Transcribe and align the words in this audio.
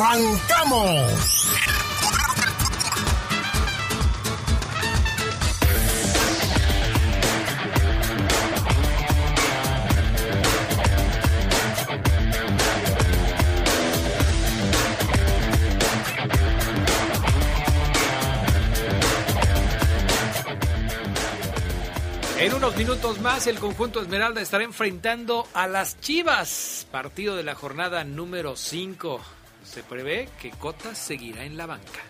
¡Arrancamos! 0.00 1.46
En 22.38 22.54
unos 22.54 22.74
minutos 22.74 23.20
más 23.20 23.46
el 23.46 23.58
conjunto 23.58 24.00
Esmeralda 24.00 24.40
estará 24.40 24.64
enfrentando 24.64 25.46
a 25.52 25.66
las 25.66 26.00
Chivas, 26.00 26.86
partido 26.90 27.36
de 27.36 27.42
la 27.42 27.54
jornada 27.54 28.02
número 28.04 28.56
5. 28.56 29.20
Se 29.70 29.84
prevé 29.84 30.28
que 30.40 30.50
Cota 30.50 30.96
seguirá 30.96 31.44
en 31.44 31.56
la 31.56 31.64
banca. 31.66 32.00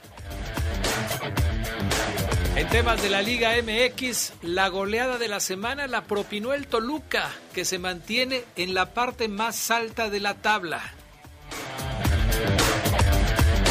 En 2.56 2.66
temas 2.68 3.02
de 3.02 3.10
la 3.10 3.20
Liga 3.20 3.52
MX, 3.62 4.32
la 4.40 4.68
goleada 4.68 5.18
de 5.18 5.28
la 5.28 5.40
semana 5.40 5.86
la 5.86 6.04
propinó 6.04 6.54
el 6.54 6.66
Toluca, 6.68 7.30
que 7.52 7.66
se 7.66 7.78
mantiene 7.78 8.44
en 8.56 8.72
la 8.72 8.94
parte 8.94 9.28
más 9.28 9.70
alta 9.70 10.08
de 10.08 10.20
la 10.20 10.36
tabla. 10.36 10.80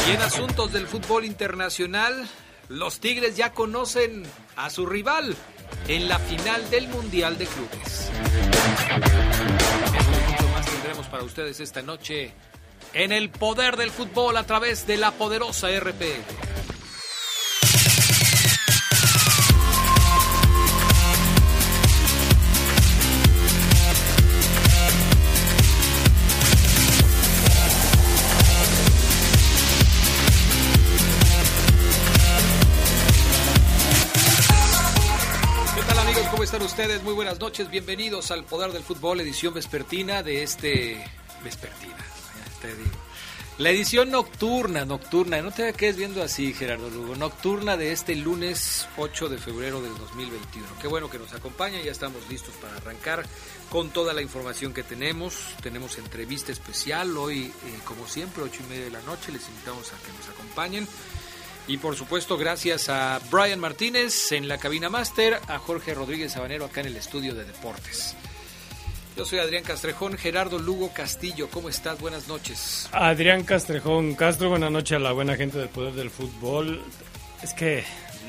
Y 0.08 0.12
en 0.12 0.22
asuntos 0.22 0.72
del 0.72 0.86
fútbol 0.86 1.24
internacional, 1.24 2.28
los 2.68 3.00
Tigres 3.00 3.36
ya 3.36 3.52
conocen 3.52 4.22
a 4.54 4.70
su 4.70 4.86
rival 4.86 5.34
en 5.88 6.08
la 6.08 6.20
final 6.20 6.70
del 6.70 6.86
Mundial 6.86 7.36
de 7.38 7.46
Clubes. 7.46 8.10
Mucho 10.30 10.48
más 10.48 10.66
tendremos 10.66 11.08
para 11.08 11.24
ustedes 11.24 11.58
esta 11.58 11.82
noche 11.82 12.32
en 12.94 13.12
el 13.12 13.30
poder 13.30 13.76
del 13.76 13.90
fútbol 13.90 14.36
a 14.36 14.44
través 14.44 14.86
de 14.86 14.96
la 14.96 15.12
poderosa 15.12 15.68
RPL. 15.68 16.04
¿Qué 35.74 35.82
tal 35.86 35.98
amigos? 35.98 36.22
¿Cómo 36.30 36.42
están 36.42 36.62
ustedes? 36.62 37.02
Muy 37.02 37.14
buenas 37.14 37.38
noches. 37.38 37.70
Bienvenidos 37.70 38.30
al 38.30 38.44
Poder 38.44 38.72
del 38.72 38.82
Fútbol, 38.82 39.20
edición 39.20 39.54
vespertina 39.54 40.22
de 40.22 40.42
este... 40.42 41.04
Vespertina, 41.42 41.96
te 42.60 42.68
digo. 42.74 42.96
La 43.60 43.68
edición 43.68 44.10
nocturna, 44.10 44.86
nocturna, 44.86 45.42
no 45.42 45.52
te 45.52 45.74
quedes 45.74 45.96
viendo 45.98 46.22
así, 46.22 46.54
Gerardo 46.54 46.88
Lugo, 46.88 47.14
nocturna 47.14 47.76
de 47.76 47.92
este 47.92 48.16
lunes 48.16 48.88
8 48.96 49.28
de 49.28 49.36
febrero 49.36 49.82
del 49.82 49.94
2021. 49.98 50.66
Qué 50.80 50.88
bueno 50.88 51.10
que 51.10 51.18
nos 51.18 51.34
acompaña, 51.34 51.78
ya 51.82 51.92
estamos 51.92 52.26
listos 52.30 52.54
para 52.54 52.76
arrancar 52.76 53.26
con 53.68 53.90
toda 53.90 54.14
la 54.14 54.22
información 54.22 54.72
que 54.72 54.82
tenemos. 54.82 55.54
Tenemos 55.62 55.98
entrevista 55.98 56.52
especial 56.52 57.14
hoy, 57.18 57.48
eh, 57.48 57.52
como 57.84 58.08
siempre, 58.08 58.42
8 58.42 58.62
y 58.64 58.70
media 58.70 58.84
de 58.84 58.92
la 58.92 59.02
noche. 59.02 59.30
Les 59.30 59.46
invitamos 59.46 59.92
a 59.92 60.06
que 60.06 60.12
nos 60.16 60.28
acompañen. 60.30 60.88
Y 61.66 61.76
por 61.76 61.96
supuesto, 61.96 62.38
gracias 62.38 62.88
a 62.88 63.20
Brian 63.30 63.60
Martínez 63.60 64.32
en 64.32 64.48
la 64.48 64.56
cabina 64.56 64.88
máster, 64.88 65.38
a 65.48 65.58
Jorge 65.58 65.92
Rodríguez 65.92 66.32
Sabanero 66.32 66.64
acá 66.64 66.80
en 66.80 66.86
el 66.86 66.96
estudio 66.96 67.34
de 67.34 67.44
deportes. 67.44 68.16
Yo 69.16 69.24
soy 69.26 69.38
Adrián 69.40 69.64
Castrejón, 69.64 70.16
Gerardo 70.16 70.58
Lugo 70.58 70.92
Castillo, 70.92 71.48
¿cómo 71.50 71.68
estás? 71.68 71.98
Buenas 72.00 72.26
noches. 72.28 72.88
Adrián 72.92 73.44
Castrejón 73.44 74.14
Castro, 74.14 74.48
buenas 74.48 74.70
noches 74.70 74.96
a 74.96 74.98
la 75.00 75.12
buena 75.12 75.36
gente 75.36 75.58
del 75.58 75.68
Poder 75.68 75.92
del 75.94 76.10
Fútbol. 76.10 76.82
Es 77.42 77.52
que 77.52 77.84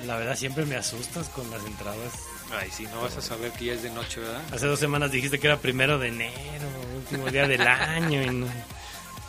la 0.06 0.18
verdad 0.18 0.36
siempre 0.36 0.66
me 0.66 0.76
asustas 0.76 1.30
con 1.30 1.50
las 1.50 1.64
entradas. 1.66 2.14
Ay, 2.60 2.70
si 2.72 2.84
no 2.88 3.02
vas 3.04 3.16
a 3.16 3.22
saber 3.22 3.52
que 3.54 3.66
ya 3.66 3.74
es 3.74 3.84
de 3.84 3.90
noche, 3.92 4.20
¿verdad? 4.20 4.42
Hace 4.52 4.66
dos 4.66 4.80
semanas 4.80 5.12
dijiste 5.12 5.40
que 5.40 5.48
era 5.48 5.58
primero 5.58 5.98
de 5.98 6.10
enero, 6.10 6.68
último 6.98 7.30
día 7.30 7.48
del 7.48 7.62
año. 7.62 8.22
Y 8.24 8.30
no. 8.30 8.48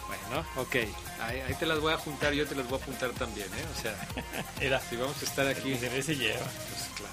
Bueno, 0.09 0.47
ok. 0.57 0.77
Ahí, 1.21 1.39
ahí 1.47 1.55
te 1.55 1.67
las 1.67 1.79
voy 1.79 1.93
a 1.93 1.99
juntar, 1.99 2.33
yo 2.33 2.45
te 2.47 2.57
las 2.57 2.69
voy 2.69 2.81
a 2.81 2.83
apuntar 2.83 3.11
también, 3.11 3.47
¿eh? 3.47 3.65
O 3.79 3.81
sea, 3.81 3.95
Era, 4.61 4.81
si 4.81 4.97
vamos 4.97 5.21
a 5.23 5.25
estar 5.25 5.47
aquí, 5.47 5.77
se 5.77 6.03
se 6.03 6.17
lleva. 6.17 6.41
pues 6.41 6.89
claro. 6.97 7.13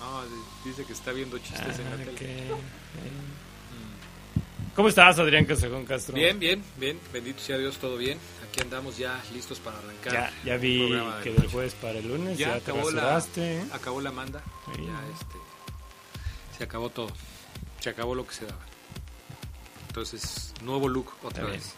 No, 0.00 0.22
dice 0.64 0.84
que 0.84 0.92
está 0.92 1.10
viendo 1.10 1.36
chistes 1.38 1.78
en 1.80 1.84
la 1.86 1.96
Ah, 1.96 2.16
tele. 2.16 2.46
¿Cómo 4.78 4.90
estás, 4.90 5.18
Adrián 5.18 5.44
Castrejón 5.44 5.84
Castro? 5.84 6.14
Bien, 6.14 6.38
bien, 6.38 6.62
bien. 6.76 7.00
Bendito 7.12 7.40
sea 7.40 7.58
Dios, 7.58 7.78
todo 7.78 7.96
bien. 7.96 8.16
Aquí 8.48 8.60
andamos 8.60 8.96
ya 8.96 9.20
listos 9.34 9.58
para 9.58 9.76
arrancar. 9.76 10.12
Ya, 10.12 10.32
ya 10.44 10.56
vi 10.56 10.92
de 10.92 11.02
que 11.24 11.32
del 11.32 11.48
jueves 11.48 11.74
para 11.74 11.98
el 11.98 12.06
lunes 12.06 12.38
Ya 12.38 12.46
ya, 12.46 12.60
te 12.60 12.70
acabó 12.70 12.88
la, 12.92 13.00
rasuraste. 13.00 13.56
¿eh? 13.56 13.64
acabó 13.72 14.00
la 14.00 14.12
manda. 14.12 14.40
Sí. 14.66 14.82
Ya 14.86 15.04
este, 15.12 15.34
se 16.56 16.62
acabó 16.62 16.90
todo. 16.90 17.10
Se 17.80 17.90
acabó 17.90 18.14
lo 18.14 18.24
que 18.24 18.34
se 18.34 18.46
daba. 18.46 18.60
Entonces, 19.88 20.54
nuevo 20.62 20.88
look 20.88 21.10
otra 21.24 21.42
Está 21.42 21.56
vez. 21.56 21.74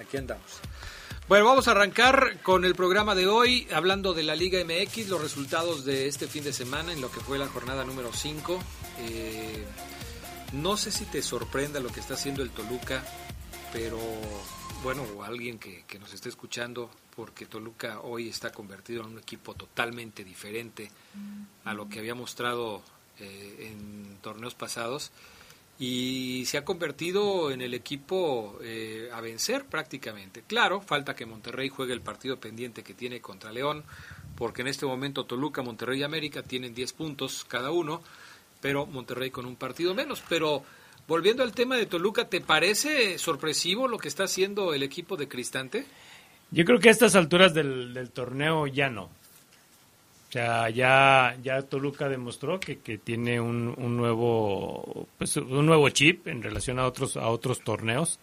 Aquí 0.00 0.16
andamos. 0.16 0.60
Bueno, 1.28 1.44
vamos 1.44 1.68
a 1.68 1.72
arrancar 1.72 2.40
con 2.42 2.64
el 2.64 2.74
programa 2.74 3.14
de 3.14 3.26
hoy, 3.26 3.68
hablando 3.70 4.14
de 4.14 4.22
la 4.22 4.34
Liga 4.34 4.58
MX, 4.64 5.08
los 5.08 5.20
resultados 5.20 5.84
de 5.84 6.08
este 6.08 6.26
fin 6.26 6.42
de 6.42 6.54
semana 6.54 6.90
en 6.90 7.02
lo 7.02 7.10
que 7.10 7.20
fue 7.20 7.36
la 7.36 7.48
jornada 7.48 7.84
número 7.84 8.14
5. 8.14 8.62
Eh, 9.00 9.64
no 10.54 10.76
sé 10.76 10.90
si 10.90 11.04
te 11.06 11.22
sorprenda 11.22 11.80
lo 11.80 11.90
que 11.90 12.00
está 12.00 12.14
haciendo 12.14 12.42
el 12.42 12.50
Toluca, 12.50 13.04
pero 13.72 13.98
bueno, 14.82 15.02
o 15.16 15.22
alguien 15.22 15.58
que, 15.58 15.84
nos 15.98 16.12
esté 16.12 16.28
escuchando, 16.28 16.90
porque 17.16 17.46
Toluca 17.46 18.00
hoy 18.00 18.28
está 18.28 18.50
convertido 18.50 19.02
en 19.02 19.12
un 19.12 19.18
equipo 19.18 19.54
totalmente 19.54 20.24
diferente 20.24 20.90
a 21.64 21.74
lo 21.74 21.88
que 21.88 21.98
había 21.98 22.14
mostrado 22.14 22.82
eh, 23.18 23.70
en 23.70 24.18
torneos 24.20 24.54
pasados 24.54 25.10
y 25.78 26.44
se 26.46 26.58
ha 26.58 26.64
convertido 26.64 27.50
en 27.50 27.60
el 27.60 27.74
equipo 27.74 28.58
eh, 28.62 29.08
a 29.12 29.20
vencer 29.20 29.64
prácticamente. 29.66 30.42
Claro, 30.46 30.80
falta 30.80 31.16
que 31.16 31.26
Monterrey 31.26 31.68
juegue 31.68 31.92
el 31.92 32.00
partido 32.00 32.38
pendiente 32.38 32.84
que 32.84 32.94
tiene 32.94 33.20
contra 33.20 33.52
León, 33.52 33.82
porque 34.36 34.62
en 34.62 34.68
este 34.68 34.86
momento 34.86 35.24
Toluca, 35.24 35.62
Monterrey 35.62 36.00
y 36.00 36.04
América 36.04 36.42
tienen 36.42 36.74
10 36.74 36.92
puntos 36.92 37.44
cada 37.44 37.72
uno, 37.72 38.02
pero 38.64 38.86
Monterrey 38.86 39.28
con 39.28 39.44
un 39.44 39.56
partido 39.56 39.94
menos. 39.94 40.22
Pero 40.26 40.62
volviendo 41.06 41.42
al 41.42 41.52
tema 41.52 41.76
de 41.76 41.84
Toluca, 41.84 42.30
¿te 42.30 42.40
parece 42.40 43.18
sorpresivo 43.18 43.88
lo 43.88 43.98
que 43.98 44.08
está 44.08 44.24
haciendo 44.24 44.72
el 44.72 44.82
equipo 44.82 45.18
de 45.18 45.28
Cristante? 45.28 45.84
Yo 46.50 46.64
creo 46.64 46.78
que 46.78 46.88
a 46.88 46.92
estas 46.92 47.14
alturas 47.14 47.52
del, 47.52 48.08
torneo 48.14 48.66
ya 48.66 48.88
no. 48.88 49.02
O 49.02 50.32
sea, 50.32 50.70
ya, 50.70 51.36
ya 51.42 51.60
Toluca 51.60 52.08
demostró 52.08 52.58
que, 52.58 52.78
que 52.78 52.96
tiene 52.96 53.38
un, 53.38 53.74
un 53.76 53.98
nuevo 53.98 55.08
pues, 55.18 55.36
un 55.36 55.66
nuevo 55.66 55.90
chip 55.90 56.26
en 56.26 56.42
relación 56.42 56.78
a 56.78 56.86
otros 56.86 57.18
a 57.18 57.28
otros 57.28 57.60
torneos. 57.60 58.18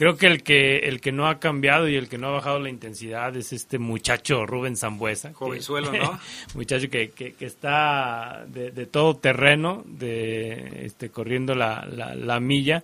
Creo 0.00 0.16
que 0.16 0.28
el 0.28 0.42
que 0.42 0.78
el 0.78 0.98
que 1.02 1.12
no 1.12 1.28
ha 1.28 1.38
cambiado 1.38 1.86
y 1.86 1.94
el 1.94 2.08
que 2.08 2.16
no 2.16 2.28
ha 2.28 2.30
bajado 2.30 2.58
la 2.58 2.70
intensidad 2.70 3.36
es 3.36 3.52
este 3.52 3.78
muchacho 3.78 4.46
Rubén 4.46 4.74
Zambuesa. 4.74 5.28
que- 5.28 5.34
Jovenzuelo, 5.34 5.92
¿no? 5.92 6.18
muchacho 6.54 6.88
que, 6.88 7.10
que, 7.10 7.34
que 7.34 7.44
está 7.44 8.46
de, 8.48 8.70
de 8.70 8.86
todo 8.86 9.18
terreno, 9.18 9.84
de 9.86 10.86
este 10.86 11.10
corriendo 11.10 11.54
la, 11.54 11.84
la, 11.86 12.14
la 12.14 12.40
milla. 12.40 12.82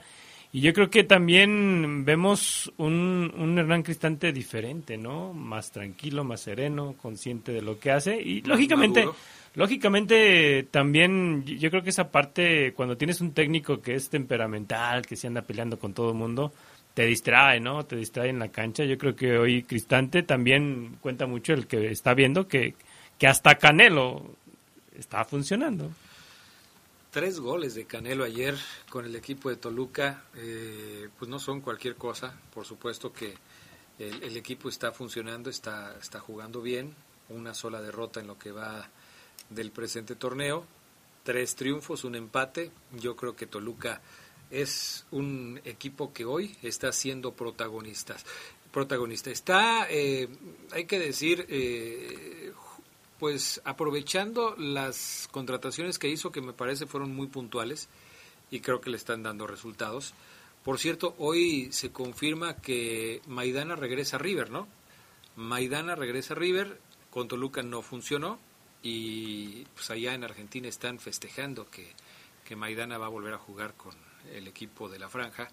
Y 0.52 0.60
yo 0.60 0.74
creo 0.74 0.90
que 0.90 1.04
también 1.04 2.04
vemos 2.04 2.70
un, 2.76 3.32
un 3.34 3.58
Hernán 3.58 3.82
Cristante 3.82 4.30
diferente, 4.30 4.98
¿no? 4.98 5.32
Más 5.32 5.70
tranquilo, 5.72 6.22
más 6.22 6.42
sereno, 6.42 6.96
consciente 7.00 7.50
de 7.50 7.62
lo 7.62 7.78
que 7.78 7.92
hace. 7.92 8.20
Y 8.20 8.40
Más 8.42 8.48
lógicamente, 8.50 9.00
maduro. 9.00 9.16
lógicamente 9.54 10.66
también 10.70 11.44
yo 11.44 11.70
creo 11.70 11.82
que 11.82 11.90
esa 11.90 12.10
parte, 12.10 12.72
cuando 12.74 12.96
tienes 12.96 13.20
un 13.20 13.32
técnico 13.32 13.80
que 13.80 13.94
es 13.94 14.08
temperamental, 14.10 15.06
que 15.06 15.16
se 15.16 15.26
anda 15.26 15.42
peleando 15.42 15.78
con 15.78 15.92
todo 15.92 16.10
el 16.10 16.16
mundo, 16.16 16.52
te 16.96 17.04
distrae, 17.04 17.60
¿no? 17.60 17.84
Te 17.84 17.94
distrae 17.94 18.30
en 18.30 18.38
la 18.38 18.48
cancha. 18.48 18.82
Yo 18.86 18.96
creo 18.96 19.14
que 19.14 19.36
hoy 19.36 19.64
Cristante 19.64 20.22
también 20.22 20.96
cuenta 21.02 21.26
mucho 21.26 21.52
el 21.52 21.66
que 21.66 21.90
está 21.90 22.14
viendo 22.14 22.48
que, 22.48 22.74
que 23.18 23.26
hasta 23.26 23.56
Canelo 23.56 24.34
está 24.98 25.22
funcionando. 25.26 25.90
Tres 27.10 27.38
goles 27.38 27.74
de 27.74 27.84
Canelo 27.84 28.24
ayer 28.24 28.56
con 28.88 29.04
el 29.04 29.14
equipo 29.14 29.50
de 29.50 29.56
Toluca, 29.56 30.24
eh, 30.36 31.10
pues 31.18 31.28
no 31.28 31.38
son 31.38 31.60
cualquier 31.60 31.96
cosa, 31.96 32.34
por 32.54 32.64
supuesto 32.64 33.12
que 33.12 33.34
El, 33.98 34.34
equipo 34.34 34.70
está 34.70 34.90
funcionando, 34.90 35.50
está, 35.50 35.98
está 36.00 36.18
jugando 36.18 36.62
bien. 36.62 36.94
Una 37.28 37.52
sola 37.52 37.82
derrota 37.82 38.20
en 38.20 38.26
lo 38.26 38.38
que 38.38 38.52
va 38.52 38.88
del 39.50 39.70
presente 39.70 40.14
torneo. 40.14 40.64
Tres 41.24 41.56
triunfos, 41.56 42.04
un 42.04 42.14
empate. 42.14 42.70
Yo 42.92 43.16
creo 43.16 43.36
que 43.36 43.46
Toluca 43.46 44.00
es 44.50 45.06
un 45.10 45.60
equipo 45.64 46.12
que 46.12 46.24
hoy 46.24 46.56
está 46.62 46.92
siendo 46.92 47.32
protagonistas. 47.32 48.24
Protagonista. 48.70 49.30
Está, 49.30 49.86
eh, 49.90 50.28
hay 50.72 50.84
que 50.84 50.98
decir, 50.98 51.46
eh, 51.48 52.52
pues 53.18 53.60
aprovechando 53.64 54.54
las 54.56 55.28
contrataciones 55.32 55.98
que 55.98 56.08
hizo, 56.08 56.30
que 56.30 56.42
me 56.42 56.52
parece 56.52 56.86
fueron 56.86 57.14
muy 57.14 57.28
puntuales 57.28 57.88
y 58.50 58.60
creo 58.60 58.80
que 58.80 58.90
le 58.90 58.96
están 58.96 59.22
dando 59.22 59.46
resultados. 59.46 60.14
Por 60.62 60.78
cierto, 60.78 61.14
hoy 61.18 61.72
se 61.72 61.90
confirma 61.90 62.56
que 62.56 63.22
Maidana 63.26 63.76
regresa 63.76 64.16
a 64.16 64.18
River, 64.18 64.50
¿no? 64.50 64.68
Maidana 65.36 65.94
regresa 65.94 66.34
a 66.34 66.36
River, 66.36 66.80
con 67.10 67.28
Toluca 67.28 67.62
no 67.62 67.82
funcionó 67.82 68.38
y 68.82 69.64
pues 69.74 69.90
allá 69.90 70.14
en 70.14 70.24
Argentina 70.24 70.68
están 70.68 70.98
festejando 70.98 71.70
que, 71.70 71.92
que 72.44 72.56
Maidana 72.56 72.98
va 72.98 73.06
a 73.06 73.10
volver 73.10 73.34
a 73.34 73.38
jugar 73.38 73.74
con 73.74 73.94
el 74.34 74.48
equipo 74.48 74.88
de 74.88 74.98
la 74.98 75.08
franja 75.08 75.48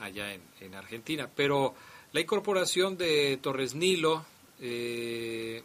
allá 0.00 0.32
en, 0.32 0.74
Argentina. 0.74 1.28
Pero 1.34 1.74
la 2.12 2.20
incorporación 2.20 2.96
de 2.96 3.38
Torres 3.40 3.74
Nilo, 3.74 4.24
eh, 4.60 5.62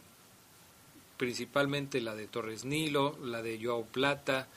principalmente 1.16 2.00
la 2.00 2.14
de 2.14 2.26
Torres 2.26 2.64
Nilo, 2.64 3.18
la 3.24 3.42
de 3.42 3.58
Joao 3.62 3.84
Plata, 3.86 4.48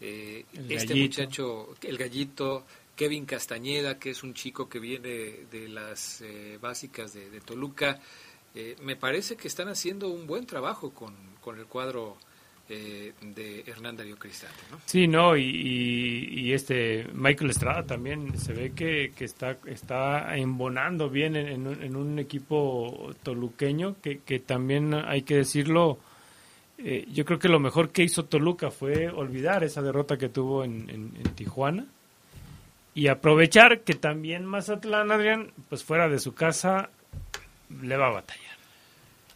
eh, 0.00 0.44
este 0.68 0.94
muchacho, 0.94 1.74
el 1.82 1.98
gallito, 1.98 2.64
Kevin 2.98 3.26
Castañeda, 3.26 3.98
que 3.98 4.10
es 4.10 4.24
un 4.24 4.34
chico 4.34 4.68
que 4.68 4.80
viene 4.80 5.46
de 5.50 5.68
las 5.68 6.20
eh, 6.20 6.58
básicas 6.60 7.14
de, 7.14 7.40
Toluca. 7.40 8.00
Eh, 8.56 8.74
me 8.82 8.96
parece 8.96 9.36
que 9.36 9.46
están 9.46 9.68
haciendo 9.68 10.08
un 10.08 10.26
buen 10.26 10.46
trabajo 10.46 10.90
con, 10.90 11.14
el 11.56 11.66
cuadro 11.66 12.18
eh, 12.68 13.12
de 13.20 13.64
Hernán 13.66 13.96
Darío 13.96 14.16
Cristante. 14.16 14.56
¿no? 14.70 14.78
Sí, 14.84 15.06
no, 15.06 15.36
y, 15.36 16.52
este 16.52 17.06
Michael 17.12 17.50
Estrada 17.50 17.84
también 17.84 18.38
se 18.38 18.52
ve 18.52 18.72
que, 18.72 19.12
está, 19.18 19.58
está 19.66 20.36
embonando 20.36 21.10
bien 21.10 21.36
en, 21.36 21.96
un, 21.96 22.18
equipo 22.18 23.14
toluqueño 23.22 23.96
que, 24.00 24.20
que 24.20 24.38
también 24.38 24.94
hay 24.94 25.22
que 25.22 25.36
decirlo. 25.36 25.98
yo 26.78 27.24
creo 27.24 27.38
que 27.38 27.48
lo 27.48 27.60
mejor 27.60 27.90
que 27.90 28.02
hizo 28.02 28.24
Toluca 28.24 28.70
fue 28.70 29.08
olvidar 29.08 29.64
esa 29.64 29.82
derrota 29.82 30.16
que 30.16 30.28
tuvo 30.28 30.64
en 30.64 31.12
Tijuana 31.34 31.86
y 32.98 33.06
aprovechar 33.06 33.82
que 33.82 33.94
también 33.94 34.44
Mazatlán, 34.44 35.12
Adrián, 35.12 35.52
pues 35.68 35.84
fuera 35.84 36.08
de 36.08 36.18
su 36.18 36.34
casa, 36.34 36.90
le 37.80 37.96
va 37.96 38.08
a 38.08 38.12
batallar. 38.12 38.56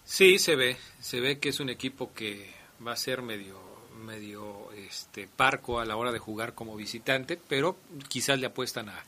Sí, 0.03 0.41
se 0.41 0.57
ve, 0.57 0.77
se 0.99 1.21
ve 1.21 1.39
que 1.39 1.51
es 1.51 1.61
un 1.61 1.69
equipo 1.69 2.13
que 2.13 2.51
va 2.87 2.93
a 2.93 2.97
ser 2.97 3.23
medio 3.23 3.73
medio 4.05 4.73
este 4.73 5.29
parco 5.29 5.79
a 5.79 5.85
la 5.85 5.97
hora 5.97 6.13
de 6.13 6.19
jugar 6.19 6.55
como 6.55 6.77
visitante, 6.77 7.39
pero 7.49 7.77
quizás 8.09 8.39
le 8.39 8.47
apuestan 8.47 8.89
a, 8.89 9.05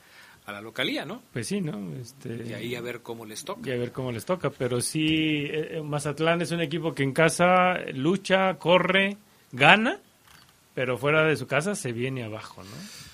a 0.47 0.53
la 0.53 0.61
localía, 0.61 1.05
¿no? 1.05 1.23
Pues 1.33 1.49
sí, 1.49 1.61
¿no? 1.61 1.95
Este, 1.97 2.45
y 2.47 2.53
ahí 2.53 2.75
a 2.75 2.81
ver 2.81 3.01
cómo 3.01 3.25
les 3.25 3.45
toca. 3.45 3.69
Y 3.69 3.73
a 3.73 3.77
ver 3.77 3.93
cómo 3.93 4.13
les 4.13 4.25
toca, 4.25 4.51
pero 4.51 4.81
sí, 4.81 5.47
eh, 5.47 5.79
eh, 5.79 5.83
Mazatlán 5.83 6.43
es 6.43 6.51
un 6.51 6.61
equipo 6.61 6.95
que 6.95 7.03
en 7.03 7.13
casa 7.13 7.79
lucha, 7.93 8.55
corre, 8.59 9.17
gana, 9.53 10.01
pero 10.75 10.99
fuera 10.99 11.25
de 11.25 11.37
su 11.37 11.47
casa 11.47 11.75
se 11.75 11.93
viene 11.93 12.25
abajo, 12.25 12.63
¿no? 12.63 13.05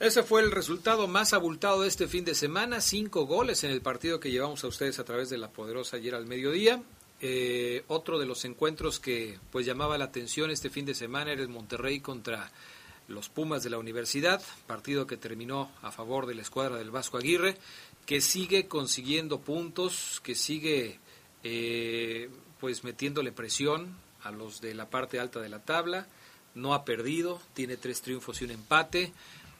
Ese 0.00 0.22
fue 0.22 0.42
el 0.42 0.52
resultado 0.52 1.08
más 1.08 1.32
abultado 1.32 1.82
de 1.82 1.88
este 1.88 2.06
fin 2.06 2.24
de 2.24 2.36
semana, 2.36 2.80
cinco 2.80 3.26
goles 3.26 3.64
en 3.64 3.72
el 3.72 3.80
partido 3.80 4.20
que 4.20 4.30
llevamos 4.30 4.62
a 4.62 4.68
ustedes 4.68 5.00
a 5.00 5.04
través 5.04 5.28
de 5.28 5.38
la 5.38 5.50
poderosa 5.50 5.96
ayer 5.96 6.14
al 6.14 6.26
mediodía. 6.26 6.80
Eh, 7.20 7.84
otro 7.88 8.18
de 8.18 8.26
los 8.26 8.44
encuentros 8.44 9.00
que 9.00 9.38
pues 9.50 9.66
llamaba 9.66 9.98
la 9.98 10.04
atención 10.04 10.50
este 10.50 10.70
fin 10.70 10.84
de 10.84 10.94
semana 10.94 11.32
era 11.32 11.42
el 11.42 11.48
Monterrey 11.48 12.00
contra 12.00 12.52
los 13.08 13.28
Pumas 13.28 13.62
de 13.64 13.70
la 13.70 13.78
Universidad, 13.78 14.42
partido 14.66 15.06
que 15.06 15.16
terminó 15.16 15.70
a 15.82 15.90
favor 15.90 16.26
de 16.26 16.34
la 16.34 16.42
escuadra 16.42 16.76
del 16.76 16.90
Vasco 16.90 17.16
Aguirre, 17.16 17.56
que 18.06 18.20
sigue 18.20 18.68
consiguiendo 18.68 19.40
puntos, 19.40 20.20
que 20.22 20.34
sigue 20.34 21.00
eh, 21.42 22.30
pues 22.60 22.84
metiéndole 22.84 23.32
presión 23.32 23.96
a 24.22 24.30
los 24.30 24.60
de 24.60 24.74
la 24.74 24.90
parte 24.90 25.18
alta 25.18 25.40
de 25.40 25.48
la 25.48 25.64
tabla, 25.64 26.06
no 26.54 26.74
ha 26.74 26.84
perdido, 26.84 27.40
tiene 27.54 27.76
tres 27.76 28.02
triunfos 28.02 28.40
y 28.40 28.44
un 28.44 28.50
empate 28.52 29.12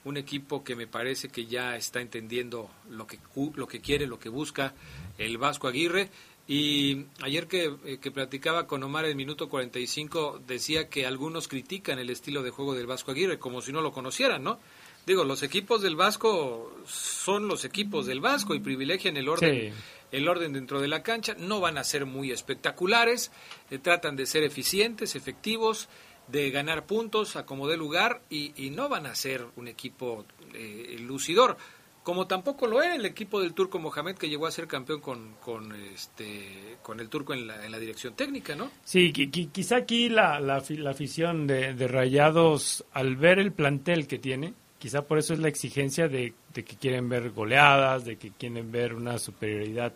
un 0.05 0.16
equipo 0.16 0.64
que 0.64 0.76
me 0.76 0.87
parece 0.87 1.28
que 1.28 1.46
ya 1.46 1.76
está 1.76 2.00
entendiendo 2.00 2.70
lo 2.88 3.06
que, 3.06 3.19
lo 3.55 3.66
que 3.66 3.81
quiere, 3.81 4.06
lo 4.06 4.19
que 4.19 4.28
busca 4.28 4.75
el 5.19 5.38
Vasco 5.38 5.69
Aguirre. 5.69 6.10
Y 6.50 7.05
ayer 7.21 7.47
que, 7.47 7.75
eh, 7.85 7.99
que, 8.00 8.11
platicaba 8.11 8.67
con 8.67 8.83
Omar 8.83 9.05
el 9.05 9.15
minuto 9.15 9.50
45, 9.50 10.41
decía 10.47 10.89
que 10.89 11.05
algunos 11.05 11.47
critican 11.47 11.99
el 11.99 12.09
estilo 12.09 12.43
de 12.43 12.49
juego 12.49 12.75
del 12.75 12.87
Vasco 12.87 13.11
Aguirre, 13.11 13.39
como 13.39 13.61
si 13.61 13.71
no 13.71 13.83
lo 13.83 13.93
conocieran, 13.93 14.43
¿no? 14.43 14.59
Digo, 15.06 15.25
los 15.25 15.43
equipos 15.43 15.83
del 15.83 15.95
Vasco 15.95 16.75
son 16.87 17.49
los 17.49 17.67
equipos 17.67 18.06
del 18.06 18.21
Vasco 18.21 18.55
y 18.55 18.61
privilegian 18.61 19.19
el 19.19 19.29
orden, 19.29 19.75
el 20.11 20.29
orden 20.29 20.55
dentro 20.55 20.81
de 20.81 20.89
la 20.89 21.03
cancha. 21.03 21.35
No 21.39 21.61
van 21.61 21.77
a 21.77 21.85
ser 21.85 22.06
muy 22.06 22.31
espectaculares, 22.31 23.31
eh, 23.71 23.79
tratan 23.79 24.17
de 24.17 24.25
ser 24.25 24.43
eficientes, 24.43 25.17
efectivos, 25.17 25.91
de 26.29 26.51
ganar 26.51 26.87
puntos 26.87 27.37
a 27.37 27.44
como 27.44 27.69
dé 27.69 27.77
lugar 27.77 28.23
y, 28.31 28.71
no 28.71 28.89
van 28.89 29.06
a 29.06 29.15
ser 29.15 29.47
un 29.56 29.69
equipo 29.69 30.25
eh, 30.55 30.97
lucidor 31.01 31.59
como 32.08 32.26
tampoco 32.26 32.66
lo 32.66 32.82
era 32.82 32.94
el 32.94 33.05
equipo 33.05 33.38
del 33.38 33.52
turco 33.52 33.78
Mohamed 33.78 34.16
que 34.16 34.31
llegó 34.31 34.46
a 34.46 34.50
ser 34.50 34.66
campeón 34.66 35.02
con, 35.02 35.34
con, 35.44 35.75
este, 35.93 36.78
con 36.81 37.00
el 37.00 37.10
turco 37.10 37.34
en 37.34 37.46
la, 37.46 37.62
en 37.66 37.70
la 37.70 37.78
dirección 37.78 38.14
técnica, 38.14 38.56
¿no? 38.56 38.70
Sí, 38.82 39.12
quizá 39.12 39.76
aquí 39.76 40.08
la, 40.08 40.40
la, 40.40 40.56
afición 40.56 41.46
de, 41.46 41.75
de, 41.75 41.87
Rayados, 41.87 42.82
al 42.94 43.16
ver 43.16 43.38
el 43.38 43.52
plantel 43.52 44.06
que 44.06 44.19
tiene, 44.19 44.55
quizá 44.78 45.02
por 45.02 45.19
eso 45.19 45.34
es 45.34 45.40
la 45.40 45.49
exigencia 45.49 46.08
de, 46.08 46.32
de, 46.55 46.64
que 46.64 46.76
quieren 46.76 47.10
ver 47.10 47.28
goleadas, 47.28 48.06
de 48.06 48.16
que 48.16 48.31
quieren 48.31 48.72
ver 48.72 48.94
una 48.94 49.19
superioridad 49.19 49.93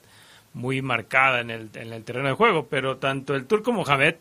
muy 0.52 0.82
marcada 0.82 1.40
en 1.40 1.48
el, 1.48 1.70
en 1.72 1.94
el 1.94 2.04
terreno 2.04 2.28
de 2.28 2.34
juego, 2.34 2.66
pero 2.68 2.98
tanto 2.98 3.34
el 3.34 3.46
turco 3.46 3.72
Mohamed 3.72 4.16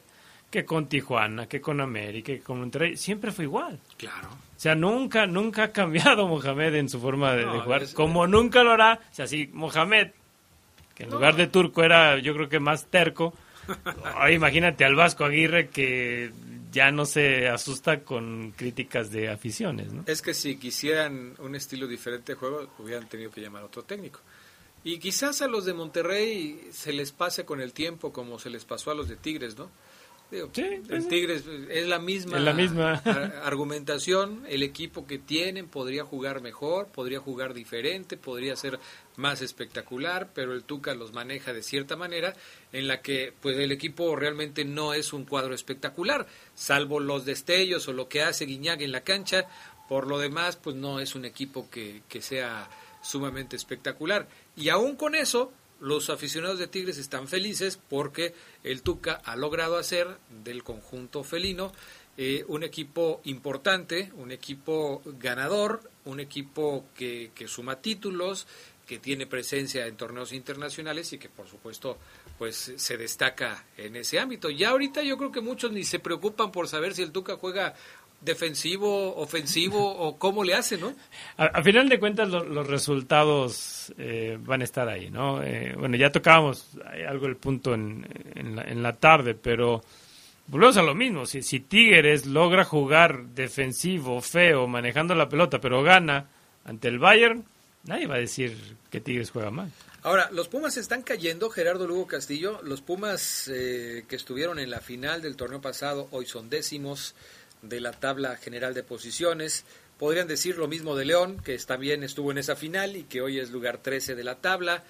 que 0.50 0.64
con 0.64 0.88
Tijuana, 0.88 1.46
que 1.46 1.60
con 1.60 1.82
América, 1.82 2.28
que 2.28 2.40
con 2.40 2.62
Monterrey, 2.62 2.96
siempre 2.96 3.34
fue 3.34 3.44
igual. 3.44 3.82
Claro. 3.98 4.30
O 4.62 4.64
sea, 4.64 4.76
nunca, 4.76 5.26
nunca 5.26 5.64
ha 5.64 5.72
cambiado 5.72 6.28
Mohamed 6.28 6.76
en 6.76 6.88
su 6.88 7.02
forma 7.02 7.34
de, 7.34 7.46
jugar, 7.46 7.92
como 7.96 8.28
nunca 8.28 8.62
lo 8.62 8.70
hará. 8.70 9.00
O 9.12 9.16
sea, 9.16 9.26
si 9.26 9.48
Mohamed, 9.48 10.10
que 10.94 11.06
en 11.06 11.10
lugar 11.10 11.36
de 11.36 11.48
turco 11.48 11.82
era 11.82 12.20
yo 12.20 12.36
creo 12.36 12.48
que 12.48 12.60
más 12.60 12.86
terco, 12.86 13.34
imagínate 14.32 14.86
al 14.86 14.94
Vasco 14.94 15.26
Aguirre 15.26 15.70
que 15.70 16.30
ya 16.72 16.92
no 16.92 17.08
se 17.08 17.48
asusta 17.48 18.02
con 18.02 18.52
críticas 18.52 19.10
de 19.10 19.30
aficiones, 19.30 19.92
¿no? 19.94 20.04
Es 20.06 20.22
que 20.22 20.36
si 20.36 20.58
quisieran 20.58 21.34
un 21.40 21.56
estilo 21.56 21.88
diferente 21.88 22.34
de 22.34 22.36
juego, 22.38 22.70
hubieran 22.78 23.10
tenido 23.10 23.32
que 23.32 23.42
llamar 23.42 23.64
a 23.64 23.66
otro 23.66 23.82
técnico. 23.82 24.20
Y 24.84 25.00
quizás 25.00 25.42
a 25.42 25.48
los 25.48 25.66
de 25.66 25.74
Monterrey 25.74 26.70
se 26.72 26.94
les 26.94 27.12
pase 27.12 27.46
con 27.46 27.62
el 27.62 27.74
tiempo 27.74 28.14
como 28.14 28.38
se 28.38 28.52
les 28.52 28.64
pasó 28.64 28.92
a 28.92 28.94
los 28.94 29.10
de 29.10 29.16
Tigres, 29.16 29.58
¿no? 29.58 29.72
El 30.32 31.08
Tigres 31.08 31.44
es 31.70 31.88
la 31.88 32.00
misma, 32.00 32.40
la 32.40 32.54
misma. 32.54 32.94
argumentación. 33.44 34.46
El 34.48 34.64
equipo 34.64 35.06
que 35.06 35.18
tienen 35.18 35.68
podría 35.68 36.06
jugar 36.06 36.42
mejor, 36.42 36.88
podría 36.88 37.20
jugar 37.20 37.54
diferente, 37.54 38.16
podría 38.16 38.56
ser 38.56 38.80
más 39.18 39.42
espectacular, 39.42 40.30
pero 40.34 40.54
el 40.54 40.64
Tuca 40.64 40.96
los 40.96 41.12
maneja 41.12 41.52
de 41.54 41.64
cierta 41.64 41.98
manera 41.98 42.34
en 42.72 42.88
la 42.88 43.02
que 43.02 43.34
pues 43.42 43.58
el 43.58 43.72
equipo 43.72 44.16
realmente 44.16 44.64
no 44.64 44.94
es 44.94 45.12
un 45.12 45.26
cuadro 45.26 45.54
espectacular, 45.54 46.28
salvo 46.56 47.00
los 47.02 47.26
destellos 47.26 47.88
o 47.90 47.94
lo 47.94 48.08
que 48.08 48.22
hace 48.22 48.46
Guiñac 48.46 48.82
en 48.82 48.92
la 48.92 49.02
cancha. 49.02 49.48
Por 49.90 50.08
lo 50.08 50.20
demás, 50.20 50.56
pues 50.56 50.78
no 50.78 51.02
es 51.02 51.16
un 51.16 51.26
equipo 51.26 51.70
que, 51.70 52.04
que 52.08 52.22
sea 52.22 52.70
sumamente 53.02 53.58
espectacular. 53.58 54.28
Y 54.56 54.70
aún 54.70 54.96
con 54.96 55.16
eso, 55.16 55.52
los 55.82 56.10
aficionados 56.10 56.60
de 56.60 56.68
Tigres 56.68 56.98
están 56.98 57.28
felices 57.28 57.78
porque 57.90 58.34
el 58.64 58.84
Tuca 58.84 59.20
ha 59.26 59.36
logrado 59.36 59.78
hacer 59.78 60.08
del 60.44 60.64
conjunto 60.64 61.24
felino 61.24 61.74
eh, 62.18 62.46
un 62.48 62.64
equipo 62.64 63.20
importante, 63.24 64.12
un 64.16 64.32
equipo 64.32 65.02
ganador, 65.20 65.82
un 66.06 66.20
equipo 66.20 66.86
que, 66.96 67.32
que, 67.34 67.48
suma 67.48 67.82
títulos, 67.82 68.48
que 68.86 69.00
tiene 69.00 69.26
presencia 69.26 69.88
en 69.88 69.96
torneos 69.96 70.34
internacionales 70.34 71.14
y 71.14 71.18
que 71.18 71.30
por 71.30 71.48
supuesto 71.48 71.98
pues 72.38 72.74
se 72.76 72.98
destaca 72.98 73.66
en 73.78 73.96
ese 73.96 74.20
ámbito. 74.20 74.50
Ya 74.50 74.70
ahorita 74.70 75.02
yo 75.02 75.18
creo 75.18 75.32
que 75.32 75.42
muchos 75.42 75.72
ni 75.72 75.84
se 75.84 76.00
preocupan 76.00 76.52
por 76.52 76.68
saber 76.68 76.94
si 76.94 77.02
el 77.02 77.12
Tuca 77.12 77.38
juega 77.38 77.74
defensivo, 78.22 79.16
ofensivo 79.16 79.84
o 79.84 80.18
cómo 80.18 80.44
le 80.44 80.54
hace, 80.54 80.78
¿no? 80.78 80.94
A, 81.38 81.62
final 81.64 81.90
de 81.90 82.00
cuentas 82.00 82.30
los 82.30 82.68
resultados 82.68 83.94
eh, 83.98 84.38
van 84.40 84.62
a 84.62 84.64
estar 84.64 84.88
ahí, 84.88 85.10
¿no? 85.10 85.42
Eh, 85.42 85.76
bueno, 85.78 85.98
ya 85.98 86.12
tocábamos 86.12 86.78
algo 87.08 87.26
el 87.26 87.38
punto 87.38 87.74
en, 87.74 88.08
en, 88.36 88.84
la, 88.84 88.94
tarde, 88.94 89.34
pero 89.34 89.82
volvemos 90.48 90.78
a 90.78 90.84
lo 90.84 90.94
mismo. 90.94 91.26
Si, 91.26 91.42
si 91.42 91.62
Tigres 91.62 92.26
logra 92.26 92.64
jugar 92.64 93.26
defensivo, 93.26 94.22
feo, 94.22 94.68
manejando 94.68 95.16
la 95.16 95.28
pelota, 95.28 95.60
pero 95.60 95.82
gana 95.82 96.28
ante 96.66 96.88
el 96.88 97.00
Bayern, 97.00 97.44
nadie 97.86 98.06
va 98.06 98.16
a 98.16 98.20
decir 98.20 98.56
que 98.92 99.02
Tigres 99.02 99.32
juega 99.32 99.50
mal. 99.50 99.72
Ahora, 100.04 100.30
los 100.32 100.48
Pumas 100.48 100.78
están 100.78 101.04
cayendo, 101.04 101.52
Gerardo 101.52 101.88
Lugo 101.88 102.08
Castillo. 102.08 102.60
Los 102.64 102.82
Pumas 102.82 103.48
eh, 103.54 104.04
que 104.08 104.16
estuvieron 104.16 104.58
en 104.58 104.72
la 104.72 104.80
final 104.80 105.22
del 105.22 105.36
torneo 105.36 105.62
pasado, 105.62 106.08
hoy 106.10 106.26
son 106.26 106.50
décimos 106.50 107.14
de 107.62 107.80
la 107.80 107.92
tabla 107.92 108.38
general 108.38 108.74
de 108.74 108.84
posiciones. 108.84 109.66
Podrían 109.98 110.28
decir 110.28 110.58
lo 110.58 110.68
mismo 110.68 110.96
de 110.96 111.06
León, 111.06 111.42
que 111.44 111.58
también 111.60 112.04
estuvo 112.04 112.32
en 112.32 112.40
esa 112.40 112.56
final 112.56 112.96
y 112.96 113.04
que 113.04 113.22
hoy 113.22 113.40
es 113.40 113.52
lugar 113.52 113.78
13 113.78 114.16
de 114.16 114.24
la 114.24 114.36
tabla. 114.36 114.84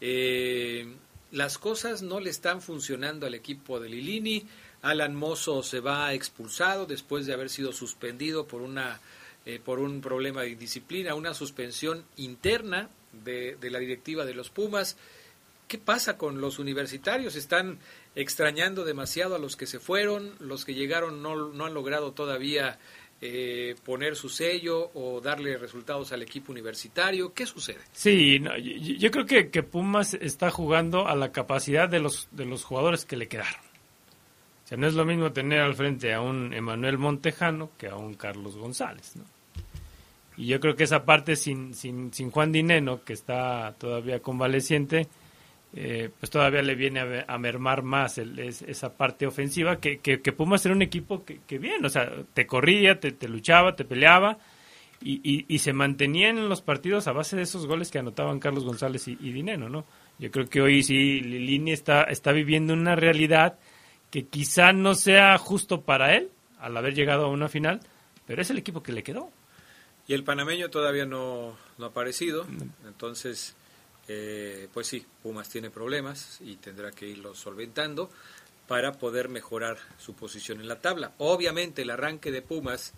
Eh, 0.00 0.94
las 1.32 1.58
cosas 1.58 2.02
no 2.02 2.20
le 2.20 2.30
están 2.30 2.62
funcionando 2.62 3.26
al 3.26 3.34
equipo 3.34 3.80
de 3.80 3.88
Lilini. 3.88 4.46
Alan 4.82 5.14
Mozo 5.14 5.62
se 5.62 5.80
va 5.80 6.12
expulsado 6.14 6.86
después 6.86 7.26
de 7.26 7.32
haber 7.32 7.50
sido 7.50 7.72
suspendido 7.72 8.46
por 8.46 8.62
una 8.62 9.00
eh, 9.46 9.60
por 9.64 9.78
un 9.78 10.02
problema 10.02 10.42
de 10.42 10.56
disciplina, 10.56 11.14
una 11.14 11.32
suspensión 11.32 12.04
interna 12.16 12.90
de, 13.24 13.56
de, 13.58 13.70
la 13.70 13.78
directiva 13.78 14.26
de 14.26 14.34
los 14.34 14.50
Pumas. 14.50 14.96
¿Qué 15.66 15.78
pasa 15.78 16.18
con 16.18 16.40
los 16.40 16.58
universitarios? 16.58 17.34
¿Están 17.34 17.78
extrañando 18.14 18.84
demasiado 18.84 19.36
a 19.36 19.38
los 19.38 19.56
que 19.56 19.66
se 19.66 19.78
fueron? 19.78 20.32
¿Los 20.40 20.64
que 20.64 20.74
llegaron 20.74 21.22
no, 21.22 21.52
no 21.52 21.66
han 21.66 21.74
logrado 21.74 22.12
todavía 22.12 22.78
eh, 23.20 23.74
poner 23.84 24.14
su 24.14 24.28
sello 24.28 24.90
o 24.94 25.20
darle 25.20 25.58
resultados 25.58 26.12
al 26.12 26.22
equipo 26.22 26.52
universitario? 26.52 27.32
¿Qué 27.34 27.46
sucede? 27.46 27.80
Sí, 27.92 28.40
yo, 28.98 29.10
creo 29.10 29.26
que, 29.26 29.50
que, 29.50 29.62
Pumas 29.62 30.14
está 30.14 30.50
jugando 30.50 31.08
a 31.08 31.16
la 31.16 31.32
capacidad 31.32 31.88
de 31.88 31.98
los, 31.98 32.28
de 32.30 32.44
los 32.44 32.64
jugadores 32.64 33.04
que 33.04 33.16
le 33.16 33.26
quedaron. 33.26 33.60
O 34.64 34.68
sea, 34.68 34.78
no 34.78 34.86
es 34.86 34.94
lo 34.94 35.04
mismo 35.04 35.32
tener 35.32 35.60
al 35.60 35.74
frente 35.74 36.14
a 36.14 36.20
un 36.20 36.52
Emanuel 36.52 36.98
Montejano 36.98 37.70
que 37.76 37.88
a 37.88 37.96
un 37.96 38.14
Carlos 38.14 38.56
González. 38.56 39.14
Y 40.36 40.46
yo 40.46 40.60
creo 40.60 40.76
que 40.76 40.84
esa 40.84 41.04
parte 41.04 41.34
sin, 41.34 41.74
sin, 41.74 42.12
sin 42.12 42.30
Juan 42.30 42.52
Dineno, 42.52 43.02
que 43.02 43.14
está 43.14 43.74
todavía 43.78 44.20
convaleciente, 44.20 45.08
eh, 45.74 46.10
pues 46.18 46.30
todavía 46.30 46.62
le 46.62 46.74
viene 46.74 47.00
a, 47.00 47.24
a 47.28 47.38
mermar 47.38 47.82
más 47.82 48.18
el, 48.18 48.38
es, 48.38 48.62
esa 48.62 48.96
parte 48.96 49.26
ofensiva, 49.26 49.80
que, 49.80 49.98
que, 49.98 50.20
que, 50.22 50.32
Pumas 50.32 50.64
era 50.64 50.74
un 50.74 50.82
equipo 50.82 51.24
que, 51.24 51.40
que 51.46 51.58
bien, 51.58 51.84
o 51.84 51.88
sea, 51.88 52.10
te 52.34 52.46
corría, 52.46 52.98
te, 52.98 53.12
te 53.12 53.28
luchaba, 53.28 53.76
te 53.76 53.84
peleaba, 53.84 54.38
y, 55.00 55.20
y, 55.22 55.44
y, 55.46 55.58
se 55.58 55.72
mantenía 55.72 56.30
en 56.30 56.48
los 56.48 56.60
partidos 56.60 57.06
a 57.06 57.12
base 57.12 57.36
de 57.36 57.42
esos 57.42 57.66
goles 57.66 57.90
que 57.90 58.00
anotaban 58.00 58.40
Carlos 58.40 58.64
González 58.64 59.06
y, 59.06 59.16
y 59.20 59.30
Dineno, 59.30 59.68
¿no? 59.68 59.84
Yo 60.18 60.30
creo 60.32 60.48
que 60.48 60.60
hoy 60.60 60.82
sí 60.82 61.20
Lilini 61.20 61.70
está, 61.70 62.02
está 62.02 62.32
viviendo 62.32 62.72
una 62.72 62.96
realidad 62.96 63.58
que 64.10 64.26
quizá 64.26 64.72
no 64.72 64.94
sea 64.94 65.38
justo 65.38 65.82
para 65.82 66.16
él 66.16 66.30
al 66.58 66.76
haber 66.76 66.94
llegado 66.94 67.26
a 67.26 67.28
una 67.28 67.48
final, 67.48 67.80
pero 68.26 68.42
es 68.42 68.50
el 68.50 68.58
equipo 68.58 68.82
que 68.82 68.92
le 68.92 69.04
quedó. 69.04 69.30
Y 70.08 70.14
el 70.14 70.24
panameño 70.24 70.70
todavía 70.70 71.04
no, 71.04 71.56
no 71.76 71.84
ha 71.84 71.88
aparecido, 71.88 72.46
entonces, 72.86 73.54
eh, 74.08 74.68
pues 74.72 74.86
sí, 74.86 75.04
Pumas 75.22 75.48
tiene 75.50 75.70
problemas 75.70 76.38
y 76.40 76.56
tendrá 76.56 76.90
que 76.90 77.06
irlos 77.06 77.38
solventando 77.38 78.10
para 78.66 78.92
poder 78.92 79.28
mejorar 79.28 79.78
su 79.98 80.14
posición 80.14 80.60
en 80.60 80.68
la 80.68 80.80
tabla. 80.80 81.12
Obviamente 81.18 81.82
el 81.82 81.90
arranque 81.90 82.32
de 82.32 82.42
Pumas 82.42 82.94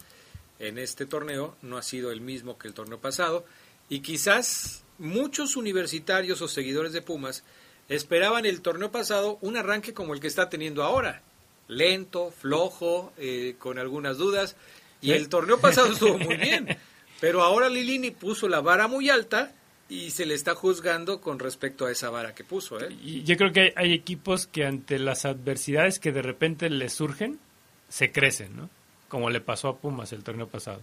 en 0.61 0.79
este 0.79 1.07
torneo 1.07 1.57
no 1.63 1.79
ha 1.79 1.83
sido 1.83 2.13
el 2.13 2.21
mismo 2.21 2.59
que 2.59 2.69
el 2.69 2.75
torneo 2.75 3.01
pasado 3.01 3.45
y 3.89 4.01
quizás 4.01 4.85
muchos 4.99 5.57
universitarios 5.57 6.43
o 6.43 6.49
seguidores 6.49 6.93
de 6.93 7.03
Pumas 7.03 7.43
esperaban 7.89 8.47
el 8.47 8.61
torneo 8.61 8.93
pasado 8.93 9.39
un 9.41 9.57
arranque 9.57 9.93
como 9.93 10.15
el 10.15 10.21
que 10.21 10.29
está 10.29 10.49
teniendo 10.49 10.85
ahora, 10.85 11.23
lento, 11.67 12.31
flojo, 12.31 13.13
eh, 13.17 13.57
con 13.59 13.79
algunas 13.79 14.17
dudas, 14.17 14.55
y 15.01 15.13
el 15.13 15.29
torneo 15.29 15.59
pasado 15.59 15.93
estuvo 15.93 16.19
muy 16.19 16.37
bien. 16.37 16.79
Pero 17.21 17.43
ahora 17.43 17.69
Lilini 17.69 18.13
puso 18.13 18.49
la 18.49 18.61
vara 18.61 18.87
muy 18.87 19.11
alta 19.11 19.53
y 19.91 20.11
se 20.11 20.25
le 20.25 20.35
está 20.35 20.55
juzgando 20.55 21.21
con 21.21 21.41
respecto 21.41 21.85
a 21.85 21.91
esa 21.91 22.11
vara 22.11 22.33
que 22.33 22.45
puso. 22.45 22.81
¿eh? 22.81 22.89
Y 23.03 23.25
yo 23.25 23.37
creo 23.37 23.53
que 23.53 23.73
hay 23.77 23.93
equipos 23.93 24.47
que 24.47 24.65
ante 24.65 25.01
las 25.01 25.25
adversidades 25.25 25.99
que 25.99 26.13
de 26.13 26.23
repente 26.23 26.71
les 26.71 26.93
surgen, 26.93 27.41
se 27.89 28.13
crecen, 28.13 28.57
¿no? 28.57 28.71
Como 29.09 29.29
le 29.31 29.41
pasó 29.41 29.69
a 29.69 29.77
Pumas 29.77 30.13
el 30.13 30.23
torneo 30.23 30.47
pasado. 30.47 30.81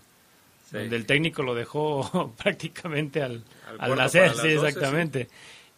Sí. 0.69 0.77
Donde 0.77 0.97
el 0.97 1.05
técnico 1.05 1.41
lo 1.41 1.55
dejó 1.55 2.33
prácticamente 2.43 3.23
al, 3.23 3.45
al, 3.79 3.91
al 3.91 3.97
nacer, 3.97 4.31
sí, 4.31 4.53
12, 4.53 4.55
exactamente. 4.55 5.23
Sí. 5.23 5.29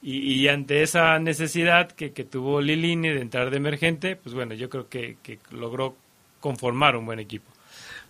Y, 0.01 0.33
y, 0.33 0.47
ante 0.47 0.81
esa 0.81 1.19
necesidad 1.19 1.91
que, 1.91 2.13
que, 2.13 2.23
tuvo 2.23 2.61
Lilini 2.61 3.09
de 3.09 3.19
entrar 3.19 3.51
de 3.51 3.57
emergente, 3.57 4.15
pues 4.15 4.33
bueno, 4.33 4.53
yo 4.53 4.69
creo 4.69 4.87
que, 4.87 5.17
que 5.21 5.39
logró 5.51 5.95
conformar 6.39 6.95
un 6.95 7.05
buen 7.05 7.19
equipo. 7.19 7.51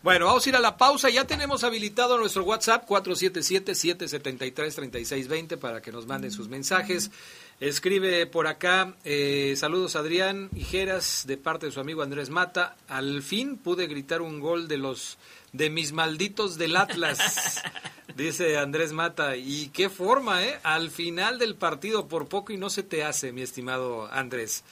Bueno, 0.02 0.28
vamos 0.28 0.46
a 0.46 0.50
ir 0.50 0.56
a 0.56 0.62
la 0.62 0.78
pausa. 0.78 1.10
Ya 1.10 1.28
tenemos 1.28 1.66
habilitado 1.66 2.18
nuestro 2.18 2.46
WhatsApp 2.46 2.88
477-773-3620 2.88 5.58
para 5.58 5.82
que 5.82 5.92
nos 5.92 6.08
manden 6.08 6.32
sus 6.32 6.48
mensajes. 6.48 7.12
Escribe 7.60 8.26
por 8.26 8.48
acá, 8.48 8.96
eh, 9.04 9.56
saludos 9.58 9.98
Adrián 9.98 10.50
Hijeras 10.56 11.26
de 11.28 11.36
parte 11.36 11.66
de 11.66 11.74
su 11.74 11.82
amigo 11.82 12.02
Andrés 12.02 12.30
Mata. 12.30 12.78
Al 12.88 13.22
fin 13.22 13.58
pude 13.58 13.88
gritar 13.88 14.22
un 14.22 14.40
gol 14.40 14.70
de 14.70 14.78
los 14.78 15.18
de 15.52 15.70
mis 15.70 15.92
malditos 15.92 16.58
del 16.58 16.78
Atlas, 16.78 17.62
dice 18.16 18.58
Andrés 18.58 18.94
Mata. 18.94 19.36
Y 19.36 19.68
qué 19.74 19.90
forma, 19.90 20.46
¿eh? 20.46 20.62
Al 20.64 20.92
final 20.92 21.40
del 21.40 21.56
partido, 21.56 22.08
por 22.08 22.30
poco 22.30 22.54
y 22.54 22.58
no 22.58 22.70
se 22.70 22.84
te 22.84 23.04
hace, 23.04 23.34
mi 23.34 23.42
estimado 23.42 24.10
Andrés. 24.14 24.64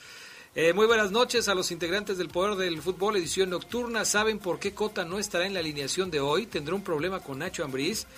Eh, 0.60 0.72
muy 0.72 0.86
buenas 0.86 1.12
noches 1.12 1.46
a 1.46 1.54
los 1.54 1.70
integrantes 1.70 2.18
del 2.18 2.30
Poder 2.30 2.56
del 2.56 2.82
Fútbol, 2.82 3.14
edición 3.14 3.50
nocturna. 3.50 4.04
¿Saben 4.04 4.40
por 4.40 4.58
qué 4.58 4.74
Cota 4.74 5.04
no 5.04 5.20
estará 5.20 5.46
en 5.46 5.54
la 5.54 5.60
alineación 5.60 6.10
de 6.10 6.18
hoy? 6.18 6.46
Tendrá 6.46 6.74
un 6.74 6.82
problema 6.82 7.20
con 7.20 7.38
Nacho 7.38 7.62
Ambriz. 7.62 8.08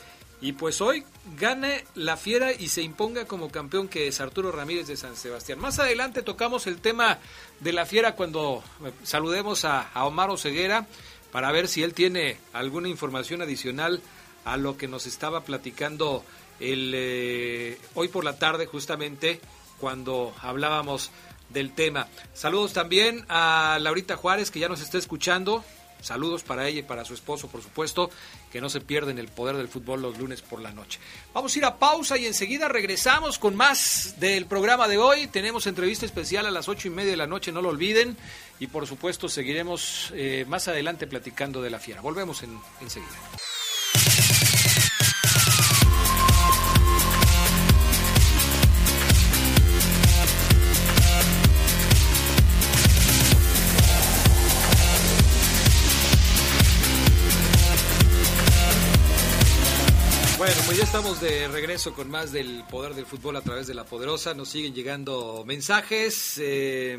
Y 0.41 0.53
pues 0.53 0.81
hoy 0.81 1.05
gane 1.39 1.85
la 1.95 2.17
fiera 2.17 2.51
y 2.51 2.69
se 2.69 2.81
imponga 2.81 3.27
como 3.27 3.51
campeón 3.51 3.89
que 3.89 4.09
es 4.09 4.23
Arturo 4.23 4.53
Ramírez 4.53 4.87
de 4.87 4.97
San 4.97 5.17
Sebastián. 5.17 5.59
Más 5.59 5.81
adelante 5.81 6.23
tocamos 6.23 6.67
el 6.67 6.81
tema 6.81 7.19
de 7.61 7.75
la 7.75 7.85
fiera 7.85 8.17
cuando 8.17 8.65
eh, 8.87 8.93
saludemos 9.03 9.67
a, 9.67 9.91
Omar 9.97 10.31
Oseguera 10.31 10.87
para 11.33 11.53
ver 11.53 11.69
si 11.69 11.83
él 11.83 11.93
tiene 11.93 12.39
alguna 12.55 12.89
información 12.89 13.43
adicional 13.43 14.01
a 14.47 14.57
lo 14.57 14.79
que 14.79 14.89
nos 14.89 15.07
estaba 15.07 15.43
platicando 15.43 16.25
el, 16.59 16.91
eh, 16.97 17.79
hoy 17.95 18.09
por 18.09 18.25
la 18.25 18.39
tarde 18.39 18.65
justamente 18.65 19.43
cuando 19.79 20.33
hablábamos 20.41 21.11
del 21.53 21.73
tema. 21.73 22.09
Saludos 22.35 22.73
también 22.73 23.25
a 23.29 23.79
Laurita 23.81 24.17
Juárez, 24.17 24.51
que 24.51 24.61
ya 24.61 24.69
nos 24.69 24.81
está 24.81 24.99
escuchando. 24.99 25.65
Saludos 26.03 26.43
para 26.43 26.67
ella 26.67 26.81
y 26.81 26.83
para 26.83 27.05
su 27.05 27.15
esposo, 27.15 27.49
por 27.49 27.63
supuesto, 27.63 28.11
que 28.51 28.61
no 28.61 28.71
se 28.71 28.81
pierden 28.81 29.19
el 29.19 29.29
poder 29.29 29.57
del 29.57 29.69
fútbol 29.69 30.01
los 30.01 30.19
lunes 30.19 30.41
por 30.41 30.61
la 30.61 30.73
noche. 30.73 30.99
Vamos 31.35 31.55
a 31.55 31.59
ir 31.59 31.65
a 31.65 31.79
pausa 31.79 32.17
y 32.17 32.27
enseguida 32.27 32.69
regresamos 32.69 33.39
con 33.39 33.55
más 33.55 34.15
del 34.19 34.47
programa 34.47 34.89
de 34.89 34.99
hoy. 34.99 35.27
Tenemos 35.27 35.67
entrevista 35.67 36.07
especial 36.07 36.47
a 36.47 36.51
las 36.51 36.69
ocho 36.69 36.89
y 36.89 36.91
media 36.91 37.11
de 37.11 37.17
la 37.19 37.27
noche, 37.27 37.53
no 37.53 37.61
lo 37.61 37.69
olviden. 37.69 38.17
Y 38.59 38.67
por 38.69 38.87
supuesto 38.87 39.29
seguiremos 39.29 40.11
eh, 40.15 40.45
más 40.49 40.69
adelante 40.69 41.07
platicando 41.07 41.61
de 41.63 41.71
la 41.71 41.79
fiera. 41.79 42.01
Volvemos 42.01 42.43
en, 42.43 42.59
enseguida. 42.81 43.11
Pues 60.71 60.79
ya 60.79 60.85
estamos 60.85 61.21
de 61.21 61.49
regreso 61.49 61.93
con 61.95 62.09
más 62.09 62.31
del 62.31 62.63
poder 62.71 62.95
del 62.95 63.05
fútbol 63.05 63.35
a 63.35 63.41
través 63.41 63.67
de 63.67 63.75
la 63.75 63.85
poderosa. 63.85 64.35
Nos 64.35 64.51
siguen 64.51 64.73
llegando 64.73 65.43
mensajes. 65.45 66.39
Eh, 66.39 66.97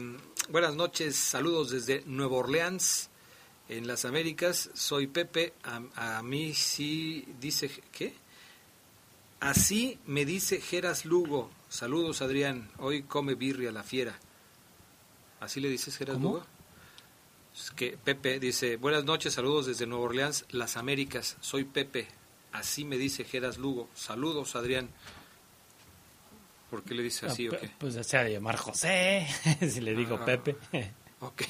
buenas 0.50 0.76
noches, 0.76 1.16
saludos 1.16 1.70
desde 1.70 2.04
Nueva 2.06 2.36
Orleans, 2.36 3.10
en 3.70 3.88
las 3.88 4.04
Américas. 4.04 4.72
Soy 4.74 5.08
Pepe. 5.08 5.54
A, 5.64 6.18
a 6.18 6.22
mí 6.22 6.54
sí 6.54 7.26
dice 7.40 7.72
¿qué? 7.94 8.14
Así 9.40 9.98
me 10.06 10.26
dice 10.26 10.60
Geras 10.60 11.06
Lugo. 11.06 11.50
Saludos, 11.70 12.22
Adrián. 12.22 12.70
Hoy 12.78 13.04
come 13.04 13.36
birria 13.36 13.72
la 13.72 13.84
fiera. 13.84 14.20
¿Así 15.40 15.62
le 15.62 15.70
dices, 15.70 15.96
Geras 15.96 16.16
¿Cómo? 16.16 16.28
Lugo? 16.34 16.46
Es 17.56 17.72
que 17.72 17.98
Pepe 17.98 18.38
dice, 18.42 18.76
buenas 18.76 19.06
noches, 19.06 19.34
saludos 19.34 19.68
desde 19.68 19.88
Nueva 19.88 20.04
Orleans, 20.04 20.44
las 20.50 20.76
Américas. 20.76 21.38
Soy 21.40 21.64
Pepe. 21.64 22.10
Así 22.52 22.86
me 22.86 22.98
dice 22.98 23.24
Geras 23.24 23.58
Lugo. 23.58 23.90
Saludos, 23.96 24.56
Adrián. 24.56 24.90
¿Por 26.70 26.84
qué 26.84 26.96
le 26.96 27.04
dice 27.04 27.26
así 27.26 27.48
no, 27.48 27.54
o 27.54 27.60
qué? 27.60 27.70
Pues 27.78 27.96
se 28.06 28.18
ha 28.18 28.24
de 28.24 28.32
llamar 28.32 28.56
José, 28.56 29.28
si 29.70 29.82
le 29.82 29.94
digo 29.94 30.18
ah, 30.22 30.26
Pepe. 30.26 30.56
Ok. 31.20 31.42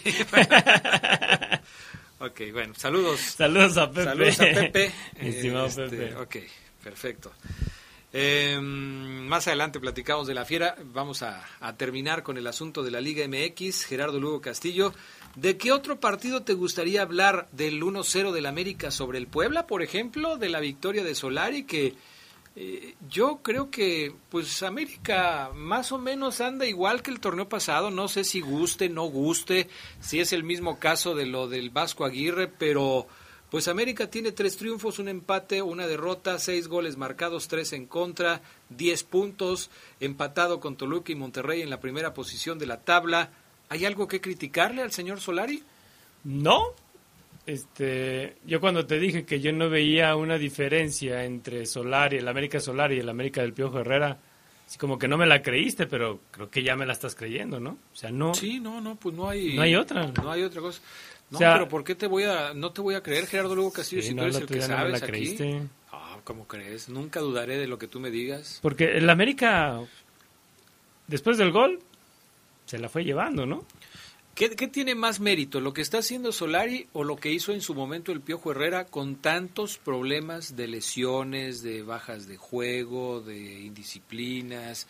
ok, 2.20 2.42
bueno, 2.52 2.74
saludos. 2.76 3.20
Saludos 3.20 3.78
a 3.78 3.92
Pepe. 3.92 4.04
Saludos 4.04 4.40
a 4.40 4.44
Pepe. 4.44 4.92
Estimado 5.20 5.68
este, 5.68 5.90
Pepe. 5.90 6.16
Ok, 6.16 6.38
perfecto. 6.84 7.32
Eh, 8.14 8.60
más 8.60 9.48
adelante 9.48 9.80
platicamos 9.80 10.26
de 10.26 10.34
la 10.34 10.44
fiera. 10.44 10.76
Vamos 10.86 11.22
a, 11.22 11.46
a, 11.60 11.78
terminar 11.78 12.24
con 12.24 12.38
el 12.38 12.48
asunto 12.48 12.82
de 12.82 12.90
la 12.90 13.00
Liga 13.00 13.26
MX. 13.28 13.86
Gerardo 13.86 14.20
Lugo 14.20 14.42
Castillo. 14.42 14.92
¿De 15.36 15.58
qué 15.58 15.72
otro 15.72 16.00
partido 16.00 16.44
te 16.44 16.54
gustaría 16.54 17.02
hablar 17.02 17.48
del 17.52 17.82
1-0 17.82 18.32
del 18.32 18.46
América 18.46 18.92
sobre 18.92 19.18
el 19.18 19.28
Puebla, 19.28 19.66
por 19.66 19.82
ejemplo? 19.82 20.38
De 20.38 20.50
la 20.50 20.60
victoria 20.60 21.04
de 21.04 21.16
Solari, 21.16 21.64
que 21.64 21.96
Eh, 22.56 22.96
yo 23.10 23.40
creo 23.42 23.72
que 23.72 24.14
pues 24.30 24.62
América 24.62 25.52
más 25.56 25.94
o 25.94 25.98
menos 25.98 26.42
anda 26.42 26.66
igual 26.66 27.02
que 27.02 27.10
el 27.10 27.22
torneo 27.22 27.48
pasado, 27.48 27.92
no 27.92 28.10
sé 28.10 28.26
si 28.26 28.42
guste, 28.42 28.90
no 28.90 29.04
guste, 29.06 29.70
si 30.02 30.20
es 30.20 30.34
el 30.34 30.44
mismo 30.44 30.78
caso 30.78 31.16
de 31.16 31.26
lo 31.26 31.48
del 31.48 31.70
Vasco 31.70 32.04
Aguirre, 32.04 32.50
pero 32.50 33.08
pues 33.50 33.70
América 33.70 34.10
tiene 34.10 34.34
tres 34.34 34.58
triunfos, 34.58 35.00
un 35.00 35.08
empate, 35.08 35.62
una 35.62 35.88
derrota, 35.88 36.40
seis 36.40 36.68
goles 36.68 36.98
marcados, 36.98 37.48
tres 37.48 37.72
en 37.72 37.86
contra, 37.86 38.42
diez 38.70 39.04
puntos, 39.04 39.70
empatado 40.02 40.60
con 40.60 40.76
Toluca 40.76 41.14
y 41.14 41.16
Monterrey 41.16 41.62
en 41.62 41.70
la 41.70 41.80
primera 41.80 42.14
posición 42.14 42.60
de 42.60 42.66
la 42.66 42.82
tabla. 42.82 43.32
¿Hay 43.72 43.86
algo 43.86 44.06
que 44.06 44.20
criticarle 44.20 44.82
al 44.82 44.92
señor 44.92 45.22
Solari? 45.22 45.64
No, 46.26 46.76
este, 47.46 48.36
yo 48.46 48.60
cuando 48.60 48.86
te 48.86 49.00
dije 49.00 49.24
que 49.24 49.40
yo 49.40 49.54
no 49.54 49.70
veía 49.70 50.14
una 50.18 50.38
diferencia 50.38 51.24
entre 51.24 51.66
Solari, 51.66 52.18
el 52.18 52.28
América 52.28 52.60
Solari 52.60 52.98
y 52.98 53.00
el 53.00 53.08
América 53.08 53.40
del 53.40 53.54
Piojo 53.54 53.80
Herrera, 53.80 54.20
así 54.68 54.78
como 54.78 55.00
que 55.00 55.08
no 55.08 55.18
me 55.18 55.26
la 55.26 55.42
creíste, 55.42 55.88
pero 55.88 56.20
creo 56.32 56.50
que 56.50 56.64
ya 56.64 56.76
me 56.76 56.86
la 56.86 56.92
estás 56.92 57.16
creyendo, 57.16 57.62
¿no? 57.62 57.78
O 57.94 57.96
sea, 57.96 58.12
no. 58.12 58.34
Sí, 58.34 58.60
no, 58.60 58.82
no, 58.82 58.98
pues 58.98 59.16
no 59.16 59.30
hay. 59.30 59.56
No 59.56 59.62
hay 59.62 59.76
otra. 59.76 60.12
No 60.22 60.30
hay 60.30 60.44
otra 60.44 60.60
cosa. 60.60 60.82
No, 61.30 61.40
pero 61.40 61.70
¿por 61.70 61.86
qué 61.86 61.96
te 61.96 62.08
voy 62.08 62.26
a, 62.26 62.54
no 62.54 62.74
te 62.74 62.82
voy 62.82 62.96
a 62.96 63.02
creer, 63.02 63.26
Gerardo 63.26 63.56
Lugo 63.56 63.72
Castillo, 63.72 64.02
si 64.02 64.14
tú 64.14 64.22
eres 64.22 64.36
el 64.36 64.48
que 64.48 64.62
sabes 64.62 65.02
aquí? 65.02 65.38
Ah, 65.94 66.18
¿cómo 66.26 66.46
crees? 66.46 66.90
Nunca 66.90 67.22
dudaré 67.22 67.56
de 67.56 67.68
lo 67.68 67.78
que 67.78 67.88
tú 67.88 68.02
me 68.02 68.12
digas. 68.12 68.60
Porque 68.62 68.98
el 68.98 69.10
América, 69.10 69.80
después 71.08 71.38
del 71.38 71.54
gol, 71.54 71.80
se 72.66 72.80
la 72.80 72.90
fue 72.90 73.04
llevando, 73.04 73.46
¿no? 73.46 73.66
¿Qué, 74.34 74.50
tiene 74.50 74.96
más 74.96 75.20
mérito, 75.20 75.60
lo 75.60 75.74
que 75.74 75.82
está 75.82 76.00
haciendo 76.00 76.32
Solari 76.32 76.88
o 76.94 77.04
lo 77.04 77.18
que 77.18 77.32
hizo 77.32 77.52
en 77.52 77.62
su 77.62 77.76
momento 77.76 78.12
el 78.12 78.22
Piojo 78.22 78.52
Herrera 78.52 78.86
con 78.86 79.18
tantos 79.18 79.78
problemas 79.78 80.56
de 80.56 80.68
lesiones, 80.68 81.62
de 81.62 81.84
bajas 81.84 82.28
de 82.28 82.38
juego, 82.38 83.22
de 83.22 83.62
indisciplinas? 83.62 84.88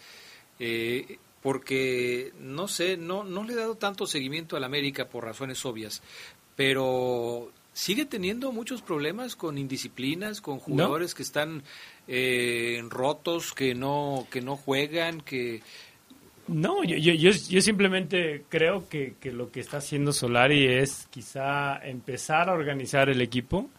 Eh, 0.60 1.18
porque, 1.42 2.34
no 2.40 2.68
sé, 2.68 2.98
no, 2.98 3.24
no 3.24 3.44
le 3.44 3.54
he 3.54 3.56
dado 3.56 3.76
tanto 3.76 4.06
seguimiento 4.06 4.56
al 4.56 4.64
América 4.64 5.10
por 5.10 5.26
razones 5.26 5.66
obvias, 5.66 6.04
pero 6.56 7.52
sigue 7.74 8.06
teniendo 8.06 8.52
muchos 8.52 8.82
problemas 8.82 9.36
con 9.36 9.58
indisciplinas, 9.58 10.40
con 10.40 10.60
jugadores 10.60 11.16
que 11.16 11.24
están 11.24 11.64
eh, 12.08 12.82
rotos, 12.90 13.54
que 13.54 13.74
no, 13.74 14.28
que 14.30 14.42
no 14.42 14.56
juegan, 14.56 15.22
que 15.22 15.62
no, 16.48 16.84
yo, 16.84 16.96
yo, 16.98 17.32
yo, 17.32 17.62
simplemente 17.62 18.44
creo 18.50 18.88
que, 18.90 19.16
que, 19.20 19.32
lo 19.32 19.52
que 19.52 19.60
está 19.60 19.78
haciendo 19.78 20.12
Solari 20.14 20.68
es 20.68 21.08
quizá 21.10 21.78
empezar 21.86 22.50
a 22.50 22.54
organizar 22.54 23.10
el 23.10 23.22
equipo 23.22 23.70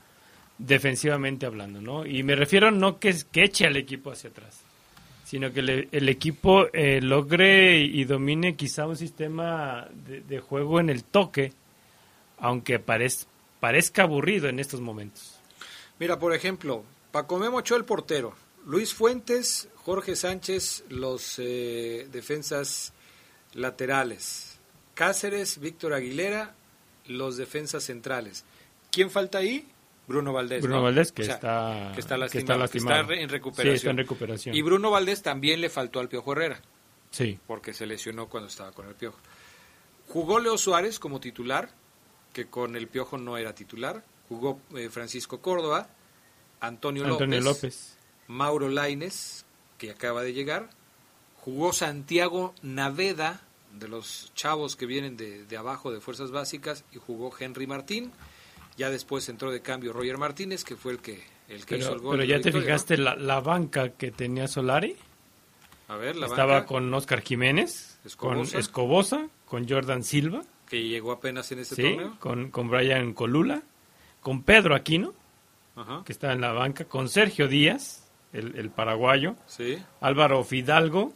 defensivamente 0.58 1.46
hablando, 1.46 1.80
¿no? 1.80 2.06
Y 2.06 2.22
me 2.22 2.36
refiero 2.36 2.70
no 2.70 2.98
que, 2.98 3.14
eche 3.34 3.66
al 3.66 3.76
equipo 3.76 4.12
hacia 4.12 4.30
atrás, 4.30 4.60
sino 5.24 5.52
que 5.52 5.88
el 5.90 6.08
equipo 6.08 6.66
eh, 6.72 7.00
logre 7.00 7.80
y 7.80 8.04
domine 8.04 8.54
quizá 8.54 8.86
un 8.86 8.96
sistema 8.96 9.88
de, 9.92 10.40
juego 10.40 10.78
en 10.78 10.90
el 10.90 11.04
toque, 11.04 11.52
aunque 12.38 12.78
parezca 12.78 14.02
aburrido 14.02 14.48
en 14.48 14.60
estos 14.60 14.80
momentos. 14.80 15.38
Mira, 15.98 16.18
por 16.18 16.34
ejemplo, 16.34 16.84
Paco 17.10 17.38
Memo 17.38 17.60
el 17.60 17.84
portero, 17.84 18.34
Luis 18.64 18.94
Fuentes, 18.94 19.68
Jorge 19.76 20.14
Sánchez, 20.14 20.84
los 20.88 21.38
eh, 21.38 22.08
defensas 22.12 22.92
laterales. 23.54 24.60
Cáceres, 24.94 25.58
Víctor 25.58 25.94
Aguilera, 25.94 26.54
los 27.06 27.36
defensas 27.36 27.84
centrales. 27.84 28.44
¿Quién 28.90 29.10
falta 29.10 29.38
ahí? 29.38 29.66
Bruno 30.06 30.32
Valdés. 30.32 30.62
Bruno 30.62 30.82
Valdés, 30.82 31.12
que, 31.12 31.22
está, 31.22 31.92
que, 31.94 32.00
está, 32.00 32.16
lastimado, 32.16 32.68
que 32.68 32.78
está 32.78 33.00
en 33.00 33.28
recuperación. 33.28 33.74
está 33.74 33.90
en 33.90 33.96
recuperación. 33.96 34.54
Y 34.54 34.62
Bruno 34.62 34.90
Valdés 34.90 35.22
también 35.22 35.60
le 35.60 35.70
faltó 35.70 36.00
al 36.00 36.08
Piojo 36.08 36.32
Herrera. 36.32 36.60
Sí. 37.10 37.38
Porque 37.46 37.72
se 37.72 37.86
lesionó 37.86 38.28
cuando 38.28 38.48
estaba 38.48 38.72
con 38.72 38.88
el 38.88 38.94
Piojo. 38.94 39.18
Jugó 40.08 40.38
Leo 40.40 40.58
Suárez 40.58 40.98
como 40.98 41.20
titular, 41.20 41.70
que 42.32 42.46
con 42.46 42.76
el 42.76 42.88
Piojo 42.88 43.18
no 43.18 43.36
era 43.36 43.54
titular. 43.54 44.04
Jugó 44.28 44.60
eh, 44.76 44.88
Francisco 44.90 45.40
Córdoba, 45.40 45.88
Antonio, 46.60 47.04
Antonio 47.04 47.40
López 47.40 47.96
Mauro 48.32 48.68
Laines, 48.68 49.44
que 49.78 49.90
acaba 49.90 50.22
de 50.22 50.32
llegar. 50.32 50.70
Jugó 51.36 51.72
Santiago 51.72 52.54
Naveda, 52.62 53.42
de 53.78 53.88
los 53.88 54.32
chavos 54.34 54.76
que 54.76 54.86
vienen 54.86 55.16
de, 55.16 55.56
abajo 55.56 55.92
de 55.92 56.00
Fuerzas 56.00 56.30
Básicas, 56.30 56.84
y 56.92 56.98
jugó 56.98 57.32
Henry 57.38 57.66
Martín. 57.66 58.12
Ya 58.76 58.90
después 58.90 59.28
entró 59.28 59.50
de 59.50 59.60
cambio 59.60 59.92
Roger 59.92 60.18
Martínez, 60.18 60.64
que 60.64 60.76
fue 60.76 60.92
el 60.92 60.98
que, 60.98 61.22
el 61.48 61.66
que 61.66 61.78
hizo 61.78 61.92
el 61.92 62.00
gol. 62.00 62.16
Pero 62.16 62.24
ya 62.24 62.40
te 62.40 62.50
fijaste 62.50 62.96
la, 62.96 63.40
banca 63.40 63.90
que 63.90 64.10
tenía 64.10 64.48
Solari. 64.48 64.96
A 65.88 65.96
ver, 65.96 66.16
la 66.16 66.26
Estaba 66.26 66.64
con 66.64 66.92
Oscar 66.94 67.20
Jiménez, 67.20 67.98
con 68.16 68.40
Escobosa, 68.40 69.28
con 69.44 69.68
Jordan 69.68 70.02
Silva. 70.02 70.42
Que 70.68 70.82
llegó 70.82 71.12
apenas 71.12 71.52
en 71.52 71.58
ese 71.58 71.74
sí, 71.74 71.82
torneo. 71.82 72.16
Con, 72.18 72.50
con 72.50 72.70
Brian 72.70 73.12
Colula, 73.12 73.62
con 74.22 74.42
Pedro 74.42 74.74
Aquino, 74.74 75.12
que 76.06 76.12
está 76.12 76.32
en 76.32 76.40
la 76.40 76.52
banca, 76.52 76.86
con 76.86 77.10
Sergio 77.10 77.46
Díaz, 77.46 78.01
el, 78.32 78.70
paraguayo, 78.70 79.36
sí. 79.46 79.78
Álvaro 80.00 80.42
Fidalgo, 80.44 81.12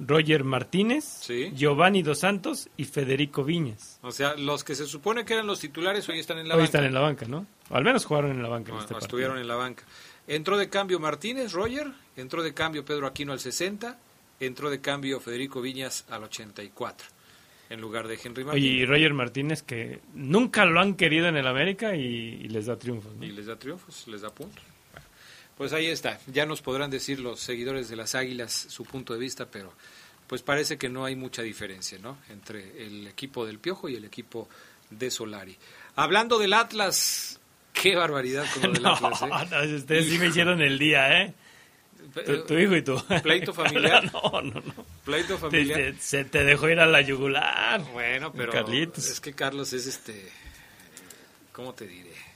Roger 0.00 0.44
Martínez, 0.44 1.26
Giovanni 1.54 2.02
Dos 2.02 2.20
Santos 2.20 2.70
y 2.76 2.84
Federico 2.84 3.44
Viñas. 3.44 3.98
O 4.02 4.10
sea, 4.10 4.34
los 4.34 4.64
que 4.64 4.74
se 4.74 4.86
supone 4.86 5.24
que 5.24 5.34
eran 5.34 5.46
los 5.46 5.60
titulares 5.60 6.08
hoy 6.08 6.18
están 6.18 6.38
en 6.38 6.48
la 6.48 6.54
banca. 6.54 6.60
Hoy 6.60 6.64
están 6.64 6.84
en 6.84 6.94
la 6.94 7.00
banca, 7.00 7.26
¿no? 7.26 7.46
O 7.70 7.76
al 7.76 7.84
menos 7.84 8.04
jugaron 8.04 8.30
en 8.30 8.42
la 8.42 8.48
banca. 8.48 8.72
Este 8.78 8.96
estuvieron 8.98 9.38
en 9.38 9.46
la 9.46 9.56
banca. 9.56 9.84
Entró 10.26 10.56
de 10.56 10.68
cambio 10.68 11.00
Martínez, 11.00 11.52
Roger, 11.52 11.92
entró 12.16 12.42
de 12.42 12.54
cambio 12.54 12.84
Pedro 12.84 13.06
Aquino 13.06 13.32
al 13.32 13.40
60, 13.40 13.98
entró 14.40 14.70
de 14.70 14.80
cambio 14.80 15.20
Federico 15.20 15.60
Viñas 15.60 16.06
al 16.08 16.24
84 16.24 17.06
en 17.68 17.80
lugar 17.80 18.06
de 18.06 18.18
Henry 18.22 18.44
Martínez. 18.44 18.70
y 18.70 18.84
Roger 18.84 19.14
Martínez 19.14 19.62
que 19.62 20.00
nunca 20.14 20.66
lo 20.66 20.80
han 20.80 20.94
querido 20.94 21.28
en 21.28 21.36
el 21.36 21.46
América 21.46 21.96
y, 21.96 22.48
les 22.48 22.66
da 22.66 22.78
triunfos. 22.78 23.12
Y 23.20 23.32
les 23.32 23.46
da 23.46 23.58
triunfos, 23.58 24.06
les 24.08 24.20
da 24.20 24.30
puntos. 24.30 24.62
Pues 25.62 25.72
ahí 25.74 25.86
está, 25.86 26.18
ya 26.26 26.44
nos 26.44 26.60
podrán 26.60 26.90
decir 26.90 27.20
los 27.20 27.38
seguidores 27.38 27.88
de 27.88 27.94
las 27.94 28.16
Águilas 28.16 28.66
su 28.68 28.82
punto 28.82 29.12
de 29.12 29.20
vista, 29.20 29.46
pero 29.46 29.72
pues 30.26 30.42
parece 30.42 30.76
que 30.76 30.88
no 30.88 31.04
hay 31.04 31.14
mucha 31.14 31.40
diferencia, 31.42 32.00
¿no? 32.00 32.18
Entre 32.30 32.84
el 32.84 33.06
equipo 33.06 33.46
del 33.46 33.60
Piojo 33.60 33.88
y 33.88 33.94
el 33.94 34.04
equipo 34.04 34.48
de 34.90 35.08
Solari. 35.08 35.56
Hablando 35.94 36.40
del 36.40 36.52
Atlas, 36.54 37.38
qué 37.72 37.94
barbaridad 37.94 38.44
con 38.52 38.64
lo 38.64 38.72
del 38.72 38.86
Atlas, 39.32 39.68
¿eh? 39.68 39.74
ustedes 39.76 40.08
sí 40.08 40.18
me 40.18 40.26
hicieron 40.26 40.60
el 40.62 40.80
día, 40.80 41.22
¿eh? 41.22 41.34
Tu, 42.48 42.58
hijo 42.58 42.74
y 42.74 42.82
tú. 42.82 43.00
¿Pleito 43.22 43.54
familiar? 43.54 44.12
no, 44.12 44.42
no, 44.42 44.60
no. 44.60 44.86
¿Pleito 45.04 45.38
familiar? 45.38 45.94
se 46.00 46.24
te 46.24 46.42
dejó 46.42 46.70
ir 46.70 46.80
a 46.80 46.86
la 46.86 47.02
yugular. 47.02 47.84
Bueno, 47.92 48.32
pero 48.32 48.52
es 48.96 49.20
que 49.20 49.32
Carlos 49.32 49.72
es 49.74 49.86
este, 49.86 50.28
¿cómo 51.52 51.72
te 51.72 51.86
diré? 51.86 52.31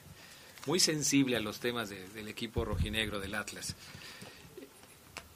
Muy 0.66 0.80
sensible 0.80 1.36
a 1.36 1.40
los 1.40 1.60
temas 1.60 1.88
del 1.88 2.28
equipo 2.28 2.64
rojinegro 2.64 3.20
del 3.20 3.34
Atlas. 3.34 3.74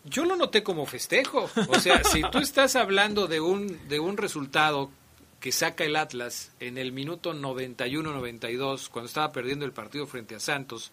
Yo 0.05 0.25
lo 0.25 0.37
noté 0.37 0.63
como 0.63 0.87
festejo. 0.87 1.51
O 1.69 1.79
sea, 1.79 2.03
si 2.05 2.23
tú 2.31 2.39
estás 2.39 2.77
hablando 2.77 3.27
de 3.27 3.41
un, 3.41 3.89
de 3.89 4.01
un 4.01 4.17
resultado 4.17 4.91
que 5.41 5.53
saca 5.53 5.85
el 5.85 5.97
Atlas 5.97 6.53
en 6.61 6.79
el 6.79 6.93
minuto 6.93 7.35
91-92, 7.35 8.89
cuando 8.89 9.09
estaba 9.09 9.33
perdiendo 9.33 9.65
el 9.65 9.73
partido 9.73 10.07
frente 10.07 10.35
a 10.35 10.41
Santos, 10.41 10.93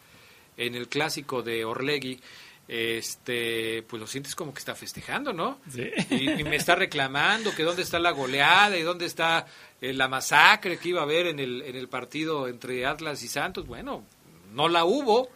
en 0.56 0.76
el 0.76 0.88
clásico 0.88 1.42
de 1.42 1.66
Orlegui, 1.66 2.20
este, 2.68 3.84
pues 3.84 4.00
lo 4.00 4.08
sientes 4.08 4.36
como 4.36 4.54
que 4.54 4.60
está 4.60 4.76
festejando, 4.76 5.32
¿no? 5.32 5.60
Sí. 5.72 5.90
Y, 6.10 6.44
me 6.44 6.58
está 6.58 6.76
reclamando 6.76 7.56
que 7.56 7.64
dónde 7.64 7.84
está 7.84 8.00
la 8.00 8.12
goleada 8.12 8.78
y 8.78 8.82
dónde 8.82 9.06
está 9.06 9.46
eh, 9.80 9.94
la 9.94 10.08
masacre 10.08 10.78
que 10.78 10.90
iba 10.90 11.02
a 11.02 11.04
haber 11.04 11.28
en 11.28 11.40
el, 11.40 11.62
en 11.62 11.76
el 11.76 11.88
partido 11.88 12.48
entre 12.48 12.86
Atlas 12.86 13.24
y 13.24 13.28
Santos. 13.30 13.68
Bueno, 13.68 14.04
no 14.54 14.68
la 14.68 14.86
hubo, 14.86 15.30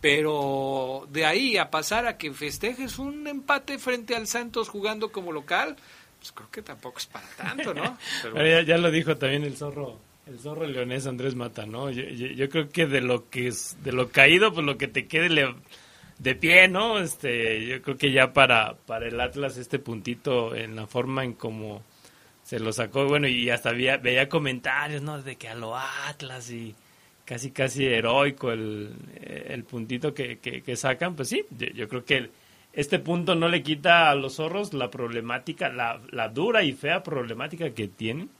pero 0.00 1.06
de 1.10 1.24
ahí 1.24 1.56
a 1.56 1.70
pasar 1.70 2.06
a 2.06 2.18
que 2.18 2.32
festejes 2.32 2.98
un 2.98 3.26
empate 3.28 3.78
frente 3.78 4.16
al 4.16 4.26
Santos 4.26 4.68
jugando 4.68 5.12
como 5.12 5.30
local, 5.30 5.76
pues 6.18 6.32
creo 6.32 6.50
que 6.50 6.62
tampoco 6.62 6.98
es 6.98 7.06
para 7.06 7.26
tanto, 7.36 7.72
¿no? 7.72 7.96
ya, 8.66 8.78
lo 8.78 8.90
dijo 8.90 9.16
también 9.16 9.44
el 9.44 9.56
zorro, 9.56 10.00
el 10.26 10.40
zorro 10.40 10.66
leonés 10.66 11.06
Andrés 11.06 11.36
Mata, 11.36 11.66
¿no? 11.66 11.90
Yo, 11.90 12.48
creo 12.48 12.68
que 12.68 12.86
de 12.86 13.00
lo 13.00 13.30
que 13.30 13.46
es, 13.46 13.76
de 13.84 13.92
lo 13.92 14.08
caído, 14.10 14.52
pues 14.52 14.66
lo 14.66 14.76
que 14.76 14.88
te 14.88 15.06
quede 15.06 15.54
de 16.18 16.34
pie, 16.34 16.66
¿no? 16.66 16.98
Este, 16.98 17.64
yo 17.66 17.80
creo 17.82 17.96
que 17.96 18.12
ya 18.12 18.32
para, 18.32 18.74
para 18.86 19.06
el 19.06 19.20
Atlas 19.20 19.56
este 19.56 19.78
puntito 19.78 20.54
en 20.54 20.74
la 20.74 20.88
forma 20.88 21.22
en 21.24 21.34
como 21.34 21.82
se 22.42 22.58
lo 22.58 22.72
sacó, 22.72 23.06
bueno, 23.06 23.28
y 23.28 23.50
hasta 23.50 23.70
veía 23.72 24.28
comentarios, 24.28 25.00
¿no? 25.00 25.22
De 25.22 25.36
que 25.36 25.48
a 25.48 25.54
lo 25.54 25.76
Atlas 25.76 26.50
y 26.50 26.74
casi 27.24 27.50
casi 27.50 27.86
heroico 27.86 28.52
el, 28.52 28.94
el 29.22 29.64
puntito 29.64 30.12
que, 30.12 30.38
que, 30.38 30.76
sacan, 30.76 31.14
pues 31.14 31.28
sí, 31.28 31.44
yo, 31.50 31.88
creo 31.88 32.04
que 32.04 32.30
este 32.72 32.98
punto 32.98 33.34
no 33.34 33.48
le 33.48 33.62
quita 33.62 34.10
a 34.10 34.14
los 34.14 34.36
zorros 34.36 34.74
la 34.74 34.90
problemática, 34.90 35.68
la, 35.68 36.00
la 36.10 36.28
dura 36.28 36.62
y 36.62 36.72
fea 36.72 37.02
problemática 37.02 37.70
que 37.70 37.88
tienen 37.88 38.30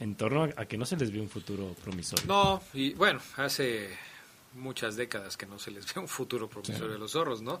en 0.00 0.14
torno 0.14 0.48
a, 0.56 0.64
que 0.64 0.78
no 0.78 0.86
se 0.86 0.96
les 0.96 1.12
ve 1.12 1.20
un 1.20 1.28
futuro 1.28 1.74
promisorio. 1.82 2.26
No, 2.26 2.62
y 2.72 2.94
bueno, 2.94 3.20
hace 3.36 3.90
muchas 4.54 4.96
décadas 4.96 5.36
que 5.36 5.46
no 5.46 5.58
se 5.58 5.70
les 5.70 5.86
ve 5.94 6.00
un 6.00 6.08
futuro 6.08 6.48
promisorio 6.48 6.96
a 6.96 6.98
los 6.98 7.12
zorros, 7.12 7.42
¿no? 7.42 7.60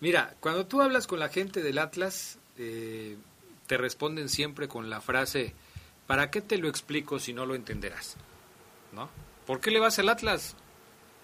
Mira, 0.00 0.34
cuando 0.40 0.66
tú 0.66 0.82
hablas 0.82 1.06
con 1.06 1.20
la 1.20 1.28
gente 1.28 1.62
del 1.62 1.78
Atlas, 1.78 2.38
eh, 2.58 3.16
te 3.66 3.76
responden 3.78 4.28
siempre 4.28 4.68
con 4.68 4.90
la 4.90 5.00
frase, 5.00 5.54
¿para 6.06 6.30
qué 6.30 6.40
te 6.40 6.58
lo 6.58 6.68
explico 6.68 7.18
si 7.18 7.32
no 7.32 7.46
lo 7.46 7.54
entenderás? 7.54 8.16
¿No? 8.92 9.08
¿Por 9.46 9.60
qué 9.60 9.70
le 9.70 9.80
vas 9.80 9.98
al 9.98 10.08
Atlas? 10.08 10.56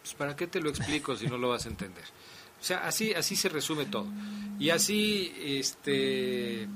Pues 0.03 0.15
¿para 0.15 0.37
qué 0.37 0.47
te 0.47 0.61
lo 0.61 0.71
explico 0.71 1.17
si 1.17 1.27
no 1.27 1.39
lo 1.39 1.49
vas 1.49 1.67
a 1.67 1.69
entender? 1.69 2.05
O 2.61 2.65
sea, 2.65 2.87
así, 2.87 3.13
así 3.13 3.35
se 3.35 3.49
resume 3.49 3.87
todo. 3.87 4.07
Y 4.59 4.71
así, 4.71 5.33
este, 5.37 6.69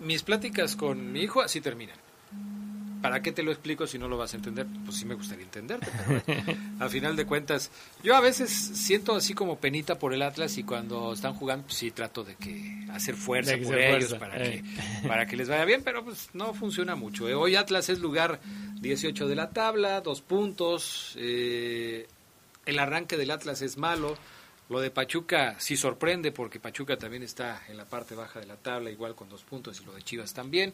mis 0.00 0.22
pláticas 0.22 0.76
con 0.76 1.12
mi 1.12 1.20
hijo 1.20 1.42
así 1.42 1.60
terminan. 1.60 2.03
¿Para 3.04 3.20
qué 3.20 3.32
te 3.32 3.42
lo 3.42 3.50
explico 3.50 3.86
si 3.86 3.98
no 3.98 4.08
lo 4.08 4.16
vas 4.16 4.32
a 4.32 4.38
entender? 4.38 4.66
Pues 4.82 4.96
sí 4.96 5.04
me 5.04 5.12
gustaría 5.12 5.44
entenderte, 5.44 5.86
pero 6.06 6.22
al 6.80 6.88
final 6.90 7.16
de 7.16 7.26
cuentas, 7.26 7.70
yo 8.02 8.16
a 8.16 8.20
veces 8.22 8.50
siento 8.50 9.14
así 9.14 9.34
como 9.34 9.58
penita 9.58 9.98
por 9.98 10.14
el 10.14 10.22
Atlas 10.22 10.56
y 10.56 10.62
cuando 10.62 11.12
están 11.12 11.34
jugando, 11.34 11.66
pues 11.66 11.76
sí 11.76 11.90
trato 11.90 12.24
de 12.24 12.34
que 12.36 12.86
hacer 12.90 13.14
fuerza 13.14 13.58
por 13.62 13.78
ellos 13.78 14.14
para, 14.14 14.38
que, 14.38 14.54
eh. 14.54 14.64
para 15.06 15.26
que 15.26 15.36
les 15.36 15.50
vaya 15.50 15.66
bien, 15.66 15.82
pero 15.84 16.02
pues 16.02 16.30
no 16.32 16.54
funciona 16.54 16.94
mucho. 16.94 17.28
¿eh? 17.28 17.34
Hoy 17.34 17.56
Atlas 17.56 17.90
es 17.90 17.98
lugar 17.98 18.40
18 18.80 19.28
de 19.28 19.34
la 19.34 19.50
tabla, 19.50 20.00
dos 20.00 20.22
puntos, 20.22 21.14
eh, 21.18 22.08
el 22.64 22.78
arranque 22.78 23.18
del 23.18 23.32
Atlas 23.32 23.60
es 23.60 23.76
malo, 23.76 24.16
lo 24.70 24.80
de 24.80 24.90
Pachuca 24.90 25.56
sí 25.58 25.76
sorprende 25.76 26.32
porque 26.32 26.58
Pachuca 26.58 26.96
también 26.96 27.22
está 27.22 27.62
en 27.68 27.76
la 27.76 27.84
parte 27.84 28.14
baja 28.14 28.40
de 28.40 28.46
la 28.46 28.56
tabla, 28.56 28.90
igual 28.90 29.14
con 29.14 29.28
dos 29.28 29.42
puntos, 29.42 29.78
y 29.80 29.84
lo 29.84 29.92
de 29.92 30.02
Chivas 30.02 30.32
también. 30.32 30.72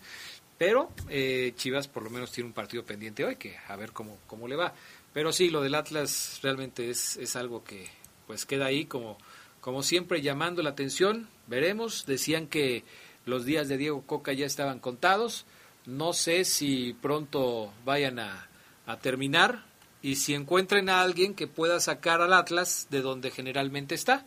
Pero 0.61 0.90
eh, 1.09 1.55
Chivas 1.57 1.88
por 1.88 2.03
lo 2.03 2.11
menos 2.11 2.33
tiene 2.33 2.49
un 2.49 2.53
partido 2.53 2.85
pendiente 2.85 3.25
hoy, 3.25 3.37
que 3.37 3.57
a 3.66 3.77
ver 3.77 3.92
cómo, 3.92 4.18
cómo 4.27 4.46
le 4.46 4.57
va. 4.57 4.75
Pero 5.14 5.33
sí, 5.33 5.49
lo 5.49 5.62
del 5.62 5.75
Atlas 5.75 6.38
realmente 6.42 6.90
es, 6.90 7.16
es 7.16 7.35
algo 7.35 7.64
que 7.64 7.88
pues 8.27 8.44
queda 8.44 8.66
ahí 8.66 8.85
como, 8.85 9.16
como 9.62 9.83
siempre 9.83 10.20
llamando 10.20 10.62
la 10.62 10.68
atención. 10.68 11.31
Veremos, 11.46 12.05
decían 12.05 12.46
que 12.46 12.85
los 13.25 13.46
días 13.46 13.68
de 13.68 13.79
Diego 13.79 14.03
Coca 14.03 14.35
ya 14.35 14.44
estaban 14.44 14.81
contados. 14.81 15.46
No 15.87 16.12
sé 16.12 16.44
si 16.44 16.92
pronto 16.92 17.73
vayan 17.87 18.18
a, 18.18 18.46
a 18.85 18.99
terminar 18.99 19.64
y 20.03 20.16
si 20.16 20.35
encuentren 20.35 20.90
a 20.90 21.01
alguien 21.01 21.33
que 21.35 21.46
pueda 21.46 21.81
sacar 21.81 22.20
al 22.20 22.35
Atlas 22.35 22.87
de 22.90 23.01
donde 23.01 23.31
generalmente 23.31 23.94
está, 23.94 24.27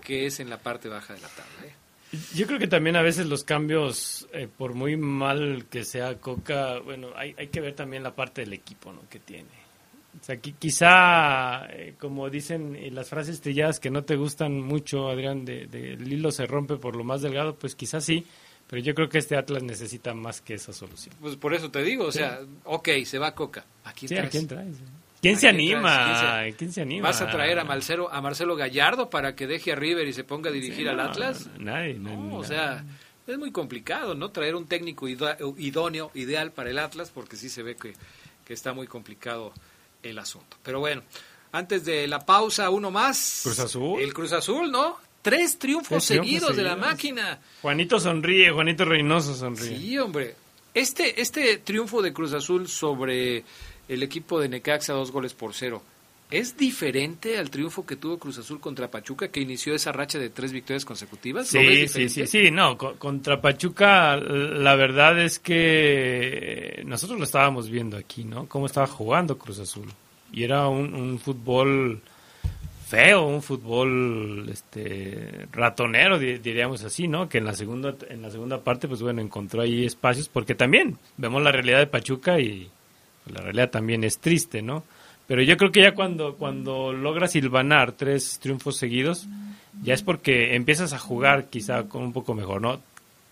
que 0.00 0.24
es 0.24 0.40
en 0.40 0.48
la 0.48 0.56
parte 0.56 0.88
baja 0.88 1.12
de 1.12 1.20
la 1.20 1.28
tabla. 1.28 1.66
¿eh? 1.66 1.85
Yo 2.34 2.46
creo 2.46 2.58
que 2.58 2.68
también 2.68 2.96
a 2.96 3.02
veces 3.02 3.26
los 3.26 3.44
cambios, 3.44 4.28
eh, 4.32 4.48
por 4.54 4.74
muy 4.74 4.96
mal 4.96 5.66
que 5.68 5.84
sea 5.84 6.18
Coca, 6.18 6.78
bueno, 6.78 7.08
hay, 7.16 7.34
hay 7.36 7.48
que 7.48 7.60
ver 7.60 7.74
también 7.74 8.02
la 8.02 8.14
parte 8.14 8.42
del 8.42 8.52
equipo 8.52 8.92
¿no? 8.92 9.02
que 9.08 9.18
tiene. 9.18 9.66
O 10.20 10.24
sea, 10.24 10.36
quizá, 10.38 11.66
eh, 11.66 11.94
como 11.98 12.30
dicen 12.30 12.78
las 12.94 13.10
frases 13.10 13.40
trilladas 13.40 13.80
que 13.80 13.90
no 13.90 14.04
te 14.04 14.16
gustan 14.16 14.60
mucho, 14.60 15.08
Adrián, 15.08 15.44
de, 15.44 15.66
de, 15.66 15.92
el 15.92 16.10
hilo 16.10 16.32
se 16.32 16.46
rompe 16.46 16.76
por 16.76 16.96
lo 16.96 17.04
más 17.04 17.20
delgado, 17.20 17.54
pues 17.56 17.74
quizás 17.74 18.04
sí, 18.04 18.24
pero 18.66 18.82
yo 18.82 18.94
creo 18.94 19.08
que 19.08 19.18
este 19.18 19.36
Atlas 19.36 19.62
necesita 19.62 20.14
más 20.14 20.40
que 20.40 20.54
esa 20.54 20.72
solución. 20.72 21.14
Pues 21.20 21.36
por 21.36 21.54
eso 21.54 21.70
te 21.70 21.82
digo, 21.82 22.06
o 22.06 22.12
sea, 22.12 22.40
ok, 22.64 22.88
se 23.04 23.18
va 23.18 23.34
Coca. 23.34 23.64
¿A 23.84 23.92
quién 23.92 24.08
sí, 24.08 24.14
traes? 24.14 24.28
¿a 24.28 24.30
quién 24.30 24.46
traes? 24.46 24.76
¿Quién 25.26 25.38
se, 25.38 25.48
anima? 25.48 26.42
¿Quién 26.56 26.72
se, 26.72 26.82
anima? 26.82 27.08
¿Vas 27.08 27.20
a 27.20 27.30
traer 27.30 27.58
a 27.58 27.64
Marcelo, 27.64 28.12
a 28.12 28.20
Marcelo 28.20 28.54
Gallardo 28.56 29.10
para 29.10 29.34
que 29.34 29.46
deje 29.46 29.72
a 29.72 29.74
River 29.74 30.06
y 30.06 30.12
se 30.12 30.24
ponga 30.24 30.50
a 30.50 30.52
dirigir 30.52 30.84
sí, 30.84 30.88
al 30.88 31.00
Atlas? 31.00 31.48
Nadie, 31.58 31.94
no, 31.94 32.36
o 32.36 32.44
sea, 32.44 32.84
es 33.26 33.38
muy 33.38 33.50
complicado, 33.50 34.14
¿no? 34.14 34.30
Traer 34.30 34.54
un 34.54 34.66
técnico 34.66 35.08
idóneo, 35.08 36.10
ideal 36.14 36.52
para 36.52 36.70
el 36.70 36.78
Atlas, 36.78 37.10
porque 37.12 37.36
sí 37.36 37.48
se 37.48 37.62
ve 37.62 37.74
que, 37.76 37.94
que 38.44 38.54
está 38.54 38.72
muy 38.72 38.86
complicado 38.86 39.52
el 40.02 40.18
asunto. 40.18 40.56
Pero 40.62 40.80
bueno, 40.80 41.02
antes 41.52 41.84
de 41.84 42.06
la 42.06 42.20
pausa, 42.20 42.70
uno 42.70 42.90
más. 42.90 43.40
Cruz 43.42 43.58
Azul. 43.58 44.00
El 44.00 44.14
Cruz 44.14 44.32
Azul, 44.32 44.70
¿no? 44.70 44.98
Tres 45.22 45.58
triunfos, 45.58 45.88
Tres 45.88 46.04
seguidos, 46.04 46.28
triunfos 46.28 46.56
de 46.56 46.62
la 46.62 46.70
seguidos. 46.70 46.90
máquina. 46.92 47.40
Juanito 47.62 47.98
sonríe, 47.98 48.50
Juanito 48.52 48.84
Reynoso 48.84 49.34
sonríe. 49.34 49.78
Sí, 49.78 49.98
hombre. 49.98 50.36
Este, 50.72 51.20
este 51.20 51.56
triunfo 51.58 52.02
de 52.02 52.12
Cruz 52.12 52.32
Azul 52.34 52.68
sobre 52.68 53.42
el 53.88 54.02
equipo 54.02 54.40
de 54.40 54.48
Necaxa, 54.48 54.92
dos 54.92 55.10
goles 55.12 55.34
por 55.34 55.54
cero, 55.54 55.82
¿es 56.30 56.56
diferente 56.56 57.38
al 57.38 57.50
triunfo 57.50 57.86
que 57.86 57.94
tuvo 57.96 58.18
Cruz 58.18 58.38
Azul 58.38 58.58
contra 58.60 58.90
Pachuca, 58.90 59.28
que 59.28 59.40
inició 59.40 59.74
esa 59.74 59.92
racha 59.92 60.18
de 60.18 60.28
tres 60.30 60.52
victorias 60.52 60.84
consecutivas? 60.84 61.52
¿Lo 61.54 61.60
ves 61.60 61.92
Sí, 61.92 62.08
sí, 62.08 62.26
sí, 62.26 62.26
sí, 62.26 62.50
no, 62.50 62.76
co- 62.76 62.96
contra 62.96 63.40
Pachuca 63.40 64.16
la 64.16 64.74
verdad 64.74 65.20
es 65.20 65.38
que 65.38 66.82
nosotros 66.86 67.18
lo 67.18 67.24
estábamos 67.24 67.70
viendo 67.70 67.96
aquí, 67.96 68.24
¿no? 68.24 68.48
Cómo 68.48 68.66
estaba 68.66 68.86
jugando 68.86 69.38
Cruz 69.38 69.58
Azul. 69.60 69.86
Y 70.32 70.42
era 70.42 70.66
un, 70.68 70.94
un 70.94 71.18
fútbol 71.20 72.00
feo, 72.88 73.26
un 73.26 73.42
fútbol 73.42 74.48
este 74.48 75.46
ratonero, 75.52 76.18
di- 76.18 76.38
diríamos 76.38 76.82
así, 76.84 77.08
¿no? 77.08 77.28
Que 77.28 77.38
en 77.38 77.44
la 77.44 77.52
segunda 77.54 77.94
en 78.08 78.22
la 78.22 78.30
segunda 78.30 78.60
parte 78.62 78.86
pues 78.88 79.02
bueno, 79.02 79.20
encontró 79.20 79.62
ahí 79.62 79.84
espacios 79.84 80.28
porque 80.28 80.54
también 80.54 80.96
vemos 81.16 81.42
la 81.42 81.52
realidad 81.52 81.78
de 81.78 81.86
Pachuca 81.86 82.38
y 82.40 82.68
la 83.32 83.40
realidad 83.40 83.70
también 83.70 84.04
es 84.04 84.18
triste, 84.18 84.62
¿no? 84.62 84.84
Pero 85.26 85.42
yo 85.42 85.56
creo 85.56 85.72
que 85.72 85.82
ya 85.82 85.92
cuando 85.94 86.34
cuando 86.36 86.92
logras 86.92 87.32
silvanar 87.32 87.92
tres 87.92 88.38
triunfos 88.40 88.76
seguidos, 88.76 89.26
ya 89.82 89.94
es 89.94 90.02
porque 90.02 90.54
empiezas 90.54 90.92
a 90.92 90.98
jugar 90.98 91.46
quizá 91.46 91.84
con 91.84 92.02
un 92.02 92.12
poco 92.12 92.34
mejor, 92.34 92.60
¿no? 92.62 92.80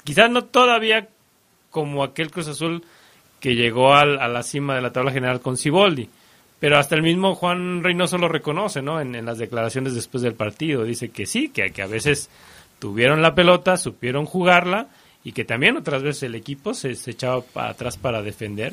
Quizás 0.02 0.28
no 0.30 0.42
todavía 0.44 1.08
como 1.70 2.02
aquel 2.02 2.30
Cruz 2.30 2.48
Azul 2.48 2.82
que 3.40 3.54
llegó 3.54 3.94
al- 3.94 4.18
a 4.20 4.28
la 4.28 4.42
cima 4.42 4.74
de 4.74 4.82
la 4.82 4.92
tabla 4.92 5.12
general 5.12 5.40
con 5.40 5.56
Ciboldi. 5.56 6.08
Pero 6.60 6.78
hasta 6.78 6.94
el 6.94 7.02
mismo 7.02 7.34
Juan 7.34 7.82
Reynoso 7.82 8.16
lo 8.16 8.26
reconoce, 8.28 8.80
¿no? 8.80 9.00
En, 9.00 9.14
en 9.14 9.26
las 9.26 9.38
declaraciones 9.38 9.94
después 9.94 10.22
del 10.22 10.34
partido. 10.34 10.82
Dice 10.84 11.10
que 11.10 11.26
sí, 11.26 11.48
que, 11.50 11.70
que 11.70 11.82
a 11.82 11.86
veces 11.86 12.30
tuvieron 12.78 13.22
la 13.22 13.34
pelota, 13.34 13.76
supieron 13.76 14.24
jugarla 14.24 14.88
y 15.24 15.32
que 15.32 15.44
también 15.44 15.76
otras 15.76 16.02
veces 16.02 16.22
el 16.24 16.34
equipo 16.34 16.72
se, 16.74 16.94
se 16.94 17.10
echaba 17.12 17.42
para 17.42 17.70
atrás 17.70 17.96
para 17.98 18.22
defender. 18.22 18.72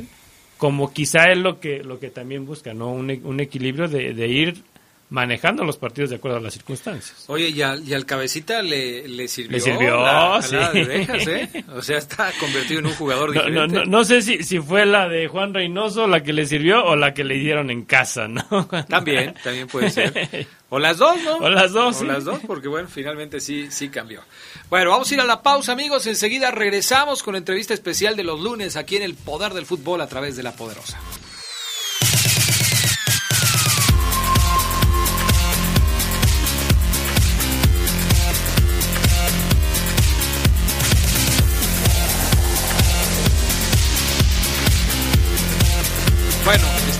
Como 0.62 0.94
quizá 0.94 1.32
es 1.32 1.40
lo 1.40 1.60
que, 1.60 1.82
lo 1.84 2.00
que 2.00 2.12
también 2.12 2.46
busca, 2.46 2.76
¿no? 2.76 2.92
Un, 2.92 3.10
e- 3.10 3.22
un 3.24 3.40
equilibrio 3.40 3.88
de, 3.88 4.14
de 4.14 4.28
ir 4.28 4.64
manejando 5.12 5.66
los 5.66 5.78
partidos 5.78 6.10
de 6.10 6.16
acuerdo 6.16 6.38
a 6.38 6.40
las 6.42 6.54
circunstancias. 6.54 7.26
Oye, 7.28 7.50
y 7.50 7.62
al, 7.62 7.88
y 7.88 7.94
al 7.94 8.06
cabecita 8.06 8.62
le, 8.62 9.08
le 9.10 9.28
sirvió. 9.28 9.52
Le 9.52 9.60
sirvió, 9.60 10.02
la 10.02 10.42
sí. 10.42 10.56
de 10.56 11.02
¿eh? 11.04 11.66
O 11.76 11.82
sea, 11.82 11.98
está 11.98 12.32
convertido 12.40 12.80
en 12.80 12.86
un 12.88 12.94
jugador 12.94 13.36
No, 13.36 13.44
diferente. 13.44 13.76
no, 13.76 13.84
no, 13.84 13.86
no 13.86 14.06
sé 14.06 14.22
si, 14.22 14.42
si 14.42 14.60
fue 14.60 14.86
la 14.86 15.10
de 15.10 15.28
Juan 15.28 15.54
Reynoso 15.54 16.08
la 16.08 16.24
que 16.24 16.32
le 16.32 16.46
sirvió 16.46 16.86
o 16.86 16.96
la 16.96 17.14
que 17.14 17.26
le 17.26 17.36
dieron 17.36 17.70
en 17.70 17.84
casa, 17.84 18.30
¿no? 18.30 18.42
También, 18.90 19.36
también 19.44 19.68
puede 19.68 19.90
ser. 19.90 20.48
O 20.70 20.80
las 20.80 20.98
dos, 20.98 21.22
¿no? 21.24 21.36
O 21.40 21.50
las 21.50 21.74
dos, 21.74 21.98
O 21.98 22.00
sí. 22.00 22.06
las 22.06 22.24
dos, 22.24 22.40
porque 22.48 22.70
bueno, 22.70 22.88
finalmente 22.88 23.42
sí, 23.42 23.68
sí 23.70 23.90
cambió. 23.90 24.22
Bueno, 24.70 24.92
vamos 24.92 25.12
a 25.12 25.14
ir 25.14 25.20
a 25.20 25.26
la 25.26 25.44
pausa, 25.44 25.74
amigos. 25.74 26.08
Enseguida 26.08 26.52
regresamos 26.52 27.22
con 27.22 27.34
la 27.34 27.40
entrevista 27.40 27.74
especial 27.74 28.16
de 28.16 28.24
los 28.24 28.40
lunes 28.40 28.78
aquí 28.78 28.96
en 28.96 29.04
el 29.04 29.16
Poder 29.16 29.54
del 29.54 29.66
Fútbol 29.66 30.00
a 30.00 30.08
través 30.08 30.38
de 30.38 30.44
La 30.44 30.54
Poderosa. 30.54 30.98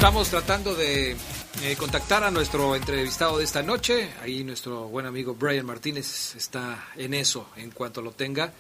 Estamos 0.02 0.30
tratando 0.30 0.74
de 0.74 1.12
eh, 1.12 1.76
contactar 1.78 2.24
a 2.24 2.32
nuestro 2.32 2.76
entrevistado 2.76 3.38
de 3.38 3.44
esta 3.44 3.62
noche. 3.62 4.10
Ahí 4.24 4.44
nuestro 4.44 4.88
buen 4.88 5.06
amigo 5.06 5.36
Brian 5.36 5.64
Martínez 5.64 6.36
está 6.36 6.88
en 6.96 7.14
eso. 7.14 7.48
En 7.56 7.70
cuanto 7.70 8.02
lo 8.02 8.10
tenga, 8.10 8.52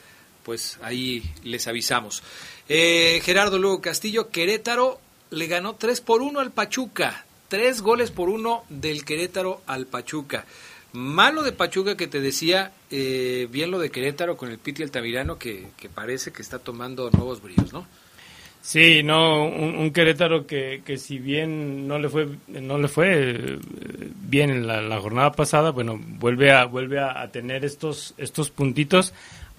pues 0.44 0.78
ahí 0.84 1.24
les 1.44 1.68
avisamos. 1.68 2.22
Eh, 2.70 3.22
Gerardo 3.24 3.58
Lugo 3.58 3.82
Castillo, 3.82 4.30
Querétaro 4.30 5.00
le 5.32 5.48
ganó 5.48 5.74
3 5.74 6.02
por 6.02 6.22
1 6.22 6.40
al 6.40 6.52
Pachuca. 6.52 7.26
Tres 7.48 7.82
goles 7.82 8.12
por 8.12 8.30
uno 8.30 8.64
del 8.70 9.04
Querétaro 9.04 9.64
al 9.66 9.88
Pachuca. 9.88 10.46
Malo 10.94 11.42
de 11.42 11.54
Pachuca 11.54 11.98
que 11.98 12.06
te 12.06 12.22
decía, 12.22 12.72
eh, 12.92 13.48
bien 13.50 13.72
lo 13.72 13.80
de 13.80 13.90
Querétaro 13.90 14.38
con 14.38 14.52
el 14.52 14.60
Piti 14.60 14.84
Altamirano 14.84 15.40
que, 15.40 15.70
que 15.76 15.90
parece 15.90 16.32
que 16.32 16.44
está 16.44 16.60
tomando 16.60 17.10
nuevos 17.10 17.42
bríos, 17.42 17.74
¿no? 17.74 17.88
Sí, 18.64 19.02
no, 19.04 19.46
un, 19.48 19.76
un 19.76 19.92
Querétaro 19.92 20.46
que, 20.46 20.84
que 20.86 20.98
si 20.98 21.18
bien 21.18 21.88
no 21.88 21.98
le 21.98 22.10
fue 22.10 22.28
no 22.48 22.78
le 22.78 22.88
fue 22.88 23.10
eh, 23.12 23.60
bien 24.30 24.52
en 24.52 24.68
la, 24.68 24.82
la 24.82 25.00
jornada 25.00 25.32
pasada, 25.32 25.72
bueno, 25.72 26.00
vuelve 26.00 26.52
a 26.52 26.66
vuelve 26.66 27.00
a, 27.00 27.22
a 27.22 27.28
tener 27.32 27.66
estos 27.66 28.14
estos 28.18 28.52
puntitos. 28.52 29.14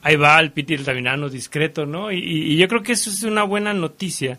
Ahí 0.05 0.17
va 0.17 0.39
el 0.41 0.53
Piti 0.53 0.75
Altamirano 0.75 1.29
discreto, 1.29 1.85
¿no? 1.87 2.11
Y, 2.13 2.19
y- 2.19 2.53
y 2.53 2.57
yo 2.57 2.67
creo 2.69 2.83
que 2.83 2.93
eso 2.93 3.11
es 3.11 3.23
una 3.25 3.43
buena 3.45 3.73
noticia 3.75 4.39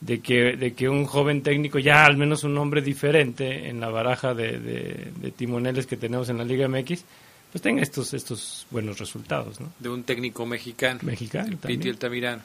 de 0.00 0.20
que 0.20 0.56
de 0.56 0.72
que 0.72 0.88
un 0.88 1.04
joven 1.04 1.42
técnico 1.42 1.78
ya 1.78 2.04
al 2.06 2.16
menos 2.16 2.44
un 2.44 2.56
hombre 2.58 2.80
diferente 2.82 3.68
en 3.68 3.78
la 3.80 3.88
baraja 3.90 4.32
de, 4.34 4.58
de- 4.58 5.12
de 5.16 5.30
timoneles 5.32 5.86
que 5.86 5.96
tenemos 5.98 6.28
en 6.30 6.38
la 6.38 6.44
Liga 6.44 6.66
MX, 6.66 7.04
pues 7.52 7.60
tenga 7.62 7.82
estos 7.82 8.14
estos 8.14 8.66
buenos 8.70 8.98
resultados, 8.98 9.60
¿no? 9.60 9.70
de 9.78 9.90
un 9.90 10.02
técnico 10.04 10.46
mexicano. 10.46 10.98
Mexicano 11.02 11.48
el. 11.48 11.58
Piti 11.58 11.88
Altamirano. 11.90 12.42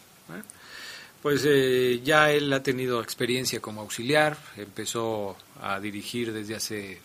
Pues 1.21 1.43
eh, 1.45 2.01
ya 2.03 2.32
él 2.32 2.51
ha 2.53 2.62
tenido 2.62 3.01
experiencia 3.01 3.60
como 3.60 3.82
auxiliar, 3.82 4.38
empezó 4.56 5.36
a 5.62 5.80
dirigir 5.80 6.32
desde 6.32 6.56
hace 6.56 6.99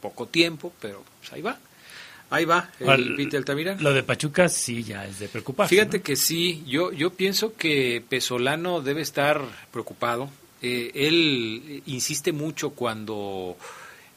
poco 0.00 0.26
tiempo, 0.26 0.72
pero 0.80 1.02
pues, 1.20 1.32
ahí 1.32 1.42
va. 1.42 1.58
Ahí 2.30 2.46
va 2.46 2.70
el 2.80 3.14
Pite 3.14 3.36
Altamirano. 3.36 3.82
Lo 3.82 3.92
de 3.92 4.02
Pachuca 4.02 4.48
sí 4.48 4.82
ya 4.82 5.06
es 5.06 5.18
de 5.18 5.28
preocuparse. 5.28 5.74
Fíjate 5.74 6.00
que 6.00 6.16
sí, 6.16 6.62
yo, 6.66 6.90
yo 6.90 7.10
pienso 7.10 7.54
que 7.56 8.02
Pesolano 8.08 8.80
debe 8.80 9.02
estar 9.02 9.42
preocupado. 9.70 10.30
Eh, 10.62 10.92
él 10.94 11.82
insiste 11.84 12.32
mucho 12.32 12.70
cuando 12.70 13.58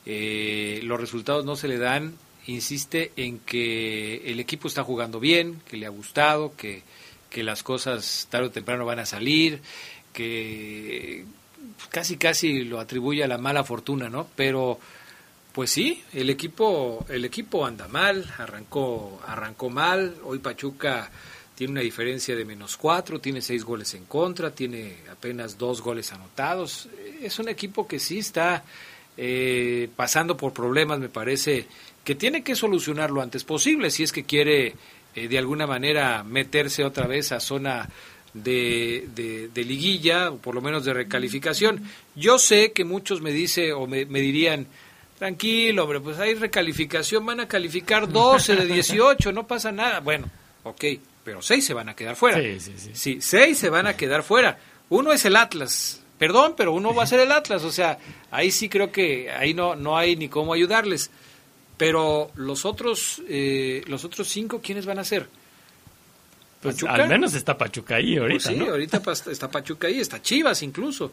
eh, 0.06 0.80
los 0.84 0.98
resultados 0.98 1.44
no 1.44 1.58
se 1.58 1.68
le 1.68 1.78
dan, 1.78 2.14
insiste 2.48 3.12
en 3.18 3.40
que 3.40 4.32
el 4.32 4.40
equipo 4.40 4.70
está 4.70 4.84
jugando 4.84 5.20
bien, 5.20 5.62
que 5.68 5.76
le 5.76 5.86
ha 5.86 5.90
gustado, 5.90 6.56
que, 6.56 6.84
que 7.36 7.44
las 7.44 7.64
cosas 7.64 8.28
tarde 8.30 8.48
o 8.48 8.50
temprano 8.50 8.86
van 8.86 9.00
a 9.00 9.06
salir, 9.06 9.60
que 10.14 11.26
casi 11.90 12.16
casi 12.16 12.64
lo 12.64 12.80
atribuye 12.80 13.26
a 13.26 13.28
la 13.28 13.38
mala 13.38 13.66
fortuna, 13.66 14.08
¿no? 14.08 14.26
Pero 14.38 14.80
pues 15.52 15.70
sí, 15.70 16.02
el 16.14 16.30
equipo, 16.30 17.06
el 17.10 17.26
equipo 17.26 17.66
anda 17.66 17.90
mal, 17.90 18.34
arrancó, 18.38 19.22
arrancó 19.28 19.70
mal, 19.70 20.16
hoy 20.24 20.40
Pachuca 20.40 21.12
tiene 21.56 21.72
una 21.72 21.82
diferencia 21.82 22.38
de 22.38 22.46
menos 22.46 22.78
cuatro, 22.78 23.20
tiene 23.20 23.42
seis 23.42 23.66
goles 23.66 23.94
en 23.96 24.06
contra, 24.06 24.52
tiene 24.52 24.96
apenas 25.12 25.58
dos 25.58 25.82
goles 25.82 26.14
anotados. 26.14 26.88
Es 27.22 27.38
un 27.38 27.50
equipo 27.50 27.86
que 27.86 28.00
sí 28.00 28.20
está 28.20 28.64
eh, 29.18 29.90
pasando 29.94 30.38
por 30.38 30.54
problemas, 30.54 31.00
me 31.00 31.10
parece, 31.10 31.68
que 32.06 32.16
tiene 32.16 32.46
que 32.46 32.56
solucionar 32.56 33.12
lo 33.12 33.22
antes 33.22 33.44
posible 33.44 33.90
si 33.90 34.04
es 34.04 34.14
que 34.14 34.24
quiere 34.24 34.76
eh, 35.16 35.28
de 35.28 35.38
alguna 35.38 35.68
manera 35.68 36.24
meterse 36.24 36.84
otra 36.84 37.08
vez 37.08 37.32
a 37.32 37.40
zona 37.40 37.90
de, 38.34 39.08
de, 39.54 39.64
liguilla 39.64 40.32
o 40.32 40.38
por 40.38 40.56
lo 40.56 40.62
menos 40.62 40.84
de 40.84 40.94
recalificación. 40.94 41.84
Yo 42.16 42.38
sé 42.38 42.74
que 42.74 42.84
muchos 42.84 43.22
me 43.22 43.32
dice 43.32 43.72
o 43.74 43.88
me, 43.88 44.06
me 44.06 44.20
dirían 44.20 44.68
Tranquilo, 45.18 45.84
hombre, 45.84 46.02
pues 46.02 46.20
hay 46.20 46.34
recalificación, 46.34 47.26
van 47.26 47.40
a 47.40 47.48
calificar 47.48 48.10
12 48.10 48.58
de 48.58 48.66
18, 48.66 49.32
no 49.32 49.48
pasa 49.48 49.72
nada. 49.72 50.02
Bueno, 50.02 50.30
ok, 50.64 50.84
pero 51.24 51.42
6 51.42 51.66
se 51.66 51.74
van 51.74 51.88
a 51.88 51.96
quedar 51.96 52.18
fuera. 52.18 52.38
Sí, 52.42 52.60
sí, 52.60 52.74
sí. 52.76 52.90
Sí, 52.94 53.22
6 53.22 53.58
se 53.58 53.70
van 53.70 53.88
a 53.88 53.96
quedar 53.96 54.24
fuera. 54.24 54.60
Uno 54.90 55.14
es 55.14 55.24
el 55.24 55.38
Atlas, 55.38 56.04
perdón, 56.20 56.56
pero 56.58 56.74
uno 56.74 56.94
va 56.94 57.04
a 57.04 57.08
ser 57.08 57.22
el 57.22 57.32
Atlas, 57.32 57.64
o 57.64 57.72
sea, 57.72 57.98
ahí 58.30 58.52
sí 58.52 58.68
creo 58.68 58.92
que 58.92 59.32
ahí 59.32 59.54
no, 59.54 59.78
no 59.78 59.98
hay 59.98 60.18
ni 60.18 60.28
cómo 60.28 60.54
ayudarles. 60.54 61.12
Pero 61.78 62.32
los 62.36 62.66
otros, 62.66 63.22
eh, 63.28 63.84
los 63.88 64.06
otros 64.06 64.28
cinco, 64.28 64.62
¿quiénes 64.62 64.86
van 64.86 65.00
a 65.00 65.04
ser? 65.04 65.28
Pues 66.62 66.84
al 66.84 67.08
menos 67.08 67.34
está 67.34 67.58
Pachuca 67.58 67.96
ahí 67.96 68.18
ahorita, 68.18 68.50
pues 68.50 68.58
sí, 68.58 68.68
ahorita 68.68 69.02
está 69.32 69.52
Pachuca 69.52 69.88
ahí, 69.88 70.00
está 70.00 70.22
Chivas 70.22 70.64
incluso. 70.64 71.12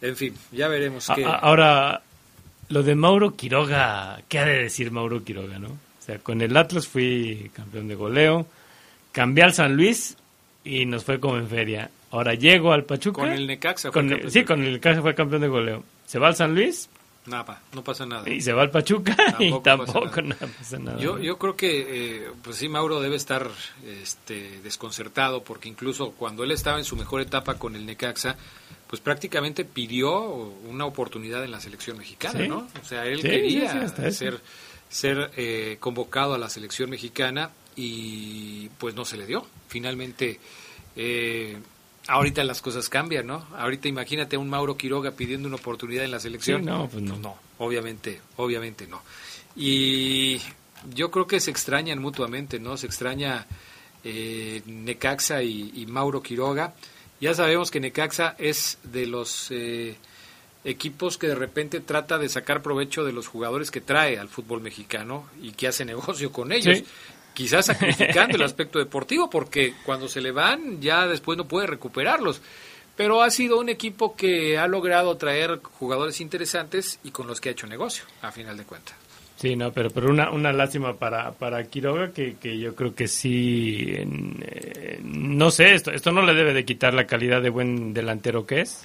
En 0.00 0.16
fin, 0.16 0.34
ya 0.50 0.68
veremos 0.68 1.06
qué. 1.14 1.24
Ahora, 1.24 2.02
lo 2.68 2.82
de 2.82 2.94
Mauro 2.94 3.36
Quiroga, 3.36 4.20
¿qué 4.28 4.40
ha 4.40 4.44
de 4.44 4.64
decir 4.64 4.90
Mauro 4.90 5.22
Quiroga, 5.24 5.58
no? 5.58 5.68
O 5.68 6.04
sea, 6.04 6.18
con 6.18 6.40
el 6.40 6.56
Atlas 6.56 6.88
fui 6.88 7.50
campeón 7.54 7.86
de 7.86 7.94
goleo, 7.94 8.46
cambié 9.12 9.44
al 9.44 9.54
San 9.54 9.76
Luis 9.76 10.16
y 10.64 10.84
nos 10.84 11.04
fue 11.04 11.20
como 11.20 11.36
en 11.36 11.48
feria. 11.48 11.90
Ahora 12.10 12.34
llego 12.34 12.72
al 12.72 12.84
Pachuca. 12.84 13.22
Con 13.22 13.30
el 13.30 13.46
Necaxa 13.46 13.90
Sí, 14.28 14.44
con 14.44 14.62
el 14.62 14.72
Necaxa 14.74 15.00
fue 15.00 15.14
campeón 15.14 15.42
de 15.42 15.48
goleo. 15.48 15.84
Se 16.04 16.18
va 16.18 16.28
al 16.28 16.36
San 16.36 16.54
Luis. 16.54 16.90
Nada, 17.24 17.62
no 17.72 17.84
pasa 17.84 18.04
nada. 18.04 18.28
Y 18.28 18.40
se 18.40 18.52
va 18.52 18.62
al 18.62 18.70
Pachuca 18.70 19.16
y 19.38 19.52
tampoco 19.60 20.10
pasa 20.10 20.78
nada. 20.78 20.98
Yo, 20.98 21.18
yo 21.20 21.38
creo 21.38 21.56
que, 21.56 21.86
eh, 22.16 22.30
pues 22.42 22.56
sí, 22.56 22.68
Mauro 22.68 23.00
debe 23.00 23.14
estar 23.14 23.48
este, 23.86 24.60
desconcertado 24.62 25.44
porque 25.44 25.68
incluso 25.68 26.12
cuando 26.12 26.42
él 26.42 26.50
estaba 26.50 26.78
en 26.78 26.84
su 26.84 26.96
mejor 26.96 27.20
etapa 27.20 27.54
con 27.54 27.76
el 27.76 27.86
Necaxa, 27.86 28.36
pues 28.88 29.00
prácticamente 29.00 29.64
pidió 29.64 30.20
una 30.68 30.84
oportunidad 30.84 31.44
en 31.44 31.52
la 31.52 31.60
selección 31.60 31.96
mexicana, 31.96 32.46
¿no? 32.46 32.68
O 32.80 32.84
sea, 32.84 33.06
él 33.06 33.22
quería 33.22 33.88
ser, 34.10 34.40
ser 34.88 35.30
eh, 35.36 35.76
convocado 35.80 36.34
a 36.34 36.38
la 36.38 36.50
selección 36.50 36.90
mexicana 36.90 37.50
y 37.76 38.68
pues 38.78 38.94
no 38.94 39.04
se 39.04 39.16
le 39.16 39.26
dio. 39.26 39.46
Finalmente, 39.68 40.40
eh, 40.96 41.56
ahorita 42.08 42.44
las 42.44 42.62
cosas 42.62 42.88
cambian, 42.88 43.26
¿no? 43.26 43.46
Ahorita 43.56 43.88
imagínate 43.88 44.36
a 44.36 44.38
un 44.38 44.48
Mauro 44.48 44.76
Quiroga 44.76 45.12
pidiendo 45.12 45.48
una 45.48 45.56
oportunidad 45.56 46.04
en 46.04 46.10
la 46.10 46.20
selección. 46.20 46.64
no, 46.64 46.88
pues 46.88 47.02
no. 47.02 47.16
no, 47.16 47.36
obviamente, 47.58 48.20
obviamente 48.36 48.86
no. 48.86 49.02
Y 49.56 50.40
yo 50.94 51.10
creo 51.10 51.26
que 51.26 51.40
se 51.40 51.50
extrañan 51.50 52.00
mutuamente, 52.00 52.58
¿no? 52.58 52.76
Se 52.76 52.86
extraña 52.86 53.46
eh, 54.04 54.62
Necaxa 54.66 55.42
y 55.42 55.86
Mauro 55.88 56.22
Quiroga 56.22 56.74
ya 57.22 57.34
sabemos 57.34 57.70
que 57.70 57.78
Necaxa 57.78 58.34
es 58.36 58.78
de 58.82 59.06
los 59.06 59.46
eh, 59.52 59.94
equipos 60.64 61.18
que 61.18 61.28
de 61.28 61.36
repente 61.36 61.78
trata 61.78 62.18
de 62.18 62.28
sacar 62.28 62.62
provecho 62.62 63.04
de 63.04 63.12
los 63.12 63.28
jugadores 63.28 63.70
que 63.70 63.80
trae 63.80 64.18
al 64.18 64.28
fútbol 64.28 64.60
mexicano 64.60 65.28
y 65.40 65.52
que 65.52 65.68
hace 65.68 65.84
negocio 65.84 66.32
con 66.32 66.50
ellos. 66.50 66.82
Quizás 67.34 67.66
sacrificando 67.66 68.36
el 68.36 68.42
aspecto 68.42 68.78
deportivo, 68.78 69.30
porque 69.30 69.74
cuando 69.84 70.08
se 70.08 70.20
le 70.20 70.32
van 70.32 70.80
ya 70.80 71.06
después 71.06 71.38
no 71.38 71.48
puede 71.48 71.66
recuperarlos. 71.66 72.42
Pero 72.96 73.22
ha 73.22 73.30
sido 73.30 73.58
un 73.58 73.68
equipo 73.68 74.14
que 74.14 74.58
ha 74.58 74.68
logrado 74.68 75.16
traer 75.16 75.60
jugadores 75.62 76.20
interesantes 76.20 77.00
y 77.02 77.10
con 77.10 77.26
los 77.26 77.40
que 77.40 77.48
ha 77.48 77.52
hecho 77.52 77.66
negocio, 77.66 78.04
a 78.20 78.30
final 78.30 78.56
de 78.56 78.64
cuentas. 78.64 78.94
Sí, 79.42 79.56
no, 79.56 79.72
pero, 79.72 79.90
pero 79.90 80.08
una, 80.08 80.30
una 80.30 80.52
lástima 80.52 80.94
para, 80.94 81.32
para 81.32 81.64
Quiroga 81.64 82.12
que, 82.12 82.36
que 82.36 82.58
yo 82.58 82.76
creo 82.76 82.94
que 82.94 83.08
sí, 83.08 83.86
eh, 83.88 85.00
no 85.02 85.50
sé, 85.50 85.74
esto, 85.74 85.90
esto 85.90 86.12
no 86.12 86.22
le 86.22 86.34
debe 86.34 86.52
de 86.52 86.64
quitar 86.64 86.94
la 86.94 87.08
calidad 87.08 87.42
de 87.42 87.50
buen 87.50 87.92
delantero 87.92 88.46
que 88.46 88.60
es, 88.60 88.84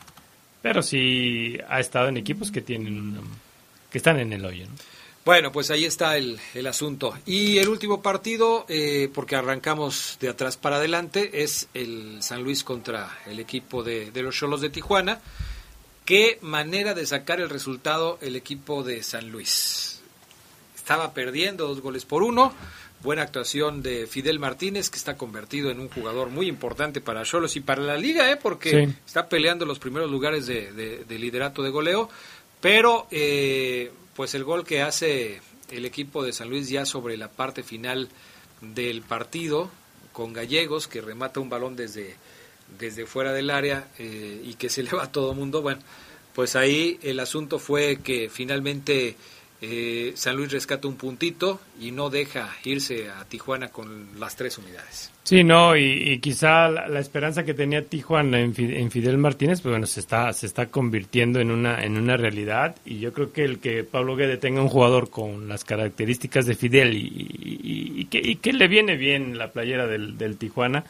pero 0.64 0.82
sí 0.82 1.60
ha 1.70 1.80
estado 1.80 2.08
en 2.08 2.18
equipos 2.18 2.50
que 2.50 2.62
tienen 2.62 3.20
que 3.92 4.00
están 4.00 4.20
en 4.20 4.34
el 4.34 4.44
hoyo. 4.46 4.66
Bueno, 5.28 5.52
pues 5.52 5.72
ahí 5.72 5.84
está 5.84 6.16
el, 6.16 6.40
el 6.54 6.68
asunto. 6.68 7.14
Y 7.26 7.58
el 7.58 7.68
último 7.68 8.02
partido, 8.02 8.66
eh, 8.70 9.10
porque 9.14 9.36
arrancamos 9.36 10.18
de 10.22 10.30
atrás 10.30 10.56
para 10.56 10.78
adelante, 10.78 11.44
es 11.44 11.68
el 11.74 12.24
San 12.24 12.44
Luis 12.44 12.64
contra 12.64 13.20
el 13.26 13.38
equipo 13.42 13.84
de, 13.84 14.10
de 14.12 14.24
los 14.24 14.34
Cholos 14.34 14.62
de 14.62 14.70
Tijuana. 14.70 15.20
Qué 16.06 16.40
manera 16.42 16.94
de 16.94 17.06
sacar 17.06 17.42
el 17.42 17.50
resultado 17.50 18.18
el 18.22 18.38
equipo 18.38 18.84
de 18.84 19.04
San 19.04 19.30
Luis 19.30 20.00
estaba 20.78 21.14
perdiendo 21.14 21.68
dos 21.68 21.82
goles 21.82 22.06
por 22.06 22.24
uno. 22.24 22.54
Buena 23.04 23.24
actuación 23.24 23.84
de 23.84 24.08
Fidel 24.08 24.40
Martínez, 24.40 24.90
que 24.90 24.96
está 24.96 25.18
convertido 25.18 25.70
en 25.70 25.82
un 25.82 25.90
jugador 25.90 26.30
muy 26.30 26.48
importante 26.48 27.02
para 27.02 27.24
Cholos 27.24 27.58
y 27.58 27.60
para 27.60 27.82
la 27.82 27.98
liga, 27.98 28.32
¿eh? 28.32 28.38
porque 28.38 28.96
está 29.06 29.28
peleando 29.28 29.66
los 29.66 29.80
primeros 29.80 30.10
lugares 30.10 30.48
de, 30.48 31.04
liderato 31.10 31.64
de 31.64 31.70
goleo. 31.72 32.10
Pero, 32.62 33.08
eh, 33.12 33.92
pues 34.18 34.34
el 34.34 34.44
gol 34.44 34.66
que 34.66 34.82
hace 34.82 35.42
el 35.70 35.86
equipo 35.86 36.24
de 36.24 36.34
San 36.34 36.50
Luis 36.50 36.70
ya 36.70 36.88
sobre 36.88 37.18
la 37.18 37.30
parte 37.30 37.62
final 37.62 38.10
del 38.62 39.04
partido, 39.04 39.70
con 40.12 40.34
Gallegos, 40.34 40.88
que 40.88 41.02
remata 41.02 41.40
un 41.40 41.50
balón 41.50 41.76
desde, 41.76 42.16
desde 42.80 43.06
fuera 43.06 43.32
del 43.32 43.52
área 43.52 43.88
eh, 44.00 44.42
y 44.44 44.56
que 44.56 44.70
se 44.70 44.82
le 44.84 44.90
va 44.90 45.04
a 45.04 45.12
todo 45.12 45.36
mundo. 45.36 45.62
Bueno, 45.62 45.82
pues 46.34 46.56
ahí 46.56 46.98
el 47.04 47.20
asunto 47.20 47.60
fue 47.60 47.98
que 47.98 48.28
finalmente 48.28 49.16
eh, 49.62 50.14
San 50.16 50.36
Luis 50.36 50.52
rescata 50.52 50.88
un 50.88 50.96
puntito 50.96 51.62
y 51.80 51.92
no 51.92 52.10
deja 52.10 52.58
irse 52.64 53.12
a 53.12 53.24
Tijuana 53.26 53.70
con 53.70 54.20
las 54.20 54.36
tres 54.36 54.58
unidades. 54.58 55.12
Sí, 55.28 55.44
no, 55.44 55.76
y, 55.76 56.20
quizá 56.20 56.70
la, 56.70 57.00
esperanza 57.02 57.44
que 57.44 57.54
tenía 57.54 57.84
Tijuana 57.84 58.40
en, 58.40 58.54
Fidel 58.56 59.18
Martínez, 59.18 59.60
pues 59.60 59.74
bueno, 59.74 59.86
se 59.86 60.00
está, 60.00 60.32
se 60.32 60.46
está 60.46 60.68
convirtiendo 60.68 61.42
en 61.42 61.52
una, 61.52 61.84
en 61.84 61.98
una 61.98 62.16
realidad 62.16 62.78
y 62.86 63.00
yo 63.00 63.12
creo 63.12 63.34
que 63.34 63.44
el 63.44 63.60
que 63.60 63.84
Pablo 63.84 64.16
Guede 64.16 64.38
tenga 64.38 64.62
un 64.62 64.70
jugador 64.70 65.10
con 65.10 65.50
las 65.50 65.66
características 65.66 66.46
de 66.46 66.56
Fidel 66.56 66.94
y, 66.94 68.06
que, 68.06 68.54
le 68.54 68.70
viene 68.70 68.96
bien 68.96 69.38
la 69.38 69.52
playera 69.52 69.86
del, 69.86 70.38
Tijuana, 70.38 70.86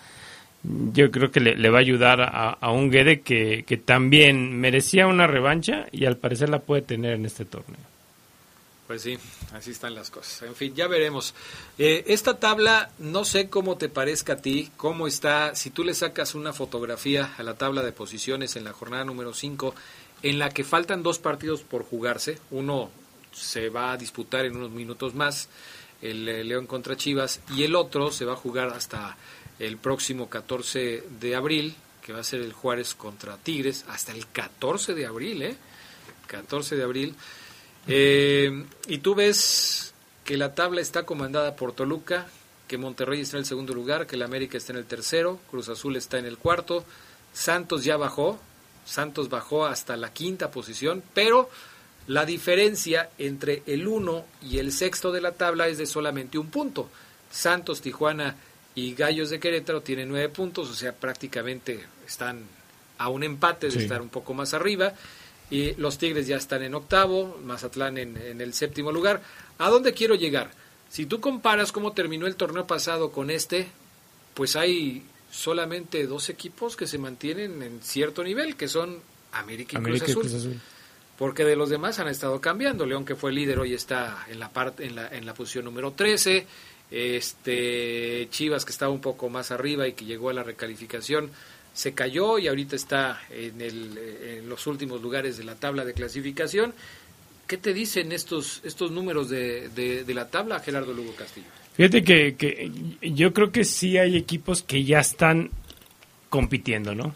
yo 0.94 1.10
creo 1.10 1.32
que 1.32 1.40
le, 1.40 1.70
va 1.72 1.80
a 1.80 1.82
ayudar 1.82 2.22
a, 2.22 2.52
a 2.52 2.72
un 2.72 2.92
Guede 2.92 3.22
que, 3.22 3.64
que 3.66 3.78
también 3.78 4.56
merecía 4.60 5.08
una 5.08 5.26
revancha 5.26 5.88
y 5.92 6.06
al 6.06 6.18
parecer 6.18 6.50
la 6.50 6.60
puede 6.60 6.84
tener 6.84 7.14
en 7.14 7.26
este 7.26 7.44
torneo. 7.46 7.97
Pues 8.88 9.02
sí, 9.02 9.18
así 9.52 9.72
están 9.72 9.96
las 9.96 10.10
cosas. 10.10 10.44
En 10.44 10.56
fin, 10.56 10.74
ya 10.74 10.88
veremos. 10.88 11.34
Eh, 11.78 12.06
esta 12.08 12.40
tabla, 12.40 12.90
no 13.00 13.26
sé 13.26 13.50
cómo 13.50 13.78
te 13.78 13.90
parezca 13.90 14.34
a 14.34 14.38
ti, 14.38 14.72
cómo 14.78 15.08
está, 15.08 15.56
si 15.56 15.72
tú 15.72 15.84
le 15.84 15.94
sacas 15.94 16.36
una 16.36 16.54
fotografía 16.54 17.36
a 17.38 17.44
la 17.44 17.56
tabla 17.56 17.84
de 17.84 17.92
posiciones 17.92 18.56
en 18.56 18.64
la 18.64 18.72
jornada 18.72 19.04
número 19.04 19.34
5, 19.34 19.76
en 20.24 20.40
la 20.40 20.50
que 20.52 20.64
faltan 20.64 21.04
dos 21.04 21.20
partidos 21.20 21.64
por 21.64 21.84
jugarse, 21.84 22.40
uno 22.50 22.90
se 23.34 23.68
va 23.68 23.92
a 23.92 23.98
disputar 23.98 24.46
en 24.46 24.56
unos 24.56 24.72
minutos 24.72 25.14
más, 25.14 25.50
el 26.02 26.28
eh, 26.30 26.46
León 26.46 26.66
contra 26.66 26.96
Chivas, 26.96 27.42
y 27.54 27.64
el 27.64 27.76
otro 27.76 28.14
se 28.14 28.24
va 28.24 28.34
a 28.34 28.38
jugar 28.38 28.70
hasta 28.70 29.18
el 29.60 29.78
próximo 29.78 30.30
14 30.30 31.04
de 31.20 31.36
abril, 31.36 31.76
que 32.02 32.14
va 32.14 32.20
a 32.20 32.24
ser 32.24 32.40
el 32.40 32.54
Juárez 32.54 32.96
contra 32.96 33.36
Tigres, 33.36 33.84
hasta 33.90 34.14
el 34.14 34.28
14 34.28 34.94
de 34.94 35.06
abril, 35.06 35.42
¿eh? 35.42 35.58
14 36.28 36.78
de 36.78 36.84
abril. 36.84 37.16
Eh, 37.88 38.66
y 38.88 38.98
tú 39.00 39.16
ves 39.16 39.94
que 40.26 40.38
la 40.38 40.56
tabla 40.56 40.82
está 40.82 41.04
comandada 41.04 41.56
por 41.56 41.72
Toluca, 41.74 42.28
que 42.68 42.78
Monterrey 42.78 43.22
está 43.22 43.38
en 43.38 43.42
el 43.42 43.46
segundo 43.46 43.74
lugar, 43.74 44.08
que 44.08 44.16
el 44.18 44.24
América 44.24 44.58
está 44.58 44.74
en 44.74 44.80
el 44.80 44.86
tercero, 44.86 45.40
Cruz 45.50 45.70
Azul 45.70 45.96
está 45.96 46.18
en 46.20 46.26
el 46.26 46.38
cuarto, 46.38 46.84
Santos 47.34 47.86
ya 47.86 47.96
bajó, 47.96 48.40
Santos 48.86 49.30
bajó 49.30 49.66
hasta 49.66 49.96
la 49.96 50.12
quinta 50.12 50.52
posición, 50.52 51.02
pero 51.14 51.50
La 52.08 52.26
diferencia 52.26 53.10
entre 53.18 53.64
el 53.66 53.86
1 53.86 54.26
y 54.44 54.60
el 54.60 54.72
sexto 54.72 55.12
de 55.12 55.20
la 55.20 55.34
tabla 55.34 55.68
es 55.68 55.78
de 55.78 55.86
solamente 55.86 56.38
un 56.38 56.50
punto. 56.50 56.90
Santos, 57.30 57.82
Tijuana 57.82 58.38
y 58.76 58.96
Gallos 58.96 59.30
de 59.30 59.42
Querétaro 59.42 59.82
tienen 59.82 60.08
nueve 60.08 60.30
puntos, 60.30 60.70
o 60.70 60.74
sea, 60.74 60.94
prácticamente 60.94 61.84
están 62.08 62.44
a 62.98 63.10
un 63.10 63.24
empate 63.24 63.68
de 63.68 63.80
estar 63.80 64.02
un 64.02 64.08
poco 64.08 64.34
más 64.34 64.54
arriba. 64.54 64.94
Y 65.50 65.76
los 65.76 65.98
Tigres 65.98 66.28
ya 66.28 66.36
están 66.36 66.64
en 66.64 66.76
octavo, 66.76 67.40
Mazatlán 67.44 67.98
en, 67.98 68.18
en 68.18 68.42
el 68.42 68.54
séptimo 68.54 68.92
lugar. 68.92 69.22
¿A 69.58 69.70
dónde 69.70 69.94
quiero 69.94 70.16
llegar? 70.16 70.52
Si 70.90 71.06
tú 71.06 71.20
comparas 71.20 71.72
cómo 71.72 71.94
terminó 71.94 72.28
el 72.28 72.36
torneo 72.36 72.68
pasado 72.68 73.12
con 73.12 73.30
este, 73.30 73.68
pues 74.34 74.56
hay 74.56 75.04
solamente 75.32 76.06
dos 76.08 76.30
equipos 76.30 76.76
que 76.76 76.88
se 76.88 76.98
mantienen 76.98 77.62
en 77.62 77.82
cierto 77.82 78.24
nivel, 78.24 78.56
que 78.56 78.68
son 78.68 79.00
América 79.32 79.80
y 79.80 79.84
Cruz, 79.84 80.02
Azul, 80.02 80.60
Porque 81.18 81.44
de 81.44 81.56
los 81.56 81.70
demás 81.70 82.00
han 82.00 82.08
estado 82.08 82.40
cambiando. 82.40 82.86
León, 82.86 83.06
que 83.06 83.16
fue 83.16 83.32
líder, 83.32 83.60
hoy 83.60 83.74
está 83.74 84.26
en 84.30 84.40
la, 84.40 84.50
parte, 84.50 84.86
en 84.86 84.96
la, 84.96 85.08
en 85.10 85.26
la 85.26 85.34
posición 85.34 85.66
número 85.66 85.92
13. 85.92 86.46
Este, 86.90 88.28
Chivas, 88.32 88.64
que 88.64 88.72
estaba 88.72 88.92
un 88.92 89.02
poco 89.02 89.30
más 89.30 89.52
arriba 89.52 89.88
y 89.88 89.94
que 89.94 90.06
llegó 90.06 90.30
a 90.30 90.34
la 90.34 90.44
recalificación, 90.44 91.32
se 91.78 91.94
cayó 91.94 92.40
y 92.40 92.48
ahorita 92.48 92.76
está 92.76 93.22
en, 93.30 93.62
el, 93.62 93.96
en 93.98 94.50
los 94.50 94.66
últimos 94.66 95.00
lugares 95.00 95.38
de 95.38 95.44
la 95.44 95.54
tabla 95.54 95.86
de 95.86 95.94
clasificación. 95.94 96.74
¿Qué 97.46 97.58
te 97.58 97.72
dicen 97.72 98.12
estos, 98.12 98.62
estos 98.64 98.90
números 98.90 99.30
de, 99.30 99.70
de, 99.70 100.14
la 100.16 100.28
tabla, 100.28 100.60
Gerardo 100.60 100.92
Lugo 100.92 101.14
Castillo? 101.14 101.46
Fíjate 101.76 102.04
que, 102.04 102.36
que, 102.36 102.72
yo 103.14 103.32
creo 103.32 103.52
que 103.52 103.64
sí 103.64 103.96
hay 104.00 104.18
equipos 104.18 104.64
que 104.64 104.86
ya 104.86 105.02
están 105.02 105.52
compitiendo, 106.30 106.96
¿no? 106.96 107.14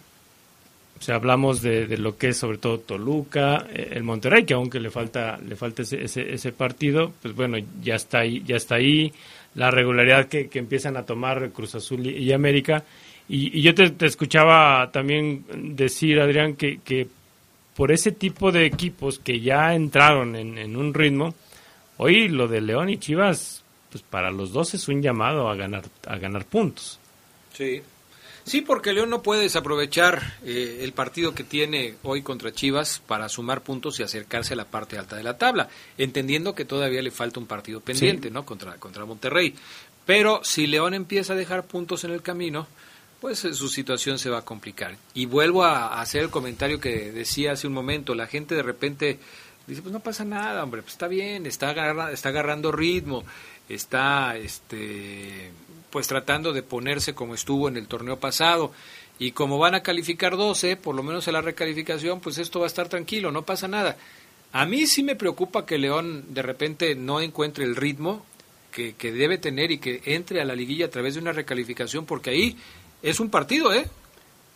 O 1.00 1.02
sea, 1.04 1.16
hablamos 1.16 1.64
de, 1.64 1.88
de, 1.88 1.98
lo 1.98 2.16
que 2.16 2.28
es 2.28 2.38
sobre 2.38 2.60
todo 2.60 2.82
Toluca, 2.82 3.66
eh, 3.74 3.94
el 3.94 4.04
Monterrey, 4.04 4.46
que 4.46 4.54
aunque 4.54 4.80
le 4.80 4.92
falta, 4.92 5.40
le 5.40 5.56
falta 5.56 5.82
ese, 5.82 6.04
ese, 6.04 6.36
ese, 6.36 6.52
partido, 6.52 7.14
pues 7.20 7.34
bueno, 7.34 7.58
ya 7.82 7.96
está 7.96 8.20
ahí, 8.20 8.44
ya 8.46 8.58
está 8.58 8.76
ahí, 8.76 9.12
la 9.56 9.72
regularidad 9.72 10.28
que, 10.28 10.50
que 10.50 10.60
empiezan 10.60 10.98
a 10.98 11.06
tomar 11.08 11.50
Cruz 11.50 11.74
Azul 11.74 12.06
y, 12.06 12.32
América. 12.32 12.84
Y, 13.34 13.62
yo 13.62 13.74
te, 13.74 13.94
escuchaba 14.06 14.92
también 14.92 15.46
decir, 15.74 16.20
Adrián, 16.20 16.58
que, 16.58 16.82
que 16.84 17.08
por 17.78 17.94
ese 17.94 18.12
tipo 18.12 18.52
de 18.52 18.66
equipos 18.66 19.20
que 19.20 19.40
ya 19.40 19.74
entraron 19.74 20.36
en, 20.36 20.58
en 20.58 20.76
un 20.76 20.94
ritmo, 20.94 21.34
hoy 21.96 22.28
lo 22.28 22.50
de 22.50 22.60
León 22.60 22.90
y 22.90 22.98
Chivas, 22.98 23.64
pues 23.90 24.04
para 24.04 24.32
los 24.32 24.52
dos 24.52 24.74
es 24.74 24.90
un 24.90 25.02
llamado 25.02 25.48
a 25.48 25.56
ganar, 25.56 25.86
a 26.08 26.18
ganar 26.18 26.44
puntos. 26.44 27.00
Sí. 27.54 27.82
Sí, 28.44 28.60
porque 28.60 28.92
León 28.92 29.10
no 29.10 29.22
puede 29.22 29.44
desaprovechar 29.44 30.34
eh, 30.44 30.80
el 30.82 30.92
partido 30.92 31.34
que 31.34 31.46
tiene 31.46 31.96
hoy 32.04 32.24
contra 32.24 32.52
Chivas 32.52 33.02
para 33.08 33.30
sumar 33.30 33.62
puntos 33.62 33.98
y 34.02 34.04
acercarse 34.04 34.56
a 34.56 34.58
la 34.58 34.66
parte 34.66 34.98
alta 34.98 35.16
de 35.16 35.24
la 35.24 35.38
tabla, 35.38 35.70
entendiendo 35.98 36.54
que 36.54 36.66
todavía 36.66 37.02
le 37.02 37.12
falta 37.12 37.40
un 37.40 37.46
partido 37.46 37.80
pendiente, 37.80 38.30
¿no? 38.30 38.46
Contra, 38.46 38.76
contra 38.76 39.06
Monterrey. 39.06 39.56
Pero 40.06 40.42
si 40.44 40.68
León 40.68 40.96
empieza 40.96 41.32
a 41.32 41.38
dejar 41.38 41.64
puntos 41.66 42.04
en 42.04 42.12
el 42.12 42.22
camino, 42.22 42.68
pues 43.22 43.46
eh, 43.46 43.54
su 43.54 43.70
situación 43.70 44.20
se 44.20 44.30
va 44.30 44.40
a 44.40 44.46
complicar. 44.46 44.98
Y 45.14 45.28
vuelvo 45.28 45.64
a, 45.64 46.02
hacer 46.02 46.24
el 46.24 46.30
comentario 46.30 46.82
que 46.82 47.12
decía 47.12 47.54
hace 47.54 47.68
un 47.68 47.74
momento, 47.74 48.16
la 48.16 48.28
gente 48.28 48.56
de 48.56 48.64
repente 48.64 49.20
dice, 49.68 49.82
pues 49.82 49.94
no 49.94 50.02
pasa 50.02 50.26
nada, 50.26 50.64
hombre, 50.64 50.82
pues 50.82 50.96
está 50.96 51.08
bien, 51.08 51.46
está, 51.46 52.12
está 52.12 52.30
agarrando 52.30 52.72
ritmo, 52.72 53.24
está 53.70 54.36
este 54.36 55.52
pues 55.92 56.08
tratando 56.08 56.54
de 56.54 56.64
ponerse 56.64 57.14
como 57.14 57.36
estuvo 57.36 57.68
en 57.68 57.78
el 57.78 57.88
torneo 57.88 58.18
pasado. 58.18 58.72
Y 59.20 59.34
como 59.34 59.60
van 59.60 59.76
a 59.76 59.84
calificar 59.84 60.36
12, 60.36 60.78
por 60.78 60.96
lo 60.96 61.04
menos 61.04 61.28
en 61.28 61.34
la 61.34 61.42
recalificación, 61.42 62.22
pues 62.22 62.38
esto 62.38 62.60
va 62.60 62.66
a 62.66 62.68
estar 62.68 62.88
tranquilo, 62.88 63.30
no 63.32 63.44
pasa 63.44 63.68
nada. 63.68 63.98
A 64.54 64.66
mí 64.66 64.88
sí 64.88 65.04
me 65.04 65.18
preocupa 65.18 65.66
que 65.66 65.78
León 65.78 66.34
de 66.34 66.42
repente 66.42 66.96
no 66.96 67.20
encuentre 67.20 67.66
el 67.66 67.76
ritmo 67.76 68.26
que, 68.72 68.94
que 68.94 69.12
debe 69.12 69.38
tener 69.38 69.70
y 69.70 69.80
que 69.80 70.02
entre 70.06 70.42
a 70.42 70.46
la 70.46 70.56
liguilla 70.56 70.86
a 70.86 70.90
través 70.90 71.16
de 71.16 71.20
una 71.20 71.34
recalificación, 71.34 72.06
porque 72.06 72.30
ahí 72.30 72.58
es 73.02 73.20
un 73.20 73.30
partido, 73.30 73.74
¿eh? 73.74 73.88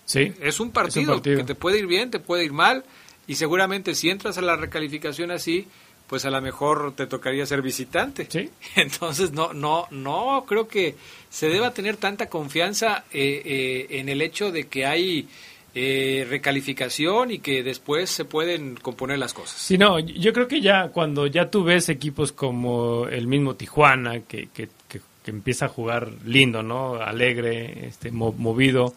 Sí. 0.05 0.33
Es 0.39 0.59
un 0.59 0.71
partido, 0.71 1.21
que 1.21 1.43
te 1.43 1.55
puede 1.55 1.79
ir 1.79 1.87
bien, 1.87 2.11
te 2.11 2.19
puede 2.19 2.45
ir 2.45 2.53
mal, 2.53 2.83
y 3.27 3.35
seguramente 3.35 3.95
si 3.95 4.09
entras 4.09 4.37
a 4.37 4.41
la 4.41 4.55
recalificación 4.55 5.31
así, 5.31 5.67
pues 6.07 6.25
a 6.25 6.29
lo 6.29 6.39
mejor 6.41 6.93
te 6.95 7.07
tocaría 7.07 7.45
ser 7.45 7.61
visitante. 7.61 8.27
¿Sí? 8.29 8.49
Entonces 8.75 9.31
no, 9.31 9.53
no, 9.53 9.87
no 9.91 10.45
creo 10.47 10.67
que 10.67 10.95
se 11.29 11.49
deba 11.49 11.73
tener 11.73 11.97
tanta 11.97 12.27
confianza 12.27 13.05
eh, 13.11 13.41
eh, 13.45 13.99
en 13.99 14.09
el 14.09 14.21
hecho 14.21 14.51
de 14.51 14.67
que 14.67 14.85
hay 14.85 15.27
eh, 15.73 16.25
recalificación 16.29 17.31
y 17.31 17.39
que 17.39 17.61
después 17.63 18.09
se 18.09 18.23
pueden 18.23 18.75
componer 18.75 19.19
las 19.19 19.33
cosas. 19.33 19.59
Sí, 19.59 19.77
no, 19.77 19.99
yo 19.99 20.31
creo 20.31 20.47
que 20.47 20.61
ya 20.61 20.89
cuando 20.89 21.27
ya 21.27 21.49
tú 21.49 21.63
ves 21.63 21.89
equipos 21.89 22.31
como 22.31 23.07
el 23.07 23.27
mismo 23.27 23.55
Tijuana, 23.55 24.21
que, 24.21 24.47
que, 24.53 24.69
que, 24.87 25.01
empieza 25.31 25.65
a 25.65 25.69
jugar 25.69 26.11
lindo, 26.25 26.63
¿no? 26.63 26.95
Alegre, 26.95 27.87
este, 27.87 28.11
movido. 28.11 28.93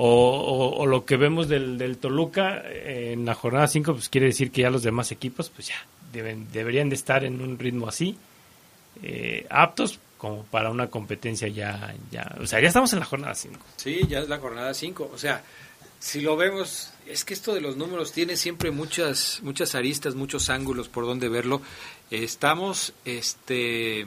O, 0.00 0.76
o, 0.78 0.86
lo 0.86 1.04
que 1.04 1.16
vemos 1.16 1.48
del, 1.48 1.76
del 1.76 1.98
Toluca 1.98 2.62
en 2.70 3.24
la 3.24 3.34
jornada 3.34 3.66
5, 3.66 3.94
pues 3.94 4.08
quiere 4.08 4.28
decir 4.28 4.52
que 4.52 4.62
ya 4.62 4.70
los 4.70 4.84
demás 4.84 5.10
equipos, 5.10 5.48
pues 5.48 5.68
ya 5.68 5.86
deben, 6.12 6.50
deberían 6.52 6.88
de 6.88 6.94
estar 6.94 7.24
en 7.24 7.40
un 7.40 7.58
ritmo 7.58 7.88
así, 7.88 8.16
eh, 9.02 9.46
aptos 9.50 9.98
como 10.16 10.42
para 10.44 10.70
una 10.70 10.88
competencia 10.88 11.48
ya, 11.48 11.94
ya, 12.10 12.36
o 12.40 12.46
sea, 12.46 12.60
ya 12.60 12.68
estamos 12.68 12.92
en 12.92 13.00
la 13.00 13.04
jornada 13.04 13.34
5. 13.34 13.58
Sí, 13.76 14.00
ya 14.08 14.20
es 14.20 14.28
la 14.28 14.38
jornada 14.38 14.74
5, 14.74 15.10
o 15.12 15.18
sea, 15.18 15.42
si 16.00 16.20
lo 16.20 16.36
vemos, 16.36 16.92
es 17.06 17.24
que 17.24 17.34
esto 17.34 17.54
de 17.54 17.60
los 17.60 17.76
números 17.76 18.12
tiene 18.12 18.36
siempre 18.36 18.70
muchas, 18.70 19.40
muchas 19.42 19.74
aristas, 19.74 20.14
muchos 20.14 20.50
ángulos 20.50 20.88
por 20.88 21.06
donde 21.06 21.28
verlo. 21.28 21.60
Estamos, 22.10 22.92
este, 23.04 24.06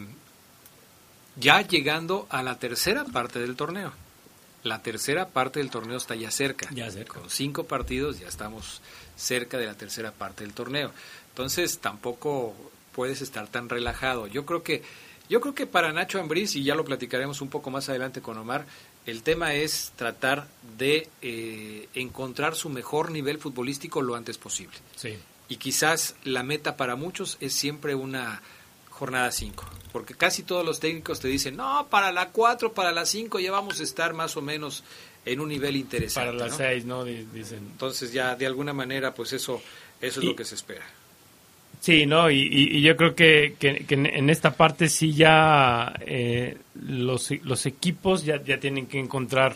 ya 1.36 1.62
llegando 1.62 2.28
a 2.30 2.44
la 2.44 2.60
tercera 2.60 3.06
parte 3.06 3.39
del 3.39 3.56
torneo. 3.56 3.94
La 4.63 4.84
tercera 4.84 5.30
parte 5.30 5.60
del 5.60 5.72
torneo 5.72 5.98
está 5.98 6.15
ya 6.15 6.30
cerca. 6.30 6.70
Ya 6.72 6.89
cerca. 6.91 7.20
Con 7.20 7.30
cinco 7.30 7.63
partidos 7.65 8.20
ya 8.20 8.28
estamos 8.28 8.82
cerca 9.15 9.58
de 9.58 9.65
la 9.65 9.74
tercera 9.76 10.12
parte 10.12 10.44
del 10.44 10.54
torneo. 10.54 10.91
Entonces 11.30 11.80
tampoco 11.80 12.56
puedes 12.91 13.22
estar 13.22 13.48
tan 13.48 13.70
relajado. 13.70 14.28
Yo 14.28 14.46
creo 14.46 14.63
que 14.63 14.84
yo 15.30 15.39
creo 15.39 15.56
que 15.56 15.65
para 15.65 15.94
Nacho 15.94 16.20
Ambriz 16.20 16.58
y 16.58 16.63
ya 16.63 16.76
lo 16.76 16.84
platicaremos 16.84 17.39
un 17.39 17.50
poco 17.50 17.72
más 17.72 17.88
adelante 17.88 18.22
con 18.22 18.38
Omar, 18.38 18.65
el 19.06 19.24
tema 19.24 19.54
es 19.54 19.94
tratar 19.96 20.46
de 20.78 21.08
eh, 21.22 21.88
encontrar 21.96 22.54
su 22.54 22.67
mejor 22.67 23.12
nivel 23.12 23.38
futbolístico 23.38 24.02
lo 24.02 24.15
antes 24.15 24.38
posible. 24.38 24.78
Sí. 24.98 25.17
Y 25.48 25.56
quizás 25.56 26.15
la 26.26 26.44
meta 26.44 26.76
para 26.76 26.98
muchos 26.98 27.38
es 27.39 27.54
siempre 27.54 27.96
una 27.96 28.41
jornada 29.02 29.32
5, 29.32 29.66
porque 29.92 30.14
casi 30.14 30.44
todos 30.44 30.64
los 30.64 30.80
técnicos 30.80 31.20
te 31.20 31.28
dicen, 31.28 31.56
no, 31.56 31.88
para 31.90 32.12
la 32.12 32.30
4, 32.30 32.72
para 32.72 32.92
la 32.92 33.08
5 33.08 33.40
ya 33.40 33.52
vamos 33.52 33.80
a 33.80 33.84
estar 33.84 34.14
más 34.14 34.38
o 34.38 34.44
menos 34.44 34.84
en 35.26 35.40
un 35.40 35.50
nivel 35.50 35.76
interesante. 35.76 36.38
Para 36.38 36.48
la 36.50 36.56
6, 36.56 36.86
¿no? 36.86 37.04
Dicen. 37.04 37.68
Entonces 37.72 38.14
ya 38.14 38.36
de 38.36 38.46
alguna 38.46 38.74
manera 38.74 39.12
pues 39.12 39.34
eso, 39.34 39.60
eso 40.00 40.20
es 40.20 40.24
lo 40.28 40.36
que 40.36 40.46
se 40.46 40.54
espera. 40.54 40.86
Sí, 41.80 42.06
¿no? 42.06 42.30
Y, 42.30 42.80
yo 42.84 42.96
creo 42.96 43.16
que, 43.16 43.56
que, 43.58 43.88
en 43.90 44.30
esta 44.30 44.54
parte 44.54 44.88
sí 44.88 45.14
ya 45.14 45.92
eh, 46.02 46.58
los, 46.76 47.32
los 47.42 47.66
equipos 47.66 48.24
ya, 48.24 48.40
ya 48.44 48.60
tienen 48.60 48.86
que 48.86 49.00
encontrar, 49.00 49.56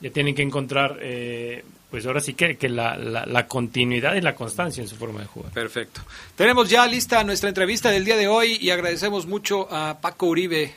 ya 0.00 0.10
tienen 0.10 0.34
que 0.34 0.42
encontrar, 0.42 0.98
eh, 1.00 1.62
pues 1.90 2.06
ahora 2.06 2.20
sí 2.20 2.34
que, 2.34 2.56
que 2.56 2.68
la, 2.68 2.96
la, 2.96 3.46
continuidad 3.46 4.14
y 4.14 4.20
la 4.20 4.34
constancia 4.34 4.80
en 4.80 4.88
su 4.88 4.96
forma 4.96 5.20
de 5.20 5.26
jugar. 5.26 5.52
Perfecto. 5.52 6.02
Tenemos 6.36 6.70
ya 6.70 6.86
lista 6.86 7.24
nuestra 7.24 7.48
entrevista 7.48 7.90
del 7.90 8.04
día 8.04 8.16
de 8.16 8.28
hoy 8.28 8.58
y 8.60 8.70
agradecemos 8.70 9.26
mucho 9.26 9.68
a 9.72 9.98
Paco 10.00 10.26
Uribe, 10.26 10.72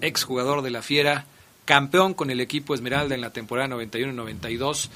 ex 0.00 0.24
jugador 0.24 0.62
de 0.62 0.70
la 0.70 0.82
Fiera, 0.82 1.24
campeón 1.64 2.12
con 2.12 2.30
el 2.30 2.40
equipo 2.40 2.74
Esmeralda 2.74 3.14
en 3.14 3.22
la 3.22 3.30
temporada 3.30 3.74
91-92, 3.76 4.90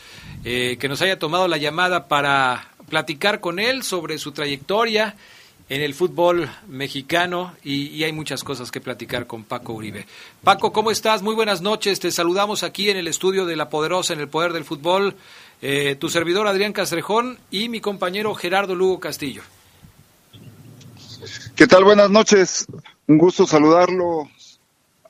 eh, 0.44 0.76
que 0.78 0.88
nos 0.88 1.00
haya 1.00 1.18
tomado 1.18 1.48
la 1.48 1.56
llamada 1.56 2.06
para 2.06 2.68
platicar 2.90 3.40
con 3.40 3.58
él 3.58 3.82
sobre 3.82 4.18
su 4.18 4.32
trayectoria 4.32 5.16
en 5.68 5.80
el 5.80 5.94
fútbol 5.94 6.48
mexicano 6.68 7.54
y, 7.64 8.04
hay 8.04 8.12
muchas 8.12 8.44
cosas 8.44 8.70
que 8.70 8.80
platicar 8.80 9.26
con 9.26 9.44
Paco 9.44 9.72
Uribe. 9.72 10.06
Paco, 10.44 10.72
¿cómo 10.72 10.90
estás? 10.90 11.22
Muy 11.22 11.34
buenas 11.34 11.60
noches. 11.60 11.98
Te 11.98 12.12
saludamos 12.12 12.62
aquí 12.62 12.88
en 12.88 12.96
el 12.96 13.08
estudio 13.08 13.46
de 13.46 13.56
La 13.56 13.68
Poderosa 13.68 14.12
en 14.12 14.20
el 14.20 14.28
Poder 14.28 14.52
del 14.52 14.64
Fútbol. 14.64 15.16
Eh, 15.62 15.96
tu 15.98 16.08
servidor 16.08 16.46
Adrián 16.46 16.72
Castrejón 16.72 17.38
y 17.50 17.68
mi 17.68 17.80
compañero 17.80 18.34
Gerardo 18.34 18.74
Lugo 18.74 19.00
Castillo. 19.00 19.42
¿Qué 21.54 21.66
tal? 21.66 21.84
Buenas 21.84 22.10
noches. 22.10 22.66
Un 23.06 23.18
gusto 23.18 23.46
saludarlo, 23.46 24.28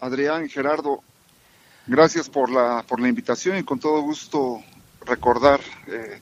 Adrián, 0.01 0.49
Gerardo. 0.49 1.03
Gracias 1.87 2.29
por 2.29 2.51
la, 2.51 2.85
por 2.87 3.01
la 3.01 3.09
invitación 3.09 3.59
y 3.59 3.65
con 3.65 3.81
todo 3.81 4.01
gusto 4.03 4.63
recordar 5.05 5.61
eh, 5.89 6.21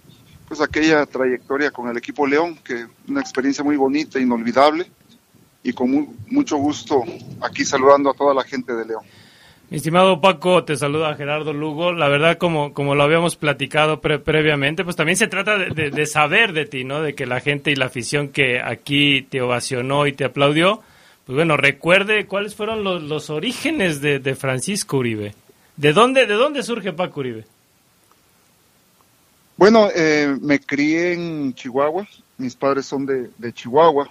pues 0.48 0.60
aquella 0.60 1.04
trayectoria 1.06 1.70
con 1.70 1.88
el 1.88 1.96
equipo 1.96 2.26
León, 2.26 2.58
que 2.64 2.86
una 3.08 3.20
experiencia 3.20 3.64
muy 3.64 3.76
bonita, 3.76 4.18
inolvidable, 4.18 4.90
y 5.62 5.72
con 5.72 6.16
mucho 6.28 6.56
gusto 6.56 7.02
aquí 7.40 7.64
saludando 7.64 8.10
a 8.10 8.14
toda 8.14 8.34
la 8.34 8.44
gente 8.44 8.74
de 8.74 8.84
León. 8.84 9.04
Estimado 9.70 10.20
Paco, 10.20 10.64
te 10.64 10.76
saluda 10.76 11.14
Gerardo 11.14 11.52
Lugo. 11.52 11.92
La 11.92 12.08
verdad, 12.08 12.36
como, 12.36 12.74
como 12.74 12.94
lo 12.94 13.02
habíamos 13.02 13.36
platicado 13.36 14.00
previamente, 14.00 14.84
pues 14.84 14.94
también 14.94 15.16
se 15.16 15.26
trata 15.26 15.56
de, 15.56 16.06
saber 16.06 16.52
de 16.52 16.66
ti, 16.66 16.84
¿no? 16.84 17.00
De 17.00 17.14
que 17.14 17.26
la 17.26 17.40
gente 17.40 17.70
y 17.70 17.76
la 17.76 17.86
afición 17.86 18.28
que 18.28 18.60
aquí 18.60 19.22
te 19.22 19.40
ovacionó 19.40 20.06
y 20.06 20.12
te 20.12 20.24
aplaudió, 20.24 20.82
pues 21.26 21.34
bueno, 21.34 21.56
recuerde 21.56 22.26
cuáles 22.26 22.54
fueron 22.54 22.84
los, 22.84 23.30
orígenes 23.30 24.00
de, 24.00 24.34
Francisco 24.34 24.98
Uribe. 24.98 25.34
¿De 25.76 25.92
dónde, 25.92 26.26
¿De 26.26 26.34
dónde 26.34 26.62
surge 26.62 26.92
Paco 26.92 27.20
Uribe? 27.20 27.46
Bueno, 29.56 29.88
eh, 29.94 30.36
me 30.40 30.60
crié 30.60 31.14
en 31.14 31.54
Chihuahua. 31.54 32.06
Mis 32.36 32.54
padres 32.54 32.84
son 32.86 33.06
de, 33.06 33.52
Chihuahua. 33.52 34.10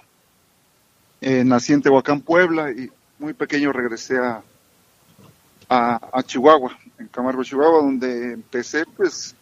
Eh, 1.20 1.44
nací 1.44 1.72
en 1.72 1.80
Tehuacán, 1.80 2.20
Puebla, 2.20 2.70
y 2.70 2.90
muy 3.18 3.32
pequeño 3.32 3.72
regresé 3.72 4.18
a, 4.18 4.42
a, 5.68 6.22
Chihuahua, 6.24 6.76
en 6.98 7.08
Camargo, 7.08 7.44
Chihuahua, 7.44 7.82
donde 7.82 8.32
empecé 8.32 8.84
pues 8.96 9.34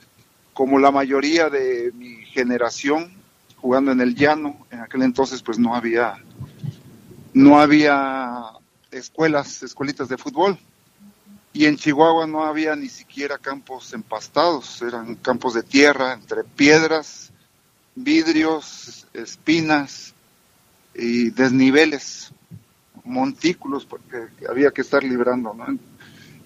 como 0.52 0.78
la 0.78 0.90
mayoría 0.90 1.48
de 1.48 1.92
mi 1.94 2.24
generación 2.26 3.12
jugando 3.56 3.92
en 3.92 4.00
el 4.00 4.14
llano. 4.14 4.66
En 4.70 4.80
aquel 4.80 5.02
entonces 5.02 5.42
pues 5.42 5.58
no 5.58 5.74
había 5.74 6.18
no 7.34 7.58
había 7.58 8.42
escuelas, 8.90 9.62
escuelitas 9.62 10.08
de 10.08 10.18
fútbol. 10.18 10.58
Y 11.54 11.66
en 11.66 11.76
Chihuahua 11.76 12.26
no 12.26 12.44
había 12.44 12.74
ni 12.76 12.88
siquiera 12.88 13.36
campos 13.38 13.92
empastados, 13.92 14.80
eran 14.80 15.16
campos 15.16 15.54
de 15.54 15.62
tierra 15.62 16.14
entre 16.14 16.44
piedras, 16.44 17.30
vidrios, 17.94 19.06
espinas 19.12 20.14
y 20.94 21.30
desniveles, 21.30 22.32
montículos, 23.04 23.84
porque 23.84 24.28
había 24.48 24.70
que 24.70 24.80
estar 24.80 25.02
librando. 25.04 25.52
¿no? 25.52 25.78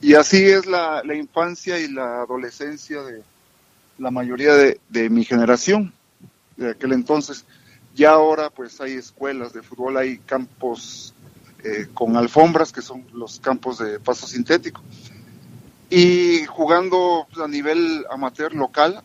Y 0.01 0.14
así 0.14 0.44
es 0.44 0.66
la, 0.66 1.03
infancia 1.14 1.78
y 1.78 1.88
la 1.88 2.22
adolescencia 2.22 3.03
de 3.03 3.22
la 3.99 4.11
mayoría 4.11 4.55
de, 4.55 5.11
mi 5.11 5.24
generación 5.24 5.92
de 6.57 6.70
aquel 6.70 6.92
entonces. 6.92 7.44
Ya 7.94 8.11
ahora 8.11 8.51
pues 8.51 8.80
hay 8.80 8.92
escuelas 8.92 9.53
de 9.55 9.62
fútbol, 9.62 9.97
hay 9.97 10.18
campos 10.18 11.14
eh, 11.64 11.88
con 11.94 12.16
alfombras, 12.16 12.72
que 12.72 12.82
son 12.82 13.07
los 13.14 13.40
campos 13.40 13.78
de 13.78 13.99
paso 13.99 14.26
sintético. 14.26 14.82
Y 15.88 16.44
jugando 16.44 17.26
a 17.42 17.49
nivel 17.49 18.05
amateur 18.11 18.55
local, 18.55 19.03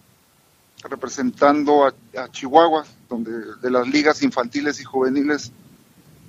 representando 0.83 1.85
a, 1.85 1.93
Chihuahua, 2.31 2.85
donde 3.07 3.31
de 3.61 3.71
las 3.71 3.87
ligas 3.87 4.23
infantiles 4.23 4.81
y 4.81 4.83
juveniles 4.83 5.51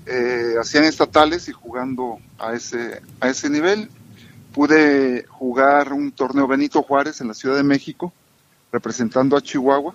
eh, 0.06 0.54
hacían 0.60 0.84
estatales 0.84 1.48
y 1.48 1.52
jugando 1.52 2.18
a 2.38 2.52
ese, 2.52 3.00
a 3.20 3.28
ese 3.28 3.50
nivel 3.50 3.88
pude 4.52 5.24
jugar 5.26 5.92
un 5.92 6.12
torneo 6.12 6.46
Benito 6.46 6.82
Juárez 6.82 7.20
en 7.20 7.28
la 7.28 7.34
Ciudad 7.34 7.56
de 7.56 7.62
México, 7.62 8.12
representando 8.70 9.36
a 9.36 9.40
Chihuahua. 9.40 9.94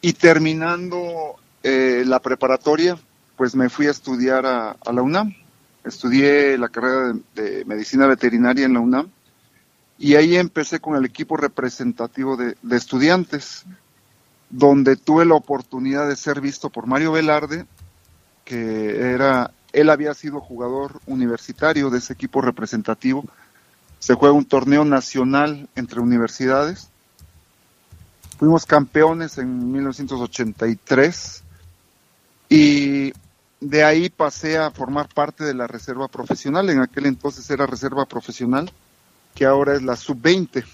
Y 0.00 0.12
terminando 0.12 1.36
eh, 1.62 2.04
la 2.06 2.20
preparatoria, 2.20 2.96
pues 3.36 3.56
me 3.56 3.68
fui 3.68 3.86
a 3.86 3.90
estudiar 3.90 4.46
a, 4.46 4.76
la 4.92 5.02
UNAM. 5.02 5.34
Estudié 5.84 6.56
la 6.58 6.68
carrera 6.68 7.14
de, 7.34 7.64
medicina 7.64 8.06
veterinaria 8.06 8.66
en 8.66 8.74
la 8.74 8.80
UNAM 8.80 9.08
y 9.98 10.14
ahí 10.14 10.36
empecé 10.36 10.78
con 10.78 10.96
el 10.96 11.04
equipo 11.04 11.36
representativo 11.36 12.36
de, 12.36 12.56
de 12.62 12.76
estudiantes, 12.76 13.64
donde 14.50 14.96
tuve 14.96 15.24
la 15.24 15.34
oportunidad 15.34 16.08
de 16.08 16.14
ser 16.14 16.40
visto 16.40 16.70
por 16.70 16.86
Mario 16.86 17.12
Velarde, 17.12 17.66
que 18.44 19.12
era 19.12 19.50
él 19.80 19.90
había 19.90 20.12
sido 20.14 20.40
jugador 20.40 21.00
universitario 21.06 21.88
de 21.88 21.98
ese 21.98 22.12
equipo 22.12 22.40
representativo. 22.40 23.24
Se 24.00 24.14
juega 24.14 24.34
un 24.34 24.44
torneo 24.44 24.84
nacional 24.84 25.68
entre 25.76 26.00
universidades. 26.00 26.88
Fuimos 28.38 28.66
campeones 28.66 29.38
en 29.38 29.70
1983 29.70 31.42
y 32.48 33.12
de 33.60 33.84
ahí 33.84 34.08
pasé 34.08 34.58
a 34.58 34.70
formar 34.70 35.08
parte 35.12 35.44
de 35.44 35.54
la 35.54 35.68
reserva 35.68 36.08
profesional. 36.08 36.70
En 36.70 36.80
aquel 36.80 37.06
entonces 37.06 37.48
era 37.48 37.66
reserva 37.66 38.04
profesional, 38.04 38.70
que 39.34 39.44
ahora 39.44 39.74
es 39.74 39.82
la 39.82 39.94
sub-20. 39.94 40.64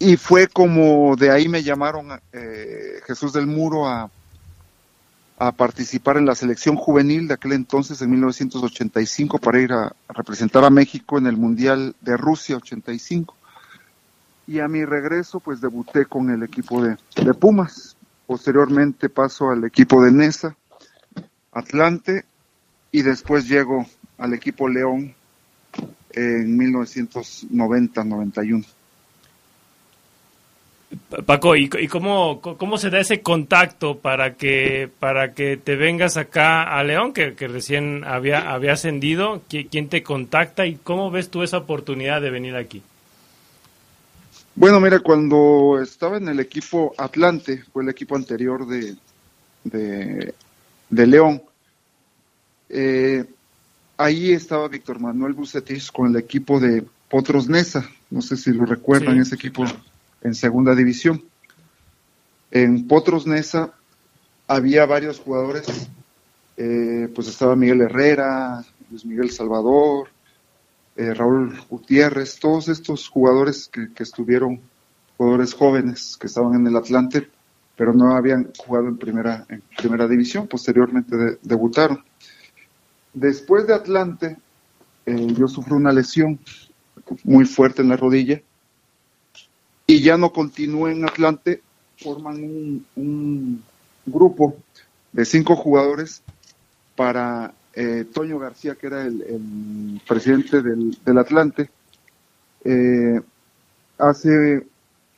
Y 0.00 0.16
fue 0.16 0.48
como 0.48 1.16
de 1.16 1.30
ahí 1.30 1.48
me 1.48 1.62
llamaron 1.62 2.20
eh, 2.32 3.00
Jesús 3.06 3.32
del 3.32 3.46
Muro 3.46 3.88
a, 3.88 4.10
a 5.38 5.52
participar 5.52 6.16
en 6.16 6.26
la 6.26 6.34
selección 6.34 6.74
juvenil 6.76 7.28
de 7.28 7.34
aquel 7.34 7.52
entonces, 7.52 8.02
en 8.02 8.10
1985, 8.10 9.38
para 9.38 9.60
ir 9.60 9.72
a, 9.72 9.94
representar 10.08 10.64
a 10.64 10.70
México 10.70 11.18
en 11.18 11.26
el 11.26 11.36
Mundial 11.36 11.94
de 12.00 12.16
Rusia 12.16 12.56
85. 12.56 13.36
Y 14.46 14.60
a 14.60 14.68
mi 14.68 14.84
regreso, 14.84 15.40
pues 15.40 15.60
debuté 15.60 16.06
con 16.06 16.30
el 16.30 16.42
equipo 16.42 16.82
de, 16.82 16.96
de 17.16 17.34
Pumas. 17.34 17.96
Posteriormente 18.26 19.08
paso 19.08 19.50
al 19.50 19.64
equipo 19.64 20.04
de 20.04 20.12
Nesa, 20.12 20.56
Atlante, 21.52 22.24
y 22.90 23.02
después 23.02 23.48
llego 23.48 23.86
al 24.18 24.34
equipo 24.34 24.68
León 24.68 25.14
en 26.10 26.58
1990-91. 26.58 28.66
Paco, 31.26 31.56
¿y, 31.56 31.68
cómo, 31.88 32.40
cómo, 32.40 32.76
se 32.76 32.90
da 32.90 33.00
ese 33.00 33.22
contacto 33.22 33.98
para 33.98 34.34
que 34.34 34.90
para 34.98 35.32
que 35.32 35.56
te 35.56 35.76
vengas 35.76 36.18
acá 36.18 36.64
a 36.64 36.82
León, 36.84 37.12
que, 37.14 37.30
recién 37.48 38.04
había, 38.04 38.52
había 38.52 38.72
ascendido? 38.72 39.42
¿Quién 39.48 39.88
te 39.88 40.02
contacta 40.02 40.66
y 40.66 40.76
cómo 40.76 41.10
ves 41.10 41.30
tú 41.30 41.42
esa 41.42 41.58
oportunidad 41.58 42.20
de 42.20 42.30
venir 42.30 42.56
aquí? 42.56 42.82
Bueno, 44.54 44.80
mira, 44.80 45.00
cuando 45.00 45.80
estaba 45.82 46.18
en 46.18 46.28
el 46.28 46.40
equipo 46.40 46.94
Atlante, 46.98 47.62
fue 47.72 47.82
el 47.84 47.88
equipo 47.88 48.16
anterior 48.16 48.66
de, 48.66 48.96
de, 49.64 51.06
León, 51.06 51.42
eh, 52.68 53.24
ahí 53.96 54.32
estaba 54.32 54.68
Víctor 54.68 55.00
Manuel 55.00 55.32
Bucetich 55.32 55.90
con 55.90 56.10
el 56.10 56.16
equipo 56.16 56.60
de 56.60 56.84
Potros 57.08 57.48
Nesa, 57.48 57.88
no 58.10 58.20
sé 58.20 58.36
si 58.36 58.52
lo 58.52 58.66
recuerdan, 58.66 59.18
ese 59.20 59.36
equipo 59.36 59.64
en 60.22 60.34
segunda 60.34 60.74
división. 60.74 61.24
En 62.50 62.86
Potros 62.86 63.26
Nesa 63.26 63.72
había 64.46 64.86
varios 64.86 65.18
jugadores, 65.20 65.88
eh, 66.56 67.08
pues 67.14 67.28
estaba 67.28 67.56
Miguel 67.56 67.82
Herrera, 67.82 68.64
Luis 68.90 69.04
Miguel 69.04 69.30
Salvador, 69.30 70.08
eh, 70.96 71.14
Raúl 71.14 71.58
Gutiérrez, 71.68 72.38
todos 72.38 72.68
estos 72.68 73.08
jugadores 73.08 73.68
que, 73.68 73.88
estuvieron, 74.02 74.60
jugadores 75.16 75.54
jóvenes 75.54 76.16
que 76.20 76.26
estaban 76.26 76.54
en 76.54 76.66
el 76.66 76.76
Atlante, 76.76 77.28
pero 77.76 77.94
no 77.94 78.14
habían 78.14 78.52
jugado 78.58 78.88
en 78.88 78.98
primera, 78.98 79.46
en 79.48 79.62
primera 79.78 80.06
división, 80.06 80.46
posteriormente 80.46 81.38
debutaron. 81.40 82.04
Después 83.14 83.66
de 83.66 83.74
Atlante, 83.74 84.36
eh, 85.06 85.26
yo 85.38 85.48
sufrí 85.48 85.72
una 85.72 85.92
lesión 85.92 86.38
muy 87.24 87.46
fuerte 87.46 87.80
en 87.82 87.88
la 87.88 87.96
rodilla 87.96 88.42
y 89.92 90.00
ya 90.00 90.16
no 90.16 90.32
continúen 90.32 90.98
en 90.98 91.04
Atlante, 91.04 91.60
forman 91.98 92.82
un, 92.96 93.62
grupo 94.06 94.56
de 95.12 95.24
cinco 95.26 95.54
jugadores 95.54 96.22
para 96.96 97.52
eh, 97.74 98.06
Toño 98.10 98.38
García, 98.38 98.74
que 98.74 98.86
era 98.86 99.04
el, 99.04 100.00
presidente 100.08 100.62
del, 100.62 101.18
Atlante, 101.18 101.68
eh, 102.64 103.20
hace 103.98 104.66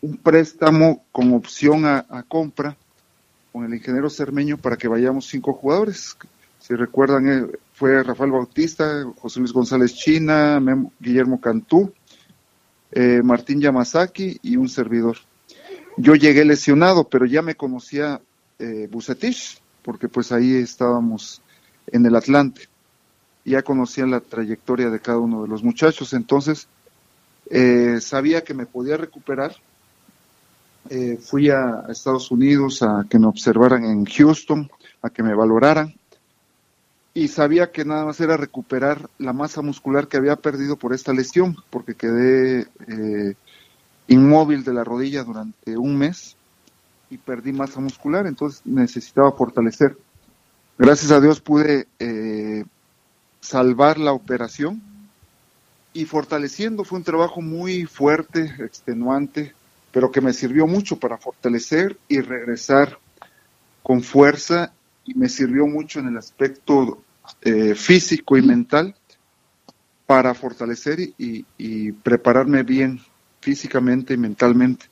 un 0.03 0.17
préstamo 0.17 1.05
con 1.13 1.33
opción 1.35 1.87
a, 1.87 2.25
compra 2.27 2.77
con 3.53 3.65
el 3.65 3.75
ingeniero 3.75 4.11
Cermeño 4.11 4.59
para 4.59 4.77
que 4.77 4.89
vayamos 4.89 5.29
cinco 5.29 5.53
jugadores. 5.53 6.17
Si 6.59 6.75
recuerdan, 6.75 7.29
eh, 7.29 7.47
fue 7.75 8.03
Rafael 8.03 8.33
Bautista, 8.33 9.05
José 9.21 9.39
Luis 9.39 9.53
González 9.53 9.95
China, 9.95 10.61
Guillermo 10.99 11.41
Cantú, 11.41 11.93
eh, 12.95 13.23
Martín 13.23 13.61
Yamazaki 13.61 14.39
y 14.43 14.57
un 14.57 14.69
servidor. 14.69 15.17
Yo 15.97 16.15
llegué 16.15 16.45
lesionado, 16.45 17.09
pero 17.09 17.27
ya 17.27 17.43
me 17.43 17.57
conocía 17.57 18.21
eh, 18.59 18.89
Bucetich, 18.91 19.61
porque 19.83 20.09
pues 20.09 20.33
ahí 20.33 20.55
estábamos 20.55 21.43
en 21.89 22.07
el 22.07 22.15
Atlante. 22.15 22.69
Ya 23.45 23.63
conocía 23.63 24.07
la 24.07 24.21
trayectoria 24.21 24.91
de 24.91 25.01
cada 25.01 25.19
uno 25.19 25.43
de 25.43 25.49
los 25.49 25.63
muchachos, 25.63 26.15
entonces 26.15 26.69
eh, 27.51 27.99
sabía 28.01 28.43
que 28.43 28.55
me 28.55 28.67
podía 28.67 28.97
recuperar. 28.97 29.55
Eh, 30.89 31.19
fui 31.21 31.51
a 31.51 31.85
Estados 31.89 32.31
Unidos 32.31 32.83
a 32.83 33.05
que 33.09 33.19
me 33.19 33.27
observaran 33.27 33.85
en 33.85 34.05
Houston, 34.05 34.71
a 35.03 35.11
que 35.11 35.23
me 35.23 35.35
valoraran 35.35 35.95
y 37.15 37.29
sabía 37.29 37.71
que 37.71 37.85
nada 37.85 38.05
más 38.05 38.21
era 38.21 38.37
recuperar 38.37 39.09
la 39.19 39.33
masa 39.33 39.63
muscular 39.63 40.09
que 40.09 40.17
había 40.17 40.35
perdido 40.35 40.77
por 40.77 40.93
esta 40.93 41.13
lesión, 41.13 41.57
porque 41.71 41.95
quedé 41.95 42.67
eh, 42.89 43.35
inmóvil 44.09 44.65
de 44.65 44.75
la 44.75 44.83
rodilla 44.83 45.23
durante 45.23 45.77
un 45.77 45.97
mes 45.97 46.37
y 47.11 47.19
perdí 47.19 47.53
masa 47.53 47.81
muscular, 47.81 48.27
entonces 48.27 48.63
necesitaba 48.65 49.31
fortalecer. 49.31 49.97
Gracias 50.77 51.13
a 51.13 51.21
Dios 51.21 51.41
pude 51.41 51.87
eh, 52.01 52.65
salvar 53.41 53.99
la 53.99 54.13
operación 54.13 54.83
y 55.93 56.07
fortaleciendo. 56.07 56.83
Fue 56.83 56.99
un 56.99 57.05
trabajo 57.05 57.41
muy 57.41 57.85
fuerte, 57.85 58.53
extenuante, 58.59 59.55
pero 59.93 60.11
que 60.11 60.21
me 60.21 60.33
sirvió 60.33 60.67
mucho 60.67 60.99
para 60.99 61.17
fortalecer 61.17 61.97
y 62.09 62.21
regresar 62.21 62.99
con 63.85 64.03
fuerza 64.03 64.73
y 65.05 65.15
me 65.15 65.29
sirvió 65.29 65.67
mucho 65.67 66.01
en 66.01 66.09
el 66.09 66.17
aspecto 66.17 67.03
eh, 67.43 67.75
físico 67.75 68.37
y 68.37 68.43
mental 68.43 68.95
para 70.07 70.35
fortalecer 70.35 71.01
y, 71.01 71.45
y, 71.57 71.93
prepararme 71.93 72.63
bien 72.63 73.01
físicamente 73.41 74.15
y 74.15 74.17
mentalmente. 74.19 74.87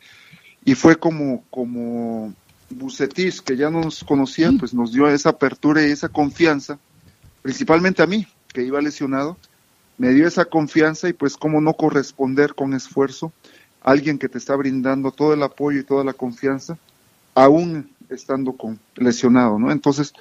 Y 0.64 0.74
fue 0.74 0.96
como, 0.96 1.44
como 1.50 2.34
Bucetis, 2.70 3.42
que 3.42 3.56
ya 3.56 3.70
nos 3.70 4.04
conocía, 4.04 4.50
pues 4.58 4.72
nos 4.72 4.92
dio 4.92 5.08
esa 5.08 5.30
apertura 5.30 5.86
y 5.86 5.90
esa 5.90 6.08
confianza, 6.08 6.78
principalmente 7.42 8.02
a 8.02 8.06
mí, 8.06 8.26
que 8.52 8.62
iba 8.62 8.80
lesionado, 8.80 9.36
me 9.98 10.10
dio 10.10 10.26
esa 10.26 10.44
confianza 10.46 11.08
y 11.08 11.12
pues 11.12 11.36
cómo 11.36 11.60
no 11.60 11.74
corresponder 11.74 12.54
con 12.54 12.74
esfuerzo 12.74 13.32
a 13.82 13.90
alguien 13.90 14.18
que 14.18 14.28
te 14.28 14.38
está 14.38 14.56
brindando 14.56 15.12
todo 15.12 15.34
el 15.34 15.42
apoyo 15.42 15.80
y 15.80 15.84
toda 15.84 16.04
la 16.04 16.12
confianza, 16.14 16.78
aún 17.34 17.91
estando 18.12 18.52
con 18.52 18.78
lesionado, 18.96 19.58
¿no? 19.58 19.70
Entonces 19.72 20.12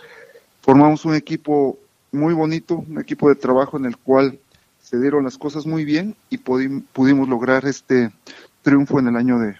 formamos 0.61 1.05
un 1.05 1.15
equipo 1.15 1.77
muy 2.11 2.33
bonito, 2.33 2.85
un 2.87 2.99
equipo 2.99 3.29
de 3.29 3.35
trabajo 3.35 3.77
en 3.77 3.85
el 3.85 3.97
cual 3.97 4.39
se 4.83 4.99
dieron 4.99 5.23
las 5.23 5.37
cosas 5.37 5.65
muy 5.65 5.85
bien 5.85 6.15
y 6.29 6.37
pudimos 6.37 7.29
lograr 7.29 7.65
este 7.65 8.11
triunfo 8.61 8.99
en 8.99 9.07
el 9.07 9.15
año 9.15 9.39
de 9.39 9.55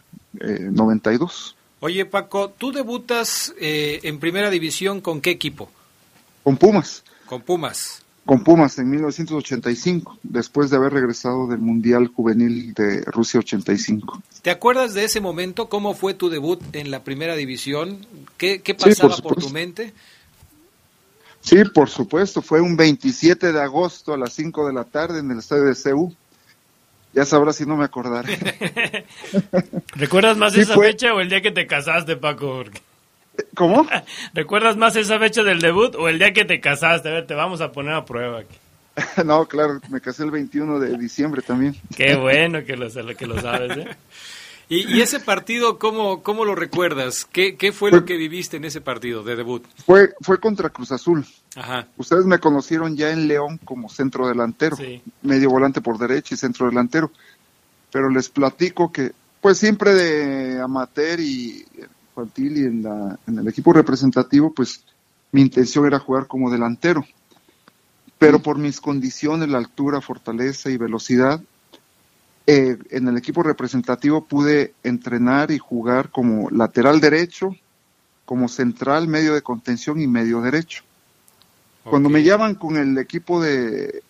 92. 0.72 1.56
Eh, 1.56 1.62
Oye 1.80 2.06
Paco, 2.06 2.50
tú 2.50 2.72
debutas 2.72 3.54
eh, 3.60 4.02
en 4.04 4.20
primera 4.20 4.50
división 4.50 5.02
con 5.02 5.22
qué 5.22 5.32
equipo? 5.32 5.70
Con 6.44 6.58
Pumas. 6.58 7.04
Con 7.26 7.42
Pumas. 7.42 8.04
Con 8.32 8.46
Pumas 8.46 8.80
en 8.80 8.90
1985, 8.90 10.20
después 10.24 10.70
de 10.70 10.78
haber 10.78 10.94
regresado 10.94 11.48
del 11.48 11.60
Mundial 11.60 12.08
Juvenil 12.08 12.74
de 12.74 13.02
Rusia 13.02 13.42
85. 13.42 14.24
¿Te 14.42 14.52
acuerdas 14.52 14.94
de 14.94 15.04
ese 15.04 15.20
momento? 15.20 15.68
¿Cómo 15.68 15.94
fue 15.94 16.14
tu 16.14 16.30
debut 16.30 16.62
en 16.72 16.92
la 16.92 17.04
primera 17.04 17.36
división? 17.36 18.08
¿Qué, 18.38 18.62
qué 18.62 18.74
pasaba 18.74 19.18
por, 19.18 19.36
tu 19.36 19.50
mente? 19.50 19.94
Sí, 21.42 21.58
por 21.74 21.90
supuesto. 21.90 22.42
Fue 22.42 22.62
un 22.62 22.78
27 22.78 23.52
de 23.52 23.62
agosto 23.62 24.14
a 24.14 24.18
las 24.18 24.32
5 24.32 24.66
de 24.66 24.74
la 24.76 24.86
tarde 24.86 25.20
en 25.20 25.30
el 25.30 25.40
estadio 25.40 25.66
de 25.66 25.76
CEU. 25.76 26.16
Ya 27.14 27.26
sabrás 27.26 27.58
si 27.58 27.66
no 27.66 27.76
me 27.76 27.84
acordaré. 27.84 28.40
¿Recuerdas 29.96 30.38
más 30.38 30.56
esa 30.56 30.80
fecha 30.80 31.14
o 31.14 31.20
el 31.20 31.28
día 31.28 31.42
que 31.42 31.52
te 31.52 31.68
casaste, 31.68 32.16
Paco? 32.16 32.64
¿Cómo? 33.56 33.88
¿Recuerdas 34.34 34.78
más 34.78 34.96
esa 34.96 35.20
fecha 35.20 35.44
del 35.44 35.62
debut 35.62 35.96
o 35.96 36.10
el 36.10 36.20
día 36.20 36.34
que 36.34 36.46
te 36.46 36.60
casaste? 36.60 37.10
A 37.10 37.14
ver, 37.14 37.28
te 37.28 37.34
vamos 37.34 37.62
a 37.62 37.72
poner 37.72 37.94
a 37.94 38.06
prueba 38.06 38.40
aquí. 38.40 38.58
no, 39.26 39.46
claro, 39.46 39.80
me 39.90 40.02
casé 40.02 40.24
el 40.24 40.32
21 40.32 40.80
de 40.80 40.98
diciembre 40.98 41.42
también. 41.42 41.76
Qué 41.96 42.16
bueno 42.16 42.64
que 42.66 42.76
lo, 42.76 42.90
que 43.16 43.28
lo 43.28 43.40
sabes, 43.40 43.78
¿eh? 43.78 43.88
¿Y, 44.74 45.02
ese 45.02 45.20
partido, 45.20 45.78
cómo, 45.78 46.24
cómo 46.24 46.46
lo 46.46 46.56
recuerdas? 46.56 47.28
¿Qué, 47.30 47.58
qué 47.58 47.74
fue, 47.74 47.92
lo 47.92 48.06
que 48.06 48.16
viviste 48.16 48.56
en 48.56 48.64
ese 48.64 48.80
partido 48.80 49.22
de 49.22 49.36
debut? 49.36 49.66
Fue, 49.86 50.14
fue 50.22 50.40
contra 50.40 50.70
Cruz 50.70 50.94
Azul. 50.94 51.26
Ajá. 51.58 51.88
Ustedes 51.98 52.24
me 52.24 52.40
conocieron 52.40 52.96
ya 52.96 53.12
en 53.12 53.28
León 53.28 53.60
como 53.66 53.90
centro 53.90 54.30
delantero, 54.30 54.78
medio 55.24 55.50
volante 55.50 55.82
por 55.82 55.98
derecha 55.98 56.36
y 56.36 56.38
centro 56.38 56.68
delantero. 56.68 57.12
Pero 57.92 58.10
les 58.10 58.30
platico 58.30 58.94
que, 58.94 59.12
pues 59.42 59.58
siempre 59.58 59.94
de 59.94 60.62
amateur 60.62 61.20
y 61.20 61.66
infantil 62.12 62.58
y 62.58 62.66
en, 62.66 62.84
la, 62.84 63.18
en 63.28 63.40
el 63.40 63.48
equipo 63.48 63.74
representativo, 63.74 64.54
pues 64.54 64.84
mi 65.32 65.42
intención 65.42 65.86
era 65.86 66.00
jugar 66.00 66.28
como 66.28 66.52
delantero. 66.52 67.06
Pero 68.20 68.40
por 68.40 68.58
mis 68.58 68.80
condiciones, 68.80 69.50
la 69.50 69.58
altura, 69.58 70.02
fortaleza 70.02 70.70
y 70.70 70.78
velocidad, 70.78 71.42
eh, 72.46 72.78
en 72.90 73.08
el 73.08 73.18
equipo 73.18 73.44
representativo 73.44 74.26
pude 74.26 74.74
entrenar 74.84 75.52
y 75.52 75.58
jugar 75.58 76.10
como 76.10 76.50
lateral 76.50 77.00
derecho, 77.00 77.56
como 78.26 78.48
central, 78.48 79.08
medio 79.08 79.34
de 79.34 79.42
contención 79.42 80.00
y 80.00 80.08
medio 80.08 80.42
derecho. 80.42 80.84
Cuando 81.84 82.10
me 82.10 82.22
llaman 82.22 82.56
con 82.56 82.78
el 82.78 82.96
equipo 83.00 83.42
de 83.42 84.04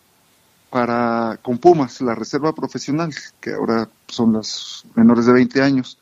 para 0.69 1.39
con 1.41 1.57
Pumas, 1.57 2.01
la 2.01 2.15
reserva 2.15 2.53
profesional, 2.53 3.13
que 3.39 3.53
ahora 3.53 3.89
son 4.07 4.33
las 4.33 4.85
menores 4.95 5.25
de 5.25 5.33
20 5.33 5.61
años, 5.61 5.97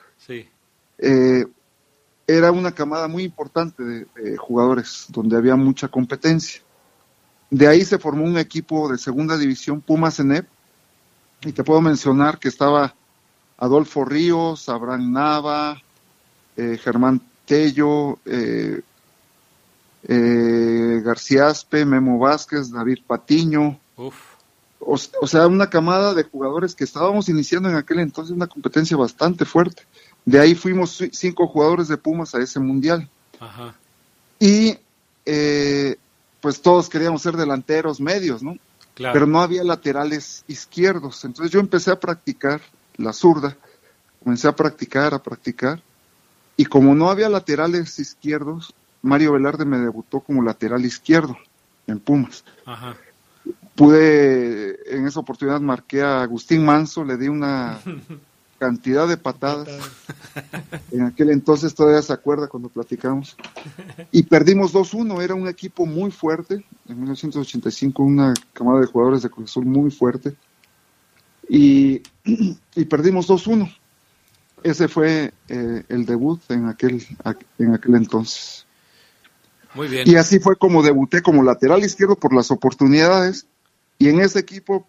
eh, 0.97 1.45
era 2.37 2.51
una 2.51 2.71
camada 2.71 3.07
muy 3.07 3.23
importante 3.23 3.83
de, 3.83 4.37
jugadores, 4.37 5.05
donde 5.09 5.35
había 5.35 5.55
mucha 5.55 5.87
competencia. 5.87 6.61
De 7.49 7.67
ahí 7.67 7.83
se 7.83 7.97
formó 7.97 8.23
un 8.23 8.37
equipo 8.37 8.91
de 8.91 8.99
segunda 8.99 9.35
división, 9.35 9.81
Pumas 9.81 10.19
ENEP, 10.19 10.47
y 11.41 11.51
te 11.51 11.63
puedo 11.63 11.81
mencionar 11.81 12.37
que 12.37 12.49
estaba 12.49 12.93
Adolfo 13.57 14.05
Ríos, 14.05 14.69
Abraham 14.69 15.11
Nava, 15.11 15.81
eh, 16.55 16.77
Germán 16.77 17.19
Tello, 17.45 18.19
eh, 18.25 18.81
eh, 20.03 21.01
García 21.03 21.47
Aspe, 21.47 21.83
Memo 21.85 22.19
Vázquez, 22.19 22.69
David 22.69 22.99
Patiño. 23.07 23.79
O, 24.81 24.97
sea, 25.27 25.47
una 25.47 25.69
camada 25.69 26.13
de 26.13 26.23
jugadores 26.23 26.73
que 26.73 26.83
estábamos 26.83 27.27
iniciando 27.27 27.69
en 27.69 27.75
aquel 27.75 27.99
entonces 27.99 28.35
una 28.35 28.47
competencia 28.47 28.95
bastante 28.95 29.45
fuerte. 29.45 29.83
De 30.25 30.39
ahí 30.39 30.55
fuimos 30.55 31.03
cinco 31.11 31.47
jugadores 31.47 31.87
de 31.87 31.97
Pumas 31.97 32.35
a 32.35 32.39
ese 32.39 32.59
mundial. 32.59 33.07
Y 34.39 34.77
pues 36.41 36.61
todos 36.61 36.89
queríamos 36.89 37.21
ser 37.21 37.35
delanteros 37.35 37.99
medios, 37.99 38.41
¿no? 38.41 38.57
pero 38.99 39.25
no 39.25 39.41
había 39.41 39.63
laterales 39.63 40.43
izquierdos. 40.47 41.23
Entonces 41.25 41.51
yo 41.51 41.59
empecé 41.59 41.91
a 41.91 41.99
practicar 41.99 42.61
la 42.97 43.13
zurda, 43.13 43.55
comencé 44.21 44.47
a 44.47 44.55
practicar, 44.55 45.13
a 45.13 45.23
practicar, 45.23 45.81
y 46.57 46.65
como 46.65 46.93
no 46.93 47.09
había 47.09 47.29
laterales 47.29 47.97
izquierdos, 47.99 48.73
Mario 49.01 49.33
Velarde 49.33 49.63
me 49.63 49.77
debutó 49.77 50.19
como 50.19 50.43
lateral 50.43 50.83
izquierdo 50.83 51.37
en 51.87 51.99
Pumas. 51.99 52.43
Pude, 53.75 54.77
en 54.93 55.07
esa 55.07 55.21
oportunidad 55.21 55.61
marqué 55.61 56.01
a 56.01 56.21
Agustín 56.21 56.65
Manso, 56.65 57.05
le 57.05 57.15
di 57.15 57.29
una 57.29 57.79
cantidad 58.59 59.07
de 59.07 59.17
patadas. 59.17 59.67
En 60.91 61.03
aquel 61.03 61.31
entonces 61.31 61.73
todavía 61.73 62.01
se 62.01 62.13
acuerda 62.13 62.47
cuando 62.47 62.69
platicamos. 62.69 63.35
Y 64.11 64.23
perdimos 64.23 64.73
2-1, 64.73 65.21
era 65.21 65.35
un 65.35 65.47
equipo 65.47 65.85
muy 65.85 66.11
fuerte. 66.11 66.63
En 66.87 66.97
1985 66.97 68.03
una 68.03 68.33
camada 68.53 68.79
de 68.79 68.85
jugadores 68.85 69.23
de 69.23 69.29
Cruz 69.29 69.51
Azul 69.51 69.65
muy 69.65 69.91
fuerte. 69.91 70.35
Y, 71.49 72.01
y 72.75 72.85
perdimos 72.85 73.27
2-1. 73.27 73.75
Ese 74.63 74.87
fue 74.87 75.33
eh, 75.47 75.83
el 75.89 76.05
debut 76.05 76.39
en 76.49 76.67
aquel, 76.67 77.05
en 77.57 77.73
aquel 77.73 77.95
entonces. 77.95 78.65
Muy 79.73 79.87
bien. 79.87 80.07
Y 80.07 80.15
así 80.15 80.39
fue 80.39 80.55
como 80.55 80.83
debuté 80.83 81.21
como 81.21 81.43
lateral 81.43 81.83
izquierdo 81.83 82.15
por 82.15 82.33
las 82.33 82.51
oportunidades. 82.51 83.45
Y 83.97 84.09
en 84.09 84.21
ese 84.21 84.39
equipo 84.39 84.87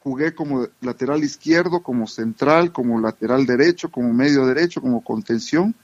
jugué 0.00 0.34
como 0.34 0.66
lateral 0.80 1.22
izquierdo, 1.22 1.82
como 1.82 2.06
central, 2.06 2.72
como 2.72 3.00
lateral 3.00 3.46
derecho, 3.46 3.90
como 3.90 4.12
medio 4.12 4.46
derecho, 4.46 4.80
como 4.80 5.02
contención 5.02 5.74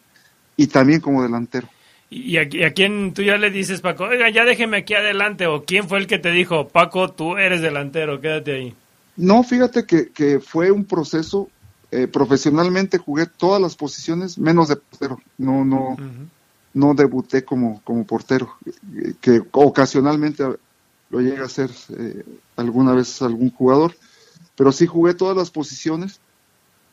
y 0.57 0.69
también 0.69 1.01
como 1.01 1.23
delantero. 1.23 1.69
¿Y 2.11 2.37
a, 2.37 2.73
quién 2.73 3.13
tú 3.13 3.23
ya 3.23 3.37
le 3.37 3.51
dices, 3.51 3.81
Paco, 3.81 4.05
oiga, 4.05 4.31
ya 4.31 4.45
déjeme 4.45 4.79
aquí 4.79 4.95
adelante? 4.95 5.47
¿O 5.47 5.65
quién 5.65 5.89
fue 5.89 5.99
el 5.99 6.07
que 6.07 6.19
te 6.19 6.31
dijo, 6.31 6.69
Paco, 6.69 7.11
tú 7.11 7.37
eres 7.37 7.61
delantero, 7.61 8.21
quédate 8.21 8.55
ahí? 8.55 8.75
No, 9.17 9.43
fíjate 9.43 9.85
que, 9.85 10.11
que 10.11 10.39
fue 10.39 10.71
un 10.71 10.85
proceso, 10.85 11.49
eh, 11.91 12.07
profesionalmente 12.07 12.99
jugué 12.99 13.27
todas 13.27 13.61
las 13.61 13.75
posiciones 13.75 14.39
menos 14.39 14.69
de 14.69 14.77
portero, 14.77 15.21
no, 15.39 15.65
no, 15.65 15.97
no 16.73 16.95
debuté 16.95 17.45
como, 17.45 17.81
como 17.83 18.05
portero, 18.05 18.55
que 19.21 19.43
ocasionalmente 19.51 20.45
lo 21.11 21.21
llega 21.21 21.43
a 21.43 21.47
hacer 21.47 21.71
eh, 21.99 22.25
alguna 22.57 22.93
vez 22.93 23.21
algún 23.23 23.51
jugador, 23.51 23.95
pero 24.57 24.73
sí 24.73 24.87
jugué 24.87 25.15
todas 25.15 25.37
las 25.37 25.51
posiciones, 25.51 26.21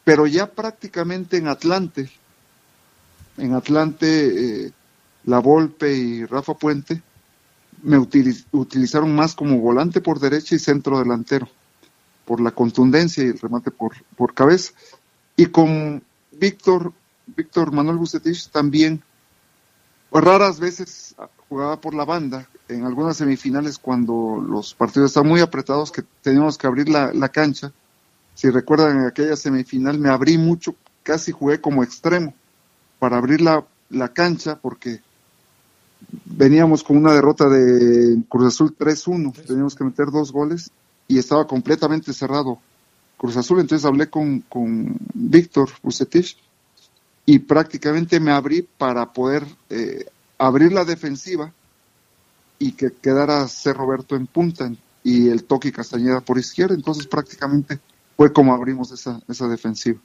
pero 0.03 0.28
ya 0.28 0.51
prácticamente 0.51 1.38
en 1.38 1.47
Atlante, 1.47 2.09
en 3.38 3.53
Atlante, 3.53 4.66
eh, 4.66 4.72
La 5.26 5.39
Volpe 5.39 5.93
y 5.93 6.26
Rafa 6.26 6.53
Puente 6.55 7.01
me 7.84 7.97
utilizaron 7.97 9.16
más 9.16 9.36
como 9.36 9.59
volante 9.59 10.01
por 10.01 10.20
derecha 10.20 10.55
y 10.55 10.59
centro 10.59 10.99
delantero, 10.99 11.47
por 12.26 12.41
la 12.41 12.51
contundencia 12.51 13.24
y 13.24 13.28
el 13.28 13.39
remate 13.39 13.72
por, 13.72 13.93
por 14.16 14.34
cabeza. 14.34 14.74
Y 15.36 15.47
con 15.47 16.03
Víctor, 16.32 16.93
Víctor 17.26 17.72
Manuel 17.72 17.97
Bucetich 17.97 18.49
también, 18.49 19.01
raras 20.12 20.59
veces 20.59 21.16
jugaba 21.49 21.80
por 21.80 21.93
la 21.93 22.05
banda, 22.05 22.47
en 22.72 22.86
algunas 22.86 23.17
semifinales 23.17 23.78
cuando 23.78 24.43
los 24.45 24.74
partidos 24.74 25.11
están 25.11 25.28
muy 25.28 25.41
apretados 25.41 25.91
que 25.91 26.03
teníamos 26.22 26.57
que 26.57 26.67
abrir 26.67 26.89
la, 26.89 27.30
cancha. 27.30 27.72
Si 28.34 28.49
recuerdan 28.49 28.99
en 28.99 29.05
aquella 29.05 29.36
semifinal 29.36 29.99
me 29.99 30.09
abrí 30.09 30.38
mucho, 30.38 30.76
casi 31.03 31.32
jugué 31.32 31.59
como 31.59 31.84
extremo 31.84 32.34
para 32.99 33.17
abrir 33.17 33.41
la, 33.41 33.65
cancha 34.13 34.57
porque 34.57 35.01
veníamos 36.26 36.84
con 36.84 36.97
una 36.97 37.13
derrota 37.13 37.49
de 37.49 38.22
Cruz 38.30 38.53
Azul 38.53 38.76
3-1, 38.78 39.34
teníamos 39.45 39.76
que 39.76 39.84
meter 39.84 40.09
dos 40.09 40.32
goles 40.32 40.72
y 41.07 41.17
estaba 41.17 41.45
completamente 41.45 42.13
cerrado 42.13 42.59
Cruz 43.17 43.38
Azul, 43.38 43.59
entonces 43.59 43.86
hablé 43.86 44.09
con, 44.09 44.39
con 44.41 44.97
Víctor 45.13 45.69
Bucetich 45.84 46.38
y 47.26 47.39
prácticamente 47.39 48.19
me 48.19 48.32
abrí 48.32 48.67
para 48.78 49.11
poder 49.11 49.45
eh, 49.69 50.05
abrir 50.38 50.72
la 50.72 50.86
defensiva 50.86 51.53
y 52.62 52.74
que 52.74 52.91
quedara 53.01 53.47
C. 53.47 53.74
Roberto 53.74 54.16
en 54.16 54.28
punta 54.28 54.72
y 55.03 55.30
el 55.30 55.45
Toque 55.45 55.72
Castañeda 55.72 56.22
por 56.22 56.38
izquierda, 56.38 56.76
entonces 56.76 57.07
prácticamente 57.07 57.80
fue 58.16 58.32
como 58.32 58.53
abrimos 58.53 58.91
esa, 58.91 59.20
esa 59.28 59.47
defensiva. 59.47 59.99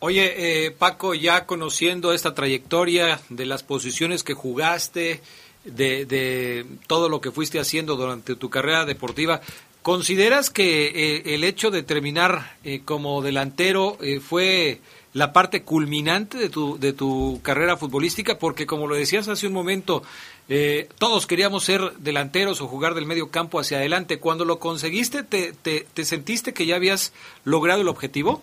Oye, 0.00 0.66
eh, 0.66 0.70
Paco, 0.70 1.14
ya 1.14 1.46
conociendo 1.46 2.12
esta 2.12 2.34
trayectoria 2.34 3.20
de 3.30 3.46
las 3.46 3.62
posiciones 3.62 4.22
que 4.22 4.34
jugaste, 4.34 5.22
de, 5.64 6.04
de, 6.06 6.66
todo 6.86 7.08
lo 7.08 7.20
que 7.20 7.30
fuiste 7.30 7.58
haciendo 7.58 7.96
durante 7.96 8.34
tu 8.36 8.50
carrera 8.50 8.84
deportiva, 8.84 9.40
¿consideras 9.82 10.50
que 10.50 10.86
eh, 10.88 11.34
el 11.34 11.44
hecho 11.44 11.70
de 11.70 11.82
terminar 11.82 12.56
eh, 12.64 12.82
como 12.84 13.22
delantero 13.22 13.96
eh, 14.00 14.20
fue 14.20 14.80
la 15.12 15.32
parte 15.32 15.62
culminante 15.62 16.38
de 16.38 16.48
tu, 16.48 16.78
de 16.78 16.92
tu 16.92 17.40
carrera 17.42 17.76
futbolística? 17.76 18.38
Porque 18.38 18.66
como 18.66 18.86
lo 18.86 18.94
decías 18.94 19.28
hace 19.28 19.46
un 19.46 19.52
momento, 19.52 20.02
eh, 20.48 20.88
todos 20.98 21.26
queríamos 21.26 21.64
ser 21.64 21.80
delanteros 21.98 22.60
o 22.60 22.68
jugar 22.68 22.94
del 22.94 23.06
medio 23.06 23.30
campo 23.30 23.58
hacia 23.58 23.78
adelante. 23.78 24.18
Cuando 24.20 24.44
lo 24.44 24.58
conseguiste, 24.58 25.22
¿te, 25.22 25.52
te, 25.52 25.86
te 25.92 26.04
sentiste 26.04 26.52
que 26.54 26.66
ya 26.66 26.76
habías 26.76 27.12
logrado 27.44 27.80
el 27.80 27.88
objetivo? 27.88 28.40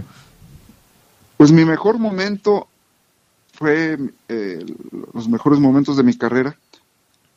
Pues 1.37 1.51
mi 1.51 1.65
mejor 1.65 1.99
momento 1.99 2.67
fue, 3.53 3.97
eh, 4.27 4.65
los 5.13 5.27
mejores 5.29 5.59
momentos 5.59 5.97
de 5.97 6.03
mi 6.03 6.15
carrera, 6.15 6.57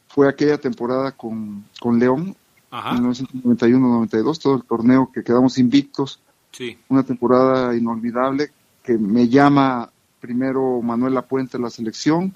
fue 0.09 0.29
aquella 0.29 0.59
temporada 0.59 1.13
con, 1.13 1.65
con 1.79 1.99
León, 1.99 2.35
Ajá. 2.71 2.97
1991-92, 2.97 4.39
todo 4.41 4.57
el 4.57 4.65
torneo 4.65 5.11
que 5.13 5.23
quedamos 5.23 5.59
invictos, 5.59 6.21
Sí. 6.53 6.77
una 6.89 7.05
temporada 7.05 7.77
inolvidable 7.77 8.51
que 8.83 8.99
me 8.99 9.29
llama 9.29 9.91
primero 10.21 10.81
Manuel 10.83 11.15
Lapuente 11.15 11.57
a 11.57 11.61
la 11.61 11.71
selección, 11.71 12.35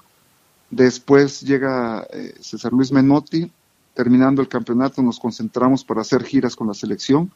después 0.69 1.41
llega 1.41 2.07
eh, 2.11 2.35
César 2.39 2.73
Luis 2.73 2.91
Menotti, 2.91 3.51
terminando 3.93 4.41
el 4.41 4.47
campeonato 4.47 5.01
nos 5.01 5.19
concentramos 5.19 5.83
para 5.83 6.01
hacer 6.01 6.23
giras 6.23 6.55
con 6.55 6.67
la 6.67 6.73
selección 6.73 7.31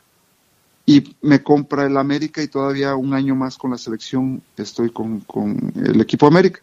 y 0.86 1.16
me 1.22 1.44
compra 1.44 1.86
el 1.86 1.98
América 1.98 2.42
y 2.42 2.48
todavía 2.48 2.96
un 2.96 3.14
año 3.14 3.36
más 3.36 3.60
con 3.60 3.70
la 3.70 3.78
selección 3.78 4.42
estoy 4.58 4.90
con, 4.90 5.20
con 5.20 5.72
el 5.76 6.02
equipo 6.02 6.26
América. 6.26 6.62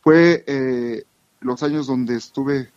Fue 0.00 0.42
eh, 0.46 1.04
los 1.40 1.62
años 1.62 1.86
donde 1.86 2.16
estuve, 2.16 2.70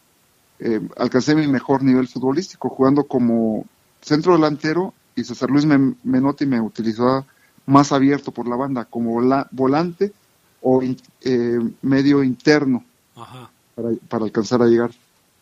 eh, 0.59 0.82
alcancé 0.97 1.34
mi 1.34 1.47
mejor 1.47 1.82
nivel 1.82 2.09
futbolístico, 2.09 2.68
jugando 2.68 3.05
como 3.05 3.66
centro 4.01 4.34
delantero 4.34 4.93
y 5.16 5.24
César 5.24 5.49
Luis 5.49 5.66
Menotti 5.66 6.45
me 6.45 6.59
utilizaba 6.59 7.26
más 7.66 7.91
abierto 7.91 8.32
por 8.32 8.47
la 8.47 8.55
banda, 8.55 8.86
como 8.86 9.12
vola, 9.12 9.47
volante 9.51 10.12
o 10.62 10.82
eh, 10.84 11.59
medio 11.82 12.24
interno 12.24 12.84
Ajá. 13.16 13.49
Para, 13.76 13.89
para 14.09 14.26
alcanzar 14.26 14.62
a 14.62 14.68
llegar 14.68 14.91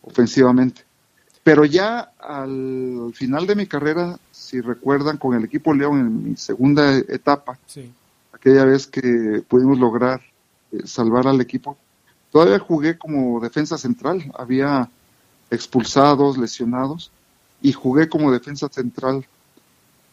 ofensivamente. 0.02 0.82
Pero 1.42 1.64
ya 1.64 2.12
al 2.20 3.12
final 3.14 3.46
de 3.46 3.54
mi 3.56 3.66
carrera, 3.66 4.18
si 4.30 4.60
recuerdan, 4.60 5.16
con 5.16 5.34
el 5.34 5.44
equipo 5.44 5.72
León 5.74 6.00
en 6.00 6.30
mi 6.30 6.36
segunda 6.36 6.96
etapa, 6.98 7.58
Sí. 7.66 7.90
aquella 8.32 8.64
vez 8.64 8.86
que 8.86 9.42
pudimos 9.48 9.78
lograr 9.78 10.20
eh, 10.72 10.86
salvar 10.86 11.26
al 11.26 11.40
equipo, 11.40 11.76
todavía 12.30 12.58
jugué 12.58 12.98
como 12.98 13.40
defensa 13.40 13.78
central, 13.78 14.30
había 14.38 14.88
expulsados, 15.50 16.38
lesionados, 16.38 17.10
y 17.62 17.72
jugué 17.72 18.08
como 18.08 18.30
defensa 18.32 18.68
central 18.70 19.26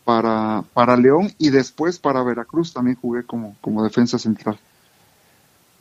para, 0.08 0.64
para 0.74 0.96
León 0.96 1.34
y 1.38 1.50
después 1.50 2.00
para 2.00 2.24
Veracruz 2.24 2.72
también 2.72 2.96
jugué 2.96 3.26
como, 3.26 3.58
como 3.60 3.84
defensa 3.84 4.18
central. 4.18 4.58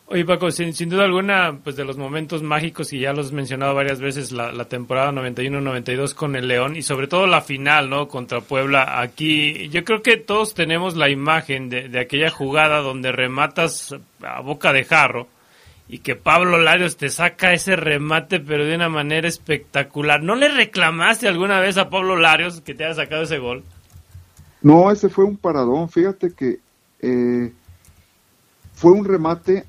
Oye 0.08 0.24
Paco, 0.24 0.50
sin, 0.50 0.74
sin 0.74 0.88
duda 0.88 1.04
alguna, 1.04 1.60
pues 1.62 1.76
de 1.76 1.84
los 1.84 1.96
momentos 1.96 2.42
mágicos 2.42 2.92
y 2.92 2.98
ya 2.98 3.12
los 3.12 3.26
has 3.26 3.32
mencionado 3.32 3.76
varias 3.76 4.00
veces, 4.00 4.32
la, 4.32 4.50
la 4.50 4.64
temporada 4.64 5.12
91-92 5.12 6.14
con 6.14 6.34
el 6.34 6.48
León 6.48 6.74
y 6.74 6.82
sobre 6.82 7.06
todo 7.06 7.28
la 7.28 7.40
final, 7.40 7.88
¿no? 7.88 8.08
Contra 8.08 8.40
Puebla. 8.40 9.00
Aquí 9.00 9.68
yo 9.68 9.84
creo 9.84 10.02
que 10.02 10.16
todos 10.16 10.54
tenemos 10.54 10.96
la 10.96 11.08
imagen 11.08 11.68
de, 11.68 11.88
de 11.88 12.00
aquella 12.00 12.30
jugada 12.30 12.80
donde 12.80 13.12
rematas 13.12 13.94
a 14.22 14.40
boca 14.40 14.72
de 14.72 14.82
jarro 14.82 15.28
y 15.88 15.98
que 15.98 16.16
Pablo 16.16 16.58
Larios 16.58 16.96
te 16.96 17.10
saca 17.10 17.52
ese 17.52 17.76
remate 17.76 18.40
pero 18.40 18.64
de 18.64 18.74
una 18.74 18.88
manera 18.88 19.28
espectacular. 19.28 20.20
¿No 20.20 20.34
le 20.34 20.48
reclamaste 20.48 21.28
alguna 21.28 21.60
vez 21.60 21.78
a 21.78 21.90
Pablo 21.90 22.16
Larios 22.16 22.60
que 22.60 22.74
te 22.74 22.84
haya 22.84 22.94
sacado 22.94 23.22
ese 23.22 23.38
gol? 23.38 23.62
No, 24.62 24.90
ese 24.90 25.08
fue 25.08 25.24
un 25.24 25.36
paradón. 25.36 25.88
Fíjate 25.88 26.32
que 26.32 26.60
eh, 27.00 27.52
fue 28.74 28.92
un 28.92 29.04
remate 29.04 29.64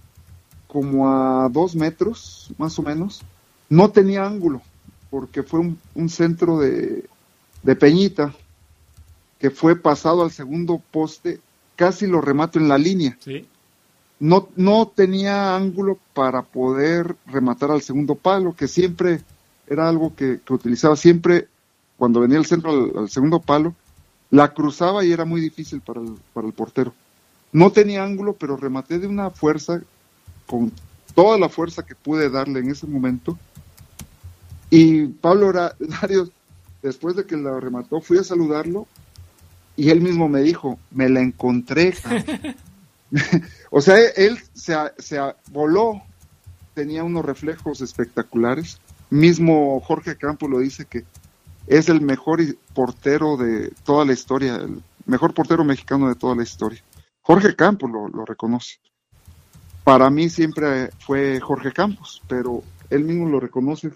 como 0.68 1.10
a 1.10 1.50
dos 1.50 1.76
metros, 1.76 2.52
más 2.58 2.78
o 2.80 2.84
menos. 2.84 3.22
No 3.70 3.90
tenía 3.90 4.26
ángulo, 4.26 4.62
porque 5.10 5.44
fue 5.44 5.60
un, 5.60 5.80
un 5.96 6.10
centro 6.10 6.60
de, 6.60 7.06
de, 7.64 7.76
Peñita 7.76 8.34
que 9.40 9.50
fue 9.52 9.76
pasado 9.76 10.24
al 10.24 10.32
segundo 10.32 10.82
poste, 10.92 11.40
casi 11.76 12.08
lo 12.08 12.22
remato 12.22 12.60
en 12.60 12.68
la 12.68 12.78
línea. 12.78 13.18
Sí. 13.20 13.48
No, 14.20 14.50
no 14.56 14.88
tenía 14.88 15.56
ángulo 15.56 16.00
para 16.14 16.42
poder 16.42 17.16
rematar 17.28 17.70
al 17.70 17.84
segundo 17.84 18.16
palo, 18.16 18.56
que 18.56 18.68
siempre 18.68 19.22
era 19.68 19.88
algo 19.88 20.16
que, 20.16 20.40
que 20.44 20.54
utilizaba 20.54 20.96
siempre 20.96 21.48
cuando 21.98 22.22
venía 22.22 22.40
el 22.40 22.46
centro 22.46 22.72
al, 22.72 22.98
al, 22.98 23.10
segundo 23.10 23.40
palo, 23.40 23.76
la 24.30 24.54
cruzaba 24.54 25.06
y 25.06 25.12
era 25.12 25.26
muy 25.26 25.42
difícil 25.42 25.82
para 25.82 26.02
el, 26.02 26.16
para 26.34 26.48
el 26.48 26.54
portero. 26.54 26.94
No 27.52 27.72
tenía 27.72 28.04
ángulo, 28.04 28.34
pero 28.34 28.58
rematé 28.58 29.00
de 29.00 29.08
una 29.08 29.30
fuerza 29.30 29.82
con 30.46 30.72
toda 31.16 31.38
la 31.38 31.50
fuerza 31.50 31.84
que 31.84 31.96
pude 31.96 32.30
darle 32.30 32.60
en 32.60 32.72
ese 32.72 32.88
momento. 32.88 33.38
Y 34.70 35.08
Pablo 35.08 35.52
Larios, 35.52 36.32
después 36.82 37.16
de 37.16 37.26
que 37.26 37.38
la 37.38 37.60
remató, 37.60 38.02
fui 38.02 38.18
a 38.18 38.24
saludarlo 38.24 38.88
y 39.76 39.90
él 39.90 40.02
mismo 40.02 40.28
me 40.28 40.42
dijo, 40.42 40.80
me 40.92 41.08
la 41.08 41.22
encontré. 41.22 41.94
o 43.70 43.80
sea, 43.80 43.98
él 44.16 44.40
se, 44.54 44.76
se 44.98 45.20
voló, 45.52 46.02
tenía 46.74 47.04
unos 47.04 47.24
reflejos 47.24 47.82
espectaculares. 47.82 48.80
Mismo 49.10 49.80
Jorge 49.80 50.18
Campo 50.18 50.48
lo 50.48 50.60
dice 50.60 50.86
que 50.86 51.06
es 51.68 51.90
el 51.90 52.02
mejor 52.02 52.42
portero 52.74 53.36
de 53.38 53.72
toda 53.84 54.06
la 54.06 54.14
historia, 54.14 54.56
el 54.56 54.82
mejor 55.06 55.34
portero 55.34 55.64
mexicano 55.64 56.08
de 56.08 56.16
toda 56.16 56.36
la 56.36 56.44
historia. 56.44 56.82
Jorge 57.22 57.56
Campos 57.56 57.92
lo, 57.92 58.26
reconoce. 58.26 58.78
Para 59.84 60.10
mí 60.10 60.30
siempre 60.30 60.90
fue 61.00 61.40
Jorge 61.42 61.74
Campos, 61.74 62.22
pero 62.28 62.64
él 62.90 63.04
mismo 63.04 63.28
lo 63.30 63.40
reconoce, 63.40 63.92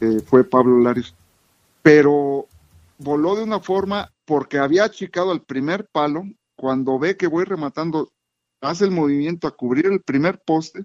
eh, 0.00 0.20
fue 0.26 0.44
Pablo 0.44 0.78
Larios. 0.80 1.14
Pero 1.82 2.46
voló 2.98 3.34
de 3.34 3.44
una 3.44 3.60
forma 3.60 4.12
porque 4.26 4.58
había 4.58 4.84
achicado 4.84 5.30
al 5.30 5.42
primer 5.42 5.86
palo, 5.86 6.24
cuando 6.54 6.98
ve 6.98 7.16
que 7.16 7.26
voy 7.26 7.44
rematando, 7.44 8.12
hace 8.60 8.84
el 8.84 8.90
movimiento 8.90 9.46
a 9.46 9.56
cubrir 9.56 9.86
el 9.86 10.02
primer 10.02 10.38
poste 10.38 10.84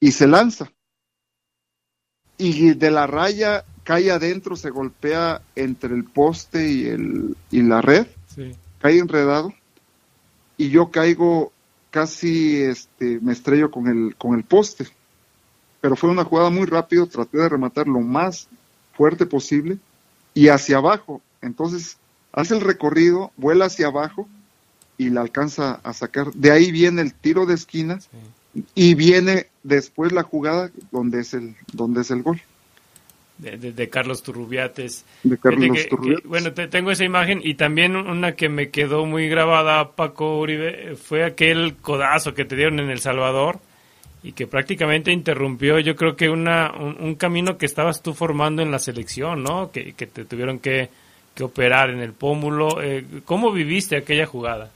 y 0.00 0.12
se 0.12 0.26
lanza. 0.26 0.70
Y 2.36 2.74
de 2.74 2.90
la 2.90 3.06
raya 3.06 3.64
cae 3.88 4.10
adentro, 4.10 4.54
se 4.54 4.68
golpea 4.68 5.40
entre 5.56 5.94
el 5.94 6.04
poste 6.04 6.70
y, 6.70 6.84
el, 6.88 7.34
y 7.50 7.62
la 7.62 7.80
red, 7.80 8.06
sí. 8.34 8.54
cae 8.82 8.98
enredado 8.98 9.54
y 10.58 10.68
yo 10.68 10.90
caigo 10.90 11.52
casi, 11.90 12.60
este, 12.60 13.18
me 13.22 13.32
estrello 13.32 13.70
con 13.70 13.86
el, 13.86 14.14
con 14.16 14.34
el 14.34 14.44
poste. 14.44 14.86
Pero 15.80 15.96
fue 15.96 16.10
una 16.10 16.24
jugada 16.24 16.50
muy 16.50 16.66
rápido, 16.66 17.06
traté 17.06 17.38
de 17.38 17.48
rematar 17.48 17.88
lo 17.88 18.00
más 18.00 18.48
fuerte 18.92 19.24
posible 19.24 19.78
y 20.34 20.48
hacia 20.48 20.76
abajo. 20.76 21.22
Entonces 21.40 21.96
hace 22.32 22.56
el 22.56 22.60
recorrido, 22.60 23.32
vuela 23.38 23.64
hacia 23.64 23.86
abajo 23.86 24.28
y 24.98 25.08
la 25.08 25.22
alcanza 25.22 25.80
a 25.82 25.94
sacar. 25.94 26.30
De 26.34 26.50
ahí 26.50 26.72
viene 26.72 27.00
el 27.00 27.14
tiro 27.14 27.46
de 27.46 27.54
esquina 27.54 28.02
sí. 28.02 28.66
y 28.74 28.94
viene 28.94 29.46
después 29.62 30.12
la 30.12 30.24
jugada 30.24 30.70
donde 30.92 31.20
es 31.20 31.32
el, 31.32 31.56
donde 31.72 32.02
es 32.02 32.10
el 32.10 32.22
gol. 32.22 32.42
De, 33.38 33.56
de, 33.56 33.72
de, 33.72 33.88
Carlos 33.88 34.22
Turrubiates. 34.22 35.04
De 35.22 35.38
Carlos 35.38 35.70
que, 35.72 35.84
Turrubiates. 35.84 36.22
Que, 36.22 36.28
bueno, 36.28 36.52
te, 36.52 36.66
tengo 36.66 36.90
esa 36.90 37.04
imagen 37.04 37.40
y 37.42 37.54
también 37.54 37.94
una 37.94 38.32
que 38.32 38.48
me 38.48 38.70
quedó 38.70 39.06
muy 39.06 39.28
grabada, 39.28 39.92
Paco 39.92 40.38
Uribe, 40.38 40.96
fue 40.96 41.24
aquel 41.24 41.76
codazo 41.76 42.34
que 42.34 42.44
te 42.44 42.56
dieron 42.56 42.80
en 42.80 42.90
El 42.90 42.98
Salvador 42.98 43.60
y 44.22 44.32
que 44.32 44.46
prácticamente 44.46 45.12
interrumpió, 45.12 45.78
yo 45.78 45.94
creo 45.94 46.16
que 46.16 46.28
una, 46.28 46.72
un, 46.72 46.96
un 47.00 47.14
camino 47.14 47.56
que 47.56 47.66
estabas 47.66 48.02
tú 48.02 48.14
formando 48.14 48.62
en 48.62 48.70
la 48.70 48.78
selección, 48.78 49.42
¿no? 49.42 49.70
Que, 49.70 49.92
que 49.92 50.06
te 50.06 50.24
tuvieron 50.24 50.58
que, 50.58 50.90
que, 51.34 51.44
operar 51.44 51.90
en 51.90 52.00
el 52.00 52.12
pómulo. 52.12 52.82
Eh, 52.82 53.04
¿Cómo 53.24 53.52
viviste 53.52 53.96
aquella 53.96 54.26
jugada? 54.26 54.70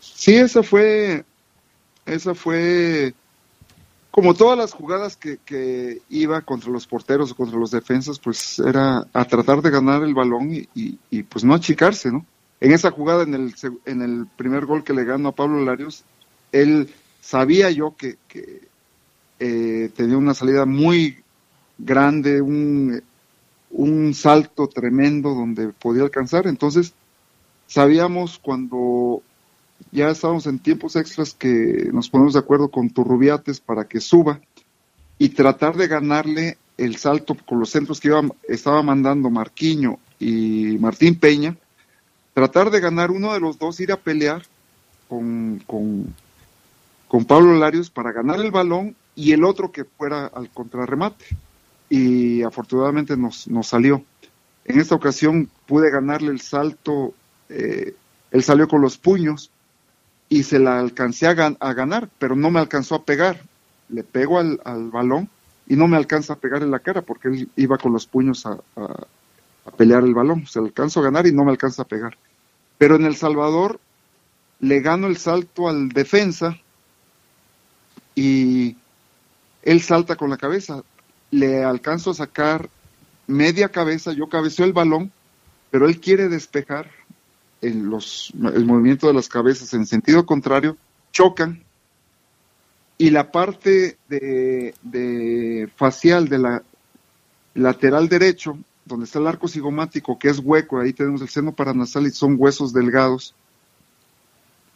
Sí, 0.00 0.34
esa 0.36 0.62
fue, 0.62 1.24
esa 2.06 2.34
fue 2.34 3.12
como 4.12 4.34
todas 4.34 4.58
las 4.58 4.74
jugadas 4.74 5.16
que, 5.16 5.38
que, 5.38 6.02
iba 6.10 6.42
contra 6.42 6.70
los 6.70 6.86
porteros 6.86 7.32
o 7.32 7.34
contra 7.34 7.58
los 7.58 7.70
defensas, 7.70 8.18
pues 8.18 8.58
era 8.58 9.06
a 9.10 9.24
tratar 9.24 9.62
de 9.62 9.70
ganar 9.70 10.02
el 10.02 10.12
balón 10.12 10.54
y, 10.54 10.68
y, 11.10 11.22
pues 11.22 11.44
no 11.44 11.54
achicarse, 11.54 12.12
¿no? 12.12 12.24
En 12.60 12.72
esa 12.72 12.90
jugada, 12.90 13.22
en 13.22 13.32
el, 13.32 13.54
en 13.86 14.02
el 14.02 14.26
primer 14.36 14.66
gol 14.66 14.84
que 14.84 14.92
le 14.92 15.04
ganó 15.04 15.30
a 15.30 15.34
Pablo 15.34 15.64
Larios, 15.64 16.04
él 16.52 16.92
sabía 17.22 17.70
yo 17.70 17.96
que, 17.96 18.18
eh, 19.40 19.90
tenía 19.96 20.18
una 20.18 20.34
salida 20.34 20.66
muy 20.66 21.16
grande, 21.78 22.42
un, 22.42 23.02
un 23.70 24.12
salto 24.12 24.68
tremendo 24.68 25.34
donde 25.34 25.68
podía 25.68 26.02
alcanzar. 26.02 26.46
Entonces, 26.46 26.92
sabíamos 27.66 28.38
cuando 28.38 29.22
ya 29.90 30.10
estábamos 30.10 30.46
en 30.46 30.58
tiempos 30.58 30.96
extras 30.96 31.34
que 31.34 31.90
nos 31.92 32.08
ponemos 32.08 32.34
de 32.34 32.38
acuerdo 32.38 32.70
con 32.70 32.90
Turrubiates 32.90 33.60
para 33.60 33.84
que 33.84 34.00
suba 34.00 34.40
y 35.18 35.30
tratar 35.30 35.76
de 35.76 35.88
ganarle 35.88 36.58
el 36.78 36.96
salto 36.96 37.36
con 37.46 37.60
los 37.60 37.70
centros 37.70 38.00
que 38.00 38.08
iba, 38.08 38.22
estaba 38.48 38.82
mandando 38.82 39.30
Marquiño 39.30 39.98
y 40.18 40.78
Martín 40.78 41.16
Peña, 41.16 41.56
tratar 42.34 42.70
de 42.70 42.80
ganar 42.80 43.10
uno 43.10 43.32
de 43.32 43.40
los 43.40 43.58
dos, 43.58 43.78
ir 43.80 43.92
a 43.92 43.96
pelear 43.96 44.42
con, 45.08 45.62
con, 45.66 46.14
con 47.08 47.24
Pablo 47.24 47.54
Larios 47.54 47.90
para 47.90 48.12
ganar 48.12 48.40
el 48.40 48.50
balón 48.50 48.96
y 49.14 49.32
el 49.32 49.44
otro 49.44 49.70
que 49.70 49.84
fuera 49.84 50.26
al 50.26 50.50
contrarremate. 50.50 51.24
Y 51.90 52.42
afortunadamente 52.42 53.16
nos, 53.16 53.46
nos 53.48 53.66
salió. 53.66 54.02
En 54.64 54.80
esta 54.80 54.94
ocasión 54.94 55.50
pude 55.66 55.90
ganarle 55.90 56.30
el 56.30 56.40
salto, 56.40 57.12
eh, 57.48 57.94
él 58.30 58.42
salió 58.42 58.66
con 58.66 58.80
los 58.80 58.96
puños 58.96 59.50
y 60.32 60.44
se 60.44 60.58
la 60.58 60.80
alcancé 60.80 61.26
a, 61.26 61.34
ganar, 61.34 62.08
pero 62.18 62.34
no 62.34 62.50
me 62.50 62.58
alcanzó 62.58 62.94
a 62.94 63.04
pegar. 63.04 63.42
Le 63.90 64.02
pego 64.02 64.38
al, 64.38 64.58
balón 64.90 65.28
y 65.66 65.76
no 65.76 65.88
me 65.88 65.98
alcanza 65.98 66.32
a 66.32 66.36
pegar 66.36 66.62
en 66.62 66.70
la 66.70 66.78
cara 66.78 67.02
porque 67.02 67.28
él 67.28 67.50
iba 67.54 67.76
con 67.76 67.92
los 67.92 68.06
puños 68.06 68.46
a, 68.46 68.56
pelear 69.76 70.04
el 70.04 70.14
balón. 70.14 70.46
Se 70.46 70.58
alcanzó 70.58 71.00
a 71.00 71.02
ganar 71.02 71.26
y 71.26 71.32
no 71.32 71.44
me 71.44 71.50
alcanza 71.50 71.82
a 71.82 71.86
pegar. 71.86 72.16
Pero 72.78 72.96
en 72.96 73.04
El 73.04 73.14
Salvador 73.14 73.78
le 74.60 74.80
gano 74.80 75.06
el 75.06 75.18
salto 75.18 75.68
al 75.68 75.90
defensa 75.90 76.56
y 78.14 78.74
él 79.62 79.82
salta 79.82 80.16
con 80.16 80.30
la 80.30 80.38
cabeza. 80.38 80.82
Le 81.30 81.62
alcanzo 81.62 82.12
a 82.12 82.14
sacar 82.14 82.70
media 83.26 83.68
cabeza, 83.68 84.14
yo 84.14 84.30
cabeceo 84.30 84.64
el 84.64 84.72
balón, 84.72 85.12
pero 85.70 85.86
él 85.86 86.00
quiere 86.00 86.30
despejar 86.30 86.90
en 87.62 87.88
los, 87.88 88.32
el 88.54 88.66
movimiento 88.66 89.06
de 89.06 89.14
las 89.14 89.28
cabezas 89.28 89.72
en 89.72 89.86
sentido 89.86 90.26
contrario, 90.26 90.76
chocan. 91.12 91.62
Y 92.98 93.10
la 93.10 93.32
parte 93.32 93.96
de, 94.08 95.70
facial 95.76 96.28
de 96.28 96.38
la 96.38 96.62
lateral 97.54 98.08
derecho, 98.08 98.58
donde 98.84 99.06
está 99.06 99.18
el 99.18 99.26
arco 99.26 99.48
cigomático, 99.48 100.18
que 100.18 100.28
es 100.28 100.38
hueco, 100.38 100.78
ahí 100.78 100.92
tenemos 100.92 101.22
el 101.22 101.28
seno 101.28 101.52
paranasal 101.52 102.06
y 102.06 102.10
son 102.10 102.36
huesos 102.38 102.72
delgados, 102.72 103.34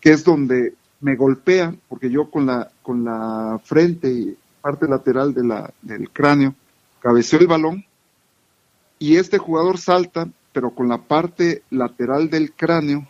que 0.01 0.11
es 0.13 0.25
donde 0.25 0.75
me 1.01 1.15
golpea, 1.15 1.75
porque 1.89 2.11
yo 2.11 2.31
con 2.31 2.47
la, 2.47 2.71
con 2.83 3.05
la 3.05 3.61
frente 3.63 4.09
y 4.11 4.37
parte 4.61 4.89
lateral 4.89 5.35
de 5.35 5.45
la, 5.45 5.73
del 5.83 6.11
cráneo 6.11 6.55
cabeceo 7.01 7.39
el 7.39 7.47
balón 7.47 7.85
y 8.99 9.17
este 9.17 9.39
jugador 9.39 9.79
salta 9.79 10.29
pero 10.57 10.71
con 10.71 10.89
la 10.89 10.97
parte 10.97 11.65
lateral 11.69 12.31
del 12.31 12.55
cráneo 12.55 13.07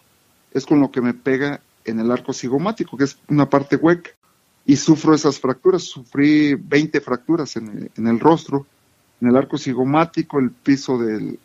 es 0.52 0.66
con 0.66 0.80
lo 0.80 0.90
que 0.90 1.00
me 1.00 1.14
pega 1.14 1.60
en 1.84 2.00
el 2.00 2.10
arco 2.10 2.32
cigomático, 2.32 2.96
que 2.96 3.04
es 3.04 3.20
una 3.28 3.48
parte 3.48 3.76
hueca, 3.76 4.10
y 4.64 4.74
sufro 4.74 5.14
esas 5.14 5.38
fracturas. 5.38 5.84
Sufrí 5.84 6.56
20 6.56 7.00
fracturas 7.00 7.54
en 7.54 7.88
el, 7.94 8.18
rostro, 8.18 8.66
en 9.20 9.28
el 9.28 9.36
arco 9.36 9.58
cigomático, 9.58 10.40
el 10.40 10.50
piso 10.50 10.98
del, 10.98 11.38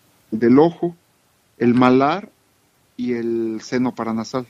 ojo, 0.58 0.96
el 1.60 1.76
malar 1.76 2.32
y 2.98 3.14
el 3.14 3.60
seno 3.62 3.94
paranasal. 3.94 4.48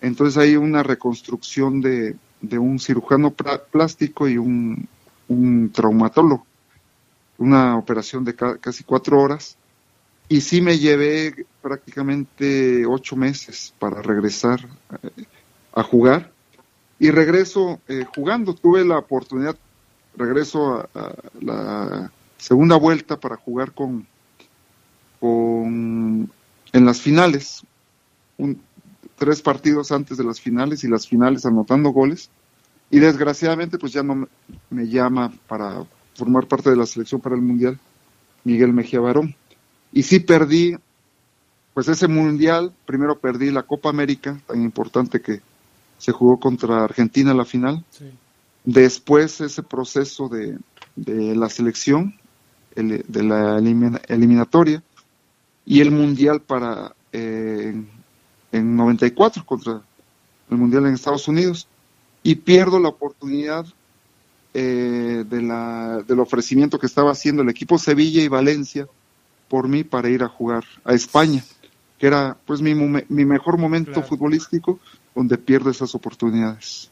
Entonces 0.00 0.36
hay 0.36 0.56
una 0.56 0.82
reconstrucción 0.82 1.80
de, 1.80 2.16
un 2.58 2.80
cirujano 2.80 3.32
plástico 3.70 4.28
y 4.28 4.36
un, 4.36 4.88
un, 5.28 5.70
traumatólogo. 5.70 6.44
Una 7.38 7.76
operación 7.78 8.24
de 8.24 8.34
casi 8.34 8.82
cuatro 8.82 9.20
horas 9.20 9.56
y 10.30 10.42
sí 10.42 10.60
me 10.60 10.78
llevé 10.78 11.44
prácticamente 11.60 12.86
ocho 12.86 13.16
meses 13.16 13.74
para 13.80 14.00
regresar 14.00 14.60
eh, 15.02 15.24
a 15.74 15.82
jugar. 15.82 16.30
Y 17.00 17.10
regreso 17.10 17.80
eh, 17.88 18.04
jugando. 18.14 18.54
Tuve 18.54 18.84
la 18.84 18.98
oportunidad, 18.98 19.56
regreso 20.16 20.88
a, 20.94 21.14
la 21.40 22.12
segunda 22.38 22.76
vuelta 22.76 23.18
para 23.18 23.36
jugar 23.38 23.72
con, 23.72 24.06
con 25.18 26.30
en 26.72 26.86
las 26.86 27.00
finales. 27.00 27.62
tres 29.16 29.42
partidos 29.42 29.90
antes 29.90 30.16
de 30.16 30.24
las 30.24 30.40
finales 30.40 30.84
y 30.84 30.88
las 30.88 31.08
finales 31.08 31.44
anotando 31.44 31.90
goles. 31.90 32.30
Y 32.88 33.00
desgraciadamente 33.00 33.78
pues 33.78 33.92
ya 33.92 34.04
no 34.04 34.28
me 34.70 34.86
llama 34.86 35.32
para 35.48 35.84
formar 36.14 36.46
parte 36.46 36.70
de 36.70 36.76
la 36.76 36.86
selección 36.86 37.20
para 37.20 37.34
el 37.34 37.42
Mundial 37.42 37.80
Miguel 38.44 38.72
Mejía 38.72 39.00
Barón 39.00 39.34
y 39.92 40.02
sí 40.02 40.20
perdí, 40.20 40.76
pues 41.74 41.88
ese 41.88 42.08
mundial, 42.08 42.72
primero 42.86 43.18
perdí 43.18 43.50
la 43.50 43.62
Copa 43.62 43.88
América, 43.88 44.40
tan 44.46 44.62
importante 44.62 45.20
que 45.20 45.40
se 45.98 46.12
jugó 46.12 46.38
contra 46.38 46.84
Argentina 46.84 47.32
en 47.32 47.36
la 47.36 47.44
final. 47.44 47.84
Después 48.64 49.40
ese 49.40 49.62
proceso 49.62 50.28
de, 50.28 50.58
la 50.96 51.48
selección, 51.48 52.14
de 52.74 53.22
la 53.22 53.58
eliminatoria, 54.08 54.82
y 55.66 55.80
el 55.80 55.90
mundial 55.90 56.40
para 56.40 56.94
eh, 57.12 57.74
en 58.52 58.76
94 58.76 59.44
contra 59.44 59.82
el 60.50 60.56
mundial 60.56 60.86
en 60.86 60.94
Estados 60.94 61.28
Unidos. 61.28 61.68
Y 62.22 62.34
pierdo 62.36 62.78
la 62.78 62.88
oportunidad 62.88 63.66
eh, 64.52 65.24
de 65.28 65.42
la, 65.42 66.02
del 66.06 66.20
ofrecimiento 66.20 66.78
que 66.78 66.86
estaba 66.86 67.12
haciendo 67.12 67.42
el 67.42 67.48
equipo 67.48 67.78
Sevilla 67.78 68.22
y 68.22 68.28
Valencia 68.28 68.86
por 69.50 69.66
mí 69.66 69.82
para 69.82 70.08
ir 70.08 70.22
a 70.22 70.28
jugar 70.28 70.64
a 70.84 70.94
España, 70.94 71.44
que 71.98 72.06
era 72.06 72.36
pues 72.46 72.62
mi, 72.62 72.72
mi 72.74 73.24
mejor 73.24 73.58
momento 73.58 74.00
futbolístico 74.02 74.78
donde 75.14 75.36
pierdo 75.36 75.70
esas 75.70 75.92
oportunidades. 75.94 76.88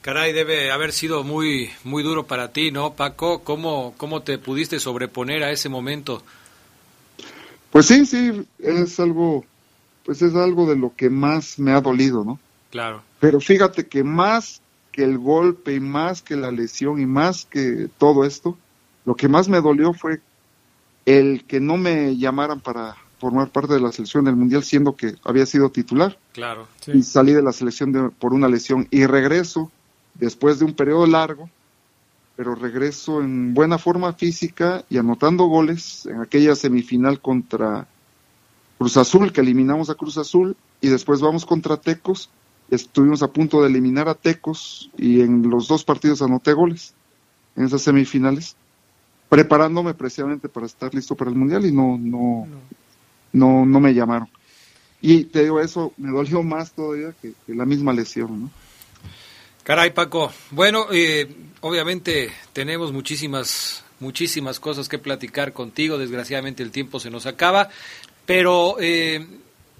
Caray, 0.00 0.32
debe 0.32 0.70
haber 0.70 0.92
sido 0.92 1.24
muy 1.24 1.68
muy 1.82 2.04
duro 2.04 2.28
para 2.28 2.52
ti, 2.52 2.70
¿no, 2.70 2.94
Paco? 2.94 3.42
¿Cómo, 3.42 3.94
cómo 3.96 4.22
te 4.22 4.38
pudiste 4.38 4.78
sobreponer 4.78 5.42
a 5.42 5.50
ese 5.50 5.68
momento? 5.68 6.22
Pues 7.72 7.86
sí, 7.86 8.06
sí, 8.06 8.46
es 8.60 9.00
algo, 9.00 9.44
pues 10.04 10.22
es 10.22 10.36
algo 10.36 10.70
de 10.70 10.76
lo 10.76 10.94
que 10.94 11.10
más 11.10 11.58
me 11.58 11.72
ha 11.72 11.80
dolido, 11.80 12.24
¿no? 12.24 12.38
Claro. 12.70 13.02
Pero 13.18 13.40
fíjate 13.40 13.88
que 13.88 14.04
más 14.04 14.62
que 14.92 15.02
el 15.02 15.18
golpe 15.18 15.74
y 15.74 15.80
más 15.80 16.22
que 16.22 16.36
la 16.36 16.52
lesión 16.52 17.00
y 17.00 17.06
más 17.06 17.44
que 17.44 17.88
todo 17.98 18.24
esto, 18.24 18.56
lo 19.04 19.16
que 19.16 19.26
más 19.26 19.48
me 19.48 19.60
dolió 19.60 19.92
fue 19.92 20.20
el 21.06 21.44
que 21.44 21.60
no 21.60 21.76
me 21.76 22.16
llamaran 22.16 22.60
para 22.60 22.96
formar 23.18 23.48
parte 23.48 23.74
de 23.74 23.80
la 23.80 23.92
selección 23.92 24.24
del 24.24 24.36
mundial 24.36 24.62
siendo 24.62 24.94
que 24.94 25.14
había 25.24 25.46
sido 25.46 25.70
titular. 25.70 26.18
Claro. 26.32 26.66
Y 26.86 27.02
salí 27.02 27.32
de 27.32 27.42
la 27.42 27.52
selección 27.52 28.12
por 28.18 28.34
una 28.34 28.48
lesión 28.48 28.88
y 28.90 29.06
regreso 29.06 29.70
después 30.14 30.58
de 30.58 30.66
un 30.66 30.74
periodo 30.74 31.06
largo, 31.06 31.48
pero 32.36 32.54
regreso 32.54 33.22
en 33.22 33.54
buena 33.54 33.78
forma 33.78 34.12
física 34.12 34.84
y 34.90 34.98
anotando 34.98 35.44
goles 35.44 36.04
en 36.06 36.20
aquella 36.20 36.54
semifinal 36.54 37.20
contra 37.20 37.86
Cruz 38.78 38.96
Azul, 38.98 39.32
que 39.32 39.40
eliminamos 39.40 39.88
a 39.88 39.94
Cruz 39.94 40.18
Azul, 40.18 40.56
y 40.82 40.88
después 40.88 41.20
vamos 41.20 41.46
contra 41.46 41.78
Tecos, 41.78 42.28
estuvimos 42.70 43.22
a 43.22 43.28
punto 43.28 43.62
de 43.62 43.68
eliminar 43.68 44.08
a 44.08 44.14
Tecos 44.14 44.90
y 44.98 45.22
en 45.22 45.48
los 45.48 45.68
dos 45.68 45.84
partidos 45.84 46.20
anoté 46.20 46.52
goles 46.52 46.92
en 47.56 47.64
esas 47.64 47.80
semifinales 47.80 48.56
preparándome 49.28 49.94
precisamente 49.94 50.48
para 50.48 50.66
estar 50.66 50.94
listo 50.94 51.14
para 51.14 51.30
el 51.30 51.36
mundial 51.36 51.66
y 51.66 51.72
no 51.72 51.98
no 51.98 52.46
no. 53.32 53.66
no 53.66 53.80
me 53.80 53.92
llamaron. 53.92 54.28
Y 55.00 55.24
te 55.24 55.42
digo 55.42 55.60
eso 55.60 55.92
me 55.96 56.10
dolió 56.10 56.42
más 56.42 56.72
todavía 56.72 57.14
que, 57.20 57.34
la 57.48 57.64
misma 57.64 57.92
lesión 57.92 58.42
¿no? 58.42 58.50
caray 59.62 59.90
Paco. 59.90 60.32
Bueno 60.50 60.86
eh, 60.92 61.28
obviamente 61.60 62.30
tenemos 62.52 62.92
muchísimas 62.92 63.84
muchísimas 64.00 64.60
cosas 64.60 64.88
que 64.88 64.98
platicar 64.98 65.52
contigo. 65.52 65.98
Desgraciadamente 65.98 66.62
el 66.62 66.70
tiempo 66.70 67.00
se 67.00 67.10
nos 67.10 67.26
acaba. 67.26 67.68
Pero 68.26 68.76
eh, 68.80 69.26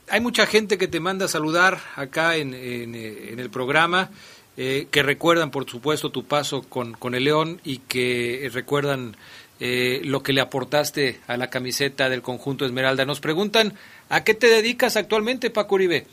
hay 0.09 0.21
mucha 0.21 0.47
gente 0.47 0.79
que 0.79 0.89
te 0.89 1.01
manda 1.01 1.27
a 1.27 1.29
saludar 1.29 1.81
acá 1.97 2.37
en, 2.37 2.55
en, 2.55 2.95
eh, 2.95 3.33
en 3.33 3.41
el 3.41 3.51
programa 3.51 4.11
eh, 4.57 4.89
que 4.91 5.03
recuerdan, 5.03 5.51
por 5.51 5.69
supuesto, 5.69 6.11
tu 6.11 6.25
paso 6.25 6.63
con, 6.63 6.93
con 6.93 7.15
el 7.15 7.25
León 7.25 7.61
y 7.65 7.79
que 7.79 8.49
recuerdan 8.53 9.17
eh, 9.59 10.03
lo 10.05 10.23
que 10.23 10.35
le 10.35 10.43
aportaste 10.43 11.21
a 11.27 11.37
la 11.39 11.49
camiseta 11.49 12.09
del 12.09 12.21
conjunto 12.23 12.67
Esmeralda. 12.67 13.07
Nos 13.07 13.21
preguntan, 13.21 13.73
¿a 14.11 14.23
qué 14.23 14.35
te 14.35 14.49
dedicas 14.49 14.97
actualmente, 14.97 15.51
Paco 15.51 15.77
Uribe? 15.77 16.07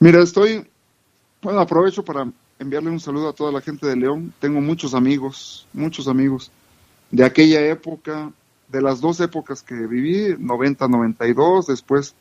Mira, 0.00 0.22
estoy, 0.22 0.66
bueno, 1.42 1.60
aprovecho 1.60 2.02
para 2.02 2.26
enviarle 2.58 2.90
un 2.90 3.00
saludo 3.00 3.28
a 3.28 3.34
toda 3.34 3.52
la 3.52 3.60
gente 3.60 3.86
de 3.86 3.96
León. 3.96 4.32
Tengo 4.38 4.60
muchos 4.60 4.94
amigos, 4.94 5.66
muchos 5.74 6.08
amigos 6.08 6.50
de 7.10 7.24
aquella 7.24 7.60
época, 7.66 8.32
de 8.68 8.82
las 8.82 9.00
dos 9.00 9.20
épocas 9.20 9.62
que 9.62 9.74
viví, 9.74 10.34
90-92, 10.34 11.66
después 11.66 12.14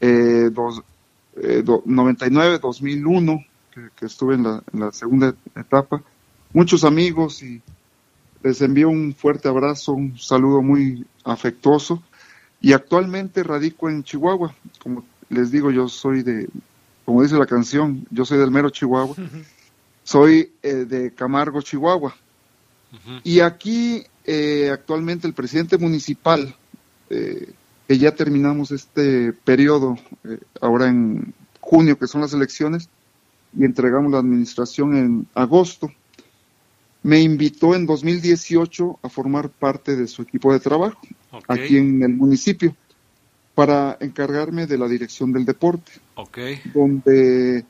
eh, 0.00 0.48
dos, 0.52 0.82
99, 1.84 2.58
2001, 2.58 3.44
que, 3.74 4.06
estuve 4.06 4.34
en 4.34 4.44
la, 4.44 4.62
en 4.72 4.80
la, 4.80 4.92
segunda 4.92 5.34
etapa. 5.54 6.02
Muchos 6.52 6.84
amigos 6.84 7.42
y 7.42 7.60
les 8.42 8.60
envío 8.62 8.88
un 8.88 9.14
fuerte 9.14 9.48
abrazo, 9.48 9.92
un 9.92 10.18
saludo 10.18 10.62
muy 10.62 11.06
afectuoso. 11.24 12.02
Y 12.60 12.72
actualmente 12.72 13.42
radico 13.42 13.88
en 13.88 14.02
Chihuahua. 14.02 14.54
Como 14.82 15.04
les 15.28 15.50
digo, 15.50 15.70
yo 15.70 15.88
soy 15.88 16.22
de, 16.22 16.48
como 17.04 17.22
dice 17.22 17.36
la 17.36 17.46
canción, 17.46 18.06
yo 18.10 18.24
soy 18.24 18.38
del 18.38 18.50
mero 18.50 18.70
Chihuahua. 18.70 19.14
Soy 20.04 20.52
eh, 20.62 20.86
de 20.88 21.12
Camargo, 21.12 21.62
Chihuahua. 21.62 22.14
Y 23.22 23.40
aquí 23.40 24.04
eh, 24.24 24.70
actualmente 24.72 25.26
el 25.26 25.34
presidente 25.34 25.76
municipal, 25.76 26.54
eh, 27.10 27.52
que 27.86 27.98
ya 27.98 28.14
terminamos 28.14 28.70
este 28.70 29.32
periodo, 29.32 29.98
ahora 30.60 30.88
en 30.88 31.34
junio, 31.60 31.98
que 31.98 32.06
son 32.06 32.22
las 32.22 32.32
elecciones, 32.32 32.88
y 33.56 33.64
entregamos 33.64 34.12
la 34.12 34.18
administración 34.18 34.96
en 34.96 35.26
agosto, 35.34 35.90
me 37.02 37.20
invitó 37.20 37.74
en 37.74 37.86
2018 37.86 38.98
a 39.02 39.08
formar 39.08 39.48
parte 39.48 39.96
de 39.96 40.06
su 40.06 40.22
equipo 40.22 40.52
de 40.52 40.60
trabajo 40.60 41.00
aquí 41.46 41.76
en 41.76 42.02
el 42.02 42.14
municipio 42.14 42.74
para 43.54 43.96
encargarme 44.00 44.66
de 44.66 44.78
la 44.78 44.88
dirección 44.88 45.32
del 45.32 45.44
deporte. 45.44 45.92
Donde 46.74 47.64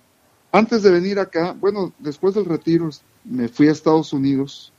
antes 0.50 0.82
de 0.82 0.90
venir 0.90 1.18
acá, 1.18 1.52
bueno, 1.52 1.92
después 1.98 2.34
del 2.34 2.46
retiro 2.46 2.90
me 3.24 3.48
fui 3.48 3.68
a 3.68 3.72
Estados 3.72 4.12
Unidos 4.12 4.72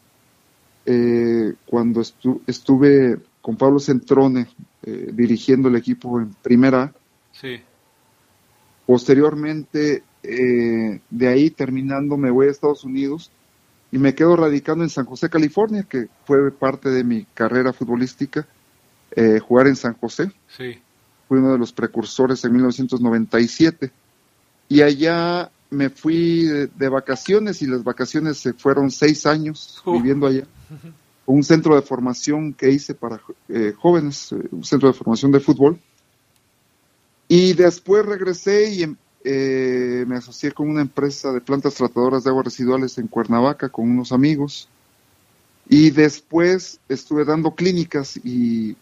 eh, 0.86 1.54
cuando 1.66 2.02
estuve 2.48 3.20
con 3.42 3.56
Pablo 3.56 3.80
Centrone 3.80 4.48
eh, 4.84 5.10
dirigiendo 5.14 5.70
el 5.70 5.76
equipo 5.76 6.20
en 6.20 6.34
primera. 6.42 6.94
Sí. 7.32 7.60
Posteriormente, 8.86 10.04
eh, 10.24 11.02
de 11.10 11.28
ahí 11.28 11.50
terminando, 11.50 12.18
me 12.18 12.32
voy 12.32 12.48
a 12.48 12.52
Estados 12.52 12.84
Unidos 12.84 13.32
y 13.92 13.98
me 13.98 14.16
quedo 14.16 14.36
radicando 14.36 14.84
en 14.84 14.90
San 14.90 15.06
José, 15.06 15.30
California, 15.30 15.84
que 15.84 16.08
fue 16.26 16.52
parte 16.52 16.90
de 16.90 17.04
mi 17.04 17.26
carrera 17.34 17.74
futbolística, 17.74 18.48
jugar 19.42 19.68
en 19.68 19.76
San 19.76 19.96
José. 19.96 20.32
Sí. 20.56 20.80
Fui 21.28 21.40
uno 21.40 21.52
de 21.52 21.58
los 21.58 21.74
precursores 21.74 22.46
en 22.46 22.54
1997. 22.54 23.92
Y 24.70 24.82
allá 24.84 25.50
me 25.70 25.90
fui 25.90 26.44
de, 26.44 26.90
vacaciones 26.90 27.62
y 27.62 27.68
las 27.68 27.84
vacaciones 27.84 28.38
se 28.38 28.54
fueron 28.54 28.92
seis 28.92 29.26
años 29.26 29.82
viviendo 29.86 30.28
allá. 30.28 30.46
Un 31.26 31.44
centro 31.44 31.76
de 31.76 31.84
formación 31.84 32.54
que 32.54 32.72
hice 32.72 32.96
para 32.96 33.22
eh, 33.50 33.74
jóvenes, 33.78 34.32
eh, 34.32 34.48
un 34.52 34.64
centro 34.64 34.88
de 34.88 34.96
formación 34.96 35.32
de 35.32 35.40
fútbol. 35.40 35.80
Y 37.28 37.54
después 37.54 38.04
regresé 38.04 38.74
y 38.74 38.82
em, 38.82 38.96
eh, 39.24 40.06
me 40.08 40.18
asocié 40.18 40.52
con 40.52 40.70
una 40.70 40.82
empresa 40.82 41.32
de 41.32 41.42
plantas 41.42 41.76
tratadoras 41.76 42.24
de 42.24 42.30
aguas 42.30 42.46
residuales 42.46 42.98
en 42.98 43.08
Cuernavaca 43.08 43.70
con 43.70 43.90
unos 43.90 44.12
amigos. 44.12 44.70
Y 45.68 45.92
después 45.92 46.80
estuve 46.90 47.26
dando 47.26 47.54
clínicas 47.54 48.20
y 48.24 48.76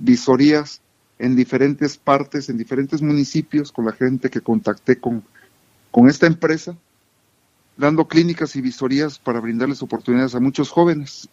visorías 0.00 0.82
en 1.18 1.34
diferentes 1.34 1.96
partes, 1.96 2.48
en 2.48 2.58
diferentes 2.58 3.02
municipios, 3.02 3.72
con 3.72 3.86
la 3.86 3.92
gente 3.92 4.30
que 4.30 4.40
contacté 4.40 4.98
con, 4.98 5.22
con 5.90 6.08
esta 6.08 6.26
empresa, 6.26 6.76
dando 7.76 8.06
clínicas 8.06 8.54
y 8.56 8.60
visorías 8.60 9.18
para 9.18 9.40
brindarles 9.40 9.82
oportunidades 9.82 10.34
a 10.34 10.40
muchos 10.40 10.70
jóvenes 10.70 11.28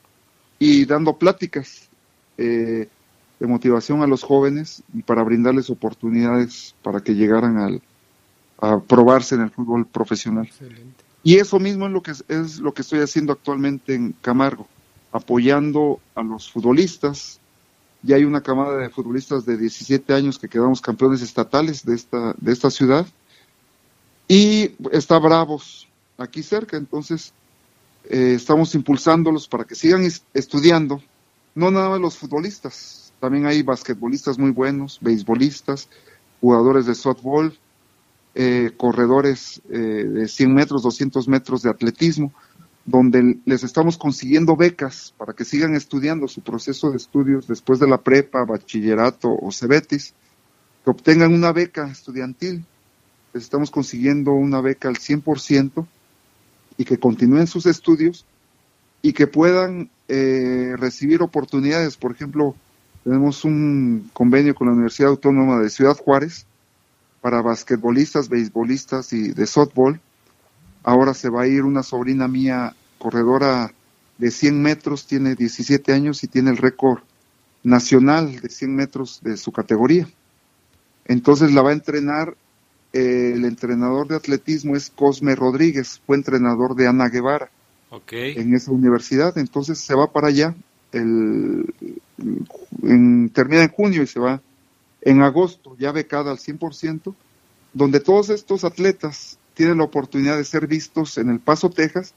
y 0.59 0.85
dando 0.85 1.17
pláticas 1.17 1.89
eh, 2.37 2.87
de 3.39 3.47
motivación 3.47 4.01
a 4.01 4.07
los 4.07 4.23
jóvenes 4.23 4.83
y 4.93 5.01
para 5.01 5.23
brindarles 5.23 5.69
oportunidades 5.69 6.75
para 6.81 7.01
que 7.01 7.15
llegaran 7.15 7.57
al, 7.57 7.81
a 8.59 8.79
probarse 8.79 9.35
en 9.35 9.41
el 9.41 9.51
fútbol 9.51 9.85
profesional. 9.85 10.49
Y 11.23 11.37
eso 11.37 11.59
mismo 11.59 11.87
es 11.87 11.91
lo 11.91 12.01
que 12.01 12.11
es 12.11 12.59
lo 12.59 12.73
que 12.73 12.81
estoy 12.81 12.99
haciendo 12.99 13.33
actualmente 13.33 13.95
en 13.95 14.13
Camargo, 14.21 14.67
apoyando 15.11 15.99
a 16.13 16.23
los 16.23 16.51
futbolistas, 16.51 17.39
ya 18.05 18.17
hay 18.17 18.23
una 18.23 18.41
camada 18.41 18.77
de 18.77 18.89
futbolistas 18.89 19.45
de 19.45 19.57
17 19.57 20.13
años 20.13 20.37
que 20.37 20.47
quedamos 20.47 20.79
campeones 20.79 21.23
estatales 21.23 21.83
de 21.83 21.95
esta, 21.95 22.35
de 22.37 22.53
esta 22.53 22.69
ciudad. 22.69 23.07
Y 24.27 24.71
está 24.91 25.17
Bravos 25.17 25.87
aquí 26.17 26.43
cerca, 26.43 26.77
entonces 26.77 27.33
eh, 28.09 28.33
estamos 28.35 28.75
impulsándolos 28.75 29.47
para 29.47 29.63
que 29.63 29.73
sigan 29.73 30.07
estudiando, 30.33 31.01
no 31.55 31.71
nada 31.71 31.89
más 31.89 31.99
los 31.99 32.17
futbolistas, 32.17 33.04
también 33.19 33.45
hay 33.45 33.63
basquetbolistas 33.63 34.37
muy 34.37 34.51
buenos, 34.51 34.99
beisbolistas, 35.01 35.89
jugadores 36.41 36.85
de 36.85 36.95
softball, 36.95 37.57
eh, 38.35 38.71
corredores 38.75 39.61
eh, 39.69 39.77
de 39.77 40.27
100 40.27 40.53
metros, 40.53 40.83
200 40.83 41.27
metros 41.27 41.61
de 41.61 41.69
atletismo 41.69 42.33
donde 42.85 43.39
les 43.45 43.63
estamos 43.63 43.97
consiguiendo 43.97 44.55
becas 44.55 45.13
para 45.17 45.33
que 45.33 45.43
sigan 45.43 45.75
estudiando 45.75 46.27
su 46.27 46.41
proceso 46.41 46.91
de 46.91 46.97
estudios 46.97 47.47
después 47.47 47.79
de 47.79 47.87
la 47.87 47.99
prepa, 47.99 48.45
bachillerato 48.45 49.35
o 49.35 49.51
cebetis, 49.51 50.13
que 50.83 50.91
obtengan 50.91 51.33
una 51.33 51.51
beca 51.51 51.87
estudiantil. 51.87 52.63
Les 53.33 53.43
estamos 53.43 53.71
consiguiendo 53.71 54.33
una 54.33 54.61
beca 54.61 54.87
al 54.87 54.97
100% 54.97 55.85
y 56.77 56.85
que 56.85 56.99
continúen 56.99 57.47
sus 57.47 57.65
estudios 57.65 58.25
y 59.01 59.13
que 59.13 59.25
puedan 59.25 59.89
eh, 60.07 60.75
recibir 60.77 61.23
oportunidades. 61.23 61.97
Por 61.97 62.11
ejemplo, 62.11 62.55
tenemos 63.05 63.45
un 63.45 64.09
convenio 64.11 64.53
con 64.53 64.67
la 64.67 64.73
Universidad 64.73 65.11
Autónoma 65.11 65.61
de 65.61 65.69
Ciudad 65.69 65.95
Juárez 65.95 66.45
para 67.21 67.41
basquetbolistas, 67.41 68.27
beisbolistas 68.27 69.13
y 69.13 69.31
de 69.31 69.47
softball 69.47 70.01
Ahora 70.85 71.15
se 71.15 71.29
va 71.29 71.41
a 71.41 71.47
ir 71.47 71.63
una 71.63 71.81
sobrina 71.81 72.27
mía, 72.27 72.75
corredora 72.99 73.73
de 74.19 74.29
100 74.29 74.61
metros, 74.61 75.07
tiene 75.07 75.33
17 75.33 75.91
años 75.91 76.23
y 76.23 76.27
tiene 76.27 76.51
el 76.51 76.57
récord 76.57 76.99
nacional 77.63 78.39
de 78.39 78.49
100 78.49 78.75
metros 78.75 79.19
de 79.23 79.35
su 79.35 79.51
categoría. 79.51 80.07
Entonces 81.05 81.51
la 81.53 81.63
va 81.63 81.71
a 81.71 81.73
entrenar, 81.73 82.37
eh, 82.93 83.31
el 83.33 83.45
entrenador 83.45 84.07
de 84.07 84.15
atletismo 84.15 84.75
es 84.75 84.91
Cosme 84.91 85.33
Rodríguez, 85.33 86.01
fue 86.05 86.17
entrenador 86.17 86.75
de 86.75 86.87
Ana 86.87 87.09
Guevara 87.09 87.49
en 88.11 88.53
esa 88.53 88.69
universidad. 88.69 89.35
Entonces 89.39 89.79
se 89.79 89.95
va 89.95 90.11
para 90.11 90.27
allá, 90.27 90.53
el, 90.97 91.73
termina 93.33 93.63
en 93.63 93.69
junio 93.69 94.03
y 94.03 94.07
se 94.07 94.19
va 94.19 94.41
en 95.01 95.21
agosto, 95.21 95.75
ya 95.77 95.91
becada 95.91 96.31
al 96.31 96.37
100%, 96.37 97.13
donde 97.73 97.99
todos 97.99 98.29
estos 98.29 98.63
atletas 98.63 99.37
tienen 99.53 99.77
la 99.77 99.83
oportunidad 99.83 100.37
de 100.37 100.43
ser 100.43 100.67
vistos 100.67 101.17
en 101.17 101.29
El 101.29 101.39
Paso, 101.39 101.69
Texas, 101.69 102.13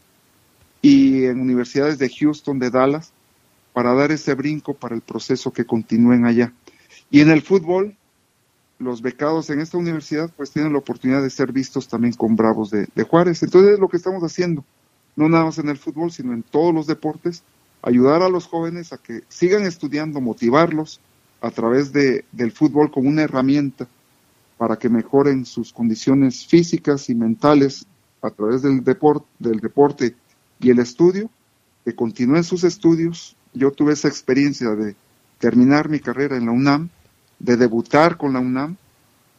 y 0.81 1.25
en 1.25 1.41
universidades 1.41 1.99
de 1.99 2.09
Houston, 2.09 2.59
de 2.59 2.71
Dallas, 2.71 3.13
para 3.73 3.95
dar 3.95 4.13
ese 4.13 4.35
brinco 4.35 4.75
para 4.75 4.95
el 4.95 5.03
proceso 5.03 5.53
que 5.53 5.65
continúen 5.65 6.25
allá. 6.25 6.53
Y 7.11 7.21
en 7.21 7.31
el 7.31 7.43
fútbol, 7.43 7.97
los 8.79 9.03
becados 9.03 9.51
en 9.51 9.61
esta 9.61 9.77
universidad 9.77 10.31
pues 10.37 10.51
tienen 10.51 10.73
la 10.73 10.79
oportunidad 10.79 11.23
de 11.23 11.31
ser 11.31 11.53
vistos 11.53 11.89
también 11.89 12.15
con 12.15 12.37
Bravos 12.37 12.71
de, 12.71 12.89
Juárez. 13.05 13.43
Entonces 13.43 13.75
es 13.75 13.79
lo 13.79 13.89
que 13.89 13.97
estamos 13.97 14.23
haciendo, 14.23 14.65
no 15.17 15.29
nada 15.29 15.45
más 15.45 15.59
en 15.59 15.69
el 15.69 15.79
fútbol, 15.79 16.11
sino 16.13 16.33
en 16.33 16.43
todos 16.43 16.75
los 16.75 16.87
deportes, 16.87 17.43
ayudar 17.83 18.23
a 18.23 18.29
los 18.29 18.47
jóvenes 18.47 18.93
a 18.93 18.99
que 18.99 19.23
sigan 19.29 19.65
estudiando, 19.65 20.21
motivarlos 20.21 21.01
a 21.41 21.51
través 21.51 21.93
de, 21.93 22.25
del 22.33 22.53
fútbol 22.53 22.91
como 22.91 23.09
una 23.09 23.23
herramienta 23.23 23.87
para 24.57 24.77
que 24.77 24.89
mejoren 24.89 25.47
sus 25.47 25.73
condiciones 25.73 26.45
físicas 26.47 27.09
y 27.09 27.15
mentales 27.15 27.87
a 28.23 28.31
través 28.31 28.63
del, 28.63 28.83
deporte, 28.83 29.27
del 29.39 29.61
deporte 29.61 30.17
y 30.59 30.71
el 30.71 30.81
estudio, 30.81 31.31
que 31.85 31.95
continúen 31.95 32.43
sus 32.43 32.65
estudios. 32.65 33.37
Yo 33.55 33.71
tuve 33.71 33.93
esa 33.93 34.09
experiencia 34.09 34.71
de 34.71 34.97
terminar 35.39 35.89
mi 35.89 36.01
carrera 36.01 36.37
en 36.37 36.47
la 36.47 36.53
UNAM, 36.53 36.89
de 37.39 37.57
debutar 37.57 38.17
con 38.17 38.33
la 38.33 38.41
UNAM. 38.41 38.77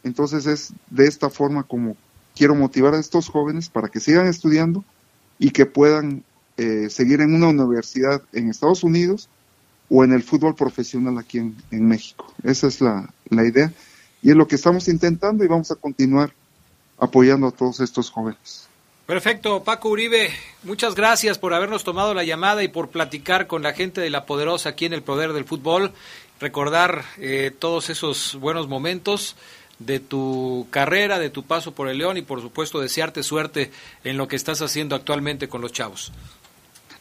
Entonces 0.04 0.46
es 0.46 0.74
de 0.90 1.06
esta 1.06 1.30
forma 1.30 1.64
como 1.64 1.98
quiero 2.34 2.56
motivar 2.56 2.94
a 2.94 3.00
estos 3.00 3.28
jóvenes 3.28 3.68
para 3.68 3.90
que 3.90 4.00
sigan 4.00 4.28
estudiando 4.28 4.86
y 5.38 5.52
que 5.52 5.66
puedan 5.66 6.24
eh, 6.60 6.90
seguir 6.90 7.22
en 7.22 7.34
una 7.34 7.48
universidad 7.48 8.22
en 8.34 8.50
Estados 8.50 8.84
Unidos 8.84 9.30
o 9.90 10.04
en 10.04 10.12
el 10.12 10.22
fútbol 10.22 10.56
profesional 10.56 11.18
aquí 11.18 11.38
en, 11.38 11.88
México. 11.88 12.34
Esa 12.44 12.68
es 12.68 12.82
la, 12.82 13.10
la 13.30 13.46
idea. 13.46 13.72
Y 14.22 14.32
es 14.32 14.36
lo 14.36 14.46
que 14.46 14.56
estamos 14.56 14.90
intentando 14.90 15.46
y 15.46 15.48
vamos 15.48 15.72
a 15.72 15.76
continuar 15.76 16.34
apoyando 16.98 17.48
a 17.48 17.52
todos 17.52 17.80
estos 17.80 18.12
jóvenes. 18.12 18.68
Perfecto, 19.06 19.64
Paco 19.64 19.88
Uribe, 19.88 20.32
muchas 20.64 20.96
gracias 20.96 21.40
por 21.40 21.54
habernos 21.54 21.86
tomado 21.86 22.14
la 22.14 22.26
llamada 22.26 22.62
y 22.62 22.68
por 22.68 22.90
platicar 22.90 23.48
con 23.48 23.64
la 23.64 23.72
gente 23.72 24.02
de 24.02 24.10
La 24.10 24.26
Poderosa 24.26 24.70
aquí 24.70 24.86
en 24.86 24.92
el 24.92 25.02
Poder 25.02 25.32
del 25.32 25.46
Fútbol, 25.46 25.94
recordar 26.42 27.06
eh, 27.18 27.52
todos 27.58 27.90
esos 27.90 28.36
buenos 28.36 28.68
momentos 28.68 29.38
de 29.80 30.02
tu 30.02 30.68
carrera, 30.72 31.20
de 31.20 31.30
tu 31.30 31.44
paso 31.44 31.74
por 31.74 31.88
el 31.88 31.98
León 31.98 32.18
y 32.18 32.22
por 32.22 32.42
supuesto 32.42 32.82
desearte 32.82 33.24
suerte 33.24 33.72
en 34.04 34.18
lo 34.18 34.28
que 34.28 34.36
estás 34.36 34.62
haciendo 34.62 34.96
actualmente 34.96 35.48
con 35.48 35.62
los 35.62 35.72
chavos. 35.72 36.12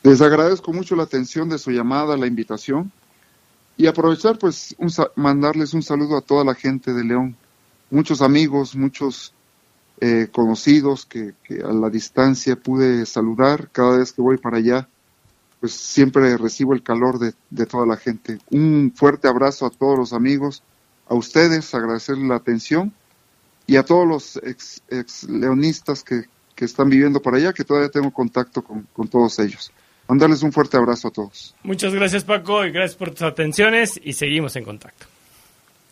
Les 0.03 0.21
agradezco 0.21 0.73
mucho 0.73 0.95
la 0.95 1.03
atención 1.03 1.49
de 1.49 1.59
su 1.59 1.71
llamada, 1.71 2.17
la 2.17 2.27
invitación 2.27 2.93
y 3.77 3.87
aprovechar 3.87 4.39
pues 4.39 4.77
mandarles 5.17 5.75
un 5.75 5.83
saludo 5.83 6.17
a 6.17 6.21
toda 6.21 6.45
la 6.45 6.55
gente 6.55 6.93
de 6.93 7.05
León, 7.05 7.37
muchos 7.91 8.23
amigos, 8.23 8.77
muchos 8.77 9.33
eh, 10.01 10.29
conocidos 10.31 11.05
que, 11.07 11.35
a 11.65 11.73
la 11.73 11.91
distancia 11.91 12.55
pude 12.55 13.07
saludar 13.07 13.69
cada 13.73 13.99
vez 13.99 14.13
que 14.13 14.23
voy 14.23 14.37
para 14.37 14.59
allá, 14.59 14.89
pues 15.59 15.73
siempre 15.73 16.37
recibo 16.37 16.75
el 16.75 16.85
calor 16.85 17.19
de, 17.19 17.67
toda 17.67 17.85
la 17.85 17.97
gente. 17.97 18.39
Un 18.51 18.93
fuerte 18.95 19.27
abrazo 19.27 19.67
a 19.67 19.71
todos 19.71 19.99
los 19.99 20.13
amigos, 20.13 20.63
a 21.09 21.15
ustedes, 21.15 21.75
agradecerles 21.75 22.29
la 22.29 22.37
atención 22.37 22.93
y 23.67 23.77
a 23.77 23.83
todos 23.83 24.07
los 24.07 24.37
ex, 24.45 25.29
leonistas 25.29 26.05
que, 26.05 26.27
que, 26.55 26.65
están 26.65 26.89
viviendo 26.89 27.21
por 27.21 27.35
allá, 27.35 27.53
que 27.53 27.65
todavía 27.65 27.91
tengo 27.91 28.13
contacto 28.13 28.63
con, 28.63 28.87
con 28.93 29.09
todos 29.09 29.39
ellos. 29.41 29.73
Mandarles 30.09 30.43
un 30.43 30.53
fuerte 30.53 30.77
abrazo 30.77 31.09
a 31.09 31.11
todos. 31.11 31.55
Muchas 31.63 31.95
gracias 31.95 32.25
Paco 32.25 32.65
y 32.65 32.71
gracias 32.71 32.97
por 32.97 33.11
tus 33.11 33.23
atenciones 33.23 34.01
y 34.03 34.15
seguimos 34.15 34.57
en 34.57 34.65
contacto. 34.65 35.07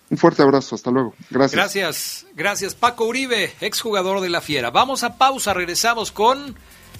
Un 0.09 0.19
fuerte 0.19 0.43
abrazo, 0.43 0.75
hasta 0.75 0.91
luego. 0.91 1.15
Gracias. 1.31 1.53
Gracias, 1.53 2.27
gracias 2.35 2.75
Paco 2.75 3.05
Uribe, 3.05 3.53
exjugador 3.61 4.21
de 4.21 4.31
la 4.31 4.41
Fiera. 4.41 4.71
Vamos 4.71 5.03
a 5.03 5.19
pausa, 5.19 5.53
regresamos 5.53 6.13
con 6.13 6.57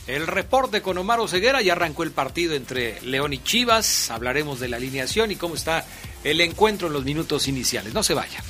el 0.07 0.27
reporte 0.27 0.83
con 0.83 0.99
Omar 0.99 1.27
Ceguera. 1.29 1.63
Ya 1.63 1.73
arrancó 1.73 2.03
el 2.03 2.11
partido 2.11 2.55
entre 2.55 3.01
León 3.03 3.33
y 3.33 3.39
Chivas. 3.39 4.11
Hablaremos 4.11 4.61
de 4.61 4.69
la 4.69 4.77
alineación 4.77 5.31
y 5.31 5.37
cómo 5.37 5.55
está 5.55 5.85
el 6.23 6.41
encuentro 6.41 6.89
en 6.89 6.93
los 6.93 7.05
minutos 7.05 7.49
iniciales. 7.49 7.95
No 7.95 8.03
se 8.03 8.15
vaya. 8.15 8.43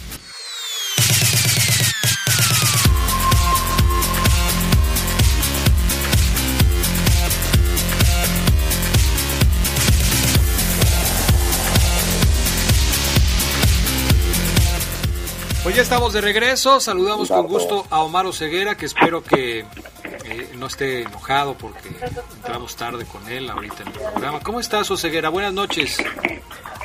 Ya 15.77 15.83
estamos 15.83 16.15
de 16.15 16.23
regreso, 16.23 16.81
saludamos 16.81 17.29
con 17.29 17.47
gusto 17.47 17.87
a 17.91 18.01
Omar 18.01 18.33
Ceguera, 18.33 18.77
que 18.79 18.87
espero 18.87 19.23
que 19.23 19.59
eh, 19.59 20.51
no 20.57 20.69
esté 20.69 21.03
enojado 21.03 21.53
porque 21.53 21.91
entramos 22.35 22.75
tarde 22.77 23.05
con 23.05 23.29
él 23.29 23.51
ahorita 23.51 23.83
en 23.83 23.89
el 23.89 23.93
programa. 23.93 24.41
¿Cómo 24.41 24.59
estás, 24.59 24.91
Oseguera? 24.91 25.29
Buenas 25.29 25.53
noches. 25.53 26.03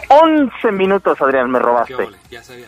11 0.09 0.71
minutos, 0.73 1.21
Adrián, 1.21 1.49
me 1.49 1.59
robaste. 1.59 1.95
ya 2.29 2.43
sabía, 2.43 2.67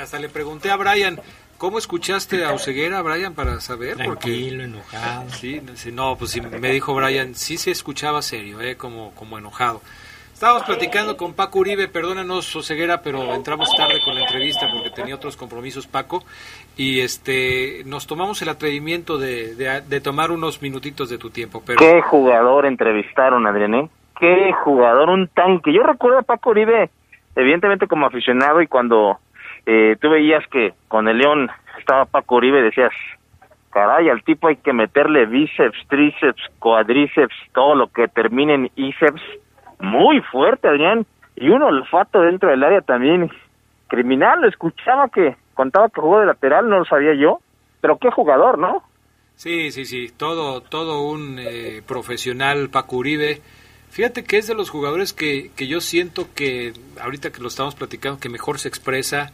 hasta 0.00 0.18
le, 0.18 0.28
pregunté 0.28 0.72
a 0.72 0.76
Brian, 0.76 1.20
¿cómo 1.58 1.78
escuchaste 1.78 2.44
a 2.44 2.54
Oseguera, 2.54 3.00
Brian, 3.00 3.34
para 3.34 3.60
saber? 3.60 3.98
Tranquilo, 3.98 4.64
enojado. 4.64 5.30
Sí, 5.30 5.62
no, 5.92 6.16
pues 6.16 6.32
sí, 6.32 6.40
me 6.40 6.72
dijo 6.72 6.92
Brian, 6.92 7.36
sí 7.36 7.56
se 7.56 7.70
escuchaba 7.70 8.20
serio, 8.22 8.60
eh, 8.60 8.76
como, 8.76 9.12
como 9.14 9.38
enojado. 9.38 9.80
Estábamos 10.42 10.64
platicando 10.64 11.16
con 11.16 11.34
Paco 11.34 11.60
Uribe, 11.60 11.86
perdónanos, 11.86 12.56
Oseguera, 12.56 13.00
pero 13.00 13.32
entramos 13.32 13.68
tarde 13.76 14.00
con 14.04 14.16
la 14.16 14.22
entrevista 14.22 14.66
porque 14.72 14.90
tenía 14.90 15.14
otros 15.14 15.36
compromisos, 15.36 15.86
Paco, 15.86 16.24
y 16.76 16.98
este 16.98 17.84
nos 17.86 18.08
tomamos 18.08 18.42
el 18.42 18.48
atrevimiento 18.48 19.18
de, 19.18 19.54
de, 19.54 20.00
tomar 20.00 20.32
unos 20.32 20.60
minutitos 20.60 21.08
de 21.08 21.18
tu 21.18 21.30
tiempo. 21.30 21.62
Pero... 21.64 21.78
¿Qué 21.78 22.02
jugador 22.02 22.66
entrevistaron, 22.66 23.46
Adrián? 23.46 23.72
Eh? 23.72 23.88
¿Qué 24.18 24.52
jugador? 24.64 25.10
Un 25.10 25.28
tanque. 25.28 25.72
Yo 25.72 25.84
recuerdo 25.84 26.18
a 26.18 26.22
Paco 26.22 26.50
Uribe, 26.50 26.90
evidentemente 27.36 27.86
como 27.86 28.06
aficionado, 28.06 28.60
y 28.60 28.66
cuando 28.66 29.20
eh, 29.64 29.94
tú 30.00 30.10
veías 30.10 30.44
que 30.48 30.74
con 30.88 31.06
el 31.06 31.18
León 31.18 31.50
estaba 31.78 32.04
Paco 32.06 32.34
Uribe, 32.34 32.62
decías, 32.62 32.90
caray, 33.70 34.08
al 34.08 34.24
tipo 34.24 34.48
hay 34.48 34.56
que 34.56 34.72
meterle 34.72 35.24
bíceps, 35.24 35.86
tríceps, 35.86 36.42
cuadríceps, 36.58 37.36
todo 37.54 37.76
lo 37.76 37.92
que 37.92 38.08
termine 38.08 38.54
en 38.54 38.70
íceps 38.74 39.22
muy 39.82 40.20
fuerte, 40.20 40.68
Adrián, 40.68 41.04
y 41.36 41.48
un 41.50 41.62
olfato 41.62 42.20
dentro 42.20 42.48
del 42.48 42.62
área 42.62 42.80
también 42.80 43.30
criminal. 43.88 44.40
Lo 44.40 44.48
escuchaba 44.48 45.08
que 45.08 45.36
contaba 45.54 45.88
que 45.88 46.00
jugó 46.00 46.20
de 46.20 46.26
lateral, 46.26 46.68
no 46.68 46.78
lo 46.78 46.84
sabía 46.84 47.14
yo, 47.14 47.40
pero 47.80 47.98
qué 47.98 48.10
jugador, 48.10 48.58
¿no? 48.58 48.82
Sí, 49.34 49.72
sí, 49.72 49.84
sí, 49.84 50.08
todo, 50.16 50.60
todo 50.60 51.02
un 51.02 51.38
eh, 51.38 51.82
profesional, 51.86 52.70
Paco 52.70 52.96
Uribe. 52.96 53.40
Fíjate 53.90 54.24
que 54.24 54.38
es 54.38 54.46
de 54.46 54.54
los 54.54 54.70
jugadores 54.70 55.12
que, 55.12 55.50
que 55.54 55.66
yo 55.66 55.80
siento 55.80 56.28
que, 56.34 56.72
ahorita 57.02 57.30
que 57.30 57.42
lo 57.42 57.48
estamos 57.48 57.74
platicando, 57.74 58.18
que 58.20 58.30
mejor 58.30 58.58
se 58.58 58.68
expresa, 58.68 59.32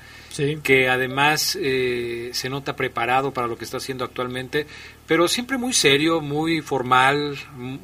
que 0.65 0.89
además 0.89 1.57
eh, 1.63 2.31
se 2.33 2.49
nota 2.49 2.75
preparado 2.75 3.33
para 3.33 3.47
lo 3.47 3.57
que 3.57 3.65
está 3.65 3.77
haciendo 3.77 4.05
actualmente, 4.05 4.67
pero 5.07 5.29
siempre 5.29 5.59
muy 5.59 5.73
serio, 5.73 6.21
muy 6.21 6.61
formal. 6.61 7.37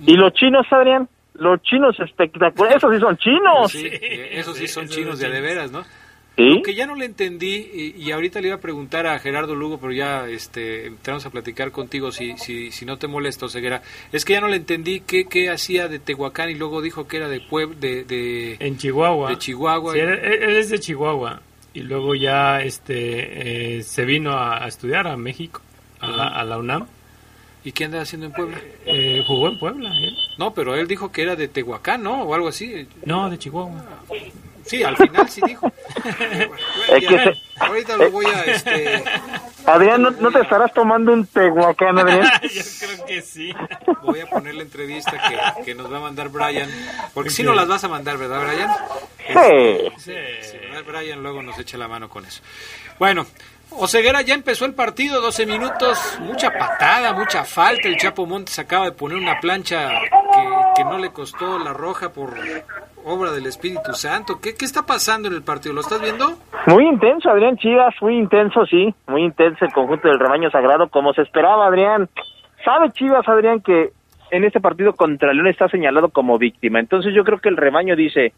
¿Y 0.05 0.15
los 0.15 0.33
chinos, 0.33 0.67
Adrián? 0.73 1.09
Los 1.35 1.61
chinos 1.63 1.99
espectaculares, 1.99 2.77
esos 2.77 2.95
sí 2.95 3.01
son 3.01 3.17
chinos. 3.17 3.73
Sí, 3.73 3.91
esos 4.31 4.57
sí 4.57 4.69
son 4.69 4.89
chinos 4.89 5.19
de, 5.19 5.29
de 5.29 5.41
veras, 5.41 5.73
¿no? 5.73 5.83
¿Sí? 6.37 6.49
Lo 6.49 6.63
que 6.63 6.75
ya 6.75 6.87
no 6.87 6.97
le 6.97 7.05
entendí, 7.05 7.95
y, 7.97 8.11
ahorita 8.11 8.41
le 8.41 8.49
iba 8.49 8.57
a 8.57 8.61
preguntar 8.61 9.07
a 9.07 9.19
Gerardo 9.21 9.55
Lugo, 9.55 9.79
pero 9.79 9.93
ya 9.93 10.29
este, 10.29 10.87
entramos 10.87 11.25
a 11.27 11.31
platicar 11.31 11.71
contigo 11.71 12.11
si, 12.11 12.37
si, 12.39 12.73
si 12.73 12.85
no 12.85 12.99
te 12.99 13.07
molesta, 13.07 13.49
Ceguera, 13.49 13.83
es 14.11 14.25
que 14.25 14.33
ya 14.33 14.41
no 14.41 14.49
le 14.49 14.57
entendí 14.57 15.01
qué, 15.01 15.27
qué 15.27 15.49
hacía 15.51 15.87
de 15.87 16.01
Tehuacán 16.01 16.51
y 16.51 16.55
luego 16.55 16.83
dijo 16.83 17.07
que 17.07 17.19
era 17.19 17.29
de 17.29 17.41
Puebla, 17.41 17.77
de, 17.79 18.57
En 18.59 18.77
Chihuahua. 18.79 19.31
De 19.31 19.39
Chihuahua. 19.39 19.97
él, 19.97 20.57
es 20.57 20.71
de 20.71 20.81
Chihuahua, 20.81 21.41
y 21.73 21.81
luego 21.83 22.17
ya 22.17 22.63
este, 22.63 23.77
eh, 23.79 23.83
se 23.85 24.05
vino 24.05 24.37
a, 24.37 24.67
estudiar 24.67 25.07
a 25.07 25.17
México, 25.17 25.63
a 26.01 26.11
la, 26.11 26.27
a 26.27 26.45
la 26.45 26.59
UNAM 26.59 26.87
¿Y 27.65 27.73
qué 27.73 27.87
anda 27.87 28.03
haciendo 28.03 28.27
en 28.27 28.33
Puebla? 28.33 28.61
Eh, 28.85 29.25
jugó 29.27 29.49
en 29.49 29.59
Puebla, 29.59 29.89
él. 29.89 30.15
No, 30.39 30.53
pero 30.53 30.75
él 30.75 30.87
dijo 30.87 31.11
que 31.11 31.23
era 31.23 31.35
de 31.35 31.49
Tehuacán, 31.49 32.03
¿no? 32.03 32.23
O 32.23 32.35
algo 32.35 32.49
así. 32.49 32.87
No, 33.07 33.31
de 33.31 33.39
Chihuahua. 33.39 33.83
Sí, 34.65 34.83
al 34.83 34.97
final 34.97 35.29
sí 35.29 35.41
dijo. 35.47 35.73
Ahorita 37.61 37.97
lo 37.97 38.11
voy 38.11 38.27
a... 38.27 38.45
Este... 38.45 39.05
Adrián, 39.67 40.03
¿no, 40.03 40.31
te 40.31 40.41
estarás 40.41 40.73
tomando 40.75 41.13
un 41.13 41.27
Tehuacán, 41.27 41.99
Adrián? 41.99 42.31
Yo 42.43 42.63
creo 42.81 43.07
que 43.07 43.23
sí. 43.23 43.55
Voy 44.03 44.21
a 44.21 44.27
poner 44.27 44.55
la 44.55 44.63
entrevista 44.63 45.13
que, 45.13 45.65
que 45.65 45.75
nos 45.75 45.91
va 45.91 45.99
a 45.99 46.01
mandar 46.01 46.29
Brian. 46.29 46.69
Porque 47.15 47.31
si 47.31 47.43
no 47.43 47.55
las 47.55 47.67
vas 47.67 47.83
a 47.85 47.89
mandar, 47.89 48.19
¿verdad, 48.19 48.43
Brian? 48.45 48.71
Sí. 49.27 49.87
Este, 49.97 50.43
sí. 50.43 50.59
Brian 50.87 51.23
luego 51.23 51.43
nos 51.43 51.59
echa 51.59 51.79
la 51.79 51.89
mano 51.89 52.11
con 52.11 52.27
eso. 52.27 52.43
Bueno, 52.99 53.27
Oseguera 53.79 54.23
ya 54.23 54.35
empezó 54.35 54.67
el 54.67 54.75
partido, 54.75 55.21
12 55.21 55.47
minutos, 55.47 56.19
mucha 56.21 56.51
patada, 56.53 57.13
mucha 57.13 57.45
falta. 57.45 57.89
El 57.89 57.97
Chapo 57.97 58.25
Montes 58.25 58.59
acaba 58.59 58.87
de 58.87 58.93
poner 58.93 59.19
una 59.19 59.41
plancha 59.41 59.91
que, 60.77 60.85
no 60.85 60.99
le 60.99 61.11
costó 61.11 61.59
la 61.59 61.73
roja 61.73 62.13
por 62.13 62.35
obra 63.05 63.33
del 63.33 63.47
Espíritu 63.47 63.93
Santo. 63.95 64.41
¿Qué, 64.41 64.55
¿Qué, 64.55 64.65
está 64.65 64.87
pasando 64.87 65.29
en 65.29 65.35
el 65.35 65.43
partido? 65.43 65.75
¿Lo 65.75 65.81
estás 65.81 66.01
viendo? 66.01 66.35
Muy 66.67 66.87
intenso, 66.87 67.31
Adrián 67.31 67.57
Chivas, 67.57 67.95
muy 68.01 68.17
intenso, 68.17 68.65
sí. 68.67 68.95
Muy 69.09 69.25
intenso 69.25 69.65
el 69.65 69.73
conjunto 69.73 70.09
del 70.09 70.21
rebaño 70.21 70.51
sagrado, 70.51 70.89
como 70.89 71.13
se 71.13 71.23
esperaba, 71.23 71.67
Adrián. 71.67 72.09
¿Sabe 72.65 72.93
Chivas, 72.93 73.29
Adrián, 73.29 73.61
que 73.61 73.91
en 74.31 74.45
este 74.45 74.61
partido 74.61 74.95
contra 74.95 75.33
León 75.33 75.49
está 75.49 75.69
señalado 75.69 76.09
como 76.11 76.39
víctima? 76.39 76.79
Entonces 76.79 77.13
yo 77.15 77.25
creo 77.25 77.39
que 77.39 77.49
el 77.49 77.57
rebaño 77.57 77.97
dice, 77.97 78.33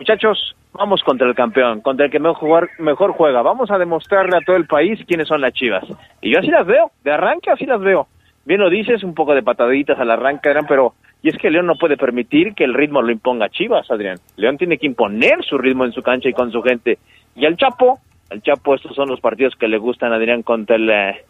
muchachos, 0.00 0.56
vamos 0.72 1.02
contra 1.02 1.28
el 1.28 1.34
campeón, 1.34 1.82
contra 1.82 2.06
el 2.06 2.12
que 2.12 2.18
mejor, 2.18 2.70
mejor 2.78 3.12
juega, 3.12 3.42
vamos 3.42 3.70
a 3.70 3.78
demostrarle 3.78 4.36
a 4.38 4.40
todo 4.40 4.56
el 4.56 4.66
país 4.66 4.98
quiénes 5.06 5.28
son 5.28 5.42
las 5.42 5.52
chivas. 5.52 5.84
Y 6.22 6.32
yo 6.32 6.38
así 6.40 6.48
las 6.48 6.66
veo, 6.66 6.90
de 7.04 7.12
arranque 7.12 7.50
así 7.50 7.66
las 7.66 7.80
veo. 7.80 8.08
Bien 8.46 8.60
lo 8.60 8.70
dices, 8.70 9.04
un 9.04 9.14
poco 9.14 9.34
de 9.34 9.42
pataditas 9.42 9.98
al 10.00 10.10
arranque, 10.10 10.48
Adrián, 10.48 10.64
pero 10.66 10.94
y 11.22 11.28
es 11.28 11.36
que 11.36 11.50
León 11.50 11.66
no 11.66 11.74
puede 11.74 11.98
permitir 11.98 12.54
que 12.54 12.64
el 12.64 12.72
ritmo 12.72 13.02
lo 13.02 13.12
imponga 13.12 13.50
Chivas, 13.50 13.90
Adrián. 13.90 14.18
León 14.36 14.56
tiene 14.56 14.78
que 14.78 14.86
imponer 14.86 15.44
su 15.44 15.58
ritmo 15.58 15.84
en 15.84 15.92
su 15.92 16.02
cancha 16.02 16.30
y 16.30 16.32
con 16.32 16.50
su 16.50 16.62
gente. 16.62 16.98
Y 17.36 17.44
al 17.44 17.58
Chapo, 17.58 18.00
al 18.30 18.40
Chapo 18.42 18.74
estos 18.74 18.96
son 18.96 19.10
los 19.10 19.20
partidos 19.20 19.54
que 19.56 19.68
le 19.68 19.76
gustan, 19.76 20.14
Adrián, 20.14 20.42
contra 20.42 20.76
el... 20.76 20.88
Eh, 20.88 21.24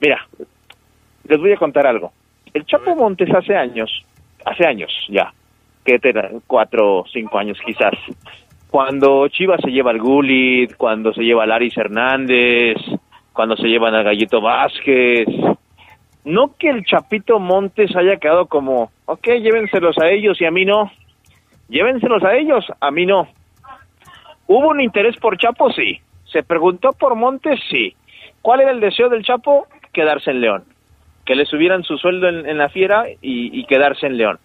mira, 0.00 0.26
les 1.28 1.38
voy 1.38 1.52
a 1.52 1.56
contar 1.56 1.86
algo. 1.86 2.12
El 2.52 2.64
Chapo 2.66 2.96
Montes 2.96 3.32
hace 3.32 3.54
años, 3.54 4.02
hace 4.44 4.66
años 4.66 4.92
ya, 5.08 5.32
que 5.96 6.40
cuatro 6.46 6.98
o 6.98 7.04
cinco 7.10 7.38
años 7.38 7.58
quizás, 7.64 7.94
cuando 8.70 9.26
Chivas 9.28 9.60
se 9.62 9.70
lleva 9.70 9.90
al 9.90 9.98
Gullit, 9.98 10.76
cuando 10.76 11.14
se 11.14 11.22
lleva 11.22 11.44
al 11.44 11.52
Aris 11.52 11.76
Hernández, 11.78 12.76
cuando 13.32 13.56
se 13.56 13.68
llevan 13.68 13.94
al 13.94 14.04
Gallito 14.04 14.42
Vázquez, 14.42 15.26
no 16.24 16.54
que 16.58 16.68
el 16.68 16.84
Chapito 16.84 17.38
Montes 17.38 17.96
haya 17.96 18.18
quedado 18.18 18.46
como, 18.46 18.90
ok, 19.06 19.26
llévenselos 19.40 19.96
a 19.98 20.10
ellos 20.10 20.38
y 20.40 20.44
a 20.44 20.50
mí 20.50 20.66
no, 20.66 20.92
llévenselos 21.68 22.22
a 22.22 22.36
ellos, 22.36 22.66
a 22.80 22.90
mí 22.90 23.06
no. 23.06 23.28
¿Hubo 24.46 24.68
un 24.68 24.80
interés 24.80 25.16
por 25.16 25.38
Chapo? 25.38 25.70
Sí. 25.72 26.00
¿Se 26.30 26.42
preguntó 26.42 26.92
por 26.92 27.14
Montes? 27.14 27.60
Sí. 27.70 27.94
¿Cuál 28.42 28.60
era 28.60 28.70
el 28.72 28.80
deseo 28.80 29.08
del 29.08 29.24
Chapo? 29.24 29.66
Quedarse 29.92 30.30
en 30.30 30.40
León. 30.40 30.64
Que 31.24 31.34
le 31.34 31.44
subieran 31.44 31.82
su 31.82 31.98
sueldo 31.98 32.28
en, 32.28 32.56
la 32.56 32.70
fiera 32.70 33.04
y 33.20 33.64
quedarse 33.64 34.06
en 34.06 34.16
León 34.16 34.38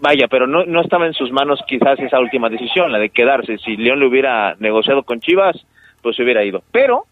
vaya, 0.00 0.26
pero 0.28 0.46
no, 0.46 0.64
no 0.64 0.80
estaba 0.80 1.06
en 1.06 1.14
sus 1.14 1.32
manos 1.32 1.60
quizás 1.66 1.98
esa 1.98 2.20
última 2.20 2.48
decisión, 2.48 2.92
la 2.92 2.98
de 2.98 3.10
quedarse. 3.10 3.58
Si 3.58 3.76
León 3.76 4.00
le 4.00 4.06
hubiera 4.06 4.54
negociado 4.58 5.02
con 5.02 5.20
Chivas, 5.20 5.56
pues 6.02 6.16
se 6.16 6.22
hubiera 6.22 6.44
ido. 6.44 6.62
Pero 6.72 7.04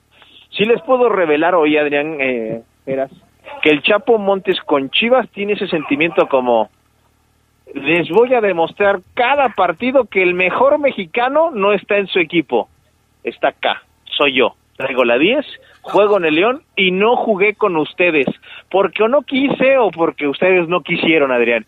sí 0.50 0.64
les 0.64 0.80
puedo 0.82 1.08
revelar 1.08 1.54
hoy, 1.54 1.76
Adrián 1.76 2.16
eh, 2.20 2.62
que 3.62 3.70
el 3.70 3.82
Chapo 3.82 4.18
Montes 4.18 4.60
con 4.60 4.90
Chivas 4.90 5.28
tiene 5.30 5.54
ese 5.54 5.68
sentimiento 5.68 6.28
como, 6.28 6.70
les 7.74 8.08
voy 8.08 8.34
a 8.34 8.40
demostrar 8.40 9.00
cada 9.14 9.50
partido 9.50 10.04
que 10.04 10.22
el 10.22 10.34
mejor 10.34 10.78
mexicano 10.78 11.50
no 11.50 11.72
está 11.72 11.98
en 11.98 12.06
su 12.06 12.18
equipo, 12.18 12.68
está 13.24 13.48
acá, 13.48 13.82
soy 14.04 14.34
yo. 14.34 14.54
Traigo 14.76 15.04
la 15.04 15.16
10, 15.16 15.46
juego 15.80 16.18
en 16.18 16.26
el 16.26 16.34
León 16.34 16.62
y 16.76 16.90
no 16.90 17.16
jugué 17.16 17.54
con 17.54 17.76
ustedes, 17.76 18.26
porque 18.70 19.02
o 19.02 19.08
no 19.08 19.22
quise 19.22 19.78
o 19.78 19.90
porque 19.90 20.28
ustedes 20.28 20.68
no 20.68 20.82
quisieron, 20.82 21.32
Adrián. 21.32 21.64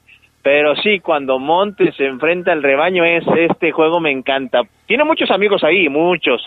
Pero 0.51 0.75
sí, 0.77 1.01
cuando 1.01 1.39
Montes 1.39 1.95
se 1.95 2.07
enfrenta 2.07 2.53
al 2.53 2.63
rebaño 2.63 3.05
es 3.05 3.23
este 3.37 3.71
juego 3.71 4.01
me 4.01 4.11
encanta. 4.11 4.63
Tiene 4.87 5.05
muchos 5.05 5.31
amigos 5.31 5.63
ahí, 5.63 5.91
muchos. 5.91 6.43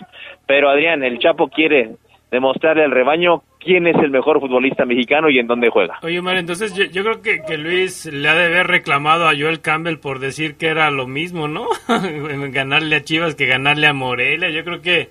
Pero 0.47 0.72
Adrián, 0.72 1.04
el 1.04 1.20
Chapo 1.20 1.49
quiere 1.49 1.91
demostrarle 2.32 2.84
al 2.84 2.89
rebaño 2.89 3.43
quién 3.60 3.86
es 3.86 3.95
el 3.97 4.10
mejor 4.10 4.39
futbolista 4.39 4.86
mexicano 4.86 5.30
y 5.30 5.38
en 5.38 5.45
dónde 5.45 5.70
juega. 5.70 5.99
Oye, 6.02 6.18
Omar, 6.18 6.38
entonces 6.38 6.74
yo, 6.74 7.04
creo 7.04 7.22
que, 7.22 7.43
que, 7.43 7.60
Luis 7.60 8.08
le 8.08 8.28
ha 8.28 8.34
de 8.34 8.45
haber 8.45 8.66
reclamado 8.66 9.28
a 9.28 9.36
Joel 9.38 9.62
Campbell 9.62 9.99
por 9.99 10.18
decir 10.18 10.56
que 10.56 10.70
era 10.70 10.89
lo 10.89 11.06
mismo, 11.06 11.47
¿no? 11.47 11.68
ganarle 12.49 12.95
a 12.95 13.04
Chivas 13.04 13.36
que 13.36 13.45
ganarle 13.45 13.86
a 13.86 13.93
Morelia. 13.93 14.49
Yo 14.49 14.64
creo 14.64 14.82
que 14.82 15.10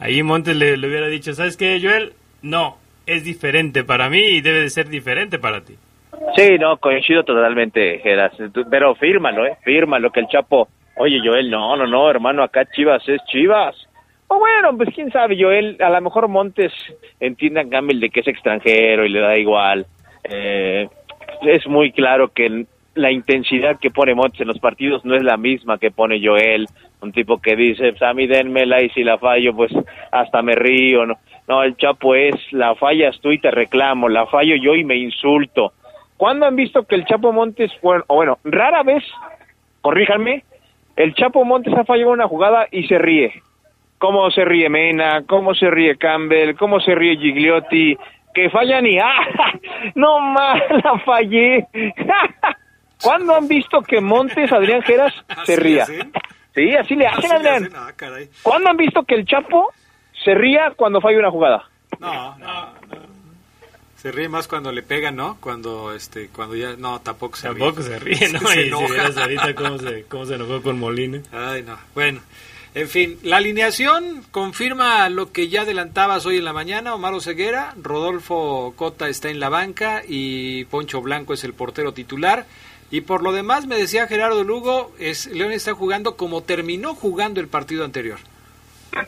ahí 0.00 0.20
Montes 0.24 0.56
le, 0.56 0.76
le 0.76 0.88
hubiera 0.88 1.06
dicho, 1.06 1.32
¿sabes 1.32 1.56
qué, 1.56 1.78
Joel? 1.80 2.14
No, 2.42 2.76
es 3.06 3.22
diferente 3.22 3.84
para 3.84 4.10
mí 4.10 4.18
y 4.18 4.40
debe 4.40 4.62
de 4.62 4.70
ser 4.70 4.88
diferente 4.88 5.38
para 5.38 5.60
ti. 5.60 5.76
Sí, 6.36 6.58
no, 6.58 6.76
coincido 6.78 7.24
totalmente, 7.24 7.98
Geras. 8.00 8.32
Pero 8.70 8.94
fírmalo, 8.94 9.46
¿eh? 9.46 9.56
Fírmalo, 9.62 10.10
que 10.10 10.20
el 10.20 10.28
Chapo... 10.28 10.68
Oye, 10.96 11.20
Joel, 11.24 11.50
no, 11.50 11.74
no, 11.76 11.86
no, 11.86 12.10
hermano, 12.10 12.42
acá 12.42 12.66
Chivas 12.66 13.08
es 13.08 13.22
Chivas. 13.24 13.88
O 14.28 14.38
bueno, 14.38 14.76
pues 14.76 14.90
quién 14.94 15.10
sabe, 15.10 15.36
Joel, 15.40 15.76
a 15.80 15.88
lo 15.88 16.00
mejor 16.02 16.28
Montes 16.28 16.72
entienda 17.18 17.62
Gamel 17.64 17.98
de 17.98 18.10
que 18.10 18.20
es 18.20 18.28
extranjero 18.28 19.04
y 19.04 19.08
le 19.08 19.20
da 19.20 19.36
igual. 19.36 19.86
Eh, 20.24 20.88
es 21.42 21.66
muy 21.66 21.92
claro 21.92 22.28
que 22.28 22.66
la 22.94 23.10
intensidad 23.10 23.78
que 23.80 23.90
pone 23.90 24.14
Montes 24.14 24.42
en 24.42 24.48
los 24.48 24.58
partidos 24.58 25.04
no 25.04 25.14
es 25.14 25.22
la 25.22 25.36
misma 25.36 25.78
que 25.78 25.90
pone 25.90 26.20
Joel, 26.24 26.66
un 27.00 27.12
tipo 27.12 27.38
que 27.38 27.56
dice, 27.56 27.90
pues 27.90 28.02
a 28.02 28.12
mí 28.12 28.26
denmela 28.26 28.82
y 28.82 28.90
si 28.90 29.02
la 29.02 29.18
fallo, 29.18 29.54
pues 29.54 29.72
hasta 30.10 30.42
me 30.42 30.54
río, 30.54 31.06
¿no? 31.06 31.18
No, 31.48 31.62
el 31.62 31.76
Chapo 31.76 32.14
es, 32.14 32.34
la 32.52 32.74
fallas 32.74 33.18
tú 33.20 33.32
y 33.32 33.38
te 33.38 33.50
reclamo, 33.50 34.08
la 34.08 34.26
fallo 34.26 34.54
yo 34.56 34.74
y 34.74 34.84
me 34.84 34.96
insulto. 34.96 35.72
¿Cuándo 36.22 36.46
han 36.46 36.54
visto 36.54 36.84
que 36.84 36.94
el 36.94 37.04
Chapo 37.04 37.32
Montes, 37.32 37.72
bueno, 37.82 38.04
o 38.06 38.14
bueno, 38.14 38.38
rara 38.44 38.84
vez, 38.84 39.02
corríjanme, 39.80 40.44
el 40.94 41.16
Chapo 41.16 41.44
Montes 41.44 41.74
ha 41.76 41.82
fallado 41.82 42.12
una 42.12 42.28
jugada 42.28 42.68
y 42.70 42.86
se 42.86 42.96
ríe? 42.96 43.42
¿Cómo 43.98 44.30
se 44.30 44.44
ríe 44.44 44.68
Mena? 44.68 45.24
¿Cómo 45.26 45.52
se 45.52 45.68
ríe 45.68 45.96
Campbell? 45.96 46.54
¿Cómo 46.54 46.78
se 46.78 46.94
ríe 46.94 47.16
Gigliotti? 47.16 47.96
Que 48.32 48.50
fallan 48.50 48.86
y 48.86 48.98
¡ah! 49.02 49.26
¡No 49.96 50.20
más! 50.20 50.60
¡La 50.84 50.96
fallé! 51.00 51.66
¿Cuándo 53.02 53.34
han 53.34 53.48
visto 53.48 53.80
que 53.82 54.00
Montes, 54.00 54.52
Adrián 54.52 54.82
Geras, 54.82 55.12
se 55.42 55.56
ría? 55.56 55.86
Sí, 55.86 56.76
así 56.76 56.94
le 56.94 57.08
hacen, 57.08 57.32
Adrián. 57.32 57.68
Ah, 57.74 57.90
¿Cuándo 58.44 58.70
han 58.70 58.76
visto 58.76 59.02
que 59.02 59.16
el 59.16 59.26
Chapo 59.26 59.72
se 60.22 60.34
ría 60.36 60.72
cuando 60.76 61.00
falla 61.00 61.18
una 61.18 61.32
jugada? 61.32 61.64
No, 61.98 62.38
no, 62.38 62.71
se 64.02 64.10
ríe 64.10 64.28
más 64.28 64.48
cuando 64.48 64.72
le 64.72 64.82
pegan, 64.82 65.14
¿no? 65.14 65.36
Cuando, 65.38 65.94
este, 65.94 66.26
cuando 66.26 66.56
ya, 66.56 66.74
no, 66.76 67.00
tampoco 67.00 67.36
se 67.36 67.46
tampoco 67.46 67.82
ríe. 67.82 67.88
Tampoco 67.88 67.88
se 67.88 67.98
ríe, 68.00 68.32
¿no? 68.32 68.40
Se 68.48 68.66
y 68.66 69.12
si 69.12 69.20
ahorita 69.20 69.54
cómo 69.54 69.78
se, 69.78 70.02
cómo 70.08 70.26
se 70.26 70.34
enojó 70.34 70.60
con 70.60 70.80
Molina. 70.80 71.22
Ay, 71.30 71.62
no. 71.62 71.78
Bueno, 71.94 72.20
en 72.74 72.88
fin, 72.88 73.16
la 73.22 73.36
alineación 73.36 74.24
confirma 74.32 75.08
lo 75.08 75.30
que 75.30 75.46
ya 75.46 75.62
adelantabas 75.62 76.26
hoy 76.26 76.38
en 76.38 76.44
la 76.44 76.52
mañana, 76.52 76.96
Omar 76.96 77.20
Ceguera, 77.20 77.74
Rodolfo 77.80 78.74
Cota 78.74 79.08
está 79.08 79.30
en 79.30 79.38
la 79.38 79.50
banca 79.50 80.02
y 80.04 80.64
Poncho 80.64 81.00
Blanco 81.00 81.32
es 81.32 81.44
el 81.44 81.54
portero 81.54 81.94
titular. 81.94 82.44
Y 82.90 83.02
por 83.02 83.22
lo 83.22 83.30
demás, 83.30 83.68
me 83.68 83.76
decía 83.76 84.08
Gerardo 84.08 84.42
Lugo, 84.42 84.92
es, 84.98 85.28
León 85.28 85.52
está 85.52 85.74
jugando 85.74 86.16
como 86.16 86.42
terminó 86.42 86.96
jugando 86.96 87.40
el 87.40 87.46
partido 87.46 87.84
anterior. 87.84 88.18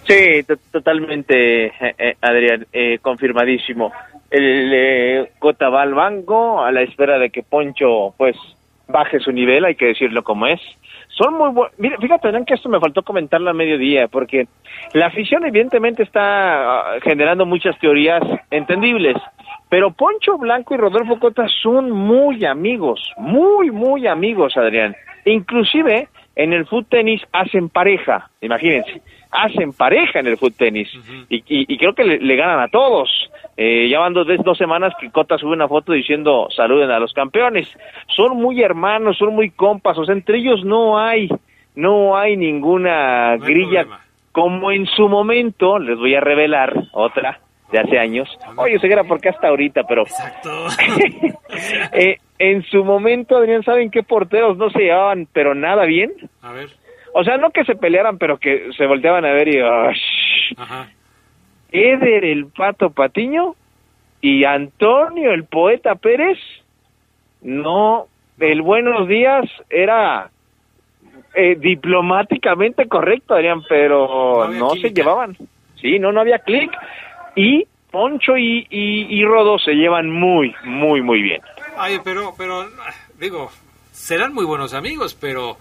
Sí, 0.06 0.44
totalmente, 0.70 1.66
eh, 1.66 1.94
eh, 1.98 2.16
Adrián, 2.20 2.64
eh, 2.72 2.98
confirmadísimo 3.02 3.92
el 4.34 4.70
eh, 4.74 5.30
Cota 5.38 5.68
va 5.68 5.82
al 5.82 5.94
banco 5.94 6.60
a 6.60 6.72
la 6.72 6.82
espera 6.82 7.18
de 7.18 7.30
que 7.30 7.44
Poncho 7.44 8.14
pues 8.16 8.36
baje 8.88 9.20
su 9.20 9.30
nivel, 9.30 9.64
hay 9.64 9.76
que 9.76 9.86
decirlo 9.86 10.24
como 10.24 10.46
es. 10.46 10.60
Son 11.08 11.34
muy 11.34 11.50
buenos. 11.50 12.00
Fíjate, 12.00 12.32
que 12.44 12.54
esto 12.54 12.68
me 12.68 12.80
faltó 12.80 13.02
comentarlo 13.02 13.48
a 13.50 13.54
mediodía, 13.54 14.08
porque 14.08 14.48
la 14.92 15.06
afición 15.06 15.46
evidentemente 15.46 16.02
está 16.02 16.94
ah, 16.94 17.00
generando 17.02 17.46
muchas 17.46 17.78
teorías 17.78 18.22
entendibles, 18.50 19.16
pero 19.68 19.92
Poncho 19.92 20.36
Blanco 20.36 20.74
y 20.74 20.78
Rodolfo 20.78 21.20
Cota 21.20 21.46
son 21.62 21.92
muy 21.92 22.44
amigos, 22.44 23.12
muy, 23.16 23.70
muy 23.70 24.08
amigos, 24.08 24.56
Adrián. 24.56 24.96
Inclusive 25.24 26.08
en 26.34 26.52
el 26.52 26.66
foot 26.66 26.88
tenis 26.88 27.22
hacen 27.32 27.68
pareja, 27.68 28.30
imagínense, 28.40 29.00
hacen 29.34 29.72
pareja 29.72 30.20
en 30.20 30.28
el 30.28 30.36
foot 30.36 30.56
tenis 30.56 30.88
y, 31.28 31.76
creo 31.76 31.94
que 31.94 32.04
le, 32.04 32.36
ganan 32.36 32.60
a 32.60 32.68
todos. 32.68 33.10
Eh, 33.56 33.88
ya 33.88 34.00
van 34.00 34.14
dos, 34.14 34.26
dos 34.44 34.58
semanas 34.58 34.92
que 35.00 35.10
Cota 35.10 35.38
sube 35.38 35.52
una 35.52 35.68
foto 35.68 35.92
diciendo 35.92 36.48
saluden 36.54 36.90
a 36.90 36.98
los 36.98 37.12
campeones. 37.12 37.68
Son 38.14 38.36
muy 38.36 38.62
hermanos, 38.62 39.18
son 39.18 39.34
muy 39.34 39.50
compas, 39.50 39.98
o 39.98 40.04
sea, 40.04 40.14
entre 40.14 40.38
ellos 40.38 40.64
no 40.64 40.98
hay, 40.98 41.28
no 41.74 42.16
hay 42.16 42.36
ninguna 42.36 43.36
grilla 43.36 43.86
como 44.32 44.72
en 44.72 44.86
su 44.86 45.08
momento, 45.08 45.78
les 45.78 45.96
voy 45.96 46.16
a 46.16 46.20
revelar 46.20 46.74
otra 46.92 47.38
de 47.70 47.78
hace 47.78 47.98
años. 47.98 48.28
Oye, 48.56 48.80
Ceguera, 48.80 49.04
¿por 49.04 49.20
qué 49.20 49.28
hasta 49.28 49.48
ahorita? 49.48 49.84
Pero... 49.84 50.02
Exacto. 50.02 50.50
eh, 51.92 52.18
en 52.38 52.62
su 52.64 52.84
momento, 52.84 53.36
Adrián, 53.36 53.62
¿saben 53.62 53.92
qué 53.92 54.02
porteros 54.02 54.56
no 54.56 54.70
se 54.70 54.80
llevaban, 54.80 55.28
pero 55.32 55.54
nada 55.54 55.84
bien? 55.84 56.12
A 56.42 56.52
ver. 56.52 56.68
O 57.16 57.22
sea, 57.22 57.36
no 57.36 57.50
que 57.50 57.64
se 57.64 57.76
pelearan, 57.76 58.18
pero 58.18 58.38
que 58.38 58.70
se 58.76 58.86
volteaban 58.86 59.24
a 59.24 59.32
ver 59.32 59.48
y... 59.48 59.60
Ajá. 59.60 60.90
Eder 61.70 62.24
el 62.24 62.46
Pato 62.46 62.90
Patiño 62.90 63.54
y 64.20 64.44
Antonio 64.44 65.32
el 65.32 65.44
Poeta 65.44 65.94
Pérez, 65.94 66.38
no, 67.42 68.06
el 68.38 68.62
buenos 68.62 69.06
días 69.06 69.44
era 69.70 70.30
eh, 71.34 71.56
diplomáticamente 71.56 72.88
correcto, 72.88 73.34
Adrián, 73.34 73.62
pero 73.68 74.48
no, 74.48 74.70
se 74.70 74.90
llevaban. 74.90 75.36
Sí, 75.80 76.00
no, 76.00 76.10
no 76.10 76.20
había 76.20 76.40
clic. 76.40 76.70
Y 77.36 77.66
Poncho 77.92 78.36
y, 78.36 78.66
y, 78.70 79.06
y 79.08 79.24
Rodo 79.24 79.58
se 79.58 79.72
llevan 79.72 80.10
muy, 80.10 80.54
muy, 80.64 81.00
muy 81.00 81.22
bien. 81.22 81.42
Ay, 81.76 81.98
pero, 82.02 82.34
pero, 82.36 82.66
digo, 83.20 83.50
serán 83.92 84.34
muy 84.34 84.44
buenos 84.44 84.74
amigos, 84.74 85.16
pero 85.20 85.58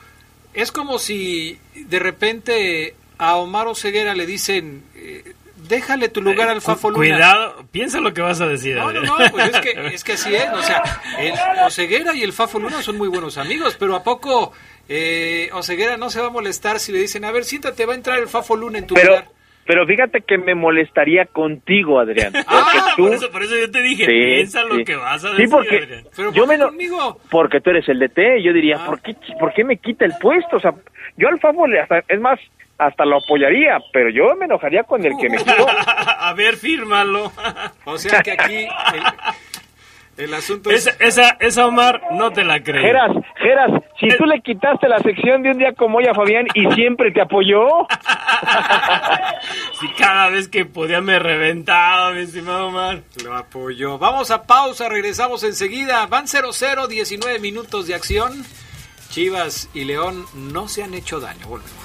es 0.54 0.72
como 0.72 1.00
si 1.00 1.60
de 1.76 2.00
repente 2.00 2.96
a 3.18 3.36
Omar 3.36 3.68
Oseguera 3.68 4.14
le 4.14 4.26
dicen, 4.26 4.84
eh, 4.96 5.34
déjale 5.68 6.10
tu 6.10 6.22
lugar 6.22 6.50
al 6.50 6.62
Fafo 6.62 6.90
Luna. 6.90 7.00
Cuidado, 7.00 7.66
piensa 7.72 8.00
lo 8.00 8.14
que 8.14 8.22
vas 8.22 8.42
a 8.42 8.48
decir. 8.48 8.76
No, 8.76 8.92
no, 8.92 9.02
no, 9.02 9.16
pues 9.32 9.50
es 9.54 9.62
que, 9.62 9.88
es 9.94 10.04
que 10.04 10.14
así 10.14 10.36
es. 10.36 10.50
O 10.54 10.62
sea, 10.62 10.84
el 11.20 11.34
Oseguera 11.66 12.14
y 12.16 12.24
el 12.24 12.34
Fafo 12.34 12.60
Luna 12.60 12.82
son 12.82 12.98
muy 12.98 13.08
buenos 13.08 13.38
amigos, 13.38 13.76
pero 13.80 13.96
¿a 13.96 14.04
poco 14.04 14.52
eh, 14.90 15.50
Oseguera 15.54 15.98
no 15.98 16.10
se 16.10 16.22
va 16.22 16.28
a 16.28 16.32
molestar 16.32 16.80
si 16.80 16.92
le 16.92 17.00
dicen, 17.00 17.26
a 17.26 17.32
ver, 17.32 17.46
siéntate, 17.46 17.86
va 17.86 17.94
a 17.94 17.96
entrar 17.96 18.20
el 18.20 18.28
Fafo 18.28 18.56
Luna 18.56 18.80
en 18.80 18.88
tu 18.88 18.96
lugar? 18.96 19.30
Pero 19.66 19.86
fíjate 19.86 20.22
que 20.22 20.38
me 20.38 20.56
molestaría 20.56 21.26
contigo, 21.26 22.00
Adrián. 22.00 22.34
Ah, 22.56 22.94
por, 22.98 23.14
eso, 23.14 23.32
por 23.32 23.42
eso 23.42 23.56
yo 23.58 23.72
te 23.72 23.82
dije, 23.82 24.06
piensa 24.06 24.64
lo 24.64 24.84
que 24.84 24.96
vas 24.96 25.24
a 25.24 25.30
decir, 25.32 25.46
sí, 25.46 25.52
porque 25.52 26.04
yo 26.34 26.46
me 26.46 26.60
conmigo? 26.60 27.18
Porque 27.32 27.62
tú 27.62 27.72
eres 27.72 27.88
el 27.90 28.00
DT, 28.00 28.44
yo 28.44 28.54
diría, 28.54 28.78
ah. 28.80 28.86
¿por, 28.86 29.02
qué, 29.02 29.16
¿por 29.40 29.54
qué 29.54 29.64
me 29.64 29.78
quita 29.78 30.06
el 30.06 30.14
puesto? 30.20 30.58
O 30.58 30.60
sea, 30.60 30.74
yo 31.18 31.30
al 31.30 31.40
favor, 31.40 31.76
hasta, 31.78 32.04
es 32.08 32.20
más, 32.20 32.40
hasta 32.78 33.06
lo 33.06 33.18
apoyaría, 33.18 33.80
pero 33.92 34.10
yo 34.10 34.36
me 34.36 34.46
enojaría 34.46 34.84
con 34.84 35.04
el 35.04 35.14
que 35.20 35.30
me 35.30 35.38
quitó. 35.38 35.66
a 35.68 36.34
ver, 36.34 36.56
fírmalo. 36.56 37.32
o 37.86 37.98
sea 37.98 38.22
que 38.22 38.32
aquí... 38.32 38.68
El 38.94 39.04
asunto 40.34 40.70
es... 40.70 40.88
Esa, 41.00 41.38
esa, 41.40 41.66
Omar, 41.66 42.02
no 42.12 42.32
te 42.32 42.44
la 42.44 42.62
creo. 42.62 42.82
Geras, 42.82 43.12
Geras, 43.36 43.72
si 44.00 44.08
tú 44.18 44.26
le 44.26 44.42
quitaste 44.42 44.88
la 44.88 45.00
sección 45.00 45.42
de 45.42 45.52
un 45.52 45.58
día 45.58 45.74
como 45.74 45.98
hoy 45.98 46.06
a 46.06 46.14
Fabián 46.14 46.48
y 46.54 46.72
siempre 46.74 47.12
te 47.12 47.22
apoyó. 47.22 47.66
si 49.80 49.88
cada 49.94 50.30
vez 50.30 50.48
que 50.48 50.66
podía 50.66 51.02
me 51.02 51.20
reventaba, 51.20 52.12
mi 52.12 52.22
estimado 52.22 52.68
Omar. 52.68 53.02
Lo 53.24 53.36
apoyó. 53.36 53.98
Vamos 53.98 54.32
a 54.32 54.44
pausa, 54.44 54.90
regresamos 54.90 55.44
enseguida. 55.44 56.06
Van 56.08 56.26
0-0, 56.26 56.88
19 56.88 57.40
minutos 57.40 57.88
de 57.88 57.96
acción. 57.96 58.44
Chivas 59.10 59.70
y 59.74 59.86
León 59.86 60.26
no 60.36 60.68
se 60.68 60.84
han 60.84 60.94
hecho 60.94 61.20
daño. 61.20 61.48
Volvemos. 61.48 61.84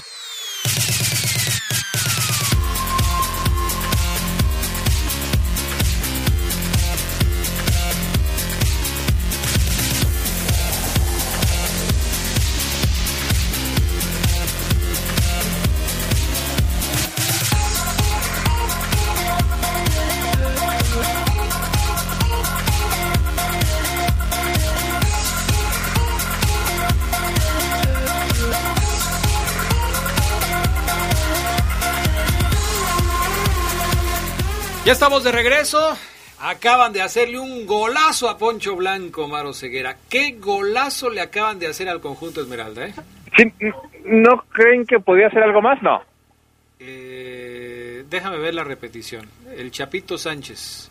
Ya 34.88 34.92
estamos 34.92 35.22
de 35.22 35.32
regreso. 35.32 35.78
Acaban 36.40 36.94
de 36.94 37.02
hacerle 37.02 37.38
un 37.38 37.66
golazo 37.66 38.26
a 38.26 38.38
Poncho 38.38 38.74
Blanco, 38.74 39.28
Maro 39.28 39.52
Ceguera. 39.52 39.96
¿Qué 40.08 40.36
golazo 40.40 41.10
le 41.10 41.20
acaban 41.20 41.58
de 41.58 41.66
hacer 41.66 41.90
al 41.90 42.00
conjunto 42.00 42.40
Esmeralda? 42.40 42.86
Eh? 42.86 42.94
¿No 44.06 44.44
creen 44.50 44.86
que 44.86 44.98
podía 44.98 45.26
hacer 45.26 45.42
algo 45.42 45.60
más? 45.60 45.82
No. 45.82 46.00
Eh, 46.80 48.02
déjame 48.08 48.38
ver 48.38 48.54
la 48.54 48.64
repetición. 48.64 49.28
El 49.54 49.70
Chapito 49.72 50.16
Sánchez. 50.16 50.90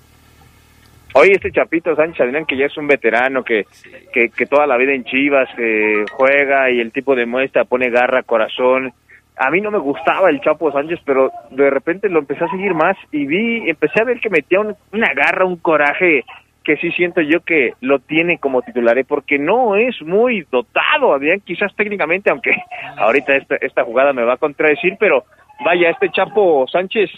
Oye, 1.16 1.32
este 1.32 1.52
Chapito 1.52 1.96
Sánchez, 1.96 2.22
Adrián, 2.22 2.46
que 2.46 2.56
ya 2.56 2.68
es 2.68 2.78
un 2.78 2.86
veterano, 2.86 3.44
que, 3.44 3.66
que, 4.14 4.30
que, 4.30 4.46
toda 4.46 4.68
la 4.68 4.78
vida 4.78 4.94
en 4.94 5.06
Chivas 5.06 5.50
eh, 5.58 6.06
juega 6.12 6.70
y 6.70 6.82
el 6.82 6.92
tipo 6.92 7.16
de 7.16 7.26
muestra 7.26 7.66
pone 7.66 7.90
garra, 7.90 8.22
corazón. 8.22 8.94
A 9.40 9.52
mí 9.52 9.62
no 9.62 9.72
me 9.72 9.78
gustaba 9.78 10.30
el 10.30 10.42
Chapo 10.42 10.72
Sánchez, 10.72 11.00
pero 11.06 11.32
de 11.52 11.70
repente 11.70 12.10
lo 12.10 12.20
empecé 12.20 12.44
a 12.46 12.50
seguir 12.50 12.74
más 12.74 12.98
y 13.12 13.26
vi, 13.26 13.70
empecé 13.70 14.02
a 14.02 14.06
ver 14.06 14.20
que 14.20 14.30
metía 14.30 14.60
una 14.60 15.14
garra, 15.14 15.46
un 15.46 15.58
coraje 15.58 16.24
que 16.68 16.76
sí 16.78 16.92
siento 16.92 17.22
yo 17.22 17.40
que 17.40 17.76
lo 17.80 18.00
tiene 18.00 18.40
como 18.40 18.62
titular, 18.62 18.98
¿eh? 18.98 19.06
porque 19.08 19.40
no 19.40 19.78
es 19.78 20.02
muy 20.02 20.46
dotado, 20.52 21.14
Adrián, 21.14 21.40
quizás 21.40 21.74
técnicamente, 21.76 22.30
aunque 22.30 22.52
ahorita 22.98 23.38
esta, 23.38 23.56
esta 23.56 23.86
jugada 23.86 24.12
me 24.12 24.26
va 24.26 24.34
a 24.34 24.38
contradecir, 24.38 24.98
pero 25.00 25.24
vaya, 25.64 25.90
este 25.90 26.12
Chapo 26.12 26.66
Sánchez, 26.68 27.10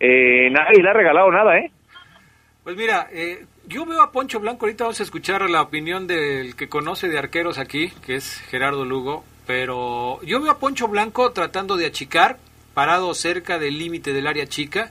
eh, 0.00 0.50
nadie 0.50 0.82
le 0.82 0.90
ha 0.90 0.92
regalado 0.92 1.30
nada, 1.30 1.56
¿eh? 1.56 1.70
Pues 2.64 2.76
mira, 2.76 3.06
eh, 3.12 3.44
yo 3.68 3.86
veo 3.86 4.02
a 4.02 4.10
Poncho 4.10 4.40
Blanco, 4.40 4.66
ahorita 4.66 4.82
vamos 4.82 4.98
a 4.98 5.04
escuchar 5.04 5.48
la 5.48 5.62
opinión 5.62 6.08
del 6.08 6.56
que 6.56 6.68
conoce 6.68 7.08
de 7.08 7.16
arqueros 7.16 7.60
aquí, 7.60 7.92
que 8.04 8.16
es 8.16 8.40
Gerardo 8.50 8.84
Lugo, 8.84 9.22
pero 9.46 10.20
yo 10.22 10.40
veo 10.40 10.50
a 10.50 10.58
Poncho 10.58 10.88
Blanco 10.88 11.32
tratando 11.32 11.76
de 11.76 11.86
achicar, 11.86 12.38
parado 12.74 13.14
cerca 13.14 13.58
del 13.58 13.78
límite 13.78 14.12
del 14.12 14.26
área 14.26 14.46
chica, 14.46 14.90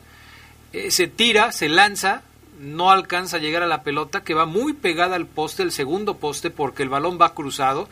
eh, 0.74 0.92
se 0.92 1.08
tira, 1.08 1.52
se 1.52 1.70
lanza, 1.70 2.24
no 2.60 2.90
alcanza 2.90 3.38
a 3.38 3.40
llegar 3.40 3.64
a 3.64 3.68
la 3.68 3.84
pelota, 3.84 4.24
que 4.24 4.34
va 4.34 4.46
muy 4.46 4.74
pegada 4.74 5.16
al 5.16 5.26
poste, 5.26 5.64
el 5.64 5.72
segundo 5.72 6.18
poste, 6.18 6.50
porque 6.50 6.84
el 6.84 6.90
balón 6.90 7.20
va 7.22 7.34
cruzado, 7.34 7.90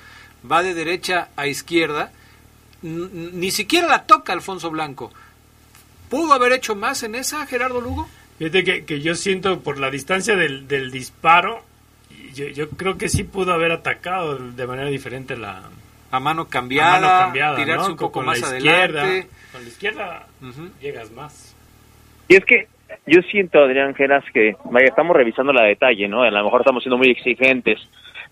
va 0.50 0.64
de 0.64 0.74
derecha 0.74 1.30
a 1.36 1.48
izquierda, 1.48 2.12
ni 2.82 3.52
siquiera 3.52 3.88
la 3.88 4.04
toca 4.04 4.34
Alfonso 4.34 4.70
Blanco. 4.70 5.12
¿Pudo 6.10 6.34
haber 6.34 6.54
hecho 6.54 6.76
más 6.76 7.04
en 7.04 7.16
esa, 7.16 7.46
Gerardo 7.46 7.82
Lugo? 7.82 8.08
Fíjate 8.38 8.84
que, 8.86 9.02
yo 9.02 9.16
siento 9.16 9.62
por 9.62 9.80
la 9.80 9.90
distancia 9.90 10.36
del, 10.36 10.92
disparo, 10.92 11.64
yo, 12.34 12.70
creo 12.70 12.98
que 12.98 13.10
sí 13.10 13.24
pudo 13.24 13.54
haber 13.54 13.72
atacado 13.72 14.38
de 14.38 14.68
manera 14.68 14.90
diferente 14.90 15.38
la... 15.38 15.70
A 16.14 16.20
mano 16.20 16.46
cambiada, 16.48 16.98
a 16.98 17.02
mano 17.02 17.24
cambiada 17.26 17.56
tirarse 17.56 17.90
un 17.90 17.98
poco 17.98 18.12
con 18.12 18.28
más 18.28 18.40
la 18.40 18.48
adelante. 18.50 18.68
Izquierda, 18.68 19.28
con 19.52 19.62
la 19.64 19.68
izquierda 19.68 20.26
uh 20.42 20.46
-huh. 20.46 20.80
llegas 20.80 21.12
más. 21.12 21.56
Y 22.28 22.36
es 22.36 22.46
que 22.46 22.68
yo 23.08 23.20
siento, 23.32 23.58
Adrián 23.58 23.96
Geras, 23.96 24.24
que, 24.32 24.56
vaya, 24.66 24.86
estamos 24.90 25.16
revisando 25.16 25.52
la 25.52 25.64
detalle, 25.64 26.08
¿no? 26.08 26.22
A 26.22 26.30
lo 26.30 26.44
mejor 26.44 26.62
estamos 26.62 26.84
siendo 26.84 27.00
muy 27.00 27.10
exigentes, 27.10 27.80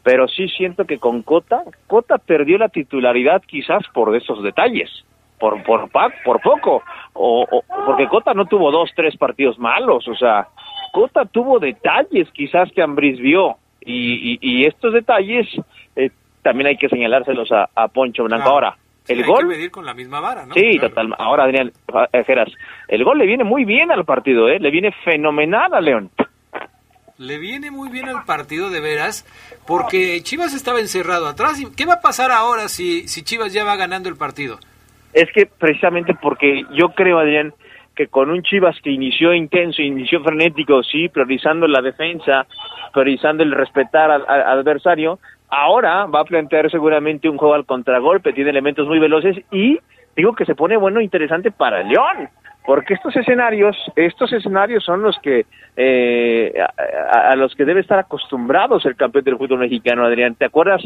pero 0.04 0.28
sí 0.28 0.48
siento 0.50 0.86
que 0.86 1.00
con 1.00 1.24
Cota, 1.24 1.64
Cota 1.88 2.20
perdió 2.20 2.60
la 2.60 2.70
titularidad 2.70 3.42
quizás 3.48 3.82
por 3.96 4.16
esos 4.16 4.44
detalles, 4.44 4.90
por 5.40 5.64
por 5.64 5.90
por 6.24 6.40
poco, 6.42 6.84
o, 7.14 7.48
o 7.50 7.64
porque 7.88 8.08
Cota 8.08 8.36
no 8.36 8.46
tuvo 8.46 8.70
dos, 8.72 8.92
tres 8.96 9.18
partidos 9.18 9.58
malos, 9.58 10.08
o 10.08 10.16
sea, 10.16 10.50
Cota 10.94 11.26
tuvo 11.26 11.58
detalles 11.58 12.30
quizás 12.32 12.72
que 12.74 12.84
Ambris 12.84 13.20
vio, 13.20 13.58
y, 13.84 14.34
y, 14.34 14.40
y 14.40 14.66
estos 14.68 14.94
detalles 14.94 15.48
eh, 15.96 16.12
también 16.42 16.68
hay 16.68 16.78
que 16.78 16.90
señalárselos 16.90 17.52
a, 17.52 17.70
a 17.76 17.88
Poncho 17.88 18.24
Blanco. 18.24 18.44
Claro. 18.44 18.56
Ahora, 18.56 18.78
el 19.08 19.20
hay 19.20 19.24
gol. 19.26 19.40
que 19.42 19.46
medir 19.46 19.72
con 19.72 19.86
la 19.86 19.94
misma 19.94 20.20
vara, 20.20 20.46
¿no? 20.46 20.54
Sí, 20.54 20.78
Claro. 20.78 20.90
total. 20.90 21.16
Ahora, 21.18 21.44
Adrián 21.46 21.72
eh, 22.14 22.24
Geras, 22.24 22.50
el 22.88 23.04
gol 23.04 23.18
le 23.18 23.26
viene 23.26 23.44
muy 23.44 23.66
bien 23.66 23.92
al 23.92 24.06
partido, 24.06 24.48
¿eh? 24.50 24.60
Le 24.60 24.72
viene 24.72 24.92
fenomenal 25.04 25.74
a 25.74 25.82
León. 25.82 26.10
Le 27.18 27.38
viene 27.38 27.70
muy 27.70 27.90
bien 27.90 28.10
al 28.10 28.24
partido 28.26 28.70
de 28.72 28.80
veras, 28.82 29.26
porque 29.68 30.20
Chivas 30.24 30.54
estaba 30.56 30.80
encerrado 30.80 31.28
atrás. 31.28 31.60
¿Y 31.62 31.72
¿Qué 31.76 31.86
va 31.86 31.96
a 31.96 32.02
pasar 32.02 32.32
ahora 32.32 32.68
si, 32.68 33.08
si 33.08 33.22
Chivas 33.24 33.54
ya 33.54 33.64
va 33.64 33.76
ganando 33.76 34.10
el 34.10 34.16
partido? 34.16 34.58
Es 35.14 35.32
que 35.32 35.46
precisamente 35.46 36.16
porque 36.16 36.64
yo 36.74 36.90
creo, 36.96 37.20
Adrián, 37.20 37.54
que 37.96 38.08
con 38.08 38.32
un 38.32 38.42
Chivas 38.42 38.76
que 38.82 38.90
inició 38.90 39.36
intenso, 39.36 39.84
inició 39.84 40.24
frenético, 40.24 40.82
sí, 40.82 41.10
priorizando 41.10 41.68
la 41.68 41.82
defensa, 41.82 42.48
priorizando 42.92 43.44
el 43.44 43.52
respetar 43.52 44.10
al, 44.10 44.26
al 44.28 44.60
adversario, 44.60 45.20
ahora 45.52 46.06
va 46.06 46.22
a 46.22 46.26
plantear 46.26 46.72
seguramente 46.72 47.30
un 47.30 47.38
juego 47.38 47.54
al 47.54 47.66
contragolpe, 47.66 48.34
tiene 48.34 48.50
elementos 48.50 48.88
muy 48.88 49.00
veloces 49.00 49.38
y 49.52 49.78
digo 50.16 50.34
que 50.34 50.46
se 50.46 50.56
pone 50.56 50.78
bueno 50.78 51.02
interesante 51.02 51.52
para 51.52 51.84
León, 51.84 52.30
porque 52.66 52.94
estos 52.94 53.16
escenarios, 53.16 53.76
estos 53.96 54.32
escenarios 54.34 54.84
son 54.84 55.02
los 55.02 55.18
que 55.20 55.46
eh, 55.76 56.54
a, 56.60 57.32
a, 57.32 57.36
los 57.36 57.56
que 57.56 57.66
debe 57.66 57.82
estar 57.82 57.98
acostumbrados 57.98 58.86
el 58.86 58.96
campeón 58.96 59.24
del 59.24 59.38
fútbol 59.38 59.60
mexicano, 59.60 60.06
Adrián. 60.06 60.36
¿Te 60.36 60.46
acuerdas 60.46 60.82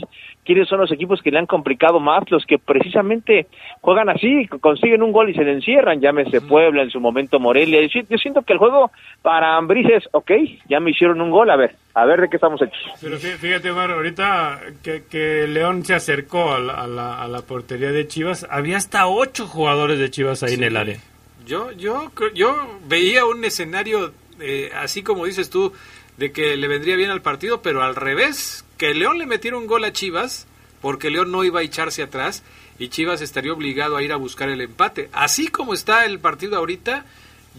quiénes 0.46 0.70
son 0.70 0.80
los 0.80 0.92
equipos 0.92 1.22
que 1.22 1.32
le 1.32 1.40
han 1.40 1.48
complicado 1.48 2.00
más? 2.00 2.30
Los 2.30 2.46
que 2.46 2.60
precisamente 2.60 3.48
juegan 3.82 4.10
así, 4.10 4.48
consiguen 4.62 5.04
un 5.04 5.12
gol 5.12 5.30
y 5.30 5.34
se 5.34 5.44
le 5.44 5.54
encierran, 5.54 6.00
llámese 6.00 6.40
Puebla, 6.42 6.84
en 6.84 6.92
su 6.92 7.00
momento 7.00 7.40
Morelia. 7.40 7.82
Yo, 7.82 8.02
yo 8.10 8.18
siento 8.18 8.44
que 8.44 8.54
el 8.54 8.60
juego 8.60 8.92
para 9.22 9.58
Ambriz 9.58 9.88
es, 9.90 10.04
ok, 10.12 10.32
ya 10.70 10.80
me 10.80 10.92
hicieron 10.92 11.20
un 11.20 11.32
gol, 11.32 11.50
a 11.50 11.58
ver, 11.58 11.76
a 11.94 12.06
ver 12.06 12.22
de 12.22 12.30
qué 12.30 12.38
estamos 12.38 12.62
hechos. 12.62 12.80
Pero 13.02 13.18
fíjate, 13.18 13.72
Omar, 13.72 13.92
ahorita 13.92 14.60
que, 14.84 15.04
que 15.10 15.46
León 15.48 15.84
se 15.84 15.96
acercó 15.96 16.54
a 16.54 16.60
la, 16.60 16.74
a, 16.74 16.88
la, 16.88 17.22
a 17.22 17.28
la, 17.28 17.42
portería 17.42 17.92
de 17.92 18.08
Chivas, 18.08 18.48
había 18.50 18.78
hasta 18.78 19.08
ocho 19.08 19.48
jugadores 19.48 20.00
de 20.00 20.10
Chivas 20.10 20.44
ahí 20.44 20.50
sí. 20.50 20.56
en 20.56 20.64
el 20.64 20.78
área. 20.78 20.98
Yo, 21.46 21.72
yo, 21.72 22.12
yo 22.34 22.80
veía 22.88 23.26
un 23.26 23.44
escenario, 23.46 24.14
eh, 24.40 24.72
así 24.76 25.04
como 25.04 25.26
dices 25.26 25.50
tú, 25.50 25.74
de 26.18 26.32
que 26.32 26.58
le 26.58 26.68
vendría 26.68 26.96
bien 26.96 27.12
al 27.12 27.22
partido, 27.22 27.62
pero 27.62 27.84
al 27.84 27.96
revés, 27.96 28.66
que 28.78 28.94
León 28.94 29.18
le 29.18 29.26
metiera 29.26 29.58
un 29.58 29.68
gol 29.68 29.84
a 29.84 29.94
Chivas, 29.94 30.48
porque 30.82 31.10
León 31.10 31.32
no 31.32 31.44
iba 31.44 31.60
a 31.60 31.64
echarse 31.64 32.04
atrás 32.04 32.44
y 32.78 32.90
Chivas 32.90 33.22
estaría 33.22 33.54
obligado 33.54 33.98
a 33.98 34.04
ir 34.04 34.12
a 34.12 34.18
buscar 34.18 34.50
el 34.50 34.62
empate. 34.62 35.10
Así 35.14 35.48
como 35.48 35.74
está 35.74 36.06
el 36.06 36.20
partido 36.20 36.58
ahorita, 36.58 37.06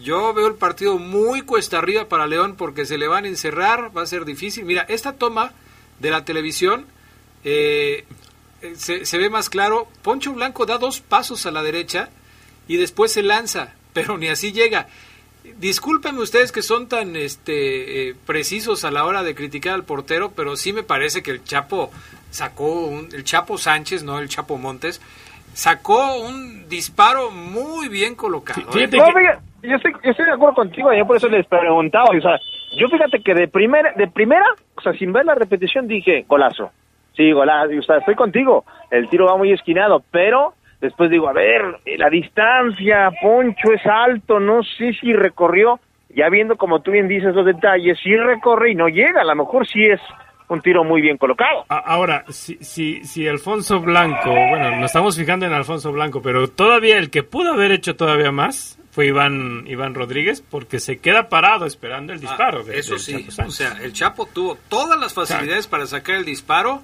yo 0.01 0.33
veo 0.33 0.47
el 0.47 0.55
partido 0.55 0.97
muy 0.97 1.41
cuesta 1.41 1.79
arriba 1.79 2.07
para 2.07 2.27
León 2.27 2.55
porque 2.55 2.85
se 2.85 2.97
le 2.97 3.07
van 3.07 3.25
a 3.25 3.29
encerrar, 3.29 3.95
va 3.95 4.03
a 4.03 4.07
ser 4.07 4.25
difícil. 4.25 4.65
Mira, 4.65 4.85
esta 4.87 5.13
toma 5.13 5.53
de 5.99 6.11
la 6.11 6.23
televisión 6.23 6.85
eh, 7.43 8.05
se, 8.75 9.05
se 9.05 9.17
ve 9.17 9.29
más 9.29 9.49
claro. 9.49 9.87
Poncho 10.03 10.33
Blanco 10.33 10.65
da 10.65 10.77
dos 10.77 11.01
pasos 11.01 11.45
a 11.45 11.51
la 11.51 11.63
derecha 11.63 12.09
y 12.67 12.77
después 12.77 13.11
se 13.11 13.23
lanza, 13.23 13.73
pero 13.97 14.15
ni 14.19 14.27
así 14.27 14.51
llega. 14.51 14.85
Discúlpenme 15.57 16.19
ustedes 16.19 16.51
que 16.51 16.61
son 16.61 16.87
tan 16.87 17.15
este, 17.15 18.09
eh, 18.09 18.15
precisos 18.27 18.85
a 18.85 18.91
la 18.91 19.05
hora 19.05 19.23
de 19.23 19.33
criticar 19.33 19.73
al 19.73 19.85
portero, 19.85 20.33
pero 20.35 20.55
sí 20.55 20.71
me 20.71 20.83
parece 20.83 21.23
que 21.23 21.31
el 21.31 21.43
Chapo 21.43 21.89
sacó, 22.29 22.85
un, 22.85 23.09
el 23.11 23.23
Chapo 23.23 23.57
Sánchez, 23.57 24.03
no 24.03 24.19
el 24.19 24.29
Chapo 24.29 24.59
Montes, 24.59 25.01
sacó 25.53 26.19
un 26.19 26.69
disparo 26.69 27.31
muy 27.31 27.89
bien 27.89 28.13
colocado. 28.13 28.71
Sí, 28.71 28.81
¿eh? 28.81 28.89
no, 28.91 29.05
fíjate, 29.07 29.39
yo, 29.63 29.77
estoy, 29.77 29.93
yo 30.03 30.11
estoy 30.11 30.25
de 30.25 30.33
acuerdo 30.33 30.53
contigo, 30.53 30.93
yo 30.93 31.07
por 31.07 31.17
eso 31.17 31.27
les 31.27 31.47
preguntaba, 31.47 32.09
o 32.15 32.21
sea, 32.21 32.37
yo 32.77 32.87
fíjate 32.89 33.23
que 33.23 33.33
de 33.33 33.47
primera, 33.47 33.93
de 33.93 34.07
primera, 34.07 34.45
o 34.75 34.81
sea, 34.81 34.93
sin 34.93 35.11
ver 35.11 35.25
la 35.25 35.33
repetición 35.33 35.87
dije, 35.87 36.23
golazo. 36.27 36.69
Sí, 37.15 37.31
golazo, 37.31 37.71
o 37.79 37.81
sea, 37.81 37.97
estoy 37.97 38.13
contigo, 38.13 38.63
el 38.91 39.09
tiro 39.09 39.25
va 39.25 39.37
muy 39.37 39.51
esquinado, 39.53 40.03
pero 40.11 40.53
Después 40.81 41.09
digo, 41.09 41.27
a 41.27 41.33
ver, 41.33 41.79
la 41.97 42.09
distancia, 42.09 43.09
Poncho 43.21 43.73
es 43.73 43.85
alto, 43.85 44.39
no 44.39 44.61
sé 44.63 44.93
si 44.93 45.11
recorrió, 45.13 45.79
ya 46.09 46.29
viendo 46.29 46.55
como 46.55 46.81
tú 46.81 46.91
bien 46.91 47.07
dices 47.07 47.33
los 47.33 47.45
detalles, 47.45 47.97
si 48.01 48.15
recorre 48.15 48.71
y 48.71 48.75
no 48.75 48.87
llega, 48.87 49.21
a 49.21 49.25
lo 49.25 49.35
mejor 49.35 49.67
sí 49.67 49.85
es 49.85 49.99
un 50.49 50.61
tiro 50.61 50.83
muy 50.83 51.01
bien 51.01 51.17
colocado. 51.17 51.65
Ahora, 51.67 52.23
si, 52.29 52.55
si, 52.61 53.03
si 53.03 53.27
Alfonso 53.27 53.79
Blanco, 53.81 54.29
bueno, 54.29 54.71
nos 54.77 54.85
estamos 54.85 55.17
fijando 55.17 55.45
en 55.45 55.53
Alfonso 55.53 55.91
Blanco, 55.91 56.21
pero 56.21 56.47
todavía 56.47 56.97
el 56.97 57.09
que 57.09 57.23
pudo 57.23 57.53
haber 57.53 57.71
hecho 57.71 57.95
todavía 57.95 58.31
más 58.31 58.79
fue 58.91 59.07
Iván, 59.07 59.65
Iván 59.67 59.93
Rodríguez, 59.93 60.41
porque 60.41 60.79
se 60.79 60.97
queda 60.99 61.29
parado 61.29 61.65
esperando 61.65 62.13
el 62.13 62.19
disparo. 62.19 62.61
Ah, 62.61 62.63
de, 62.63 62.79
eso 62.79 62.97
sí, 62.97 63.27
o 63.45 63.51
sea, 63.51 63.77
el 63.83 63.93
Chapo 63.93 64.25
tuvo 64.25 64.57
todas 64.69 64.99
las 64.99 65.13
facilidades 65.13 65.59
o 65.59 65.69
sea, 65.69 65.71
para 65.71 65.85
sacar 65.85 66.15
el 66.15 66.25
disparo, 66.25 66.81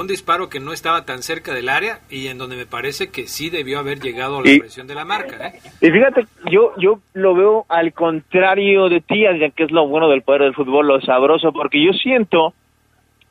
un 0.00 0.06
disparo 0.08 0.48
que 0.48 0.58
no 0.58 0.72
estaba 0.72 1.04
tan 1.04 1.22
cerca 1.22 1.54
del 1.54 1.68
área 1.68 2.00
y 2.10 2.26
en 2.26 2.36
donde 2.36 2.56
me 2.56 2.66
parece 2.66 3.10
que 3.10 3.26
sí 3.28 3.48
debió 3.48 3.78
haber 3.78 4.00
llegado 4.00 4.38
a 4.38 4.42
la 4.42 4.50
y, 4.50 4.58
presión 4.58 4.86
de 4.86 4.94
la 4.94 5.04
marca. 5.04 5.46
¿eh? 5.46 5.52
Y 5.80 5.90
fíjate, 5.90 6.26
yo 6.50 6.72
yo 6.78 6.98
lo 7.12 7.34
veo 7.34 7.64
al 7.68 7.92
contrario 7.92 8.88
de 8.88 9.00
ti, 9.00 9.24
que 9.54 9.62
es 9.64 9.70
lo 9.70 9.86
bueno 9.86 10.08
del 10.08 10.22
poder 10.22 10.42
del 10.42 10.54
fútbol, 10.54 10.88
lo 10.88 11.00
sabroso, 11.00 11.52
porque 11.52 11.80
yo 11.80 11.92
siento 11.92 12.54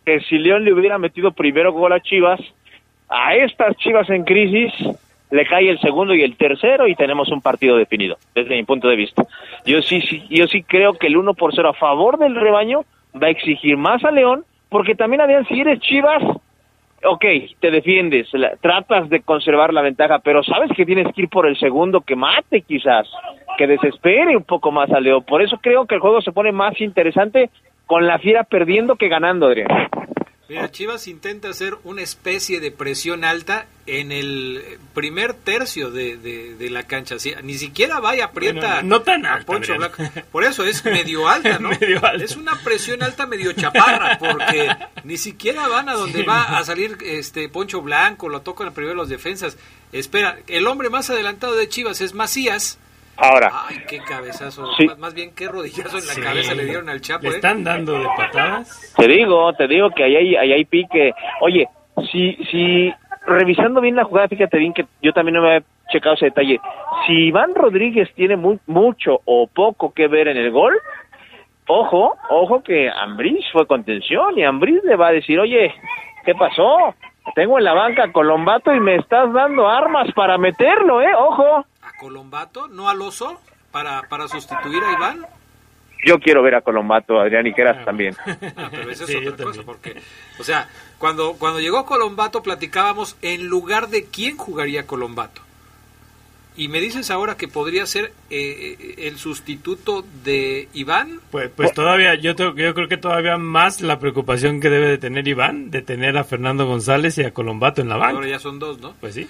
que 0.05 0.21
si 0.21 0.37
León 0.37 0.63
le 0.63 0.73
hubiera 0.73 0.97
metido 0.97 1.31
primero 1.31 1.73
gol 1.73 1.93
a 1.93 1.99
Chivas, 1.99 2.39
a 3.09 3.35
estas 3.35 3.75
Chivas 3.77 4.09
en 4.09 4.23
crisis 4.23 4.71
le 5.31 5.45
cae 5.45 5.69
el 5.69 5.79
segundo 5.79 6.13
y 6.13 6.21
el 6.21 6.37
tercero 6.37 6.87
y 6.87 6.95
tenemos 6.95 7.29
un 7.29 7.41
partido 7.41 7.75
definido, 7.75 8.17
desde 8.35 8.55
mi 8.55 8.63
punto 8.63 8.87
de 8.87 8.95
vista. 8.95 9.25
Yo 9.65 9.81
sí, 9.81 9.99
sí 10.01 10.23
yo 10.29 10.47
sí 10.47 10.63
creo 10.63 10.93
que 10.93 11.07
el 11.07 11.17
1 11.17 11.33
por 11.33 11.53
0 11.53 11.69
a 11.69 11.73
favor 11.73 12.19
del 12.19 12.35
rebaño 12.35 12.85
va 13.21 13.27
a 13.27 13.31
exigir 13.31 13.75
más 13.75 14.03
a 14.05 14.11
León, 14.11 14.45
porque 14.69 14.95
también, 14.95 15.21
Adrián, 15.21 15.45
si 15.47 15.59
eres 15.59 15.79
Chivas, 15.79 16.23
ok, 17.05 17.25
te 17.59 17.71
defiendes, 17.71 18.29
tratas 18.61 19.09
de 19.09 19.21
conservar 19.21 19.73
la 19.73 19.81
ventaja, 19.81 20.19
pero 20.19 20.43
sabes 20.43 20.71
que 20.75 20.85
tienes 20.85 21.13
que 21.13 21.23
ir 21.23 21.29
por 21.29 21.47
el 21.47 21.57
segundo 21.57 22.01
que 22.01 22.15
mate 22.15 22.61
quizás, 22.61 23.07
que 23.57 23.63
que 23.63 23.67
desespere 23.67 24.35
un 24.35 24.43
poco 24.43 24.71
más 24.71 24.91
a 24.91 24.99
Leo. 24.99 25.21
Por 25.21 25.41
eso 25.41 25.57
creo 25.61 25.85
que 25.85 25.95
el 25.95 26.01
juego 26.01 26.21
se 26.21 26.31
pone 26.31 26.51
más 26.51 26.79
interesante 26.81 27.49
con 27.85 28.05
la 28.07 28.19
fiera 28.19 28.43
perdiendo 28.43 28.95
que 28.95 29.07
ganando, 29.07 29.47
Adrián. 29.47 29.67
Mira, 30.53 30.71
Chivas 30.71 31.07
intenta 31.07 31.49
hacer 31.49 31.77
una 31.83 32.03
especie 32.03 32.59
de 32.59 32.71
presión 32.71 33.25
alta 33.25 33.65
en 33.87 34.11
el 34.11 34.63
primer 34.93 35.33
tercio 35.33 35.89
de, 35.89 36.15
de, 36.15 36.69
la 36.69 36.83
cancha. 36.83 37.15
ni 37.41 37.55
siquiera 37.55 37.99
vaya 37.99 38.25
aprieta 38.25 38.83
no, 38.83 39.01
tan 39.01 39.25
alta, 39.25 39.45
Poncho 39.45 39.75
Blanco. 39.75 40.03
Por 40.31 40.43
eso 40.43 40.63
es 40.63 40.85
medio 40.85 41.27
alta, 41.27 41.57
¿no? 41.59 41.71
Es 41.71 42.35
una 42.35 42.55
presión 42.63 43.01
alta 43.01 43.25
medio 43.25 43.51
chaparra, 43.53 44.19
porque 44.19 44.69
ni 45.03 45.17
siquiera 45.17 45.67
van 45.67 45.89
a 45.89 45.93
donde 45.93 46.21
va 46.23 46.57
a 46.57 46.63
salir 46.63 46.97
este 47.03 47.49
Poncho 47.49 47.81
Blanco, 47.81 48.29
lo 48.29 48.41
tocan 48.41 48.73
primero 48.73 48.93
los 48.93 49.09
defensas. 49.09 49.57
Espera, 49.91 50.37
el 50.47 50.67
hombre 50.67 50.89
más 50.89 51.09
adelantado 51.09 51.55
de 51.55 51.67
Chivas 51.67 51.99
es 52.01 52.13
Macías 52.13 52.77
Ahora. 53.17 53.51
Ay, 53.67 53.77
qué 53.87 53.99
cabezazo. 53.99 54.67
Más, 54.97 55.13
bien, 55.13 55.33
qué 55.35 55.47
rodillazo 55.47 55.97
en 55.97 56.07
la 56.07 56.29
cabeza 56.29 56.55
le 56.55 56.65
dieron 56.65 56.89
al 56.89 57.01
Chapo. 57.01 57.23
¿Le 57.23 57.29
¿eh? 57.29 57.35
están 57.35 57.63
dando 57.63 57.93
de 57.93 58.07
patadas? 58.17 58.93
Te 58.97 59.07
digo, 59.07 59.53
te 59.53 59.67
digo 59.67 59.89
que 59.91 60.03
ahí 60.03 60.15
hay, 60.15 60.35
ahí 60.35 60.53
hay 60.53 60.65
pique. 60.65 61.13
Oye, 61.41 61.67
si, 62.11 62.35
si 62.51 62.93
revisando 63.25 63.81
bien 63.81 63.95
la 63.95 64.03
jugada, 64.03 64.27
fíjate 64.27 64.57
bien 64.57 64.73
que 64.73 64.85
yo 65.01 65.13
también 65.13 65.35
no 65.35 65.41
me 65.41 65.55
había 65.55 65.67
checado 65.91 66.15
ese 66.15 66.25
detalle. 66.25 66.59
Si 67.05 67.13
Iván 67.27 67.53
Rodríguez 67.53 68.09
tiene 68.15 68.35
mucho 68.35 69.21
o 69.25 69.47
poco 69.47 69.93
que 69.93 70.07
ver 70.07 70.27
en 70.27 70.37
el 70.37 70.51
gol, 70.51 70.73
ojo, 71.67 72.15
ojo 72.29 72.63
que 72.63 72.89
Ambriz 72.89 73.45
fue 73.51 73.67
contención 73.67 74.37
y 74.37 74.43
Ambriz 74.43 74.83
le 74.83 74.95
va 74.95 75.09
a 75.09 75.13
decir, 75.13 75.39
oye, 75.39 75.73
¿qué 76.25 76.33
pasó? 76.33 76.95
Tengo 77.35 77.57
en 77.57 77.63
la 77.63 77.73
banca 77.73 78.11
Colombato 78.11 78.73
y 78.73 78.79
me 78.79 78.95
estás 78.95 79.31
dando 79.31 79.67
armas 79.67 80.11
para 80.13 80.37
meterlo, 80.37 81.01
¿eh? 81.01 81.13
Ojo. 81.15 81.65
Colombato, 82.03 82.67
no 82.67 82.89
al 82.89 83.01
oso, 83.01 83.39
para, 83.71 84.01
para 84.09 84.27
sustituir 84.27 84.83
a 84.83 84.91
Iván? 84.91 85.25
Yo 86.05 86.19
quiero 86.19 86.43
ver 86.43 86.55
a 86.55 86.61
Colombato, 86.61 87.17
Adrián 87.17 87.47
y 87.47 87.53
Queras 87.53 87.77
ah, 87.79 87.85
también. 87.85 88.13
Ah, 88.57 88.69
pero 88.69 88.91
es 88.91 89.01
otra 89.01 89.45
cosa, 89.45 89.63
porque, 89.63 89.95
o 90.37 90.43
sea, 90.43 90.67
cuando, 90.97 91.35
cuando 91.39 91.61
llegó 91.61 91.85
Colombato 91.85 92.43
platicábamos 92.43 93.15
en 93.21 93.47
lugar 93.47 93.87
de 93.87 94.03
quién 94.03 94.35
jugaría 94.35 94.85
Colombato. 94.85 95.41
Y 96.57 96.67
me 96.67 96.81
dices 96.81 97.09
ahora 97.09 97.37
que 97.37 97.47
podría 97.47 97.85
ser 97.85 98.11
eh, 98.29 98.75
eh, 98.79 98.95
el 99.07 99.17
sustituto 99.17 100.05
de 100.25 100.67
Iván. 100.73 101.21
Pues, 101.31 101.49
pues 101.55 101.73
todavía, 101.73 102.15
yo, 102.15 102.33
yo 102.35 102.73
creo 102.73 102.87
que 102.89 102.97
todavía 102.97 103.37
más 103.37 103.79
la 103.79 103.97
preocupación 103.97 104.59
que 104.59 104.69
debe 104.69 104.87
de 104.87 104.97
tener 104.97 105.25
Iván, 105.25 105.71
de 105.71 105.81
tener 105.81 106.17
a 106.17 106.25
Fernando 106.25 106.67
González 106.67 107.17
y 107.17 107.23
a 107.23 107.33
Colombato 107.33 107.81
en 107.81 107.87
la 107.87 107.95
banca. 107.95 108.17
Ahora 108.17 108.27
ya 108.27 108.39
son 108.39 108.59
dos, 108.59 108.79
¿no? 108.79 108.93
Pues 108.99 109.15
sí. 109.15 109.27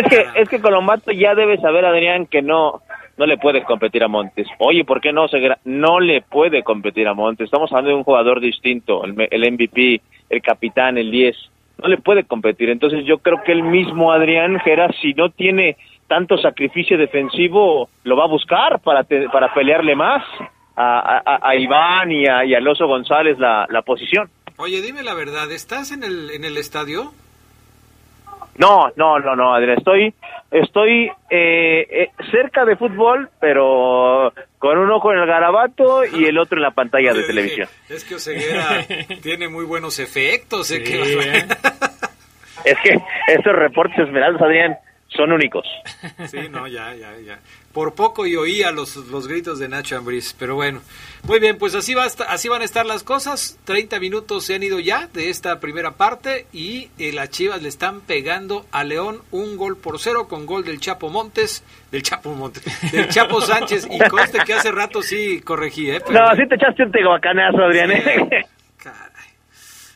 Es 0.00 0.08
que, 0.08 0.40
es 0.40 0.48
que 0.48 0.60
Colombato 0.60 1.12
ya 1.12 1.34
debe 1.34 1.58
saber, 1.58 1.84
Adrián, 1.84 2.26
que 2.26 2.42
no, 2.42 2.80
no 3.16 3.26
le 3.26 3.36
puede 3.36 3.62
competir 3.64 4.02
a 4.02 4.08
Montes. 4.08 4.46
Oye, 4.58 4.84
¿por 4.84 5.00
qué 5.00 5.12
no? 5.12 5.26
No 5.64 6.00
le 6.00 6.22
puede 6.22 6.62
competir 6.62 7.06
a 7.06 7.14
Montes. 7.14 7.44
Estamos 7.44 7.70
hablando 7.70 7.90
de 7.90 7.96
un 7.96 8.04
jugador 8.04 8.40
distinto, 8.40 9.04
el, 9.04 9.14
el 9.30 9.52
MVP, 9.52 10.00
el 10.30 10.42
capitán, 10.42 10.96
el 10.96 11.10
10. 11.10 11.36
No 11.82 11.88
le 11.88 11.98
puede 11.98 12.24
competir. 12.24 12.70
Entonces 12.70 13.04
yo 13.04 13.18
creo 13.18 13.42
que 13.44 13.52
el 13.52 13.62
mismo 13.62 14.12
Adrián 14.12 14.58
Geras, 14.60 14.94
si 15.02 15.12
no 15.12 15.30
tiene 15.30 15.76
tanto 16.08 16.38
sacrificio 16.38 16.98
defensivo, 16.98 17.88
lo 18.04 18.16
va 18.16 18.24
a 18.24 18.28
buscar 18.28 18.80
para, 18.80 19.04
para 19.30 19.52
pelearle 19.54 19.94
más 19.94 20.24
a, 20.76 21.54
Iván 21.56 22.10
y 22.10 22.26
a, 22.26 22.44
y 22.44 22.54
González 22.78 23.38
la, 23.38 23.66
la 23.68 23.82
posición. 23.82 24.30
Oye, 24.56 24.80
dime 24.82 25.02
la 25.02 25.14
verdad, 25.14 25.50
¿estás 25.52 25.92
en 25.92 26.02
el, 26.02 26.30
en 26.30 26.44
el 26.44 26.56
estadio? 26.56 27.12
No, 28.60 28.92
no, 28.94 29.18
no, 29.18 29.34
no, 29.34 29.54
Adrián, 29.54 29.78
estoy, 29.78 30.12
estoy 30.50 31.10
eh, 31.30 31.86
eh, 31.90 32.10
cerca 32.30 32.66
de 32.66 32.76
fútbol, 32.76 33.30
pero 33.40 34.34
con 34.58 34.76
un 34.76 34.90
ojo 34.90 35.12
en 35.12 35.20
el 35.20 35.26
garabato 35.26 36.04
y 36.04 36.26
el 36.26 36.36
otro 36.36 36.58
en 36.58 36.62
la 36.64 36.72
pantalla 36.72 37.14
de 37.14 37.22
televisión. 37.22 37.66
Es 37.88 38.04
que 38.04 38.16
Oseguera 38.16 38.84
tiene 39.22 39.48
muy 39.48 39.64
buenos 39.64 39.98
efectos. 39.98 40.70
¿eh? 40.72 40.84
es 42.64 42.78
que 42.82 42.98
estos 43.28 43.56
reportes 43.56 43.98
esmeraldas, 43.98 44.42
Adrián, 44.42 44.76
son 45.08 45.32
únicos. 45.32 45.66
Sí, 46.28 46.50
no, 46.50 46.68
ya, 46.68 46.94
ya, 46.94 47.16
ya. 47.16 47.38
Por 47.72 47.94
poco 47.94 48.26
y 48.26 48.34
oía 48.34 48.72
los, 48.72 48.96
los 48.96 49.28
gritos 49.28 49.60
de 49.60 49.68
Nacho 49.68 49.96
Ambriz, 49.96 50.34
pero 50.38 50.56
bueno. 50.56 50.80
Muy 51.22 51.38
bien, 51.38 51.56
pues 51.56 51.74
así, 51.74 51.94
va 51.94 52.04
así 52.04 52.48
van 52.48 52.62
a 52.62 52.64
estar 52.64 52.84
las 52.84 53.04
cosas. 53.04 53.58
30 53.64 54.00
minutos 54.00 54.44
se 54.44 54.54
han 54.54 54.62
ido 54.62 54.80
ya 54.80 55.06
de 55.12 55.30
esta 55.30 55.60
primera 55.60 55.92
parte 55.92 56.46
y 56.52 56.88
eh, 56.98 57.12
las 57.12 57.30
Chivas 57.30 57.62
le 57.62 57.68
están 57.68 58.00
pegando 58.00 58.66
a 58.72 58.82
León 58.82 59.20
un 59.30 59.56
gol 59.56 59.76
por 59.76 60.00
cero 60.00 60.26
con 60.28 60.46
gol 60.46 60.64
del 60.64 60.80
Chapo 60.80 61.10
Montes, 61.10 61.62
del 61.92 62.02
Chapo 62.02 62.34
Montes, 62.34 62.64
del 62.90 63.08
Chapo 63.08 63.40
Sánchez 63.40 63.86
y 63.90 63.98
conste 64.08 64.38
que 64.44 64.54
hace 64.54 64.72
rato 64.72 65.02
sí 65.02 65.40
corregí, 65.40 65.90
¿eh? 65.90 66.02
no, 66.10 66.34
sí 66.34 66.48
te 66.48 66.56
echaste 66.56 66.84
un 66.84 66.92
Adrián. 67.62 67.92
¿eh? 67.92 68.46
Caray. 68.78 69.30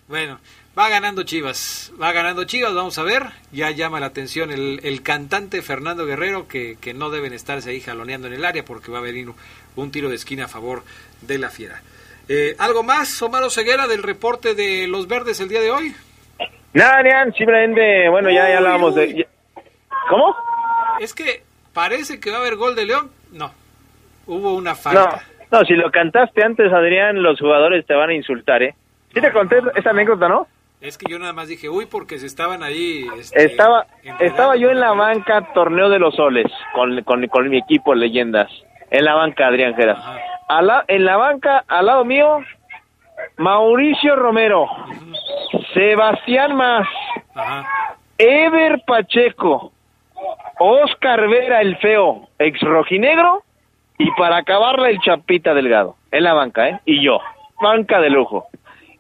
Bueno, 0.07 0.39
Va 0.77 0.89
ganando 0.89 1.23
Chivas, 1.23 1.93
va 2.03 2.11
ganando 2.11 2.43
Chivas, 2.45 2.75
vamos 2.75 2.99
a 2.99 3.05
ver. 3.05 3.23
Ya 3.53 3.71
llama 3.71 4.01
la 4.01 4.07
atención 4.07 4.51
el, 4.51 4.81
el 4.83 5.03
cantante 5.05 5.63
Fernando 5.63 6.05
Guerrero, 6.05 6.49
que, 6.49 6.77
que, 6.81 6.93
no 6.95 7.11
deben 7.11 7.33
estarse 7.33 7.71
ahí 7.71 7.81
jaloneando 7.81 8.27
en 8.27 8.33
el 8.33 8.45
área 8.45 8.65
porque 8.65 8.91
va 8.91 8.99
a 8.99 9.03
venir 9.03 9.29
un 9.77 9.93
tiro 9.93 10.09
de 10.09 10.17
esquina 10.17 10.47
a 10.47 10.49
favor 10.49 10.83
de 11.21 11.39
la 11.39 11.51
fiera. 11.51 11.81
Eh, 12.29 12.57
¿Algo 12.59 12.83
más, 12.83 13.23
Omar 13.23 13.49
Ceguera, 13.51 13.87
del 13.87 14.03
reporte 14.03 14.57
de 14.57 14.89
los 14.89 15.07
verdes 15.07 15.39
el 15.39 15.49
día 15.49 15.61
de 15.61 15.71
hoy? 15.71 15.95
Nada, 16.73 17.03
Nian, 17.03 17.33
simplemente, 17.35 18.09
bueno, 18.09 18.31
ya, 18.31 18.49
ya 18.49 18.59
hablábamos 18.59 18.97
de... 18.97 19.29
¿Cómo? 20.09 20.35
Es 20.99 21.15
que 21.15 21.45
parece 21.73 22.19
que 22.19 22.33
va 22.33 22.39
a 22.39 22.41
haber 22.41 22.57
gol 22.57 22.75
de 22.75 22.87
León. 22.87 23.11
No, 23.31 23.53
hubo 24.27 24.55
una 24.55 24.75
falta. 24.75 25.23
No, 25.53 25.59
no, 25.61 25.65
si 25.67 25.75
lo 25.75 25.93
cantaste 25.93 26.43
antes, 26.43 26.73
Adrián, 26.73 27.23
los 27.23 27.39
jugadores 27.39 27.87
te 27.87 27.95
van 27.95 28.11
a 28.11 28.15
insultar, 28.15 28.61
¿eh? 28.65 28.75
Sí 29.13 29.21
te 29.21 29.31
conté 29.31 29.59
esa 29.77 29.91
anécdota, 29.91 30.29
¿no? 30.29 30.49
Es 30.85 30.99
que 30.99 31.11
yo 31.11 31.19
nada 31.19 31.33
más 31.33 31.49
dije, 31.49 31.71
uy, 31.71 31.87
porque 31.87 32.19
se 32.19 32.27
estaban 32.27 32.63
ahí. 32.63 33.07
Este, 33.19 33.47
estaba 33.47 33.87
estaba 34.21 34.55
yo 34.55 34.71
en 34.71 34.81
la 34.81 34.93
banca 34.93 35.41
Torneo 35.55 35.89
de 35.89 35.99
los 35.99 36.15
Soles 36.15 36.53
con, 36.75 37.03
con, 37.05 37.49
mi 37.49 37.57
equipo 37.57 37.95
Leyendas. 37.95 38.51
En 38.91 39.07
la 39.07 39.15
banca, 39.15 39.47
Adrián 39.47 39.75
Geras. 39.75 39.99
en 40.89 41.05
la 41.07 41.17
banca, 41.17 41.65
al 41.69 41.87
lado 41.87 42.05
mío, 42.05 42.41
Mauricio 43.39 44.15
Romero, 44.15 44.67
Sebastián 45.73 46.55
Más, 46.55 46.87
Ever 48.19 48.83
Pacheco, 48.87 49.73
Oscar 50.59 51.27
Vera 51.29 51.63
el 51.63 51.79
Feo, 51.79 52.29
ex 52.39 52.61
rojinegro, 52.61 53.43
y 53.97 54.11
para 54.19 54.37
acabarla 54.37 54.91
el 54.91 55.01
Chapita 55.01 55.55
Delgado. 55.55 55.97
En 56.11 56.25
la 56.25 56.35
banca, 56.35 56.69
¿eh? 56.69 56.81
Y 56.85 57.03
yo. 57.03 57.21
Banca 57.59 58.03
de 58.03 58.11
lujo. 58.11 58.49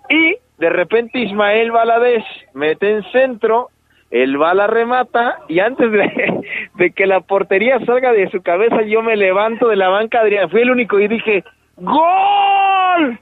Y 0.09 0.37
de 0.65 0.71
repente 0.71 1.19
Ismael 1.19 1.73
Valadez 1.73 2.25
mete 2.55 2.91
en 2.91 3.03
centro, 3.13 3.69
el 4.11 4.39
bala 4.39 4.67
remata 4.67 5.41
y 5.47 5.61
antes 5.61 5.93
de, 6.75 6.91
que 6.93 7.07
la 7.07 7.21
portería 7.21 7.85
salga 7.85 8.13
de 8.13 8.31
su 8.31 8.41
cabeza 8.41 8.81
yo 8.81 9.03
me 9.03 9.15
levanto 9.15 9.69
de 9.69 9.77
la 9.77 9.91
banca, 9.91 10.21
Adrián, 10.21 10.49
fui 10.49 10.63
el 10.63 10.71
único 10.71 10.99
y 10.99 11.09
dije, 11.09 11.45
¡Gol! 11.77 13.19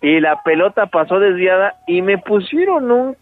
Y 0.00 0.18
la 0.20 0.42
pelota 0.42 0.86
pasó 0.86 1.18
desviada 1.18 1.74
y 1.86 2.00
me 2.00 2.16
pusieron 2.16 2.90
un... 2.90 3.16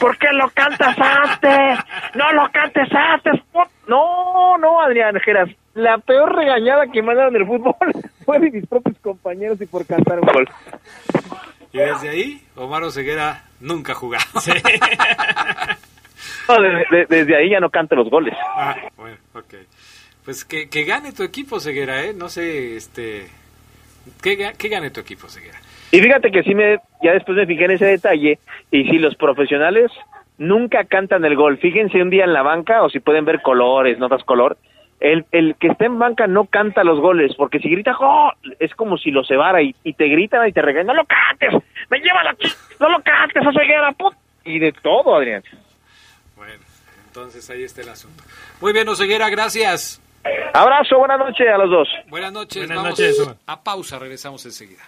¿Por 0.00 0.18
qué 0.18 0.32
lo 0.32 0.50
cantas 0.50 0.96
antes? 0.98 1.78
No 2.16 2.32
lo 2.32 2.50
cantes 2.50 2.88
antes. 2.92 3.40
No, 3.86 4.58
no, 4.58 4.80
Adrián 4.80 5.14
Geras. 5.20 5.50
La 5.74 5.98
peor 5.98 6.34
regañada 6.34 6.88
que 6.88 7.00
me 7.00 7.12
han 7.12 7.18
dado 7.18 7.28
en 7.28 7.36
el 7.36 7.46
fútbol 7.46 7.76
fue 8.24 8.40
de 8.40 8.50
mis 8.50 8.66
propios 8.66 8.98
compañeros 8.98 9.60
y 9.60 9.66
por 9.66 9.86
cantar 9.86 10.18
un 10.18 10.26
gol. 10.26 10.48
Y 11.72 11.78
desde 11.78 12.08
ahí, 12.08 12.42
Omar 12.54 12.82
Oseguera 12.84 13.44
nunca 13.60 13.92
ha 13.92 13.94
jugado. 13.94 14.24
desde, 17.08 17.36
ahí 17.36 17.50
ya 17.50 17.60
no 17.60 17.70
canta 17.70 17.94
los 17.96 18.08
goles. 18.08 18.34
Ah, 18.56 18.76
bueno, 18.96 19.16
ok. 19.34 19.54
Pues 20.24 20.44
que, 20.44 20.68
que 20.68 20.84
gane 20.84 21.12
tu 21.12 21.22
equipo, 21.22 21.60
Ceguera, 21.60 22.02
¿eh? 22.04 22.12
No 22.14 22.28
sé, 22.28 22.76
este... 22.76 23.28
Que, 24.22 24.52
que 24.56 24.68
gane 24.68 24.90
tu 24.90 25.00
equipo, 25.00 25.28
Ceguera. 25.28 25.58
Y 25.92 26.00
fíjate 26.00 26.30
que 26.30 26.42
sí 26.42 26.54
me, 26.54 26.78
ya 27.02 27.12
después 27.12 27.36
me 27.36 27.46
fijé 27.46 27.64
en 27.64 27.70
ese 27.72 27.86
detalle, 27.86 28.38
y 28.70 28.84
si 28.84 28.98
los 28.98 29.14
profesionales 29.14 29.90
nunca 30.38 30.84
cantan 30.84 31.24
el 31.24 31.36
gol, 31.36 31.58
fíjense 31.58 32.02
un 32.02 32.10
día 32.10 32.24
en 32.24 32.32
la 32.32 32.42
banca, 32.42 32.82
o 32.82 32.90
si 32.90 33.00
pueden 33.00 33.24
ver 33.24 33.40
colores, 33.40 33.98
notas 33.98 34.24
color, 34.24 34.58
el, 35.00 35.26
el 35.32 35.56
que 35.56 35.68
esté 35.68 35.86
en 35.86 35.98
banca 35.98 36.26
no 36.26 36.46
canta 36.46 36.84
los 36.84 37.00
goles, 37.00 37.34
porque 37.36 37.58
si 37.58 37.68
grita 37.68 37.96
¡Oh! 37.98 38.32
es 38.58 38.74
como 38.74 38.96
si 38.98 39.10
lo 39.10 39.24
cebara 39.24 39.62
y, 39.62 39.74
y 39.84 39.92
te 39.92 40.06
gritan 40.06 40.46
y 40.48 40.52
te 40.52 40.62
regañan, 40.62 40.88
no 40.88 40.94
lo 40.94 41.04
cantes, 41.04 41.62
me 41.90 41.98
lleva 41.98 42.24
la 42.24 42.36
no 42.80 42.88
lo 42.88 43.02
cantes, 43.02 43.46
a 43.46 43.52
ceguera, 43.52 43.92
put 43.92 44.14
y 44.44 44.58
de 44.58 44.72
todo, 44.72 45.16
Adrián. 45.16 45.42
Bueno, 46.36 46.62
entonces 47.06 47.48
ahí 47.50 47.64
está 47.64 47.82
el 47.82 47.88
asunto. 47.88 48.22
Muy 48.60 48.72
bien, 48.72 48.88
Oseguera, 48.88 49.28
gracias. 49.28 50.00
Abrazo, 50.52 50.98
buenas 50.98 51.18
noches 51.18 51.46
a 51.48 51.58
los 51.58 51.70
dos. 51.70 51.88
Buenas 52.08 52.32
noches, 52.32 52.66
buenas 52.66 52.84
noches. 52.84 53.36
a 53.46 53.62
pausa, 53.62 53.98
regresamos 53.98 54.44
enseguida. 54.44 54.82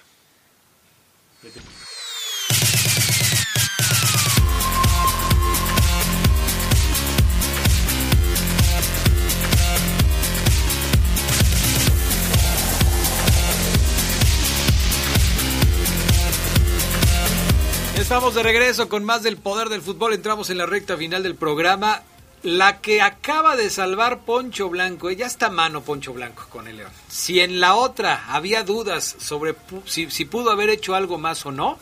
Estamos 18.08 18.34
de 18.34 18.42
regreso 18.42 18.88
con 18.88 19.04
más 19.04 19.22
del 19.22 19.36
poder 19.36 19.68
del 19.68 19.82
fútbol. 19.82 20.14
Entramos 20.14 20.48
en 20.48 20.56
la 20.56 20.64
recta 20.64 20.96
final 20.96 21.22
del 21.22 21.34
programa. 21.34 22.00
La 22.42 22.80
que 22.80 23.02
acaba 23.02 23.54
de 23.54 23.68
salvar 23.68 24.20
Poncho 24.20 24.70
Blanco, 24.70 25.10
ella 25.10 25.26
está 25.26 25.50
mano 25.50 25.82
Poncho 25.82 26.14
Blanco 26.14 26.44
con 26.48 26.66
el 26.68 26.78
León. 26.78 26.90
Si 27.08 27.40
en 27.40 27.60
la 27.60 27.74
otra 27.74 28.22
había 28.30 28.64
dudas 28.64 29.04
sobre 29.04 29.54
si, 29.84 30.10
si 30.10 30.24
pudo 30.24 30.50
haber 30.50 30.70
hecho 30.70 30.94
algo 30.94 31.18
más 31.18 31.44
o 31.44 31.52
no, 31.52 31.76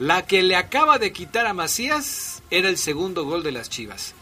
la 0.00 0.22
que 0.22 0.42
le 0.42 0.56
acaba 0.56 0.98
de 0.98 1.12
quitar 1.12 1.46
a 1.46 1.54
Macías 1.54 2.42
era 2.50 2.68
el 2.68 2.76
segundo 2.76 3.24
gol 3.24 3.44
de 3.44 3.52
las 3.52 3.70
Chivas. 3.70 4.16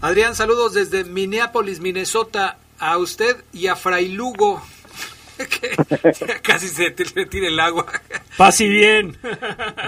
Adrián, 0.00 0.34
saludos 0.34 0.74
desde 0.74 1.04
Minneapolis, 1.04 1.78
Minnesota, 1.78 2.58
a 2.80 2.98
usted 2.98 3.36
y 3.52 3.68
a 3.68 3.76
Fray 3.76 4.08
Lugo. 4.08 4.60
casi 6.42 6.68
se 6.68 6.94
le 7.14 7.26
tira 7.26 7.48
el 7.48 7.60
agua. 7.60 7.86
Paz 8.36 8.58
bien. 8.58 9.16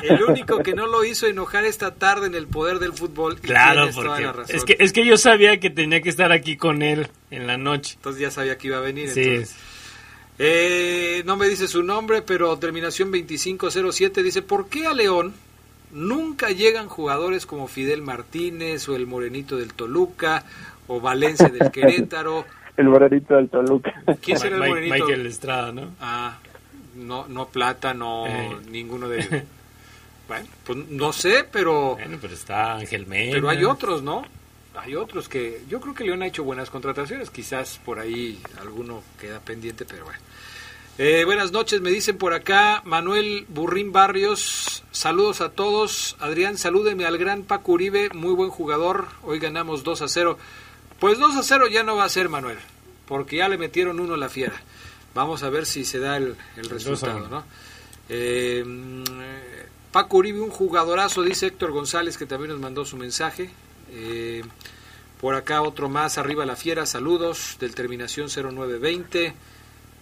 El 0.03 0.23
único 0.23 0.63
que 0.63 0.75
no 0.75 0.87
lo 0.87 1.05
hizo 1.05 1.27
enojar 1.27 1.65
esta 1.65 1.95
tarde 1.95 2.27
en 2.27 2.35
el 2.35 2.47
poder 2.47 2.79
del 2.79 2.93
fútbol. 2.93 3.41
Claro, 3.41 3.89
porque 3.95 4.29
es 4.49 4.65
que, 4.65 4.77
es 4.79 4.93
que 4.93 5.05
yo 5.05 5.17
sabía 5.17 5.61
que 5.61 5.71
tenía 5.71 6.01
que 6.01 6.09
estar 6.09 6.33
aquí 6.33 6.57
con 6.57 6.83
él 6.83 7.09
en 7.31 7.47
la 7.47 7.57
noche. 7.57 7.95
Entonces 7.97 8.23
ya 8.23 8.31
sabía 8.31 8.59
que 8.59 8.69
iba 8.69 8.79
a 8.79 8.81
venir. 8.81 9.11
Eh, 10.41 11.23
no 11.27 11.37
me 11.37 11.49
dice 11.49 11.67
su 11.67 11.83
nombre, 11.83 12.23
pero 12.23 12.57
terminación 12.59 13.11
2507 13.11 14.23
dice, 14.23 14.43
¿por 14.43 14.69
qué 14.69 14.87
a 14.87 14.95
León 14.95 15.35
nunca 15.91 16.51
llegan 16.51 16.89
jugadores 16.89 17.45
como 17.45 17.67
Fidel 17.67 18.03
Martínez 18.03 18.89
o 18.89 18.95
el 18.95 19.07
Morenito 19.07 19.57
del 19.57 19.75
Toluca 19.75 20.45
o 20.87 21.01
Valencia 21.01 21.49
del 21.49 21.71
Querétaro? 21.73 22.47
El 22.79 22.89
morenito 22.89 23.35
del 23.35 23.49
Toluca. 23.49 23.93
¿Quién 24.23 24.39
será 24.39 24.57
el 24.57 24.71
morenito? 24.71 24.95
Michael 24.95 25.27
Estrada, 25.27 25.73
¿no? 25.73 25.91
Ah, 26.01 26.39
no, 26.95 27.27
no 27.29 27.49
Plata, 27.49 27.93
no 27.93 28.27
eh. 28.27 28.57
ninguno 28.71 29.09
de 29.09 29.19
ellos. 29.19 29.43
bueno, 30.29 30.47
pues 30.65 30.79
no 30.89 31.13
sé, 31.13 31.45
pero... 31.51 31.97
Bueno, 31.97 32.19
pero 32.21 32.35
está 32.35 32.75
Ángel 32.75 33.07
Mena. 33.07 33.33
Pero 33.33 33.49
hay 33.49 33.65
otros, 33.65 34.03
¿no? 34.03 34.25
Hay 34.77 34.95
otros 34.95 35.29
que... 35.29 35.63
Yo 35.69 35.81
creo 35.81 35.93
que 35.93 36.05
León 36.05 36.23
ha 36.23 36.27
hecho 36.27 36.45
buenas 36.45 36.71
contrataciones. 36.71 37.31
Quizás 37.31 37.81
por 37.85 37.99
ahí 37.99 38.41
alguno 38.61 39.03
queda 39.21 39.41
pendiente, 39.41 39.85
pero 39.85 40.05
bueno. 40.05 40.21
Eh, 40.99 41.25
buenas 41.25 41.53
noches, 41.53 41.81
me 41.81 41.91
dicen 41.91 42.19
por 42.19 42.33
acá 42.33 42.83
Manuel 42.85 43.47
Burrín 43.49 43.93
Barrios. 43.93 44.85
Saludos 44.93 45.41
a 45.41 45.51
todos. 45.51 46.17
Adrián, 46.19 46.59
salúdeme 46.59 47.07
al 47.07 47.19
gran 47.19 47.43
Paco 47.43 47.73
Uribe, 47.73 48.11
muy 48.15 48.35
buen 48.35 48.51
jugador. 48.51 49.07
Hoy 49.23 49.39
ganamos 49.39 49.85
2 49.85 50.03
a 50.03 50.09
0. 50.09 50.39
Pues 50.99 51.19
2 51.19 51.37
a 51.37 51.43
0 51.43 51.69
ya 51.69 51.83
no 51.83 51.97
va 51.97 52.05
a 52.05 52.09
ser, 52.09 52.29
Manuel, 52.29 52.59
porque 53.07 53.37
ya 53.37 53.49
le 53.49 53.59
metieron 53.59 54.01
uno 54.01 54.15
a 54.15 54.19
la 54.19 54.29
fiera. 54.29 54.61
Vamos 55.15 55.43
a 55.43 55.51
ver 55.51 55.67
si 55.67 55.85
se 55.85 55.99
da 55.99 56.17
el, 56.17 56.37
resultado, 56.57 57.29
¿no? 57.29 57.45
Eh, 58.09 58.65
Paco 59.93 60.19
Uribe, 60.19 60.41
un 60.41 60.51
jugadorazo, 60.51 61.23
dice 61.23 61.47
Héctor 61.47 61.73
González, 61.73 62.19
que 62.19 62.27
también 62.27 62.51
nos 62.51 62.61
mandó 62.61 62.85
su 62.85 62.97
mensaje. 62.97 63.51
Eh, 63.91 64.43
por 65.21 65.35
acá 65.35 65.63
otro 65.63 65.89
más, 65.89 66.19
arriba 66.19 66.47
la 66.47 66.57
fiera, 66.57 66.87
saludos, 66.87 67.57
del 67.59 67.75
terminación 67.75 68.29
0920. 68.29 69.35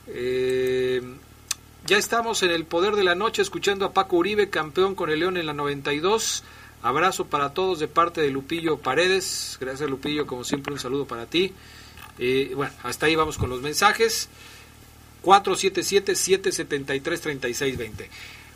Eh, 0.08 1.02
ya 1.86 1.96
estamos 1.96 2.42
en 2.42 2.50
el 2.50 2.64
poder 2.64 2.96
de 2.96 3.04
la 3.04 3.14
noche 3.14 3.42
escuchando 3.42 3.86
a 3.86 3.92
Paco 3.92 4.16
Uribe, 4.16 4.50
campeón 4.50 4.94
con 4.94 5.08
el 5.08 5.20
León 5.20 5.36
en 5.36 5.46
la 5.46 5.52
92. 5.52 6.42
Abrazo 6.86 7.26
para 7.26 7.52
todos 7.52 7.78
de 7.80 7.88
parte 7.88 8.20
de 8.20 8.30
Lupillo 8.30 8.78
Paredes. 8.78 9.56
Gracias 9.60 9.90
Lupillo, 9.90 10.24
como 10.24 10.44
siempre 10.44 10.72
un 10.72 10.78
saludo 10.78 11.04
para 11.04 11.26
ti. 11.26 11.52
Eh, 12.18 12.52
bueno, 12.54 12.72
hasta 12.84 13.06
ahí 13.06 13.16
vamos 13.16 13.38
con 13.38 13.50
los 13.50 13.60
mensajes. 13.60 14.28
477-773-3620. 15.24 18.06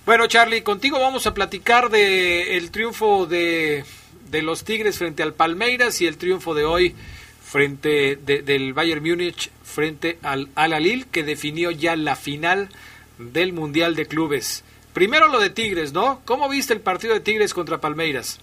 Bueno, 0.06 0.28
Charlie, 0.28 0.62
contigo 0.62 1.00
vamos 1.00 1.26
a 1.26 1.34
platicar 1.34 1.90
de 1.90 2.56
el 2.56 2.70
triunfo 2.70 3.26
de, 3.26 3.84
de, 4.30 4.42
los 4.42 4.62
Tigres 4.62 4.96
frente 4.96 5.24
al 5.24 5.34
Palmeiras 5.34 6.00
y 6.00 6.06
el 6.06 6.16
triunfo 6.16 6.54
de 6.54 6.62
hoy 6.64 6.94
frente 7.42 8.14
del 8.14 8.74
Bayern 8.74 9.02
Múnich 9.02 9.50
frente 9.64 10.18
al 10.22 10.50
Al 10.54 10.72
Alil 10.72 11.06
que 11.06 11.24
definió 11.24 11.72
ya 11.72 11.96
la 11.96 12.14
final 12.14 12.68
del 13.18 13.52
Mundial 13.52 13.96
de 13.96 14.06
Clubes. 14.06 14.62
Primero 14.92 15.28
lo 15.28 15.38
de 15.38 15.50
Tigres, 15.50 15.92
¿no? 15.92 16.20
¿Cómo 16.24 16.48
viste 16.48 16.74
el 16.74 16.80
partido 16.80 17.14
de 17.14 17.20
Tigres 17.20 17.54
contra 17.54 17.78
Palmeiras? 17.78 18.40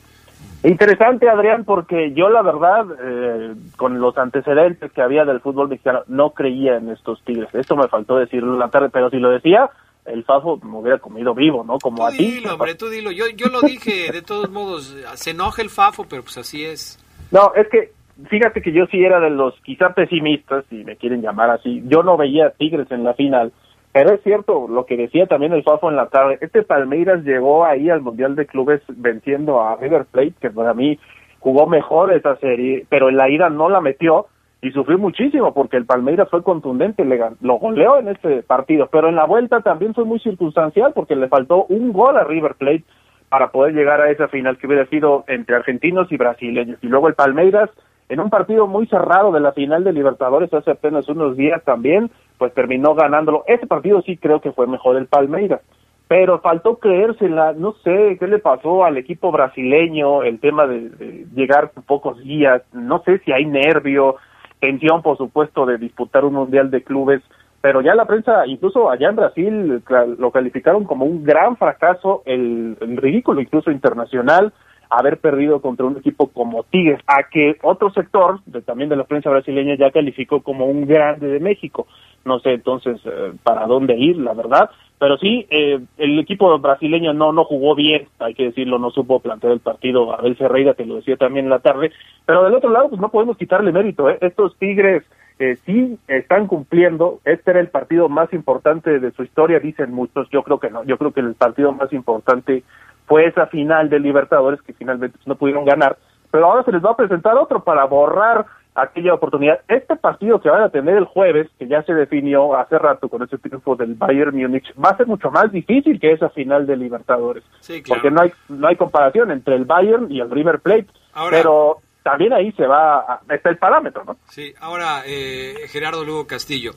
Interesante, 0.64 1.30
Adrián, 1.30 1.66
porque 1.66 2.14
yo 2.14 2.30
la 2.30 2.42
verdad, 2.42 2.86
eh, 3.02 3.54
con 3.76 4.00
los 4.00 4.18
antecedentes 4.18 4.92
que 4.92 5.02
había 5.02 5.24
del 5.24 5.40
fútbol 5.40 5.70
mexicano, 5.70 6.04
no 6.08 6.32
creía 6.32 6.78
en 6.78 6.90
estos 6.90 7.22
Tigres. 7.24 7.54
Esto 7.54 7.76
me 7.76 7.88
faltó 7.88 8.18
decirlo 8.18 8.54
en 8.54 8.60
la 8.60 8.70
tarde, 8.70 8.90
pero 8.90 9.10
si 9.10 9.18
lo 9.18 9.30
decía, 9.30 9.70
el 10.06 10.24
Fafo 10.24 10.58
me 10.64 10.78
hubiera 10.78 11.00
comido 11.00 11.36
vivo, 11.36 11.64
¿no? 11.64 11.78
Como 11.80 11.98
tú 11.98 12.06
a 12.06 12.12
ti. 12.12 12.18
Dilo, 12.18 12.54
hombre, 12.54 12.76
tú 12.76 12.90
dilo. 12.90 13.12
Yo, 13.12 13.26
yo 13.36 13.48
lo 13.48 13.62
dije, 13.62 14.12
de 14.12 14.22
todos 14.22 14.50
modos, 14.50 14.96
se 15.16 15.32
enoja 15.32 15.62
el 15.62 15.70
Fafo, 15.70 16.06
pero 16.10 16.24
pues 16.24 16.38
así 16.38 16.66
es. 16.66 16.98
No, 17.32 17.54
es 17.56 17.68
que 17.70 17.92
fíjate 18.30 18.62
que 18.62 18.72
yo 18.72 18.86
sí 18.88 19.04
era 19.04 19.20
de 19.20 19.30
los 19.30 19.54
quizá 19.62 19.94
pesimistas, 19.94 20.66
si 20.70 20.84
me 20.84 20.96
quieren 20.96 21.22
llamar 21.22 21.52
así. 21.52 21.84
Yo 21.86 22.04
no 22.04 22.18
veía 22.18 22.52
Tigres 22.52 22.90
en 22.90 23.04
la 23.04 23.14
final 23.14 23.52
pero 23.98 24.14
es 24.14 24.22
cierto 24.22 24.68
lo 24.68 24.86
que 24.86 24.96
decía 24.96 25.26
también 25.26 25.54
el 25.54 25.64
Fafo 25.64 25.90
en 25.90 25.96
la 25.96 26.10
tarde. 26.10 26.38
Este 26.40 26.62
Palmeiras 26.62 27.24
llegó 27.24 27.66
ahí 27.66 27.90
al 27.90 28.02
Mundial 28.02 28.36
de 28.36 28.46
Clubes 28.46 28.80
venciendo 28.90 29.60
a 29.60 29.76
River 29.76 30.06
Plate, 30.06 30.36
que 30.40 30.52
para 30.52 30.76
mí 30.76 31.00
jugó 31.40 31.66
mejor 31.66 32.14
esa 32.14 32.36
serie, 32.36 32.86
pero 32.90 33.10
en 33.10 33.18
la 33.18 33.28
ida 33.28 33.50
no 33.50 33.70
la 33.70 33.82
metió 33.82 34.28
y 34.62 34.70
sufrió 34.70 35.00
muchísimo 35.00 35.52
porque 35.52 35.78
el 35.78 35.88
Palmeiras 35.88 36.30
fue 36.30 36.44
contundente, 36.44 37.06
le, 37.06 37.20
lo 37.42 37.56
goleó 37.56 37.98
en 37.98 38.10
este 38.10 38.44
partido, 38.44 38.88
pero 38.92 39.10
en 39.10 39.16
la 39.16 39.26
vuelta 39.26 39.62
también 39.62 39.96
fue 39.96 40.06
muy 40.06 40.20
circunstancial 40.20 40.92
porque 40.94 41.16
le 41.16 41.28
faltó 41.28 41.66
un 41.66 41.92
gol 41.92 42.18
a 42.18 42.24
River 42.24 42.54
Plate 42.54 42.84
para 43.30 43.50
poder 43.50 43.74
llegar 43.74 44.00
a 44.00 44.12
esa 44.12 44.28
final 44.28 44.60
que 44.60 44.68
hubiera 44.68 44.86
sido 44.86 45.24
entre 45.28 45.56
argentinos 45.56 46.12
y 46.12 46.18
brasileños. 46.18 46.78
Y 46.84 46.88
luego 46.88 47.08
el 47.08 47.16
Palmeiras, 47.16 47.72
en 48.10 48.20
un 48.20 48.30
partido 48.30 48.68
muy 48.68 48.88
cerrado 48.88 49.32
de 49.32 49.40
la 49.40 49.52
final 49.52 49.84
de 49.84 49.94
Libertadores 49.94 50.54
hace 50.54 50.72
apenas 50.72 51.08
unos 51.10 51.36
días 51.36 51.62
también, 51.64 52.10
pues 52.38 52.54
terminó 52.54 52.96
ganándolo. 52.96 53.44
Ese 53.48 53.68
partido 53.68 54.02
sí 54.02 54.18
creo 54.18 54.40
que 54.40 54.52
fue 54.52 54.68
mejor 54.68 54.96
el 54.96 55.08
Palmeiras, 55.08 55.62
pero 56.08 56.40
faltó 56.40 56.78
creérsela, 56.78 57.54
no 57.54 57.74
sé 57.84 58.18
qué 58.20 58.28
le 58.28 58.40
pasó 58.40 58.86
al 58.86 58.98
equipo 58.98 59.32
brasileño, 59.32 60.24
el 60.24 60.40
tema 60.40 60.66
de, 60.68 61.26
llegar 61.36 61.72
pocos 61.86 62.18
días, 62.20 62.62
no 62.72 63.04
sé 63.04 63.20
si 63.20 63.34
hay 63.34 63.46
nervio, 63.46 64.16
tensión 64.60 65.02
por 65.02 65.18
supuesto 65.18 65.66
de 65.66 65.78
disputar 65.78 66.24
un 66.24 66.36
mundial 66.36 66.72
de 66.72 66.84
clubes, 66.84 67.22
pero 67.60 67.82
ya 67.82 67.94
la 67.94 68.06
prensa, 68.06 68.48
incluso 68.48 68.90
allá 68.90 69.10
en 69.10 69.16
Brasil, 69.18 69.84
lo 70.18 70.32
calificaron 70.32 70.86
como 70.86 71.04
un 71.04 71.26
gran 71.26 71.58
fracaso, 71.58 72.22
el, 72.26 72.78
el 72.80 72.96
ridículo 72.96 73.42
incluso 73.42 73.72
internacional, 73.72 74.54
haber 74.90 75.18
perdido 75.20 75.62
contra 75.62 75.86
un 75.86 75.98
equipo 75.98 76.28
como 76.28 76.64
Tigres, 76.64 77.00
a 77.08 77.24
que 77.30 77.58
otro 77.62 77.92
sector, 77.92 78.40
de, 78.46 78.62
también 78.62 78.90
de 78.90 78.96
la 78.96 79.06
prensa 79.06 79.30
brasileña, 79.30 79.76
ya 79.76 79.92
calificó 79.92 80.42
como 80.42 80.66
un 80.66 80.86
grande 80.86 81.28
de 81.28 81.40
México. 81.40 81.88
No 82.26 82.40
sé 82.40 82.54
entonces 82.54 83.00
eh, 83.06 83.34
para 83.44 83.66
dónde 83.68 83.96
ir, 83.96 84.18
la 84.18 84.34
verdad. 84.34 84.70
Pero 85.00 85.18
sí, 85.18 85.46
eh, 85.50 85.80
el 85.98 86.20
equipo 86.20 86.58
brasileño 86.58 87.14
no 87.14 87.32
no 87.32 87.46
jugó 87.46 87.76
bien, 87.76 88.08
hay 88.20 88.34
que 88.34 88.46
decirlo, 88.46 88.80
no 88.80 88.90
supo 88.90 89.20
plantear 89.20 89.54
el 89.54 89.60
partido. 89.60 90.14
Abel 90.14 90.36
Ferreira, 90.36 90.74
que 90.74 90.86
lo 90.86 90.96
decía 90.96 91.18
también 91.18 91.46
en 91.46 91.52
la 91.52 91.60
tarde. 91.60 91.92
Pero 92.26 92.44
del 92.44 92.56
otro 92.56 92.72
lado, 92.72 92.90
pues 92.90 93.00
no 93.00 93.10
podemos 93.10 93.38
quitarle 93.38 93.72
mérito. 93.72 94.10
¿eh? 94.10 94.18
Estos 94.22 94.58
Tigres 94.58 95.04
eh, 95.40 95.58
sí 95.66 96.00
están 96.08 96.48
cumpliendo. 96.48 97.20
Este 97.26 97.52
era 97.52 97.60
el 97.60 97.70
partido 97.70 98.10
más 98.10 98.34
importante 98.34 99.00
de 99.00 99.12
su 99.12 99.24
historia, 99.24 99.60
dicen 99.60 99.94
muchos. 99.94 100.28
Yo 100.32 100.42
creo 100.42 100.60
que 100.60 100.72
no. 100.72 100.84
Yo 100.84 100.98
creo 100.98 101.12
que 101.12 101.20
el 101.20 101.36
partido 101.36 101.72
más 101.74 101.94
importante 101.94 102.64
fue 103.08 103.26
esa 103.26 103.48
final 103.48 103.90
de 103.90 104.00
Libertadores 104.00 104.62
que 104.62 104.74
finalmente 104.74 105.18
no 105.26 105.36
pudieron 105.36 105.66
ganar, 105.66 105.98
pero 106.30 106.46
ahora 106.46 106.64
se 106.64 106.72
les 106.72 106.84
va 106.84 106.92
a 106.92 106.98
presentar 106.98 107.36
otro 107.38 107.64
para 107.64 107.86
borrar 107.86 108.46
aquella 108.76 109.16
oportunidad. 109.16 109.62
Este 109.68 109.96
partido 109.96 110.40
que 110.40 110.50
van 110.50 110.62
a 110.62 110.70
tener 110.70 110.98
el 110.98 111.06
jueves, 111.06 111.48
que 111.58 111.68
ya 111.68 111.82
se 111.84 111.94
definió 111.94 112.56
hace 112.56 112.78
rato 112.78 113.10
con 113.10 113.24
ese 113.24 113.38
triunfo 113.38 113.76
del 113.76 113.96
Bayern 113.96 114.38
Múnich, 114.38 114.72
va 114.78 114.90
a 114.90 114.98
ser 114.98 115.08
mucho 115.08 115.32
más 115.32 115.52
difícil 115.52 116.00
que 116.00 116.12
esa 116.12 116.30
final 116.30 116.68
de 116.68 116.78
Libertadores, 116.78 117.44
porque 117.88 118.12
no 118.12 118.22
hay 118.22 118.32
no 118.50 118.68
hay 118.68 118.76
comparación 118.76 119.32
entre 119.32 119.56
el 119.56 119.66
Bayern 119.66 120.12
y 120.12 120.20
el 120.20 120.30
River 120.30 120.60
Plate. 120.60 120.88
pero 121.32 121.78
también 122.04 122.34
ahí 122.34 122.52
se 122.54 122.68
va, 122.68 123.00
a, 123.00 123.22
está 123.30 123.50
el 123.50 123.58
parámetro, 123.58 124.04
¿no? 124.06 124.18
Sí, 124.30 124.54
ahora 124.60 125.02
eh, 125.06 125.56
Gerardo 125.70 126.06
Lugo 126.06 126.28
Castillo, 126.28 126.72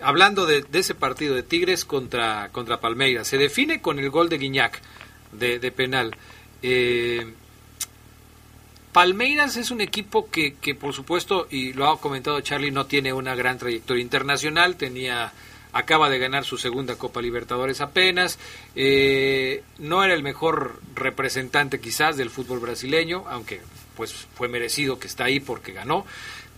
hablando 0.00 0.46
de, 0.46 0.64
ese 0.72 0.94
partido 0.94 1.34
de 1.34 1.42
Tigres 1.42 1.84
contra, 1.84 2.48
contra 2.52 2.80
Palmeiras, 2.80 3.26
se 3.26 3.38
define 3.38 3.82
con 3.82 3.98
el 3.98 4.08
gol 4.08 4.28
de 4.28 4.38
Guiñac 4.38 4.80
de, 5.32 5.58
de 5.58 5.72
penal. 5.72 6.16
Eh, 6.62 7.32
Palmeiras 8.92 9.56
es 9.56 9.70
un 9.70 9.80
equipo 9.80 10.30
que, 10.30 10.54
que, 10.54 10.74
por 10.74 10.94
supuesto, 10.94 11.46
y 11.48 11.72
lo 11.72 11.88
ha 11.88 12.00
comentado 12.00 12.40
Charlie, 12.40 12.72
no 12.72 12.86
tiene 12.86 13.12
una 13.12 13.34
gran 13.34 13.58
trayectoria 13.58 14.02
internacional, 14.02 14.76
tenía 14.76 15.32
acaba 15.72 16.10
de 16.10 16.18
ganar 16.18 16.44
su 16.44 16.58
segunda 16.58 16.96
Copa 16.96 17.22
Libertadores 17.22 17.80
apenas, 17.80 18.38
eh, 18.74 19.62
no 19.78 20.02
era 20.02 20.14
el 20.14 20.22
mejor 20.22 20.80
representante 20.94 21.80
quizás 21.80 22.16
del 22.16 22.30
fútbol 22.30 22.58
brasileño, 22.58 23.24
aunque 23.28 23.60
pues 23.96 24.12
fue 24.34 24.48
merecido 24.48 24.98
que 24.98 25.06
está 25.06 25.24
ahí 25.24 25.40
porque 25.40 25.72
ganó, 25.72 26.06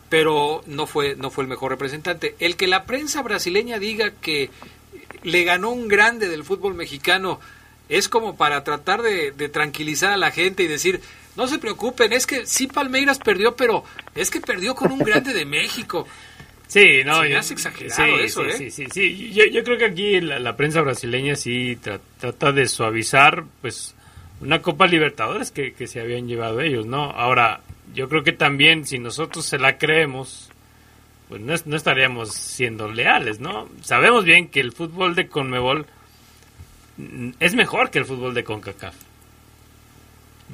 pero 0.08 0.62
no 0.66 0.86
fue, 0.86 1.16
no 1.16 1.30
fue 1.30 1.44
el 1.44 1.48
mejor 1.48 1.72
representante. 1.72 2.36
El 2.38 2.56
que 2.56 2.66
la 2.66 2.84
prensa 2.84 3.22
brasileña 3.22 3.78
diga 3.78 4.12
que 4.12 4.50
le 5.22 5.44
ganó 5.44 5.70
un 5.70 5.88
grande 5.88 6.28
del 6.28 6.44
fútbol 6.44 6.74
mexicano 6.74 7.40
es 7.98 8.08
como 8.08 8.36
para 8.36 8.64
tratar 8.64 9.02
de, 9.02 9.32
de 9.32 9.48
tranquilizar 9.48 10.12
a 10.12 10.16
la 10.16 10.30
gente 10.30 10.62
y 10.62 10.68
decir, 10.68 11.00
no 11.36 11.46
se 11.46 11.58
preocupen, 11.58 12.12
es 12.12 12.26
que 12.26 12.46
sí 12.46 12.66
Palmeiras 12.66 13.18
perdió, 13.18 13.56
pero 13.56 13.84
es 14.14 14.30
que 14.30 14.40
perdió 14.40 14.74
con 14.74 14.92
un 14.92 14.98
grande 14.98 15.32
de 15.32 15.44
México. 15.44 16.06
Sí, 16.72 17.02
no, 17.04 17.22
es 17.22 17.50
exagerado 17.50 18.16
sí, 18.16 18.24
eso, 18.24 18.42
sí, 18.44 18.64
¿eh? 18.64 18.70
Sí, 18.70 18.86
sí, 18.90 19.32
Yo, 19.32 19.44
yo, 19.44 19.62
creo 19.62 19.76
que 19.76 19.84
aquí 19.84 20.20
la, 20.22 20.56
prensa 20.56 20.80
brasileña 20.80 21.36
sí 21.36 21.78
trata 22.18 22.50
de 22.50 22.66
suavizar, 22.66 23.44
pues, 23.60 23.94
una 24.40 24.62
Copa 24.62 24.86
Libertadores 24.86 25.50
que, 25.50 25.74
que 25.74 25.86
se 25.86 26.00
habían 26.00 26.26
llevado 26.26 26.62
ellos, 26.62 26.86
¿no? 26.86 27.10
Ahora, 27.10 27.60
yo 27.94 28.08
creo 28.08 28.22
que 28.24 28.32
también 28.32 28.86
si 28.86 28.98
nosotros 28.98 29.44
se 29.44 29.58
la 29.58 29.76
creemos, 29.76 30.50
pues 31.28 31.42
no, 31.42 31.54
no 31.66 31.76
estaríamos 31.76 32.32
siendo 32.32 32.90
leales, 32.90 33.38
¿no? 33.38 33.68
Sabemos 33.82 34.24
bien 34.24 34.48
que 34.48 34.60
el 34.60 34.72
fútbol 34.72 35.14
de 35.14 35.28
Conmebol 35.28 35.86
es 37.40 37.54
mejor 37.54 37.90
que 37.90 37.98
el 37.98 38.04
fútbol 38.04 38.34
de 38.34 38.44
CONCACAF 38.44 38.94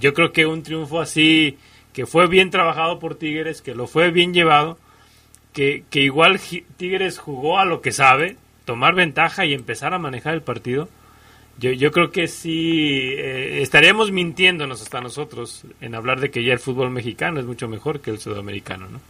yo 0.01 0.15
creo 0.15 0.33
que 0.33 0.47
un 0.47 0.63
triunfo 0.63 1.01
así, 1.01 1.59
que 1.93 2.07
fue 2.07 2.27
bien 2.29 2.51
trabajado 2.51 2.99
por 2.99 3.17
Tigres, 3.17 3.63
que 3.63 3.75
lo 3.75 3.87
fue 3.87 4.11
bien 4.11 4.33
llevado, 4.33 4.79
que, 5.53 5.85
que 5.91 6.01
igual 6.01 6.41
Tigres 6.77 7.19
jugó 7.19 7.59
a 7.59 7.65
lo 7.65 7.81
que 7.81 7.93
sabe, 7.93 8.37
tomar 8.65 8.95
ventaja 8.95 9.45
y 9.45 9.55
empezar 9.55 9.95
a 9.95 9.99
manejar 9.99 10.35
el 10.35 10.43
partido, 10.43 10.89
yo, 11.59 11.73
yo 11.73 11.91
creo 11.91 12.13
que 12.13 12.29
sí 12.29 13.15
eh, 13.17 13.61
estaríamos 13.63 14.13
mintiéndonos 14.13 14.81
hasta 14.81 15.01
nosotros 15.01 15.65
en 15.81 15.95
hablar 15.97 16.21
de 16.21 16.31
que 16.31 16.45
ya 16.45 16.53
el 16.53 16.61
fútbol 16.61 16.91
mexicano 16.91 17.41
es 17.41 17.47
mucho 17.47 17.67
mejor 17.67 18.01
que 18.01 18.11
el 18.11 18.21
sudamericano, 18.21 18.89
¿no? 18.89 19.01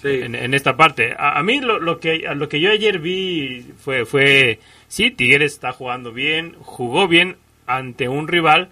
Sí. 0.00 0.08
En, 0.08 0.52
esta 0.54 0.76
parte. 0.76 1.14
A, 1.18 1.38
a, 1.38 1.42
mí 1.42 1.60
lo, 1.60 1.78
lo, 1.80 1.98
que, 1.98 2.18
lo 2.34 2.48
que 2.48 2.60
yo 2.60 2.70
ayer 2.70 2.98
vi 2.98 3.66
fue, 3.78 4.04
fue, 4.04 4.60
sí, 4.88 5.10
Tigres 5.10 5.52
está 5.54 5.72
jugando 5.72 6.12
bien, 6.12 6.54
jugó 6.60 7.08
bien 7.08 7.36
ante 7.66 8.08
un 8.08 8.28
rival 8.28 8.70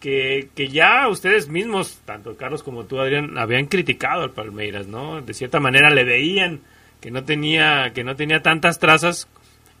que, 0.00 0.48
que, 0.54 0.68
ya 0.68 1.08
ustedes 1.08 1.48
mismos, 1.48 2.00
tanto 2.04 2.36
Carlos 2.36 2.62
como 2.62 2.84
tú, 2.84 3.00
Adrián, 3.00 3.38
habían 3.38 3.66
criticado 3.66 4.22
al 4.22 4.32
Palmeiras, 4.32 4.86
¿no? 4.86 5.22
De 5.22 5.32
cierta 5.32 5.60
manera 5.60 5.88
le 5.90 6.04
veían 6.04 6.60
que 7.00 7.10
no 7.10 7.24
tenía, 7.24 7.92
que 7.94 8.04
no 8.04 8.16
tenía 8.16 8.42
tantas 8.42 8.78
trazas 8.78 9.28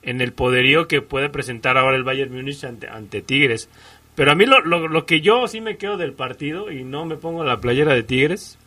en 0.02 0.20
el 0.20 0.32
poderío 0.32 0.88
que 0.88 1.00
puede 1.00 1.28
presentar 1.28 1.76
ahora 1.78 1.96
el 1.96 2.04
Bayern 2.04 2.32
Múnich 2.32 2.64
ante, 2.64 2.88
ante 2.88 3.22
Tigres. 3.22 3.68
Pero 4.14 4.30
a 4.30 4.34
mí 4.34 4.46
lo, 4.46 4.60
lo, 4.60 5.06
que 5.06 5.20
yo 5.20 5.48
sí 5.48 5.60
me 5.60 5.76
quedo 5.76 5.96
del 5.96 6.12
partido 6.12 6.70
y 6.70 6.84
no 6.84 7.04
me 7.04 7.16
pongo 7.16 7.42
la 7.42 7.60
playera 7.60 7.94
de 7.94 8.02
Tigres 8.02 8.58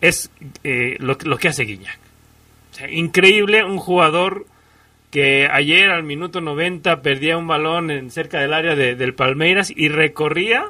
es 0.00 0.30
eh, 0.64 0.96
lo, 0.98 1.16
lo, 1.24 1.38
que 1.38 1.48
hace 1.48 1.64
Guiñac. 1.64 1.98
O 2.72 2.74
sea, 2.74 2.90
increíble 2.90 3.64
un 3.64 3.78
jugador 3.78 4.46
que 5.10 5.48
ayer 5.50 5.90
al 5.90 6.04
minuto 6.04 6.40
90 6.40 7.02
perdía 7.02 7.36
un 7.36 7.46
balón 7.46 7.90
en 7.90 8.10
cerca 8.10 8.40
del 8.40 8.54
área 8.54 8.76
de, 8.76 8.94
del 8.94 9.14
Palmeiras 9.14 9.72
y 9.74 9.88
recorría 9.88 10.66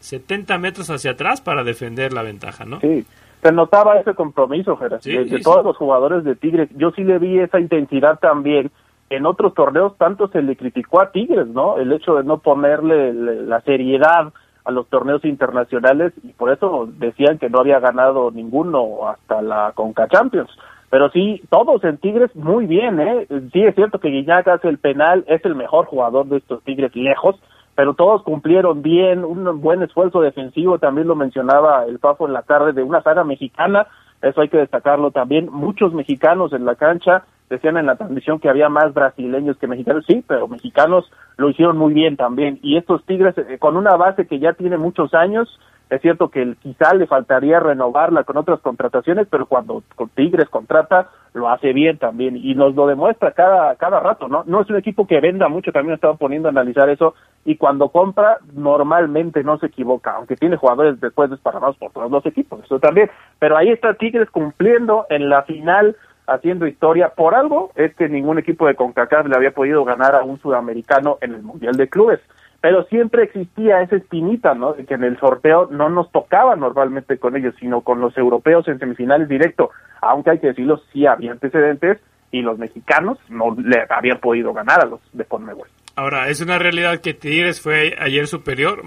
70 0.00 0.58
metros 0.58 0.90
hacia 0.90 1.12
atrás 1.12 1.40
para 1.40 1.62
defender 1.62 2.12
la 2.12 2.22
ventaja, 2.22 2.64
¿no? 2.64 2.80
Sí, 2.80 3.04
se 3.42 3.52
notaba 3.52 3.98
ese 3.98 4.14
compromiso, 4.14 4.76
Gerard, 4.76 5.00
sí, 5.00 5.12
de, 5.12 5.24
de 5.24 5.36
sí, 5.38 5.42
todos 5.42 5.60
sí. 5.60 5.66
los 5.66 5.76
jugadores 5.76 6.24
de 6.24 6.36
Tigres. 6.36 6.70
Yo 6.76 6.90
sí 6.92 7.04
le 7.04 7.18
vi 7.18 7.38
esa 7.38 7.60
intensidad 7.60 8.18
también. 8.18 8.70
En 9.10 9.26
otros 9.26 9.52
torneos 9.52 9.96
tanto 9.98 10.28
se 10.28 10.40
le 10.40 10.56
criticó 10.56 11.00
a 11.00 11.12
Tigres, 11.12 11.46
¿no? 11.46 11.76
El 11.76 11.92
hecho 11.92 12.14
de 12.14 12.24
no 12.24 12.38
ponerle 12.38 13.12
la 13.12 13.60
seriedad 13.60 14.32
a 14.64 14.70
los 14.70 14.88
torneos 14.88 15.24
internacionales 15.24 16.12
y 16.22 16.28
por 16.28 16.50
eso 16.50 16.88
decían 16.98 17.38
que 17.38 17.50
no 17.50 17.60
había 17.60 17.80
ganado 17.80 18.30
ninguno 18.30 19.08
hasta 19.08 19.42
la 19.42 19.72
Conca 19.74 20.08
Champions 20.08 20.48
pero 20.92 21.08
sí, 21.08 21.40
todos 21.48 21.82
en 21.84 21.96
Tigres 21.96 22.36
muy 22.36 22.66
bien, 22.66 23.00
¿eh? 23.00 23.26
Sí 23.50 23.62
es 23.62 23.74
cierto 23.74 23.98
que 23.98 24.10
Guiñac 24.10 24.46
hace 24.46 24.68
el 24.68 24.76
penal, 24.76 25.24
es 25.26 25.42
el 25.46 25.54
mejor 25.54 25.86
jugador 25.86 26.26
de 26.26 26.36
estos 26.36 26.62
Tigres 26.64 26.94
lejos, 26.94 27.40
pero 27.74 27.94
todos 27.94 28.22
cumplieron 28.24 28.82
bien, 28.82 29.24
un 29.24 29.62
buen 29.62 29.82
esfuerzo 29.82 30.20
defensivo, 30.20 30.78
también 30.78 31.08
lo 31.08 31.16
mencionaba 31.16 31.86
el 31.86 31.98
Pafo 31.98 32.26
en 32.26 32.34
la 32.34 32.42
tarde 32.42 32.74
de 32.74 32.82
una 32.82 33.02
saga 33.02 33.24
mexicana, 33.24 33.86
eso 34.20 34.42
hay 34.42 34.50
que 34.50 34.58
destacarlo 34.58 35.12
también, 35.12 35.48
muchos 35.50 35.94
mexicanos 35.94 36.52
en 36.52 36.66
la 36.66 36.74
cancha, 36.74 37.24
decían 37.48 37.78
en 37.78 37.86
la 37.86 37.96
transmisión 37.96 38.38
que 38.38 38.50
había 38.50 38.68
más 38.68 38.92
brasileños 38.92 39.56
que 39.56 39.68
mexicanos, 39.68 40.04
sí, 40.06 40.22
pero 40.28 40.46
mexicanos 40.46 41.10
lo 41.38 41.48
hicieron 41.48 41.78
muy 41.78 41.94
bien 41.94 42.18
también, 42.18 42.58
y 42.62 42.76
estos 42.76 43.02
Tigres 43.06 43.34
eh, 43.38 43.56
con 43.58 43.78
una 43.78 43.96
base 43.96 44.26
que 44.26 44.38
ya 44.38 44.52
tiene 44.52 44.76
muchos 44.76 45.14
años, 45.14 45.58
es 45.92 46.00
cierto 46.00 46.30
que 46.30 46.54
quizá 46.62 46.94
le 46.94 47.06
faltaría 47.06 47.60
renovarla 47.60 48.24
con 48.24 48.38
otras 48.38 48.60
contrataciones, 48.60 49.26
pero 49.30 49.44
cuando 49.44 49.82
con 49.94 50.08
Tigres 50.08 50.48
contrata, 50.48 51.10
lo 51.34 51.50
hace 51.50 51.74
bien 51.74 51.98
también 51.98 52.34
y 52.34 52.54
nos 52.54 52.74
lo 52.74 52.86
demuestra 52.86 53.32
cada, 53.32 53.76
cada 53.76 54.00
rato, 54.00 54.26
¿no? 54.26 54.42
No 54.46 54.62
es 54.62 54.70
un 54.70 54.76
equipo 54.76 55.06
que 55.06 55.20
venda 55.20 55.48
mucho, 55.48 55.70
también 55.70 55.94
estaba 55.94 56.14
poniendo 56.14 56.48
a 56.48 56.50
analizar 56.50 56.88
eso, 56.88 57.14
y 57.44 57.56
cuando 57.56 57.90
compra, 57.90 58.38
normalmente 58.54 59.44
no 59.44 59.58
se 59.58 59.66
equivoca, 59.66 60.12
aunque 60.12 60.34
tiene 60.34 60.56
jugadores 60.56 60.98
después 60.98 61.28
desparramados 61.28 61.76
por 61.76 61.92
todos 61.92 62.10
los 62.10 62.24
equipos, 62.24 62.64
eso 62.64 62.80
también. 62.80 63.10
Pero 63.38 63.58
ahí 63.58 63.68
está 63.68 63.92
Tigres 63.92 64.30
cumpliendo 64.30 65.04
en 65.10 65.28
la 65.28 65.42
final, 65.42 65.94
haciendo 66.26 66.66
historia. 66.66 67.10
Por 67.10 67.34
algo 67.34 67.70
es 67.74 67.94
que 67.96 68.08
ningún 68.08 68.38
equipo 68.38 68.66
de 68.66 68.76
CONCACAF 68.76 69.26
le 69.26 69.36
había 69.36 69.50
podido 69.50 69.84
ganar 69.84 70.14
a 70.14 70.22
un 70.22 70.38
sudamericano 70.38 71.18
en 71.20 71.34
el 71.34 71.42
Mundial 71.42 71.76
de 71.76 71.90
Clubes 71.90 72.20
pero 72.62 72.84
siempre 72.84 73.24
existía 73.24 73.82
esa 73.82 73.96
espinita, 73.96 74.54
¿no? 74.54 74.72
De 74.72 74.86
que 74.86 74.94
en 74.94 75.02
el 75.02 75.18
sorteo 75.18 75.68
no 75.70 75.90
nos 75.90 76.10
tocaba 76.12 76.54
normalmente 76.54 77.18
con 77.18 77.36
ellos, 77.36 77.54
sino 77.58 77.80
con 77.80 78.00
los 78.00 78.16
europeos 78.16 78.68
en 78.68 78.78
semifinales 78.78 79.28
directo, 79.28 79.70
aunque 80.00 80.30
hay 80.30 80.38
que 80.38 80.46
decirlo, 80.46 80.80
sí 80.92 81.04
había 81.04 81.32
antecedentes 81.32 81.98
y 82.30 82.40
los 82.40 82.58
mexicanos 82.58 83.18
no 83.28 83.54
le 83.58 83.84
habían 83.90 84.20
podido 84.20 84.52
ganar 84.54 84.80
a 84.80 84.86
los 84.86 85.00
de 85.12 85.24
Conmebol. 85.24 85.66
Ahora, 85.96 86.28
es 86.28 86.40
una 86.40 86.58
realidad 86.58 87.00
que 87.00 87.14
Tigres 87.14 87.60
fue 87.60 87.96
ayer 87.98 88.28
superior, 88.28 88.80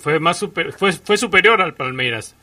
fue 0.00 0.18
más 0.18 0.38
super, 0.38 0.72
fue, 0.72 0.92
fue 0.92 1.16
superior 1.16 1.62
al 1.62 1.74
Palmeiras 1.74 2.36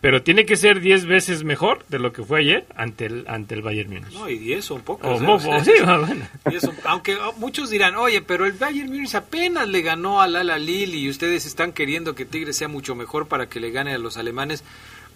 pero 0.00 0.22
tiene 0.22 0.46
que 0.46 0.56
ser 0.56 0.80
10 0.80 1.06
veces 1.06 1.44
mejor 1.44 1.84
de 1.88 1.98
lo 1.98 2.12
que 2.12 2.22
fue 2.22 2.40
ayer 2.40 2.66
ante 2.74 3.06
el 3.06 3.24
ante 3.28 3.54
el 3.54 3.62
Bayern 3.62 3.90
Múnich. 3.90 4.12
No, 4.12 4.28
y 4.28 4.38
10 4.38 4.64
son 4.64 4.80
pocos. 4.80 5.20
O, 5.20 5.24
o, 5.24 5.34
o, 5.34 5.38
sí, 5.64 5.72
bueno. 5.82 6.26
son, 6.60 6.74
aunque 6.84 7.18
muchos 7.36 7.70
dirán, 7.70 7.96
oye, 7.96 8.22
pero 8.22 8.46
el 8.46 8.52
Bayern 8.52 8.88
Múnich 8.88 9.14
apenas 9.14 9.68
le 9.68 9.82
ganó 9.82 10.22
al 10.22 10.36
Al 10.36 10.64
Lille 10.64 10.96
y 10.96 11.10
ustedes 11.10 11.44
están 11.44 11.72
queriendo 11.72 12.14
que 12.14 12.24
Tigres 12.24 12.56
sea 12.56 12.68
mucho 12.68 12.94
mejor 12.94 13.28
para 13.28 13.48
que 13.48 13.60
le 13.60 13.70
gane 13.70 13.94
a 13.94 13.98
los 13.98 14.16
alemanes. 14.16 14.64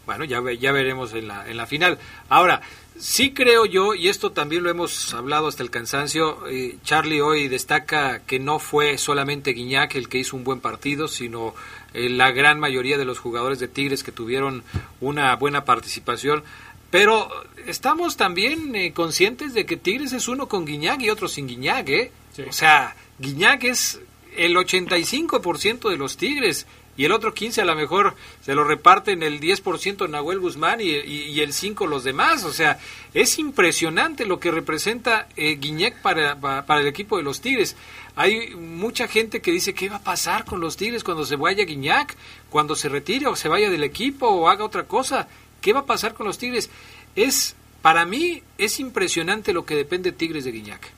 Bueno, 0.07 0.25
ya, 0.25 0.43
ya 0.59 0.71
veremos 0.71 1.15
en 1.15 1.29
la, 1.29 1.49
en 1.49 1.57
la 1.57 1.67
final. 1.67 1.99
Ahora, 2.29 2.61
sí 2.99 3.33
creo 3.33 3.65
yo, 3.65 3.95
y 3.95 4.09
esto 4.09 4.33
también 4.33 4.63
lo 4.63 4.71
hemos 4.71 5.15
hablado 5.15 5.49
hasta 5.49 5.63
el 5.63 5.71
cansancio, 5.71 6.47
eh, 6.47 6.77
Charlie 6.85 7.23
hoy 7.23 7.49
destaca 7.49 8.21
que 8.21 8.39
no 8.39 8.59
fue 8.59 8.99
solamente 8.99 9.53
Guiñac 9.53 9.95
el 9.95 10.11
que 10.11 10.19
hizo 10.19 10.37
un 10.37 10.45
buen 10.45 10.61
partido, 10.61 11.09
sino 11.09 11.55
eh, 11.95 12.11
la 12.11 12.33
gran 12.33 12.61
mayoría 12.61 12.99
de 12.99 13.05
los 13.05 13.19
jugadores 13.19 13.59
de 13.59 13.69
Tigres 13.69 14.03
que 14.03 14.13
tuvieron 14.13 14.63
una 15.01 15.35
buena 15.37 15.65
participación. 15.65 16.43
Pero 16.91 17.29
estamos 17.67 18.17
también 18.17 18.75
eh, 18.77 18.93
conscientes 18.93 19.55
de 19.55 19.67
que 19.67 19.77
Tigres 19.77 20.13
es 20.13 20.29
uno 20.29 20.49
con 20.49 20.65
Guiñac 20.65 21.01
y 21.03 21.11
otro 21.11 21.29
sin 21.29 21.47
Guiñac, 21.47 21.89
¿eh? 21.89 22.13
Sí. 22.33 22.43
O 22.43 22.53
sea, 22.53 22.95
Guiñac 23.19 23.65
es 23.65 24.01
el 24.37 24.55
85% 24.57 25.89
de 25.89 25.97
los 25.97 26.17
Tigres 26.17 26.67
y 26.97 27.05
el 27.05 27.13
otro 27.13 27.35
15 27.35 27.63
a 27.63 27.65
lo 27.65 27.75
mejor 27.75 28.15
se 28.43 28.55
lo 28.55 28.65
reparten 28.65 29.23
el 29.23 29.41
10% 29.41 30.09
Nahuel 30.09 30.39
Guzmán 30.39 30.81
y, 30.81 30.91
y, 30.91 31.23
y, 31.31 31.41
el 31.41 31.53
5 31.53 31.87
los 31.87 32.05
demás. 32.05 32.45
O 32.45 32.53
sea, 32.53 32.79
es 33.13 33.39
impresionante 33.39 34.27
lo 34.27 34.39
que 34.39 34.51
representa 34.51 35.29
eh, 35.37 35.57
Guiñac 35.57 36.01
para, 36.03 36.39
para 36.41 36.81
el 36.81 36.87
equipo 36.87 37.17
de 37.17 37.25
los 37.25 37.41
Tigres. 37.41 37.77
Hay 38.17 38.55
mucha 38.55 39.09
gente 39.09 39.41
que 39.41 39.51
dice, 39.51 39.75
¿qué 39.75 39.89
va 39.89 39.97
a 39.97 40.03
pasar 40.03 40.45
con 40.45 40.61
los 40.61 40.77
Tigres 40.77 41.03
cuando 41.03 41.25
se 41.25 41.37
vaya 41.37 41.65
Guiñac? 41.65 42.17
Cuando 42.49 42.77
se 42.77 42.89
retire 42.89 43.27
o 43.27 43.35
se 43.35 43.49
vaya 43.49 43.71
del 43.71 43.83
equipo 43.83 44.29
o 44.29 44.49
haga 44.49 44.65
otra 44.65 44.85
cosa. 44.85 45.27
¿Qué 45.61 45.73
va 45.73 45.81
a 45.81 45.87
pasar 45.87 46.15
con 46.15 46.27
los 46.27 46.39
Tigres? 46.39 46.71
Es, 47.17 47.57
para 47.83 48.05
mí, 48.05 48.43
es 48.57 48.79
impresionante 48.79 49.53
lo 49.53 49.65
que 49.65 49.75
depende 49.75 50.13
Tigres 50.13 50.45
de 50.45 50.53
Guiñac. 50.53 50.93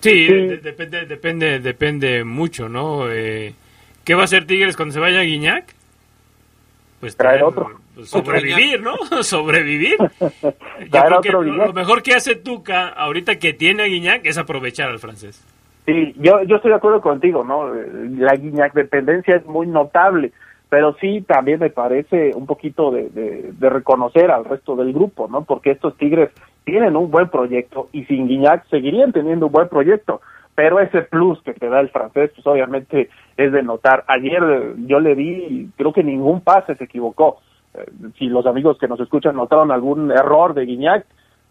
Sí, 0.00 0.26
de, 0.26 0.58
depende, 0.58 1.06
depende, 1.06 1.60
depende 1.60 2.24
mucho, 2.24 2.68
¿no? 2.68 3.10
Eh, 3.10 3.54
¿Qué 4.04 4.14
va 4.14 4.22
a 4.22 4.24
hacer 4.24 4.46
Tigres 4.46 4.76
cuando 4.76 4.92
se 4.92 5.00
vaya 5.00 5.22
Guiñac? 5.22 5.74
Pues 7.00 7.16
traer, 7.16 7.42
otro. 7.42 7.80
pues, 7.94 8.10
sobrevivir, 8.10 8.82
¿no? 8.82 8.96
sobrevivir. 9.22 9.96
Yo 10.20 10.50
creo 10.90 11.20
que 11.22 11.28
otro 11.30 11.42
lo, 11.42 11.66
lo 11.66 11.72
mejor 11.72 12.02
que 12.02 12.14
hace 12.14 12.36
Tuca 12.36 12.88
ahorita 12.88 13.38
que 13.38 13.54
tiene 13.54 13.84
a 13.84 13.86
Guiñac 13.86 14.26
es 14.26 14.36
aprovechar 14.36 14.90
al 14.90 14.98
francés. 14.98 15.42
Sí, 15.86 16.14
yo, 16.18 16.42
yo 16.42 16.56
estoy 16.56 16.70
de 16.70 16.76
acuerdo 16.76 17.00
contigo, 17.00 17.44
¿no? 17.44 17.72
La 17.72 18.34
Guiñac 18.34 18.74
dependencia 18.74 19.36
es 19.36 19.46
muy 19.46 19.68
notable, 19.68 20.32
pero 20.68 20.94
sí 21.00 21.20
también 21.22 21.60
me 21.60 21.70
parece 21.70 22.32
un 22.34 22.44
poquito 22.44 22.90
de, 22.90 23.08
de, 23.08 23.70
reconocer 23.70 24.32
al 24.32 24.44
resto 24.44 24.74
del 24.74 24.92
grupo, 24.92 25.28
¿no? 25.28 25.42
Porque 25.44 25.70
estos 25.70 25.96
Tigres 25.96 26.30
tienen 26.64 26.96
un 26.96 27.08
buen 27.12 27.28
proyecto 27.28 27.88
y 27.92 28.04
sin 28.06 28.26
Guiñac 28.26 28.66
seguirían 28.68 29.12
teniendo 29.12 29.46
un 29.46 29.52
buen 29.52 29.68
proyecto, 29.68 30.20
pero 30.56 30.80
ese 30.80 31.02
plus 31.02 31.40
que 31.42 31.54
te 31.54 31.68
da 31.68 31.78
el 31.78 31.90
francés, 31.90 32.32
pues 32.34 32.44
obviamente 32.48 33.08
es 33.36 33.52
de 33.52 33.62
notar. 33.62 34.02
Ayer 34.08 34.42
eh, 34.42 34.74
yo 34.86 34.98
le 34.98 35.14
vi, 35.14 35.70
creo 35.76 35.92
que 35.92 36.02
ningún 36.02 36.40
pase 36.40 36.74
se 36.74 36.84
equivocó. 36.84 37.38
Eh, 37.74 37.84
si 38.18 38.26
los 38.26 38.44
amigos 38.46 38.76
que 38.78 38.88
nos 38.88 38.98
escuchan 38.98 39.36
notaron 39.36 39.70
algún 39.70 40.10
error 40.10 40.52
de 40.54 40.64
Guiñac, 40.64 41.06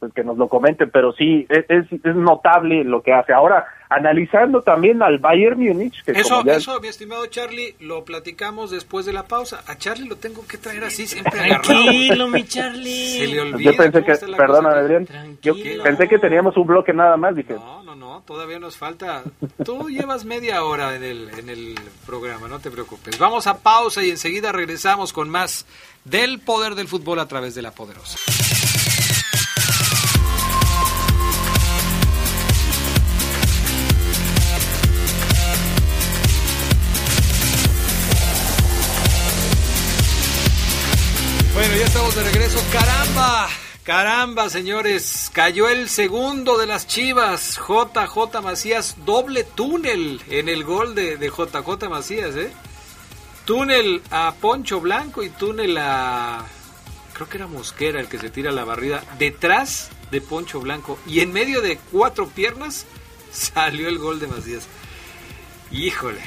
pues 0.05 0.13
que 0.13 0.23
nos 0.23 0.37
lo 0.37 0.47
comenten, 0.47 0.89
pero 0.91 1.11
sí, 1.13 1.45
es, 1.49 2.15
notable 2.15 2.83
lo 2.83 3.01
que 3.01 3.13
hace. 3.13 3.33
Ahora, 3.33 3.65
analizando 3.89 4.61
también 4.61 5.01
al 5.03 5.19
Bayern 5.19 5.59
Múnich, 5.59 6.03
que 6.03 6.11
Eso, 6.13 6.37
como 6.37 6.45
ya- 6.45 6.55
eso, 6.55 6.79
mi 6.81 6.87
estimado 6.87 7.25
Charlie, 7.27 7.75
lo 7.79 8.03
platicamos 8.03 8.71
después 8.71 9.05
de 9.05 9.13
la 9.13 9.23
pausa. 9.23 9.63
A 9.67 9.77
Charlie 9.77 10.07
lo 10.07 10.15
tengo 10.17 10.45
que 10.47 10.57
traer 10.57 10.83
así, 10.83 11.05
siempre. 11.07 11.31
Tranquilo, 11.39 12.27
mi 12.27 12.43
Se 12.45 12.45
le 12.45 12.47
Charlie. 12.47 13.39
olvida 13.39 13.71
yo 13.71 13.77
pensé 13.77 14.03
que, 14.03 14.13
perdona 14.35 14.69
cosa. 14.69 14.79
Adrián, 14.79 15.05
yo 15.41 15.53
Tranquilo. 15.53 15.83
pensé 15.83 16.07
que 16.07 16.19
teníamos 16.19 16.57
un 16.57 16.67
bloque 16.67 16.93
nada 16.93 17.17
más, 17.17 17.35
dije, 17.35 17.53
No, 17.55 17.83
no, 17.83 17.95
no, 17.95 18.21
todavía 18.25 18.59
nos 18.59 18.77
falta. 18.77 19.23
Tú 19.63 19.89
llevas 19.89 20.25
media 20.25 20.63
hora 20.63 20.95
en 20.95 21.03
el, 21.03 21.29
en 21.37 21.49
el 21.49 21.75
programa, 22.05 22.47
no 22.47 22.59
te 22.59 22.71
preocupes. 22.71 23.17
Vamos 23.19 23.47
a 23.47 23.59
pausa 23.61 24.03
y 24.03 24.09
enseguida 24.09 24.51
regresamos 24.51 25.13
con 25.13 25.29
más 25.29 25.65
del 26.03 26.39
poder 26.39 26.75
del 26.75 26.87
fútbol 26.87 27.19
a 27.19 27.27
través 27.27 27.55
de 27.55 27.61
la 27.61 27.71
poderosa. 27.71 28.17
De 42.13 42.23
regreso. 42.23 42.61
¡Caramba! 42.71 43.47
Caramba, 43.83 44.49
señores. 44.49 45.31
Cayó 45.33 45.69
el 45.69 45.89
segundo 45.89 46.57
de 46.57 46.67
las 46.67 46.85
Chivas. 46.85 47.57
JJ 47.57 48.41
Macías. 48.43 48.95
Doble 49.05 49.43
túnel 49.43 50.21
en 50.29 50.47
el 50.47 50.63
gol 50.63 50.93
de, 50.93 51.17
de 51.17 51.29
JJ 51.29 51.89
Macías, 51.89 52.35
¿eh? 52.35 52.51
Túnel 53.45 54.03
a 54.11 54.35
Poncho 54.39 54.79
Blanco 54.81 55.23
y 55.23 55.29
túnel 55.29 55.77
a... 55.79 56.45
Creo 57.13 57.27
que 57.27 57.37
era 57.37 57.47
Mosquera 57.47 57.99
el 57.99 58.07
que 58.07 58.19
se 58.19 58.29
tira 58.29 58.51
la 58.51 58.65
barrida. 58.65 59.03
Detrás 59.17 59.89
de 60.11 60.21
Poncho 60.21 60.59
Blanco. 60.59 60.99
Y 61.07 61.21
en 61.21 61.33
medio 61.33 61.61
de 61.61 61.79
cuatro 61.91 62.27
piernas 62.27 62.85
salió 63.31 63.89
el 63.89 63.97
gol 63.97 64.19
de 64.19 64.27
Macías. 64.27 64.67
Híjole. 65.75 66.21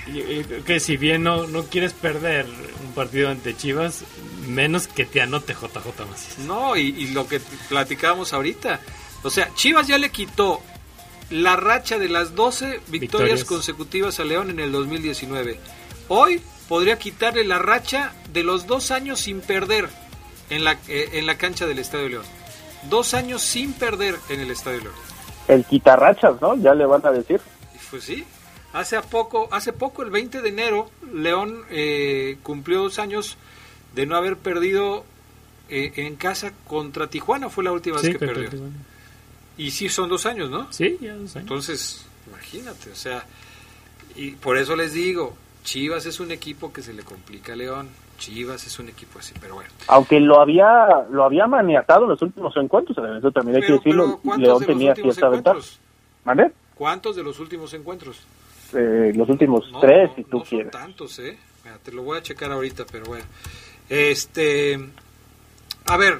Que 0.66 0.78
si 0.80 0.96
bien 0.96 1.22
no, 1.22 1.46
no 1.46 1.64
quieres 1.64 1.92
perder 1.92 2.46
un 2.84 2.92
partido 2.92 3.30
ante 3.30 3.56
Chivas, 3.56 4.04
menos 4.46 4.88
que 4.88 5.06
te 5.06 5.20
anote 5.22 5.54
JJ 5.54 6.06
Macías. 6.08 6.38
No, 6.40 6.76
y, 6.76 6.88
y 6.88 7.08
lo 7.08 7.26
que 7.26 7.40
platicábamos 7.68 8.32
ahorita. 8.32 8.80
O 9.22 9.30
sea, 9.30 9.52
Chivas 9.54 9.86
ya 9.88 9.98
le 9.98 10.10
quitó 10.10 10.60
la 11.30 11.56
racha 11.56 11.98
de 11.98 12.08
las 12.08 12.34
12 12.34 12.66
victorias, 12.66 12.90
Victorias. 12.90 13.44
consecutivas 13.44 14.20
a 14.20 14.24
León 14.24 14.50
en 14.50 14.60
el 14.60 14.72
2019. 14.72 15.58
Hoy 16.08 16.40
podría 16.68 16.98
quitarle 16.98 17.44
la 17.44 17.58
racha 17.58 18.12
de 18.32 18.42
los 18.42 18.66
dos 18.66 18.90
años 18.90 19.20
sin 19.20 19.40
perder 19.40 19.88
en 20.50 20.64
la, 20.64 20.72
eh, 20.88 21.10
en 21.14 21.26
la 21.26 21.36
cancha 21.36 21.66
del 21.66 21.78
Estadio 21.78 22.08
León. 22.08 22.24
Dos 22.88 23.14
años 23.14 23.42
sin 23.42 23.72
perder 23.72 24.16
en 24.28 24.40
el 24.40 24.50
Estadio 24.50 24.80
León. 24.80 24.94
el 25.48 25.64
quitarrachas, 25.64 26.40
¿no? 26.40 26.56
Ya 26.56 26.74
le 26.74 26.84
van 26.86 27.04
a 27.06 27.10
decir. 27.10 27.40
Pues 27.90 28.04
sí, 28.04 28.24
hace 28.72 28.96
a 28.96 29.02
poco, 29.02 29.48
hace 29.50 29.72
poco, 29.72 30.02
el 30.02 30.10
20 30.10 30.42
de 30.42 30.48
enero, 30.48 30.90
León 31.12 31.62
eh, 31.70 32.38
cumplió 32.42 32.82
dos 32.82 32.98
años 32.98 33.36
de 33.94 34.06
no 34.06 34.16
haber 34.16 34.36
perdido 34.36 35.04
eh, 35.68 35.92
en 35.96 36.16
casa 36.16 36.52
contra 36.66 37.08
Tijuana, 37.08 37.48
fue 37.48 37.64
la 37.64 37.72
última 37.72 38.00
vez 38.00 38.10
que 38.10 38.18
perdió. 38.18 38.50
Tijuana. 38.50 38.76
Y 39.56 39.70
sí 39.72 39.88
son 39.88 40.08
dos 40.08 40.24
años, 40.26 40.50
¿no? 40.50 40.72
Sí, 40.72 40.96
ya 41.00 41.14
dos 41.14 41.34
años. 41.34 41.36
Entonces, 41.36 42.06
imagínate, 42.28 42.90
o 42.90 42.96
sea, 42.96 43.24
y 44.14 44.32
por 44.32 44.56
eso 44.56 44.76
les 44.76 44.92
digo, 44.92 45.36
Chivas 45.64 46.06
es 46.06 46.20
un 46.20 46.30
equipo 46.30 46.72
que 46.72 46.82
se 46.82 46.92
le 46.92 47.02
complica 47.02 47.54
a 47.54 47.56
León, 47.56 47.88
Chivas 48.18 48.66
es 48.66 48.78
un 48.78 48.88
equipo 48.88 49.18
así, 49.18 49.34
pero 49.40 49.54
bueno. 49.54 49.70
Aunque 49.86 50.20
lo 50.20 50.40
había 50.40 51.06
lo 51.10 51.24
había 51.24 51.46
maniatado 51.46 52.04
en 52.04 52.10
los 52.10 52.22
últimos 52.22 52.56
encuentros, 52.56 52.98
eso 52.98 53.30
también 53.30 53.56
hay 53.56 53.62
Pero, 53.62 53.74
que 53.74 53.84
decirlo, 53.84 54.04
pero, 54.04 54.18
¿cuántos 54.22 54.42
León 54.42 54.60
de 54.60 54.66
tenía 54.66 54.94
cierta 54.94 55.28
ventaja. 55.28 55.60
¿Cuántos 56.74 57.16
de 57.16 57.22
los 57.24 57.40
últimos 57.40 57.74
encuentros? 57.74 58.20
Eh, 58.74 59.12
los 59.14 59.28
últimos 59.28 59.70
No, 59.72 59.80
tres, 59.80 60.10
si 60.16 60.24
tú 60.24 60.38
no 60.38 60.44
quieres. 60.44 60.72
son 60.72 60.80
tantos, 60.82 61.18
¿eh? 61.20 61.38
Mira, 61.64 61.78
te 61.82 61.92
lo 61.92 62.02
voy 62.02 62.18
a 62.18 62.22
checar 62.22 62.52
ahorita, 62.52 62.84
pero 62.90 63.06
bueno. 63.06 63.24
Este, 63.88 64.78
a 65.86 65.96
ver, 65.96 66.18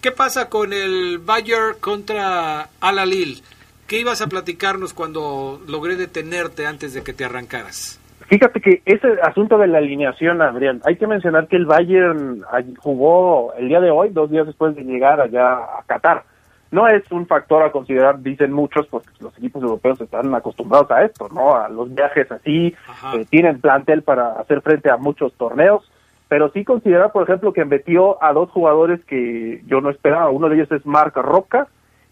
¿qué 0.00 0.10
pasa 0.10 0.48
con 0.48 0.72
el 0.72 1.18
Bayern 1.18 1.76
contra 1.80 2.68
Al-Alil? 2.80 3.42
¿Qué 3.86 3.98
ibas 4.00 4.22
a 4.22 4.28
platicarnos 4.28 4.94
cuando 4.94 5.60
logré 5.66 5.96
detenerte 5.96 6.66
antes 6.66 6.94
de 6.94 7.02
que 7.02 7.12
te 7.12 7.24
arrancaras? 7.24 7.98
Fíjate 8.28 8.60
que 8.60 8.82
ese 8.84 9.08
asunto 9.22 9.58
de 9.58 9.66
la 9.66 9.78
alineación, 9.78 10.40
Adrián, 10.40 10.80
hay 10.84 10.96
que 10.96 11.06
mencionar 11.08 11.48
que 11.48 11.56
el 11.56 11.66
Bayern 11.66 12.42
ay- 12.52 12.74
jugó 12.78 13.52
el 13.54 13.68
día 13.68 13.80
de 13.80 13.90
hoy, 13.90 14.10
dos 14.10 14.30
días 14.30 14.46
después 14.46 14.76
de 14.76 14.82
llegar 14.84 15.20
allá 15.20 15.54
a 15.54 15.82
Qatar. 15.86 16.24
No 16.70 16.86
es 16.86 17.10
un 17.10 17.26
factor 17.26 17.62
a 17.64 17.72
considerar, 17.72 18.22
dicen 18.22 18.52
muchos, 18.52 18.86
porque 18.86 19.08
los 19.18 19.36
equipos 19.36 19.62
europeos 19.62 20.00
están 20.00 20.32
acostumbrados 20.34 20.90
a 20.92 21.04
esto, 21.04 21.28
¿no? 21.28 21.56
A 21.56 21.68
los 21.68 21.92
viajes 21.92 22.30
así, 22.30 22.74
eh, 23.14 23.26
tienen 23.28 23.60
plantel 23.60 24.02
para 24.02 24.32
hacer 24.34 24.60
frente 24.60 24.88
a 24.88 24.96
muchos 24.96 25.32
torneos, 25.34 25.90
pero 26.28 26.50
sí 26.52 26.64
considera, 26.64 27.08
por 27.08 27.24
ejemplo, 27.24 27.52
que 27.52 27.64
metió 27.64 28.22
a 28.22 28.32
dos 28.32 28.50
jugadores 28.50 29.04
que 29.04 29.62
yo 29.66 29.80
no 29.80 29.90
esperaba. 29.90 30.30
Uno 30.30 30.48
de 30.48 30.56
ellos 30.56 30.70
es 30.70 30.86
Marc 30.86 31.16
Roca 31.16 31.66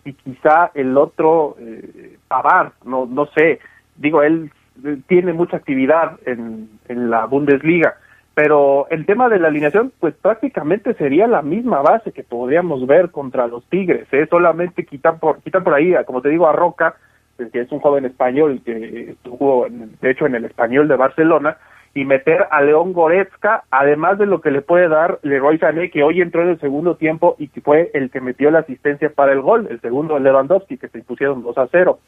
y 0.05 0.13
quizá 0.15 0.73
el 0.75 0.97
otro, 0.97 1.57
eh, 1.61 2.17
Pavard, 2.27 2.73
no, 2.85 3.07
no 3.07 3.27
sé. 3.27 3.61
Digo, 3.95 4.23
él 4.23 4.51
eh, 4.85 4.99
tiene 5.07 5.33
mucha 5.33 5.59
actividad 5.59 6.19
en, 6.27 6.69
en 6.89 7.11
la 7.11 7.27
Bundesliga, 7.27 7.97
pero 8.39 8.86
el 8.90 9.05
tema 9.05 9.28
de 9.28 9.40
la 9.40 9.48
alineación, 9.48 9.93
pues 9.98 10.15
prácticamente 10.15 10.94
sería 10.94 11.27
la 11.27 11.43
misma 11.43 11.82
base 11.82 12.12
que 12.12 12.23
podríamos 12.23 12.86
ver 12.86 13.10
contra 13.10 13.48
los 13.48 13.69
Tigres, 13.69 14.06
¿eh? 14.12 14.28
solamente 14.31 14.86
quitan 14.86 15.19
por, 15.19 15.43
quitan 15.43 15.65
por 15.65 15.74
ahí, 15.74 15.93
como 16.06 16.23
te 16.23 16.28
digo, 16.28 16.47
a 16.47 16.52
Roca, 16.52 16.94
eh, 17.36 17.48
que 17.52 17.62
es 17.62 17.73
un 17.73 17.81
joven 17.81 18.05
español 18.05 18.60
que 18.65 19.10
estuvo, 19.10 19.66
de 19.69 20.09
hecho, 20.09 20.27
en 20.27 20.36
el 20.36 20.44
español 20.44 20.86
de 20.86 20.94
Barcelona, 20.94 21.56
y 21.94 22.05
meter 22.05 22.47
a 22.52 22.62
León 22.62 22.93
Goretzka, 22.93 23.65
además 23.73 24.20
de 24.20 24.27
lo 24.27 24.40
que 24.40 24.52
le 24.52 24.62
puede 24.62 24.86
dar 24.86 25.19
Leroy 25.23 25.59
Sané, 25.59 25.90
que 25.90 26.05
hoy 26.05 26.20
entró 26.20 26.43
en 26.43 26.51
el 26.51 26.60
segundo 26.60 26.94
tiempo 26.94 27.35
y 27.40 27.48
que 27.48 27.60
fue 27.60 27.90
el 27.93 28.09
que 28.09 28.20
metió 28.20 28.52
la 28.52 28.60
asistencia 28.60 29.10
para 29.10 29.32
el 29.32 29.40
gol, 29.40 29.66
el 29.69 29.81
segundo 29.81 30.16
Lewandowski, 30.16 30.78
que 30.78 30.86
se 30.86 30.98
impusieron 30.98 31.43
2 31.43 31.59
a 31.59 31.66
0. 31.73 31.98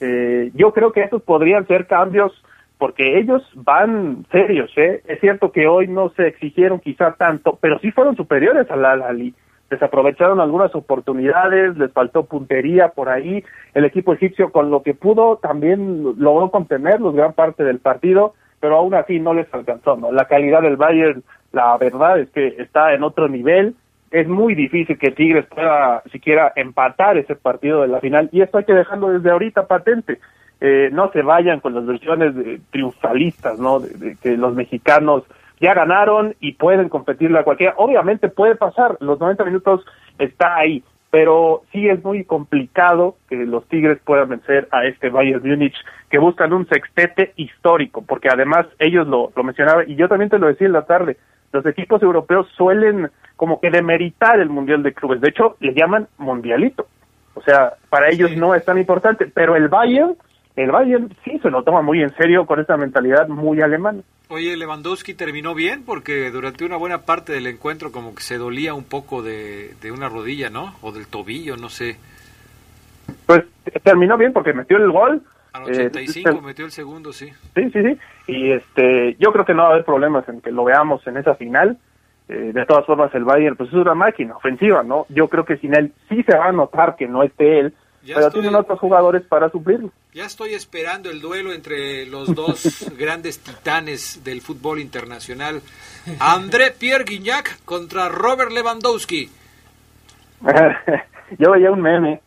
Eh, 0.00 0.50
yo 0.54 0.72
creo 0.72 0.92
que 0.92 1.02
estos 1.02 1.20
podrían 1.20 1.66
ser 1.66 1.86
cambios 1.86 2.32
porque 2.78 3.18
ellos 3.18 3.42
van 3.54 4.26
serios, 4.30 4.70
¿eh? 4.76 5.02
Es 5.06 5.20
cierto 5.20 5.52
que 5.52 5.66
hoy 5.66 5.86
no 5.86 6.10
se 6.10 6.26
exigieron 6.26 6.80
quizá 6.80 7.12
tanto, 7.12 7.58
pero 7.60 7.78
sí 7.78 7.90
fueron 7.92 8.16
superiores 8.16 8.70
al 8.70 8.84
Al-Ali. 8.84 9.34
Desaprovecharon 9.70 10.40
algunas 10.40 10.74
oportunidades, 10.74 11.76
les 11.76 11.92
faltó 11.92 12.24
puntería 12.24 12.88
por 12.88 13.08
ahí. 13.08 13.42
El 13.74 13.84
equipo 13.84 14.12
egipcio 14.12 14.52
con 14.52 14.70
lo 14.70 14.82
que 14.82 14.94
pudo 14.94 15.36
también 15.38 16.14
logró 16.18 16.50
contenerlos 16.50 17.14
gran 17.14 17.32
parte 17.32 17.64
del 17.64 17.78
partido, 17.78 18.34
pero 18.60 18.76
aún 18.76 18.94
así 18.94 19.18
no 19.20 19.34
les 19.34 19.52
alcanzó, 19.54 19.96
¿no? 19.96 20.12
La 20.12 20.26
calidad 20.26 20.62
del 20.62 20.76
Bayern, 20.76 21.22
la 21.52 21.76
verdad 21.78 22.18
es 22.18 22.28
que 22.30 22.48
está 22.58 22.92
en 22.94 23.02
otro 23.02 23.28
nivel. 23.28 23.74
Es 24.10 24.28
muy 24.28 24.54
difícil 24.54 24.98
que 24.98 25.10
Tigres 25.10 25.46
pueda 25.46 26.02
siquiera 26.12 26.52
empatar 26.54 27.16
ese 27.16 27.34
partido 27.34 27.82
de 27.82 27.88
la 27.88 28.00
final 28.00 28.28
y 28.30 28.42
esto 28.42 28.58
hay 28.58 28.64
que 28.64 28.74
dejarlo 28.74 29.08
desde 29.08 29.30
ahorita 29.30 29.66
patente. 29.66 30.18
Eh, 30.60 30.88
no 30.92 31.10
se 31.12 31.22
vayan 31.22 31.60
con 31.60 31.74
las 31.74 31.84
versiones 31.86 32.34
de- 32.34 32.60
triunfalistas, 32.70 33.58
¿no? 33.58 33.80
De, 33.80 33.90
de 33.94 34.16
que 34.16 34.36
los 34.36 34.54
mexicanos 34.54 35.24
ya 35.60 35.74
ganaron 35.74 36.34
y 36.40 36.52
pueden 36.52 36.88
competirle 36.88 37.38
a 37.38 37.44
cualquiera. 37.44 37.74
Obviamente 37.76 38.28
puede 38.28 38.54
pasar, 38.56 38.96
los 39.00 39.18
90 39.20 39.44
minutos 39.44 39.84
está 40.18 40.56
ahí, 40.56 40.82
pero 41.10 41.62
sí 41.72 41.88
es 41.88 42.02
muy 42.04 42.24
complicado 42.24 43.16
que 43.28 43.36
los 43.36 43.66
Tigres 43.68 43.98
puedan 44.04 44.28
vencer 44.30 44.68
a 44.72 44.84
este 44.84 45.10
Bayern 45.10 45.48
Múnich 45.48 45.76
que 46.10 46.18
buscan 46.18 46.52
un 46.52 46.66
sextete 46.68 47.32
histórico, 47.36 48.02
porque 48.06 48.28
además 48.28 48.66
ellos 48.78 49.06
lo, 49.06 49.32
lo 49.34 49.44
mencionaban 49.44 49.88
y 49.90 49.94
yo 49.96 50.08
también 50.08 50.30
te 50.30 50.38
lo 50.38 50.46
decía 50.48 50.66
en 50.66 50.72
la 50.72 50.86
tarde, 50.86 51.16
los 51.52 51.64
equipos 51.66 52.02
europeos 52.02 52.48
suelen 52.56 53.10
como 53.36 53.60
que 53.60 53.70
demeritar 53.70 54.40
el 54.40 54.48
Mundial 54.48 54.82
de 54.82 54.92
Clubes, 54.92 55.20
de 55.20 55.28
hecho 55.28 55.56
le 55.60 55.72
llaman 55.74 56.08
Mundialito, 56.18 56.86
o 57.34 57.42
sea, 57.42 57.74
para 57.90 58.08
ellos 58.10 58.36
no 58.36 58.54
es 58.54 58.64
tan 58.64 58.78
importante, 58.78 59.30
pero 59.32 59.54
el 59.56 59.68
Bayern, 59.68 60.16
el 60.56 60.70
Bayern 60.70 61.14
sí 61.24 61.38
se 61.40 61.50
lo 61.50 61.62
toma 61.62 61.82
muy 61.82 62.02
en 62.02 62.14
serio 62.16 62.46
con 62.46 62.60
esa 62.60 62.76
mentalidad 62.76 63.28
muy 63.28 63.60
alemana. 63.60 64.02
Oye, 64.28 64.56
Lewandowski 64.56 65.14
terminó 65.14 65.54
bien 65.54 65.84
porque 65.84 66.30
durante 66.30 66.64
una 66.64 66.76
buena 66.76 67.02
parte 67.02 67.32
del 67.32 67.46
encuentro 67.46 67.92
como 67.92 68.14
que 68.14 68.22
se 68.22 68.38
dolía 68.38 68.74
un 68.74 68.84
poco 68.84 69.22
de, 69.22 69.74
de 69.82 69.92
una 69.92 70.08
rodilla, 70.08 70.50
¿no? 70.50 70.74
O 70.80 70.92
del 70.92 71.06
tobillo, 71.06 71.56
no 71.56 71.68
sé. 71.68 71.98
Pues 73.26 73.44
terminó 73.82 74.16
bien 74.16 74.32
porque 74.32 74.52
metió 74.52 74.76
el 74.76 74.90
gol. 74.90 75.22
Al 75.52 75.64
85 75.64 76.30
eh, 76.30 76.40
metió 76.42 76.64
el 76.64 76.72
segundo, 76.72 77.12
sí. 77.12 77.30
Sí, 77.54 77.70
sí, 77.70 77.82
sí. 77.82 77.98
Y 78.26 78.52
este, 78.52 79.16
yo 79.18 79.32
creo 79.32 79.44
que 79.44 79.54
no 79.54 79.62
va 79.62 79.68
a 79.68 79.72
haber 79.72 79.84
problemas 79.84 80.28
en 80.28 80.40
que 80.40 80.50
lo 80.50 80.64
veamos 80.64 81.06
en 81.06 81.16
esa 81.16 81.34
final. 81.34 81.78
Eh, 82.28 82.52
de 82.54 82.66
todas 82.66 82.86
formas, 82.86 83.14
el 83.14 83.24
Bayern 83.24 83.56
pues 83.56 83.68
es 83.68 83.74
una 83.74 83.94
máquina 83.94 84.36
ofensiva, 84.36 84.82
¿no? 84.82 85.06
Yo 85.10 85.28
creo 85.28 85.44
que 85.44 85.58
sin 85.58 85.76
él 85.76 85.92
sí 86.08 86.22
se 86.22 86.36
va 86.36 86.46
a 86.46 86.52
notar 86.52 86.96
que 86.96 87.06
no 87.06 87.22
esté 87.22 87.60
él, 87.60 87.74
pero 88.06 88.30
tienen 88.30 88.54
otros 88.54 88.78
jugadores 88.78 89.22
para 89.22 89.50
suplirlo. 89.50 89.90
Ya 90.12 90.26
estoy 90.26 90.54
esperando 90.54 91.10
el 91.10 91.20
duelo 91.20 91.52
entre 91.52 92.06
los 92.06 92.34
dos 92.34 92.90
grandes 92.98 93.38
titanes 93.40 94.22
del 94.24 94.40
fútbol 94.40 94.80
internacional, 94.80 95.60
André 96.20 96.70
Pierre 96.70 97.04
Guignac 97.04 97.64
contra 97.64 98.08
Robert 98.08 98.52
Lewandowski. 98.52 99.30
Yo 101.38 101.50
veía 101.52 101.70
un 101.70 101.80
meme, 101.80 102.20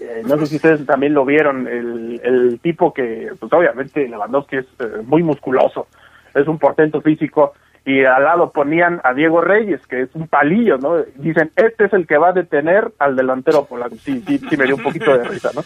eh, 0.00 0.22
no 0.26 0.36
sé 0.38 0.46
si 0.46 0.56
ustedes 0.56 0.84
también 0.86 1.14
lo 1.14 1.24
vieron, 1.24 1.66
el, 1.66 2.20
el 2.22 2.60
tipo 2.60 2.92
que, 2.92 3.32
pues 3.38 3.52
obviamente 3.52 4.06
Lewandowski 4.08 4.56
es 4.56 4.66
eh, 4.78 5.02
muy 5.04 5.22
musculoso, 5.22 5.88
es 6.34 6.46
un 6.46 6.58
portento 6.58 7.00
físico, 7.00 7.54
y 7.84 8.04
al 8.04 8.24
lado 8.24 8.50
ponían 8.50 9.00
a 9.04 9.12
Diego 9.12 9.40
Reyes, 9.40 9.86
que 9.86 10.02
es 10.02 10.08
un 10.14 10.26
palillo, 10.26 10.78
¿no? 10.78 11.02
Dicen, 11.16 11.50
este 11.56 11.84
es 11.84 11.92
el 11.92 12.06
que 12.06 12.16
va 12.16 12.30
a 12.30 12.32
detener 12.32 12.92
al 12.98 13.14
delantero 13.14 13.66
polaco. 13.66 13.96
Sí, 13.96 14.22
sí, 14.26 14.38
sí 14.38 14.56
me 14.56 14.64
dio 14.64 14.76
un 14.76 14.82
poquito 14.82 15.16
de 15.16 15.24
risa, 15.24 15.50
¿no? 15.54 15.62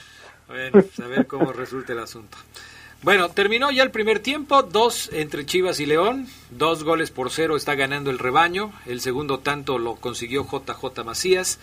Bueno, 0.49 0.71
pues, 0.73 0.99
a 1.01 1.07
ver 1.07 1.27
cómo 1.27 1.53
resulta 1.53 1.93
el 1.93 2.01
asunto. 2.01 2.37
Bueno, 3.03 3.29
terminó 3.29 3.71
ya 3.71 3.85
el 3.85 3.93
primer 3.93 4.19
tiempo, 4.19 4.63
dos 4.63 5.11
entre 5.13 5.47
Chivas 5.47 5.79
y 5.79 5.87
León, 5.87 6.27
dos 6.51 6.83
goles 6.83 7.13
por 7.13 7.31
cero 7.31 7.55
está 7.55 7.77
ganando 7.77 8.11
el 8.11 8.19
rebaño, 8.19 8.73
el 8.87 9.01
segundo 9.01 9.39
tanto 9.39 9.79
lo 9.79 9.95
consiguió 9.95 10.45
JJ 10.45 11.05
Macías. 11.05 11.61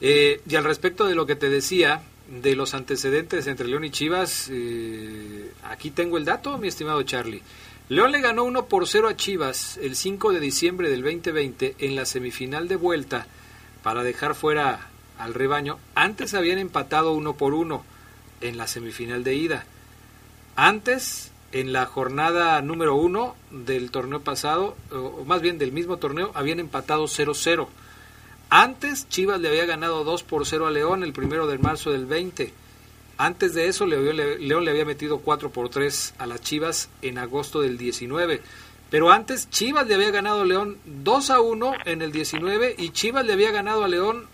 Eh, 0.00 0.40
y 0.48 0.56
al 0.56 0.64
respecto 0.64 1.06
de 1.06 1.14
lo 1.14 1.26
que 1.26 1.36
te 1.36 1.48
decía, 1.48 2.00
de 2.28 2.56
los 2.56 2.74
antecedentes 2.74 3.46
entre 3.46 3.68
León 3.68 3.84
y 3.84 3.90
Chivas, 3.90 4.50
eh, 4.50 5.52
aquí 5.62 5.92
tengo 5.92 6.18
el 6.18 6.24
dato, 6.24 6.58
mi 6.58 6.66
estimado 6.66 7.02
Charlie. 7.04 7.42
León 7.90 8.12
le 8.12 8.22
ganó 8.22 8.44
1 8.44 8.64
por 8.64 8.88
0 8.88 9.08
a 9.08 9.16
Chivas 9.16 9.76
el 9.76 9.94
5 9.94 10.32
de 10.32 10.40
diciembre 10.40 10.88
del 10.88 11.02
2020 11.02 11.76
en 11.80 11.96
la 11.96 12.06
semifinal 12.06 12.66
de 12.66 12.76
vuelta 12.76 13.26
para 13.82 14.02
dejar 14.02 14.34
fuera 14.34 14.88
al 15.18 15.34
rebaño. 15.34 15.78
Antes 15.94 16.32
habían 16.32 16.56
empatado 16.56 17.12
1 17.12 17.36
por 17.36 17.52
1 17.52 17.84
en 18.40 18.56
la 18.56 18.68
semifinal 18.68 19.22
de 19.22 19.34
ida. 19.34 19.66
Antes, 20.56 21.30
en 21.52 21.74
la 21.74 21.84
jornada 21.84 22.62
número 22.62 22.94
1 22.94 23.36
del 23.50 23.90
torneo 23.90 24.22
pasado, 24.22 24.78
o 24.90 25.22
más 25.26 25.42
bien 25.42 25.58
del 25.58 25.72
mismo 25.72 25.98
torneo, 25.98 26.32
habían 26.32 26.60
empatado 26.60 27.04
0-0. 27.04 27.68
Antes, 28.48 29.10
Chivas 29.10 29.42
le 29.42 29.48
había 29.48 29.66
ganado 29.66 30.04
2 30.04 30.22
por 30.22 30.46
0 30.46 30.66
a 30.66 30.70
León 30.70 31.02
el 31.02 31.12
primero 31.12 31.46
de 31.46 31.58
marzo 31.58 31.90
del 31.90 32.06
20 32.06 32.63
antes 33.16 33.54
de 33.54 33.68
eso, 33.68 33.86
León 33.86 34.64
le 34.64 34.70
había 34.70 34.84
metido 34.84 35.18
4 35.18 35.50
por 35.50 35.68
3 35.68 36.14
a 36.18 36.26
las 36.26 36.40
Chivas 36.40 36.88
en 37.02 37.18
agosto 37.18 37.60
del 37.60 37.78
19. 37.78 38.40
Pero 38.90 39.10
antes, 39.10 39.50
Chivas 39.50 39.86
le 39.86 39.94
había 39.94 40.10
ganado 40.10 40.42
a 40.42 40.44
León 40.44 40.78
2 40.84 41.30
a 41.30 41.40
1 41.40 41.72
en 41.84 42.02
el 42.02 42.12
19 42.12 42.76
y 42.78 42.90
Chivas 42.90 43.26
le 43.26 43.32
había 43.32 43.50
ganado 43.50 43.84
a 43.84 43.88
León 43.88 44.26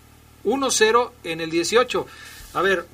1-0 0.45 1.13
en 1.25 1.41
el 1.41 1.51
18. 1.51 2.07
A 2.55 2.63
ver, 2.63 2.87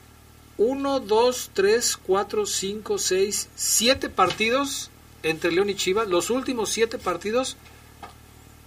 1, 0.58 1.00
2, 1.00 1.50
3, 1.54 1.96
4, 1.96 2.46
5, 2.46 2.98
6, 2.98 3.48
7 3.54 4.08
partidos 4.10 4.90
entre 5.22 5.50
León 5.50 5.70
y 5.70 5.74
Chivas, 5.74 6.08
los 6.08 6.30
últimos 6.30 6.70
7 6.70 6.98
partidos 6.98 7.56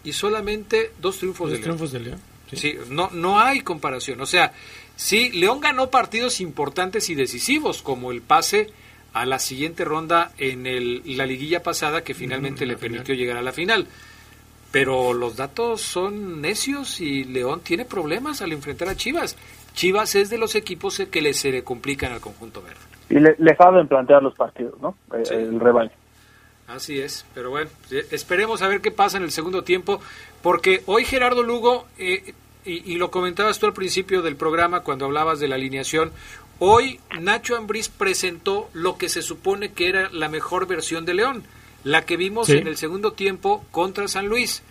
y 0.03 0.13
solamente 0.13 0.91
dos 0.99 1.17
triunfos, 1.17 1.49
de, 1.49 1.55
León. 1.55 1.63
triunfos 1.63 1.91
de 1.91 1.99
León. 1.99 2.19
Sí. 2.49 2.57
sí, 2.57 2.77
no, 2.89 3.09
no 3.11 3.39
hay 3.39 3.61
comparación. 3.61 4.19
O 4.21 4.25
sea, 4.25 4.53
Sí, 4.99 5.31
León 5.31 5.61
ganó 5.61 5.89
partidos 5.89 6.41
importantes 6.41 7.09
y 7.09 7.15
decisivos, 7.15 7.81
como 7.81 8.11
el 8.11 8.21
pase 8.21 8.67
a 9.13 9.25
la 9.25 9.39
siguiente 9.39 9.85
ronda 9.85 10.33
en 10.37 10.67
el, 10.67 11.03
la 11.15 11.25
liguilla 11.25 11.63
pasada 11.63 12.03
que 12.03 12.13
finalmente 12.13 12.65
le 12.65 12.75
permitió 12.75 13.15
llegar 13.15 13.37
a 13.37 13.41
la 13.41 13.53
final. 13.53 13.87
Pero 14.73 15.13
los 15.13 15.37
datos 15.37 15.79
son 15.79 16.41
necios 16.41 16.99
y 16.99 17.23
León 17.23 17.61
tiene 17.61 17.85
problemas 17.85 18.41
al 18.41 18.51
enfrentar 18.51 18.89
a 18.89 18.95
Chivas. 18.97 19.37
Chivas 19.73 20.15
es 20.15 20.29
de 20.29 20.37
los 20.37 20.53
equipos 20.55 21.01
que 21.09 21.21
le 21.21 21.33
se 21.33 21.53
le 21.53 21.63
complican 21.63 22.11
al 22.11 22.19
conjunto 22.19 22.61
verde. 22.61 22.81
Y 23.09 23.21
le, 23.21 23.37
le 23.39 23.55
saben 23.55 23.87
plantear 23.87 24.21
los 24.21 24.35
partidos, 24.35 24.81
¿no? 24.81 24.97
Eh, 25.13 25.23
el 25.29 25.61
rebaño. 25.61 25.91
Así 26.67 26.99
es, 26.99 27.25
pero 27.33 27.51
bueno, 27.51 27.69
eh, 27.89 28.05
esperemos 28.11 28.61
a 28.61 28.67
ver 28.67 28.81
qué 28.81 28.91
pasa 28.91 29.15
en 29.15 29.23
el 29.23 29.31
segundo 29.31 29.63
tiempo, 29.63 30.01
porque 30.41 30.83
hoy 30.87 31.05
Gerardo 31.05 31.41
Lugo 31.41 31.87
eh, 31.97 32.33
y, 32.69 32.95
lo 32.95 33.11
comentabas 33.11 33.59
tú 33.59 33.65
al 33.65 33.73
principio 33.73 34.21
del 34.21 34.35
programa 34.35 34.81
cuando 34.81 35.05
hablabas 35.05 35.39
de 35.39 35.47
la 35.47 35.55
alineación, 35.55 36.11
hoy 36.59 36.99
Nacho 37.19 37.55
Ambriz 37.55 37.89
presentó 37.89 38.69
lo 38.73 38.97
que 38.97 39.09
se 39.09 39.21
supone 39.21 39.71
que 39.71 39.89
era 39.89 40.09
la 40.11 40.29
mejor 40.29 40.67
versión 40.67 41.05
de 41.05 41.15
León, 41.15 41.43
la 41.83 42.05
que 42.05 42.17
vimos 42.17 42.49
en 42.49 42.67
el 42.67 42.77
segundo 42.77 43.13
tiempo 43.13 43.65
contra 43.71 44.07
San 44.07 44.27
Luis. 44.27 44.61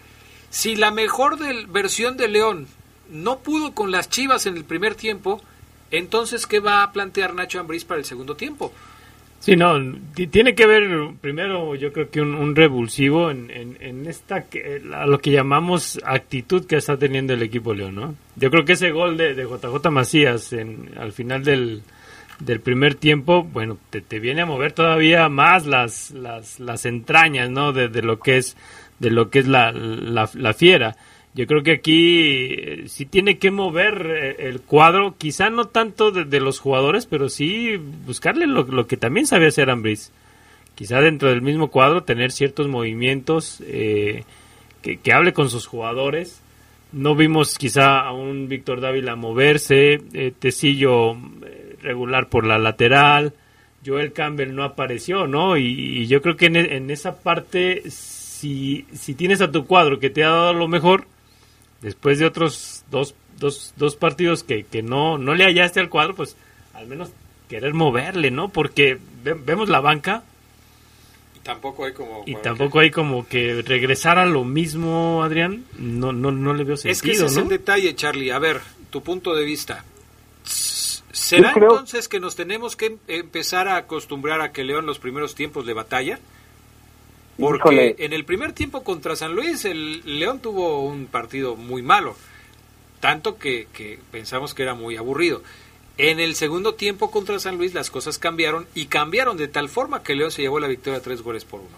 Si 0.50 0.76
la 0.76 0.90
mejor 0.90 1.38
versión 1.68 2.16
de 2.16 2.28
León 2.28 2.68
no 3.10 3.40
pudo 3.40 3.74
con 3.74 3.90
las 3.90 4.08
Chivas 4.08 4.46
en 4.46 4.56
el 4.56 4.64
primer 4.64 4.94
tiempo, 4.94 5.42
entonces 5.90 6.46
¿qué 6.46 6.60
va 6.60 6.82
a 6.82 6.92
plantear 6.92 7.34
Nacho 7.34 7.60
Ambriz 7.60 7.84
para 7.84 8.00
el 8.00 8.06
segundo 8.06 8.36
tiempo? 8.36 8.72
Sí, 9.40 9.54
no, 9.54 9.78
tiene 10.30 10.54
que 10.54 10.66
ver 10.66 11.10
primero 11.20 11.74
yo 11.76 11.92
creo 11.92 12.10
que 12.10 12.20
un, 12.20 12.56
revulsivo 12.56 13.30
en, 13.30 13.50
en, 13.50 14.06
esta, 14.06 14.44
a 14.94 15.06
lo 15.06 15.20
que 15.20 15.30
llamamos 15.30 16.00
actitud 16.04 16.66
que 16.66 16.76
está 16.76 16.98
teniendo 16.98 17.34
el 17.34 17.42
equipo 17.42 17.72
León, 17.72 17.94
¿no? 17.94 18.14
Yo 18.36 18.50
creo 18.50 18.64
que 18.64 18.72
ese 18.72 18.90
gol 18.90 19.16
de, 19.16 19.34
de 19.34 19.44
JJ 19.44 19.90
Macías 19.90 20.52
en, 20.52 20.90
al 20.98 21.12
final 21.12 21.44
del, 21.44 21.82
del 22.40 22.60
primer 22.60 22.96
tiempo, 22.96 23.44
bueno, 23.44 23.78
te, 23.90 24.00
te, 24.00 24.18
viene 24.18 24.42
a 24.42 24.46
mover 24.46 24.72
todavía 24.72 25.28
más 25.28 25.66
las, 25.66 26.10
las, 26.10 26.58
las 26.58 26.84
entrañas, 26.84 27.48
¿no? 27.48 27.72
De, 27.72 27.88
de, 27.88 28.02
lo 28.02 28.18
que 28.18 28.38
es, 28.38 28.56
de 28.98 29.10
lo 29.10 29.30
que 29.30 29.38
es 29.38 29.46
la, 29.46 29.70
la, 29.70 30.28
la 30.34 30.52
fiera. 30.52 30.96
Yo 31.34 31.46
creo 31.46 31.62
que 31.62 31.72
aquí 31.72 32.46
eh, 32.50 32.84
sí 32.88 33.06
tiene 33.06 33.38
que 33.38 33.50
mover 33.50 34.06
eh, 34.06 34.48
el 34.48 34.60
cuadro, 34.60 35.14
quizá 35.16 35.50
no 35.50 35.66
tanto 35.66 36.10
de, 36.10 36.40
los 36.40 36.58
jugadores, 36.58 37.06
pero 37.06 37.28
sí 37.28 37.76
buscarle 37.76 38.46
lo, 38.46 38.86
que 38.86 38.96
también 38.96 39.26
sabe 39.26 39.46
hacer 39.46 39.70
Ambris. 39.70 40.12
Quizá 40.74 41.00
dentro 41.00 41.28
del 41.28 41.42
mismo 41.42 41.68
cuadro 41.68 42.02
tener 42.02 42.32
ciertos 42.32 42.68
movimientos 42.68 43.62
eh, 43.66 44.24
que, 44.82 45.12
hable 45.12 45.32
con 45.32 45.50
sus 45.50 45.66
jugadores. 45.66 46.40
No 46.92 47.14
vimos 47.14 47.58
quizá 47.58 48.00
a 48.00 48.12
un 48.12 48.48
Víctor 48.48 48.80
Dávila 48.80 49.14
moverse, 49.14 50.00
Tecillo 50.38 51.16
regular 51.82 52.28
por 52.28 52.46
la 52.46 52.58
lateral, 52.58 53.34
Joel 53.84 54.12
Campbell 54.12 54.54
no 54.54 54.64
apareció, 54.64 55.26
¿no? 55.26 55.56
Y, 55.56 56.06
yo 56.06 56.22
creo 56.22 56.36
que 56.36 56.46
en, 56.46 56.56
en 56.56 56.90
esa 56.90 57.20
parte, 57.20 57.82
si, 57.90 58.86
si 58.92 59.14
tienes 59.14 59.40
a 59.40 59.52
tu 59.52 59.66
cuadro 59.66 59.98
que 59.98 60.10
te 60.10 60.24
ha 60.24 60.30
dado 60.30 60.52
lo 60.54 60.66
mejor, 60.68 61.06
después 61.80 62.18
de 62.18 62.26
otros 62.26 62.84
dos, 62.90 63.14
dos, 63.38 63.74
dos 63.76 63.96
partidos 63.96 64.42
que, 64.42 64.64
que 64.64 64.82
no, 64.82 65.18
no 65.18 65.34
le 65.34 65.44
hallaste 65.44 65.80
al 65.80 65.88
cuadro, 65.88 66.14
pues 66.14 66.36
al 66.74 66.86
menos 66.86 67.10
querer 67.48 67.74
moverle, 67.74 68.30
¿no? 68.30 68.50
Porque 68.50 68.98
vemos 69.22 69.68
la 69.68 69.80
banca. 69.80 70.22
Y 71.34 71.40
tampoco 71.40 71.84
hay 71.84 71.92
como... 71.92 72.22
Y 72.26 72.36
tampoco 72.36 72.78
hay 72.80 72.90
como 72.90 73.26
que 73.26 73.62
regresar 73.62 74.18
a 74.18 74.26
lo 74.26 74.44
mismo, 74.44 75.22
Adrián. 75.22 75.64
No, 75.78 76.12
no, 76.12 76.30
no 76.30 76.54
le 76.54 76.64
veo 76.64 76.76
sentido, 76.76 76.92
Es 76.92 77.02
que 77.02 77.10
ese 77.12 77.26
es 77.26 77.36
el 77.36 77.48
detalle, 77.48 77.94
Charlie. 77.94 78.30
A 78.30 78.38
ver, 78.38 78.60
tu 78.90 79.02
punto 79.02 79.34
de 79.34 79.44
vista. 79.44 79.84
¿Será 81.12 81.52
entonces 81.54 82.08
que 82.08 82.20
nos 82.20 82.36
tenemos 82.36 82.76
que 82.76 82.96
empezar 83.08 83.68
a 83.68 83.76
acostumbrar 83.76 84.40
a 84.40 84.52
que 84.52 84.64
León 84.64 84.86
los 84.86 84.98
primeros 84.98 85.34
tiempos 85.34 85.66
de 85.66 85.74
batalla? 85.74 86.20
Porque 87.38 87.96
en 87.98 88.12
el 88.12 88.24
primer 88.24 88.52
tiempo 88.52 88.82
contra 88.82 89.14
San 89.16 89.34
Luis, 89.34 89.64
el 89.64 90.02
León 90.18 90.40
tuvo 90.40 90.82
un 90.82 91.06
partido 91.06 91.56
muy 91.56 91.82
malo, 91.82 92.16
tanto 93.00 93.38
que, 93.38 93.66
pensamos 94.10 94.54
que 94.54 94.62
era 94.64 94.74
muy 94.74 94.96
aburrido. 94.96 95.42
En 95.98 96.20
el 96.20 96.34
segundo 96.34 96.74
tiempo 96.74 97.10
contra 97.10 97.38
San 97.38 97.56
Luis 97.56 97.74
las 97.74 97.90
cosas 97.90 98.18
cambiaron 98.18 98.66
y 98.74 98.86
cambiaron 98.86 99.36
de 99.36 99.48
tal 99.48 99.68
forma 99.68 100.02
que 100.02 100.14
León 100.14 100.30
se 100.30 100.42
llevó 100.42 100.60
la 100.60 100.68
victoria 100.68 101.00
tres 101.00 101.22
goles 101.22 101.44
por 101.44 101.60
uno. 101.60 101.76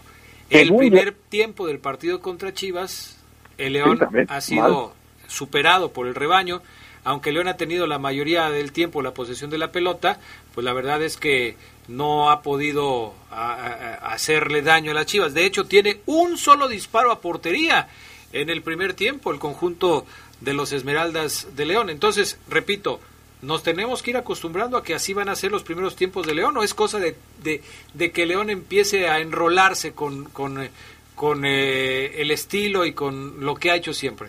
El 0.51 0.75
primer 0.75 1.13
tiempo 1.13 1.67
del 1.67 1.79
partido 1.79 2.21
contra 2.21 2.53
Chivas, 2.53 3.19
el 3.57 3.75
León 3.75 3.99
ha 4.29 4.41
sido 4.41 4.95
superado 5.29 5.93
por 5.93 6.07
el 6.07 6.15
rebaño 6.15 6.61
aunque 7.05 7.33
León 7.33 7.49
ha 7.49 7.57
tenido 7.57 7.87
la 7.87 7.99
mayoría 7.99 8.51
del 8.51 8.73
tiempo 8.73 9.03
la 9.03 9.15
posesión 9.15 9.51
de 9.51 9.59
la 9.59 9.73
pelota, 9.73 10.19
pues 10.55 10.65
la 10.65 10.73
verdad 10.73 11.03
es 11.03 11.17
que 11.17 11.57
no 11.91 12.31
ha 12.31 12.41
podido 12.43 13.15
hacerle 13.31 14.63
daño 14.63 14.93
a 14.93 14.95
las 14.95 15.07
Chivas. 15.07 15.35
De 15.35 15.45
hecho, 15.45 15.65
tiene 15.65 16.01
un 16.07 16.39
solo 16.39 16.69
disparo 16.69 17.11
a 17.11 17.21
portería 17.21 17.89
en 18.33 18.49
el 18.49 18.63
primer 18.63 18.95
tiempo 18.95 19.33
el 19.33 19.39
conjunto 19.39 20.07
de 20.41 20.55
los 20.55 20.73
Esmeraldas 20.73 21.49
de 21.57 21.67
León. 21.67 21.91
Entonces, 21.91 22.39
repito, 22.49 23.01
nos 23.43 23.63
tenemos 23.63 24.03
que 24.03 24.11
ir 24.11 24.17
acostumbrando 24.17 24.77
a 24.77 24.85
que 24.85 24.95
así 24.95 25.15
van 25.15 25.29
a 25.29 25.37
ser 25.37 25.51
los 25.51 25.65
primeros 25.65 25.97
tiempos 25.97 26.27
de 26.27 26.35
León, 26.35 26.57
o 26.57 26.63
es 26.63 26.75
cosa 26.75 27.01
de, 27.01 27.17
de, 27.43 28.13
que 28.13 28.27
León 28.27 28.51
empiece 28.51 29.09
a 29.09 29.19
enrolarse 29.19 29.93
con, 29.93 30.27
con, 30.27 30.69
con 31.17 31.45
eh, 31.45 32.21
el 32.21 32.31
estilo 32.31 32.87
y 32.87 32.93
con 32.93 33.45
lo 33.45 33.57
que 33.57 33.71
ha 33.73 33.77
hecho 33.77 33.95
siempre. 33.95 34.29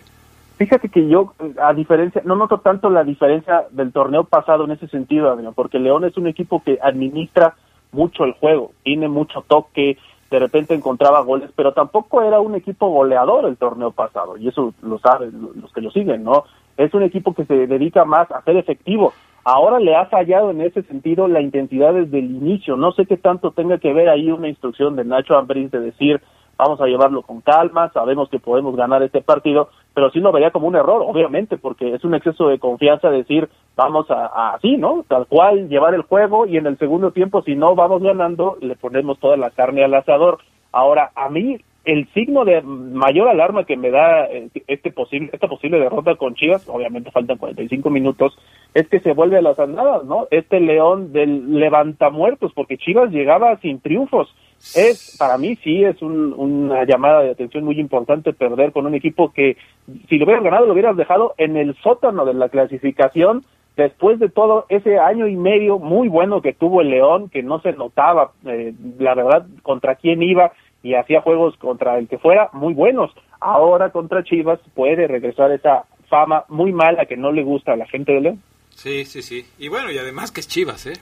Fíjate 0.61 0.89
que 0.89 1.07
yo, 1.07 1.33
a 1.59 1.73
diferencia, 1.73 2.21
no 2.23 2.35
noto 2.35 2.59
tanto 2.59 2.91
la 2.91 3.03
diferencia 3.03 3.65
del 3.71 3.91
torneo 3.91 4.25
pasado 4.25 4.65
en 4.65 4.69
ese 4.69 4.87
sentido, 4.89 5.35
porque 5.55 5.79
León 5.79 6.05
es 6.05 6.15
un 6.17 6.27
equipo 6.27 6.61
que 6.61 6.77
administra 6.79 7.55
mucho 7.91 8.25
el 8.25 8.33
juego, 8.33 8.69
tiene 8.83 9.07
mucho 9.07 9.43
toque, 9.47 9.97
de 10.29 10.39
repente 10.39 10.75
encontraba 10.75 11.21
goles, 11.21 11.49
pero 11.55 11.73
tampoco 11.73 12.21
era 12.21 12.39
un 12.39 12.53
equipo 12.53 12.89
goleador 12.89 13.45
el 13.45 13.57
torneo 13.57 13.89
pasado, 13.89 14.37
y 14.37 14.49
eso 14.49 14.75
lo 14.83 14.99
saben 14.99 15.31
los 15.59 15.73
que 15.73 15.81
lo 15.81 15.89
siguen, 15.89 16.23
¿no? 16.23 16.43
Es 16.77 16.93
un 16.93 17.01
equipo 17.01 17.33
que 17.33 17.45
se 17.45 17.65
dedica 17.65 18.05
más 18.05 18.29
a 18.29 18.43
ser 18.43 18.55
efectivo. 18.57 19.13
Ahora 19.43 19.79
le 19.79 19.95
ha 19.95 20.05
fallado 20.05 20.51
en 20.51 20.61
ese 20.61 20.83
sentido 20.83 21.27
la 21.27 21.41
intensidad 21.41 21.95
desde 21.95 22.19
el 22.19 22.29
inicio. 22.35 22.77
No 22.77 22.91
sé 22.91 23.07
qué 23.07 23.17
tanto 23.17 23.49
tenga 23.49 23.79
que 23.79 23.93
ver 23.93 24.09
ahí 24.09 24.29
una 24.31 24.47
instrucción 24.47 24.95
de 24.95 25.05
Nacho 25.05 25.35
Ambriz 25.35 25.71
de 25.71 25.79
decir, 25.79 26.21
vamos 26.55 26.79
a 26.79 26.85
llevarlo 26.85 27.23
con 27.23 27.41
calma, 27.41 27.89
sabemos 27.91 28.29
que 28.29 28.37
podemos 28.37 28.75
ganar 28.75 29.01
este 29.01 29.21
partido, 29.21 29.69
pero 29.93 30.09
sí 30.11 30.19
lo 30.19 30.31
vería 30.31 30.51
como 30.51 30.67
un 30.67 30.75
error, 30.75 31.03
obviamente, 31.05 31.57
porque 31.57 31.93
es 31.93 32.03
un 32.03 32.15
exceso 32.15 32.47
de 32.47 32.59
confianza 32.59 33.09
decir, 33.09 33.49
vamos 33.75 34.09
a, 34.09 34.53
así, 34.53 34.77
¿no? 34.77 35.03
Tal 35.07 35.27
cual, 35.27 35.69
llevar 35.69 35.93
el 35.93 36.03
juego 36.03 36.45
y 36.45 36.57
en 36.57 36.67
el 36.67 36.77
segundo 36.77 37.11
tiempo, 37.11 37.41
si 37.41 37.55
no 37.55 37.75
vamos 37.75 38.01
ganando, 38.01 38.57
le 38.61 38.75
ponemos 38.75 39.19
toda 39.19 39.37
la 39.37 39.49
carne 39.49 39.83
al 39.83 39.93
asador. 39.93 40.39
Ahora, 40.71 41.11
a 41.15 41.29
mí, 41.29 41.57
el 41.83 42.07
signo 42.13 42.45
de 42.45 42.61
mayor 42.61 43.27
alarma 43.27 43.65
que 43.65 43.75
me 43.75 43.89
da 43.89 44.25
eh, 44.25 44.49
este 44.67 44.91
posible, 44.91 45.31
esta 45.33 45.47
posible 45.47 45.79
derrota 45.79 46.15
con 46.15 46.35
Chivas, 46.35 46.67
obviamente 46.69 47.11
faltan 47.11 47.37
45 47.37 47.89
minutos, 47.89 48.37
es 48.73 48.87
que 48.87 48.99
se 48.99 49.13
vuelve 49.13 49.37
a 49.37 49.41
las 49.41 49.59
andadas, 49.59 50.05
¿no? 50.05 50.27
Este 50.31 50.59
león 50.59 51.11
del 51.11 51.59
levantamuertos, 51.59 52.53
porque 52.53 52.77
Chivas 52.77 53.11
llegaba 53.11 53.57
sin 53.57 53.81
triunfos 53.81 54.33
es 54.75 55.15
para 55.17 55.37
mí 55.37 55.57
sí 55.63 55.83
es 55.83 56.01
una 56.01 56.85
llamada 56.85 57.21
de 57.21 57.31
atención 57.31 57.63
muy 57.63 57.79
importante 57.79 58.33
perder 58.33 58.71
con 58.71 58.85
un 58.85 58.95
equipo 58.95 59.31
que 59.31 59.57
si 60.07 60.17
lo 60.17 60.25
hubieras 60.25 60.43
ganado 60.43 60.65
lo 60.65 60.73
hubieras 60.73 60.95
dejado 60.95 61.33
en 61.37 61.57
el 61.57 61.75
sótano 61.81 62.25
de 62.25 62.33
la 62.33 62.49
clasificación 62.49 63.43
después 63.75 64.19
de 64.19 64.29
todo 64.29 64.65
ese 64.69 64.99
año 64.99 65.27
y 65.27 65.35
medio 65.35 65.79
muy 65.79 66.07
bueno 66.07 66.41
que 66.41 66.53
tuvo 66.53 66.81
el 66.81 66.89
León 66.89 67.29
que 67.29 67.43
no 67.43 67.59
se 67.61 67.73
notaba 67.73 68.31
eh, 68.45 68.73
la 68.99 69.15
verdad 69.15 69.45
contra 69.63 69.95
quién 69.95 70.21
iba 70.21 70.51
y 70.83 70.95
hacía 70.95 71.21
juegos 71.21 71.55
contra 71.57 71.97
el 71.97 72.07
que 72.07 72.17
fuera 72.17 72.49
muy 72.53 72.73
buenos. 72.73 73.11
Ahora 73.39 73.91
contra 73.91 74.23
Chivas 74.23 74.59
puede 74.73 75.07
regresar 75.07 75.51
esa 75.51 75.85
fama 76.09 76.45
muy 76.49 76.71
mala 76.71 77.05
que 77.05 77.17
no 77.17 77.31
le 77.31 77.43
gusta 77.43 77.73
a 77.73 77.75
la 77.75 77.85
gente 77.85 78.11
de 78.11 78.21
León. 78.21 78.43
Sí 78.69 79.05
sí 79.05 79.21
sí. 79.21 79.45
Y 79.59 79.67
bueno 79.69 79.91
y 79.91 79.97
además 79.97 80.31
que 80.31 80.41
es 80.41 80.47
Chivas 80.47 80.85
eh 80.87 80.93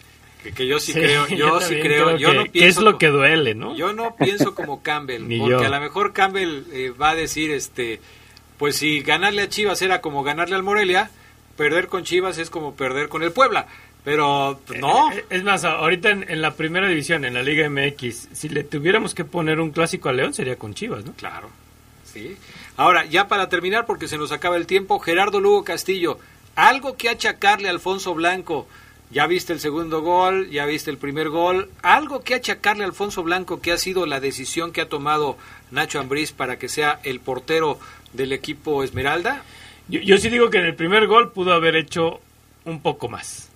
que, 0.44 0.68
yo 0.68 0.80
sí, 0.80 0.94
creo, 0.94 1.28
yo, 1.30 1.60
sí 1.62 1.80
creo, 1.80 2.18
yo 2.18 2.34
no 2.34 2.46
pienso 2.46 2.80
es 2.80 2.86
lo 2.86 2.98
que 2.98 3.08
duele, 3.08 3.56
¿no? 3.56 3.76
Yo 3.76 3.94
no 3.94 4.16
pienso 4.16 4.56
como 4.56 4.82
Campbell, 4.84 5.24
porque 5.40 5.66
a 5.66 5.70
lo 5.70 5.80
mejor 5.80 6.14
Campbell 6.14 6.64
eh, 6.72 6.92
va 6.92 7.12
a 7.12 7.16
decir, 7.16 7.52
este, 7.52 8.00
pues 8.58 8.78
si 8.78 9.02
ganarle 9.02 9.44
a 9.44 9.50
Chivas 9.50 9.82
era 9.82 10.02
como 10.02 10.24
ganarle 10.24 10.56
al 10.56 10.64
Morelia, 10.64 11.10
perder 11.58 11.88
con 11.88 12.04
Chivas 12.04 12.38
es 12.38 12.50
como 12.50 12.76
perder 12.76 13.10
con 13.10 13.24
el 13.24 13.32
Puebla. 13.32 13.68
Pero 14.04 14.60
pues, 14.66 14.80
no. 14.80 15.12
Eh, 15.12 15.18
eh, 15.18 15.26
es 15.30 15.44
más, 15.44 15.66
ahorita 15.66 16.10
en, 16.10 16.42
la 16.42 16.56
primera 16.56 16.88
división, 16.88 17.26
en 17.26 17.34
la 17.34 17.44
Liga 17.44 17.70
MX, 17.70 18.30
si 18.32 18.50
le 18.50 18.64
tuviéramos 18.64 19.14
que 19.14 19.26
poner 19.26 19.60
un 19.60 19.72
clásico 19.72 20.10
a 20.10 20.14
León 20.14 20.34
sería 20.34 20.56
con 20.56 20.74
Chivas, 20.74 21.06
¿no? 21.06 21.14
Claro. 21.14 21.50
Sí. 22.06 22.38
Ahora, 22.78 23.06
ya 23.06 23.28
para 23.28 23.50
terminar, 23.50 23.86
porque 23.86 24.08
se 24.08 24.18
nos 24.18 24.32
acaba 24.32 24.56
el 24.56 24.68
tiempo, 24.68 25.00
Gerardo 25.00 25.42
Lugo 25.42 25.64
Castillo, 25.66 26.18
algo 26.56 26.96
que 26.96 27.10
achacarle 27.10 27.68
a 27.68 27.72
Alfonso 27.72 28.14
Blanco 28.14 28.68
ya 29.12 29.26
viste 29.26 29.54
el 29.54 29.60
segundo 29.60 30.02
gol, 30.02 30.50
ya 30.50 30.66
viste 30.66 30.92
el 30.92 30.98
primer 30.98 31.30
gol. 31.30 31.70
¿Algo 31.82 32.24
que 32.24 32.36
achacarle 32.36 32.84
a 32.84 32.88
Alfonso 32.88 33.24
Blanco 33.24 33.60
que 33.60 33.72
ha 33.72 33.78
sido 33.78 34.06
la 34.06 34.20
decisión 34.20 34.72
que 34.72 34.82
ha 34.82 34.90
tomado 34.90 35.38
Nacho 35.72 36.00
Ambriz 36.00 36.32
para 36.32 36.60
que 36.60 36.70
sea 36.70 37.00
el 37.04 37.20
portero 37.20 37.80
del 38.14 38.34
equipo 38.34 38.84
Esmeralda? 38.84 39.44
Yo, 39.88 40.18
sí 40.20 40.30
digo 40.30 40.52
que 40.52 40.60
en 40.60 40.66
el 40.66 40.76
primer 40.76 41.08
gol 41.08 41.32
pudo 41.32 41.54
haber 41.54 41.76
hecho 41.76 42.22
un 42.66 42.82
poco 42.82 43.10
más. 43.10 43.50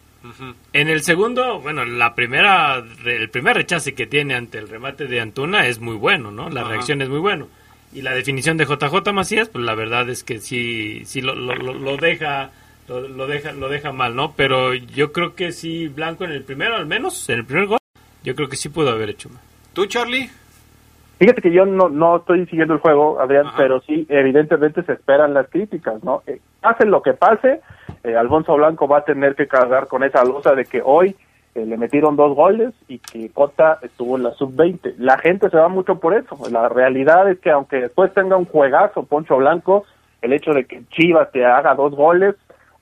En 0.71 0.87
el 0.87 1.03
segundo, 1.03 1.59
bueno, 1.59 1.85
la 1.85 2.15
primera, 2.15 2.83
el 3.05 3.29
primer 3.29 3.57
rechace 3.57 3.93
que 3.93 4.07
tiene 4.07 4.35
ante 4.35 4.57
el 4.57 4.69
remate 4.69 5.05
de 5.05 5.19
Antuna 5.19 5.67
es 5.67 5.79
muy 5.79 5.95
bueno, 5.95 6.31
¿no? 6.31 6.49
La 6.49 6.63
reacción 6.63 7.01
es 7.01 7.09
muy 7.09 7.19
bueno. 7.19 7.49
Y 7.91 8.01
la 8.01 8.15
definición 8.15 8.57
de 8.57 8.65
JJ 8.65 9.11
Macías, 9.13 9.49
pues 9.49 9.63
la 9.65 9.75
verdad 9.75 10.09
es 10.09 10.23
que 10.23 10.39
sí, 10.39 11.03
sí 11.05 11.21
lo, 11.21 11.35
lo, 11.35 11.55
lo 11.55 11.97
deja 11.97 12.51
lo, 12.87 13.27
deja 13.27 13.51
lo 13.51 13.69
deja 13.69 13.91
mal, 13.91 14.15
¿no? 14.15 14.33
Pero 14.35 14.73
yo 14.73 15.11
creo 15.11 15.35
que 15.35 15.51
sí, 15.51 15.87
Blanco 15.87 16.25
en 16.25 16.31
el 16.31 16.43
primero, 16.43 16.75
al 16.75 16.85
menos, 16.85 17.29
en 17.29 17.39
el 17.39 17.45
primer 17.45 17.67
gol, 17.67 17.79
yo 18.23 18.35
creo 18.35 18.49
que 18.49 18.57
sí 18.57 18.69
pudo 18.69 18.89
haber 18.89 19.09
hecho 19.09 19.29
mal. 19.29 19.41
¿Tú, 19.73 19.85
Charlie? 19.85 20.29
Fíjate 21.19 21.41
que 21.41 21.53
yo 21.53 21.65
no, 21.65 21.89
no 21.89 22.17
estoy 22.17 22.45
siguiendo 22.47 22.73
el 22.73 22.79
juego, 22.79 23.19
Adrián, 23.19 23.47
pero 23.55 23.79
sí, 23.81 24.05
evidentemente 24.09 24.83
se 24.83 24.93
esperan 24.93 25.33
las 25.33 25.47
críticas, 25.47 26.03
¿no? 26.03 26.21
Eh, 26.27 26.39
pase 26.59 26.85
lo 26.85 27.01
que 27.01 27.13
pase, 27.13 27.61
eh, 28.03 28.15
Alfonso 28.15 28.55
Blanco 28.55 28.87
va 28.87 28.99
a 28.99 29.05
tener 29.05 29.35
que 29.35 29.47
cargar 29.47 29.87
con 29.87 30.03
esa 30.03 30.25
losa 30.25 30.53
de 30.53 30.65
que 30.65 30.81
hoy 30.83 31.15
eh, 31.55 31.65
le 31.65 31.77
metieron 31.77 32.15
dos 32.15 32.35
goles 32.35 32.73
y 32.87 32.99
que 32.99 33.29
Cota 33.29 33.79
estuvo 33.83 34.17
en 34.17 34.23
la 34.23 34.33
sub-20. 34.33 34.95
La 34.97 35.17
gente 35.17 35.49
se 35.49 35.57
va 35.57 35.69
mucho 35.69 35.99
por 35.99 36.15
eso. 36.15 36.37
La 36.51 36.67
realidad 36.67 37.29
es 37.29 37.39
que 37.39 37.51
aunque 37.51 37.77
después 37.77 38.13
tenga 38.13 38.35
un 38.35 38.45
juegazo 38.45 39.03
Poncho 39.03 39.37
Blanco, 39.37 39.85
el 40.21 40.33
hecho 40.33 40.51
de 40.51 40.65
que 40.65 40.83
Chivas 40.89 41.31
te 41.31 41.45
haga 41.45 41.75
dos 41.75 41.95
goles, 41.95 42.35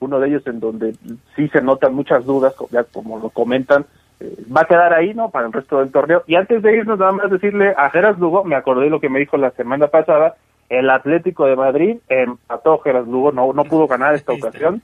uno 0.04 0.20
de 0.20 0.28
ellos 0.28 0.46
en 0.46 0.60
donde 0.60 0.94
sí 1.36 1.48
se 1.48 1.62
notan 1.62 1.94
muchas 1.94 2.24
dudas, 2.24 2.54
ya 2.70 2.84
como 2.84 3.18
lo 3.18 3.30
comentan, 3.30 3.86
eh, 4.20 4.36
va 4.54 4.62
a 4.62 4.66
quedar 4.66 4.92
ahí, 4.92 5.14
¿no? 5.14 5.30
Para 5.30 5.46
el 5.46 5.52
resto 5.52 5.78
del 5.78 5.90
torneo. 5.90 6.22
Y 6.26 6.34
antes 6.34 6.62
de 6.62 6.76
irnos, 6.76 6.98
nada 6.98 7.12
más 7.12 7.30
decirle 7.30 7.74
a 7.76 7.90
Geras 7.90 8.18
Lugo, 8.18 8.44
me 8.44 8.56
acordé 8.56 8.84
de 8.84 8.90
lo 8.90 9.00
que 9.00 9.08
me 9.08 9.18
dijo 9.18 9.36
la 9.36 9.50
semana 9.52 9.88
pasada, 9.88 10.36
el 10.68 10.88
Atlético 10.90 11.46
de 11.46 11.56
Madrid 11.56 11.96
empató 12.08 12.78
Geras 12.78 13.06
Lugo, 13.06 13.32
no, 13.32 13.52
no 13.52 13.64
pudo 13.64 13.86
ganar 13.86 14.14
esta 14.14 14.32
ocasión. 14.32 14.82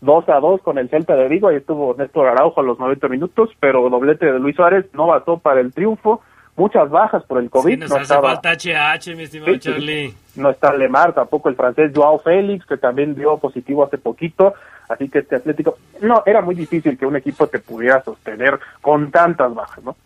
2 0.00 0.28
a 0.28 0.40
2 0.40 0.60
con 0.62 0.78
el 0.78 0.88
Celta 0.90 1.16
de 1.16 1.28
Vigo, 1.28 1.48
ahí 1.48 1.56
estuvo 1.56 1.94
Néstor 1.94 2.28
Araujo 2.28 2.60
a 2.60 2.64
los 2.64 2.78
90 2.78 3.08
minutos, 3.08 3.50
pero 3.60 3.88
doblete 3.88 4.30
de 4.30 4.38
Luis 4.38 4.54
Suárez 4.54 4.86
no 4.92 5.06
bastó 5.06 5.38
para 5.38 5.60
el 5.60 5.72
triunfo 5.72 6.20
muchas 6.56 6.90
bajas 6.90 7.22
por 7.24 7.38
el 7.40 7.50
COVID. 7.50 7.84
no 7.84 7.96
estaba, 7.98 8.40
HH, 8.40 9.14
mi 9.14 9.24
estimado 9.24 9.56
Charlie. 9.58 10.14
No 10.34 10.50
está 10.50 10.74
Lemar, 10.74 11.14
tampoco 11.14 11.48
el 11.48 11.56
francés 11.56 11.92
Joao 11.94 12.18
Félix, 12.18 12.66
que 12.66 12.76
también 12.76 13.14
dio 13.14 13.38
positivo 13.38 13.84
hace 13.84 13.98
poquito. 13.98 14.54
Así 14.88 15.08
que 15.08 15.20
este 15.20 15.36
Atlético, 15.36 15.78
no, 16.00 16.22
era 16.26 16.40
muy 16.40 16.54
difícil 16.54 16.96
que 16.96 17.06
un 17.06 17.16
equipo 17.16 17.46
te 17.46 17.58
pudiera 17.58 18.02
sostener 18.02 18.58
con 18.80 19.10
tantas 19.10 19.52
bajas, 19.54 19.82
¿no? 19.82 19.96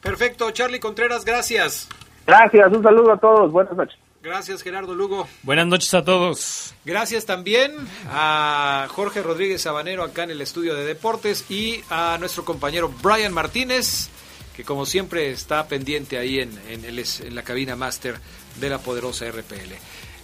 Perfecto, 0.00 0.50
Charlie 0.50 0.80
Contreras, 0.80 1.24
gracias. 1.24 1.88
Gracias, 2.26 2.72
un 2.72 2.82
saludo 2.82 3.12
a 3.12 3.16
todos, 3.16 3.50
buenas 3.50 3.74
noches. 3.74 3.98
Gracias, 4.22 4.62
Gerardo 4.62 4.94
Lugo. 4.94 5.28
Buenas 5.42 5.66
noches 5.66 5.92
a 5.92 6.02
todos. 6.02 6.74
Gracias 6.86 7.26
también 7.26 7.72
a 8.08 8.86
Jorge 8.88 9.22
Rodríguez 9.22 9.60
Sabanero 9.60 10.02
acá 10.02 10.22
en 10.22 10.30
el 10.30 10.40
estudio 10.40 10.74
de 10.74 10.84
deportes 10.84 11.50
y 11.50 11.82
a 11.90 12.16
nuestro 12.18 12.42
compañero 12.42 12.90
Brian 13.02 13.34
Martínez 13.34 14.08
que 14.56 14.64
como 14.64 14.86
siempre 14.86 15.30
está 15.30 15.66
pendiente 15.66 16.18
ahí 16.18 16.40
en, 16.40 16.58
en, 16.68 17.34
la 17.34 17.42
cabina 17.42 17.76
máster 17.76 18.18
de 18.60 18.68
la 18.68 18.78
poderosa 18.78 19.26
RPL. 19.30 19.74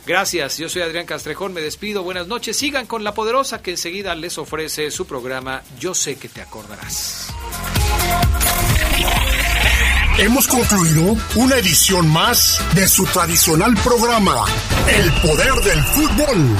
Gracias, 0.07 0.59
yo 0.59 0.69
soy 0.69 0.83
Adrián 0.83 1.07
Castrejón, 1.07 1.53
me 1.53 1.61
despido, 1.61 2.03
buenas 2.03 2.27
noches, 2.27 2.57
sigan 2.57 2.87
con 2.87 3.05
la 3.05 3.13
poderosa 3.13 3.61
que 3.61 3.73
enseguida 3.73 4.15
les 4.15 4.39
ofrece 4.39 4.91
su 4.91 5.07
programa 5.07 5.63
Yo 5.79 5.95
sé 5.95 6.17
que 6.17 6.29
te 6.29 6.41
acordarás. 6.41 7.29
Hemos 10.19 10.47
concluido 10.49 11.17
una 11.37 11.57
edición 11.57 12.09
más 12.09 12.61
de 12.75 12.87
su 12.87 13.05
tradicional 13.07 13.75
programa, 13.83 14.45
El 14.87 15.13
Poder 15.23 15.55
del 15.65 15.83
Fútbol. 15.83 16.57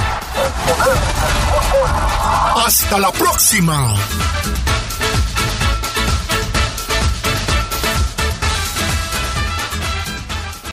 Hasta 2.55 2.99
la 2.99 3.11
próxima. 3.11 3.93